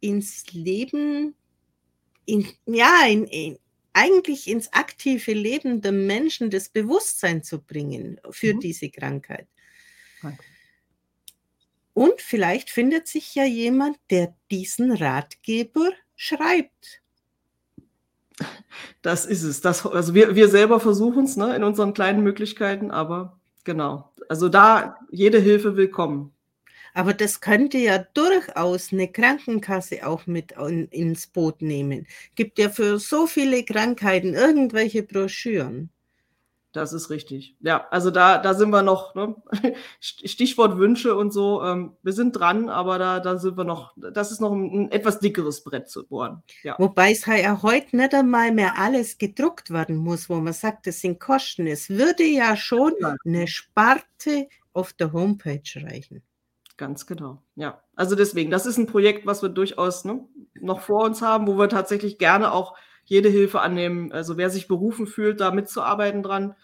ins 0.00 0.52
Leben, 0.52 1.34
in, 2.26 2.46
ja, 2.66 3.06
in, 3.08 3.24
in, 3.26 3.58
eigentlich 3.92 4.48
ins 4.48 4.72
aktive 4.72 5.32
Leben 5.32 5.80
der 5.80 5.92
Menschen 5.92 6.50
das 6.50 6.68
Bewusstsein 6.68 7.42
zu 7.42 7.60
bringen 7.60 8.20
für 8.30 8.54
mhm. 8.54 8.60
diese 8.60 8.90
Krankheit. 8.90 9.48
Danke. 10.22 10.44
Und 11.92 12.20
vielleicht 12.20 12.70
findet 12.70 13.08
sich 13.08 13.34
ja 13.34 13.44
jemand, 13.44 13.98
der 14.10 14.34
diesen 14.50 14.92
Ratgeber 14.92 15.90
schreibt. 16.14 17.02
Das 19.02 19.26
ist 19.26 19.42
es. 19.42 19.60
Das, 19.60 19.84
also 19.84 20.14
wir, 20.14 20.34
wir 20.34 20.48
selber 20.48 20.80
versuchen 20.80 21.24
es 21.24 21.36
ne, 21.36 21.54
in 21.54 21.64
unseren 21.64 21.92
kleinen 21.92 22.22
Möglichkeiten, 22.22 22.90
aber 22.90 23.40
Genau. 23.64 24.09
Also 24.30 24.48
da 24.48 24.96
jede 25.10 25.40
Hilfe 25.40 25.76
willkommen. 25.76 26.32
Aber 26.94 27.14
das 27.14 27.40
könnte 27.40 27.78
ja 27.78 27.98
durchaus 27.98 28.92
eine 28.92 29.08
Krankenkasse 29.08 30.06
auch 30.06 30.28
mit 30.28 30.52
ins 30.92 31.26
Boot 31.26 31.62
nehmen. 31.62 32.06
Gibt 32.36 32.60
ja 32.60 32.68
für 32.68 33.00
so 33.00 33.26
viele 33.26 33.64
Krankheiten 33.64 34.34
irgendwelche 34.34 35.02
Broschüren. 35.02 35.90
Das 36.72 36.92
ist 36.92 37.10
richtig. 37.10 37.56
Ja, 37.60 37.88
also 37.90 38.12
da, 38.12 38.38
da 38.38 38.54
sind 38.54 38.70
wir 38.70 38.82
noch, 38.82 39.16
ne? 39.16 39.34
Stichwort 40.00 40.78
Wünsche 40.78 41.16
und 41.16 41.32
so. 41.32 41.64
Ähm, 41.64 41.96
wir 42.02 42.12
sind 42.12 42.32
dran, 42.32 42.68
aber 42.68 42.98
da, 42.98 43.18
da 43.18 43.38
sind 43.38 43.56
wir 43.56 43.64
noch, 43.64 43.92
das 43.96 44.30
ist 44.30 44.40
noch 44.40 44.52
ein, 44.52 44.84
ein 44.84 44.92
etwas 44.92 45.18
dickeres 45.18 45.64
Brett 45.64 45.88
zu 45.88 46.06
bohren. 46.06 46.44
Ja. 46.62 46.76
Wobei 46.78 47.10
es 47.10 47.26
ja 47.26 47.62
heute 47.62 47.96
nicht 47.96 48.14
einmal 48.14 48.52
mehr 48.52 48.78
alles 48.78 49.18
gedruckt 49.18 49.70
werden 49.70 49.96
muss, 49.96 50.30
wo 50.30 50.36
man 50.36 50.52
sagt, 50.52 50.86
das 50.86 51.00
sind 51.00 51.18
Kosten. 51.18 51.66
Es 51.66 51.90
würde 51.90 52.24
ja 52.24 52.56
schon 52.56 52.92
eine 53.24 53.48
Sparte 53.48 54.48
auf 54.72 54.92
der 54.92 55.12
Homepage 55.12 55.62
reichen. 55.76 56.22
Ganz 56.76 57.04
genau. 57.04 57.42
Ja, 57.56 57.82
also 57.96 58.14
deswegen, 58.14 58.50
das 58.50 58.64
ist 58.64 58.78
ein 58.78 58.86
Projekt, 58.86 59.26
was 59.26 59.42
wir 59.42 59.48
durchaus 59.48 60.04
ne, 60.04 60.24
noch 60.54 60.80
vor 60.80 61.04
uns 61.04 61.20
haben, 61.20 61.46
wo 61.46 61.58
wir 61.58 61.68
tatsächlich 61.68 62.16
gerne 62.16 62.52
auch 62.52 62.74
jede 63.04 63.28
Hilfe 63.28 63.60
annehmen. 63.60 64.12
Also 64.12 64.36
wer 64.36 64.50
sich 64.50 64.68
berufen 64.68 65.06
fühlt, 65.06 65.40
da 65.40 65.50
mitzuarbeiten 65.50 66.22
dran, 66.22 66.54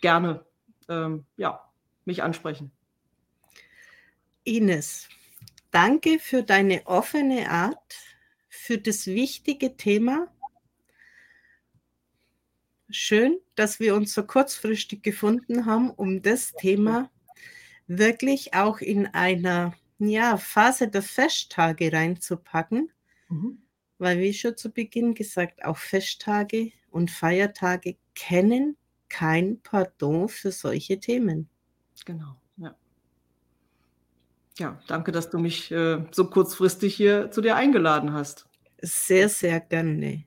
gerne 0.00 0.44
ähm, 0.88 1.24
ja, 1.36 1.64
mich 2.04 2.22
ansprechen. 2.22 2.70
Ines, 4.44 5.08
danke 5.70 6.18
für 6.18 6.42
deine 6.42 6.86
offene 6.86 7.50
Art, 7.50 7.96
für 8.48 8.78
das 8.78 9.06
wichtige 9.06 9.76
Thema. 9.76 10.28
Schön, 12.90 13.38
dass 13.54 13.80
wir 13.80 13.94
uns 13.94 14.14
so 14.14 14.22
kurzfristig 14.22 15.02
gefunden 15.02 15.66
haben, 15.66 15.90
um 15.90 16.22
das 16.22 16.52
Thema 16.52 17.10
wirklich 17.86 18.54
auch 18.54 18.80
in 18.80 19.06
einer 19.06 19.74
ja, 19.98 20.38
Phase 20.38 20.88
der 20.88 21.02
Festtage 21.02 21.92
reinzupacken. 21.92 22.90
Mhm 23.28 23.62
weil 23.98 24.20
wie 24.20 24.32
schon 24.32 24.56
zu 24.56 24.70
Beginn 24.70 25.14
gesagt, 25.14 25.64
auch 25.64 25.76
Festtage 25.76 26.72
und 26.90 27.10
Feiertage 27.10 27.96
kennen 28.14 28.76
kein 29.08 29.60
Pardon 29.62 30.28
für 30.28 30.52
solche 30.52 31.00
Themen. 31.00 31.48
Genau, 32.04 32.36
ja. 32.56 32.76
Ja, 34.58 34.80
danke, 34.86 35.12
dass 35.12 35.30
du 35.30 35.38
mich, 35.38 35.70
äh, 35.70 36.04
so 36.10 36.28
kurzfristig 36.28 36.94
hier 36.94 37.30
zu 37.30 37.40
dir 37.40 37.56
eingeladen 37.56 38.12
hast. 38.12 38.48
Sehr, 38.80 39.28
sehr 39.28 39.60
gerne. 39.60 40.24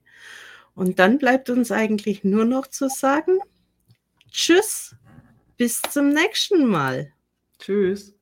Und 0.74 0.98
dann 0.98 1.18
bleibt 1.18 1.50
uns 1.50 1.70
eigentlich 1.70 2.24
nur 2.24 2.44
noch 2.44 2.66
zu 2.66 2.88
sagen: 2.88 3.38
Tschüss, 4.30 4.96
bis 5.56 5.82
zum 5.82 6.08
nächsten 6.08 6.66
Mal. 6.66 7.12
Tschüss. 7.58 8.14